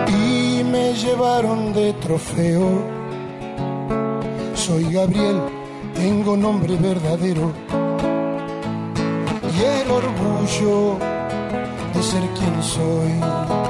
y 0.09 0.65
me 0.65 0.95
llevaron 0.95 1.75
de 1.75 1.93
trofeo. 1.95 2.83
Soy 4.55 4.91
Gabriel, 4.91 5.43
tengo 5.95 6.39
nombre 6.39 6.75
verdadero 6.77 7.53
y 9.55 9.63
el 9.63 9.91
orgullo 9.91 10.97
de 11.95 12.03
ser 12.03 12.23
quien 12.31 12.63
soy. 12.63 13.64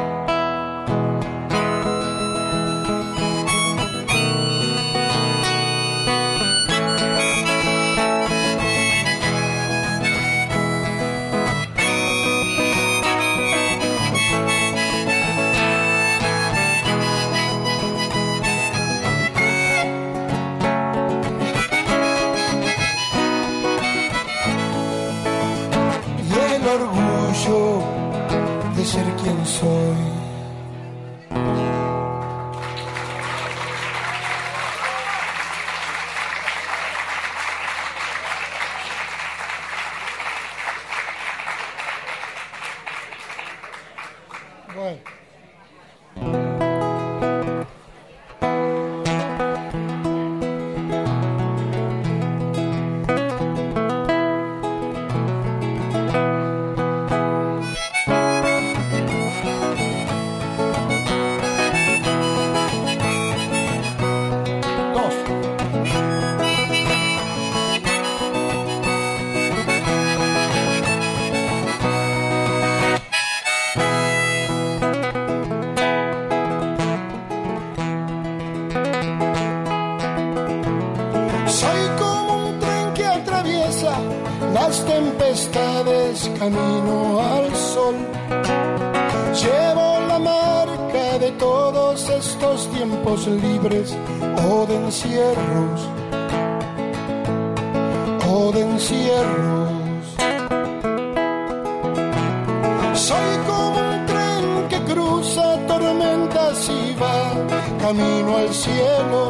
Tormentas 105.79 106.69
y 106.69 106.95
va 107.01 107.33
camino 107.81 108.37
al 108.37 108.51
cielo 108.55 109.21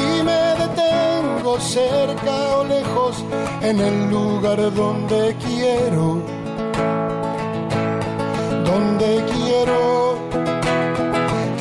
y 0.00 0.22
me 0.22 0.42
detengo 0.62 1.60
cerca 1.60 2.34
o 2.58 2.64
lejos 2.64 3.24
en 3.62 3.78
el 3.78 4.10
lugar 4.10 4.58
donde 4.74 5.36
quiero, 5.46 6.22
donde 8.70 9.10
quiero. 9.32 10.18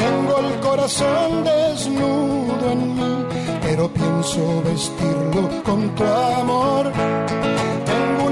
Tengo 0.04 0.34
el 0.46 0.60
corazón 0.62 1.44
desnudo 1.44 2.72
en 2.72 2.96
mí, 2.98 3.26
pero 3.62 3.90
pienso 3.90 4.42
vestirlo 4.64 5.42
con 5.64 5.94
tu 5.96 6.04
amor. 6.04 6.92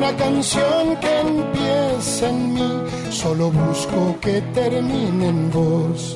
Una 0.07 0.15
canción 0.15 0.95
que 1.01 1.19
empieza 1.19 2.29
en 2.29 2.53
mí, 2.53 2.83
solo 3.09 3.51
busco 3.51 4.15
que 4.21 4.39
termine 4.53 5.27
en 5.27 5.51
vos. 5.51 6.15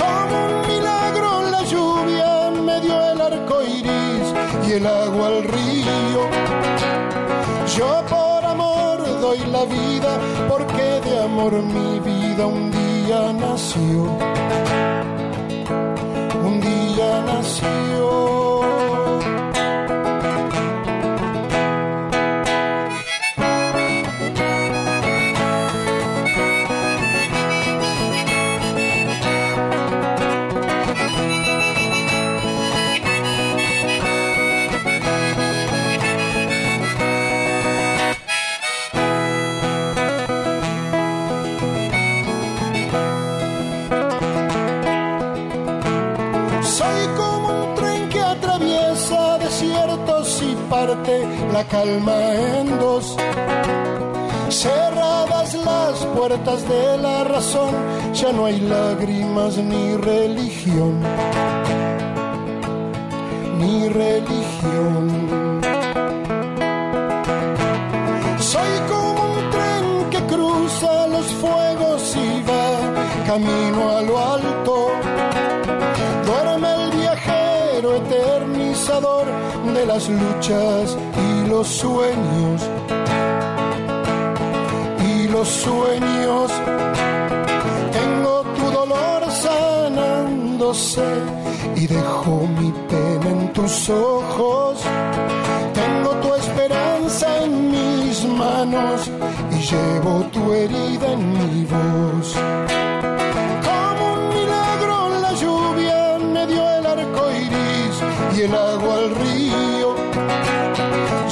Como 0.00 0.36
un 0.46 0.68
milagro 0.68 1.50
la 1.50 1.62
lluvia 1.64 2.50
me 2.52 2.80
dio 2.80 3.10
el 3.10 3.20
arco 3.20 3.60
iris 3.60 4.28
y 4.68 4.72
el 4.74 4.86
agua 4.86 5.26
al 5.26 5.42
río. 5.42 6.22
Yo 7.76 8.04
por 8.08 8.44
amor 8.44 8.98
doy 9.20 9.38
la 9.50 9.64
vida 9.64 10.12
porque 10.48 11.00
de 11.10 11.24
amor 11.24 11.54
mi 11.54 11.98
vida 11.98 12.46
un 12.46 12.70
día 12.70 13.32
nació. 13.32 14.16
Un 16.44 16.60
día 16.60 17.20
nació. 17.26 18.43
La 51.52 51.64
calma 51.64 52.16
en 52.58 52.78
dos. 52.78 53.16
Cerradas 54.48 55.54
las 55.54 56.06
puertas 56.16 56.68
de 56.68 56.98
la 56.98 57.24
razón, 57.24 57.74
ya 58.12 58.32
no 58.32 58.46
hay 58.46 58.60
lágrimas 58.60 59.56
ni 59.56 59.96
religión. 59.96 61.00
Ni 63.58 63.88
religión. 63.88 65.60
Soy 68.38 68.72
como 68.88 69.20
un 69.32 69.50
tren 69.50 70.10
que 70.10 70.20
cruza 70.32 71.06
los 71.08 71.26
fuegos 71.40 72.16
y 72.16 72.42
va 72.48 73.26
camino 73.26 73.96
a 73.96 74.02
lo 74.02 74.18
alto. 74.18 74.53
De 79.00 79.86
las 79.86 80.08
luchas 80.08 80.96
y 81.26 81.48
los 81.48 81.66
sueños. 81.66 82.62
Y 85.08 85.28
los 85.28 85.48
sueños. 85.48 86.50
Tengo 87.92 88.42
tu 88.56 88.70
dolor 88.70 89.22
sanándose 89.30 91.02
y 91.74 91.86
dejo 91.88 92.46
mi 92.58 92.70
pena 92.88 93.30
en 93.30 93.52
tus 93.52 93.90
ojos. 93.90 94.78
Tengo 95.74 96.10
tu 96.22 96.34
esperanza 96.34 97.44
en 97.44 97.70
mis 97.72 98.24
manos 98.26 99.10
y 99.50 99.56
llevo 99.70 100.22
tu 100.32 100.52
herida 100.52 101.12
en 101.12 101.32
mi 101.32 101.64
voz. 101.64 102.36
El 108.44 108.54
agua 108.54 108.94
al 108.96 109.14
río. 109.14 109.94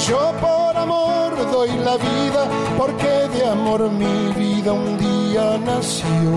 Yo 0.07 0.33
por 0.41 0.77
amor 0.77 1.51
doy 1.51 1.69
la 1.77 1.95
vida 1.97 2.47
porque 2.77 3.11
de 3.35 3.45
amor 3.47 3.89
mi 3.91 4.33
vida 4.33 4.73
un 4.73 4.97
día 4.97 5.59
nació. 5.63 6.29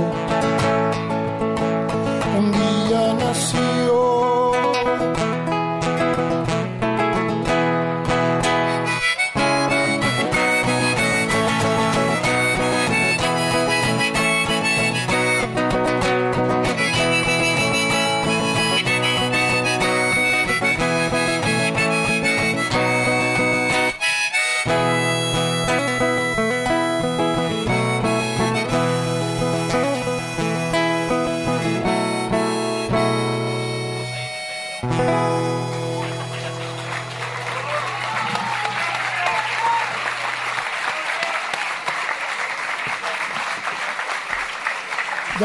Un 2.38 2.52
día 2.52 3.14
nació. 3.24 3.75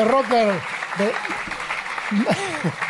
De 0.01 0.07
Rocker, 0.07 0.47
de, 0.97 1.13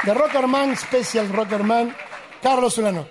de 0.04 0.14
Rockerman, 0.14 0.78
Special 0.78 1.28
Rockerman, 1.30 1.94
Carlos 2.42 2.74
Solano. 2.74 3.06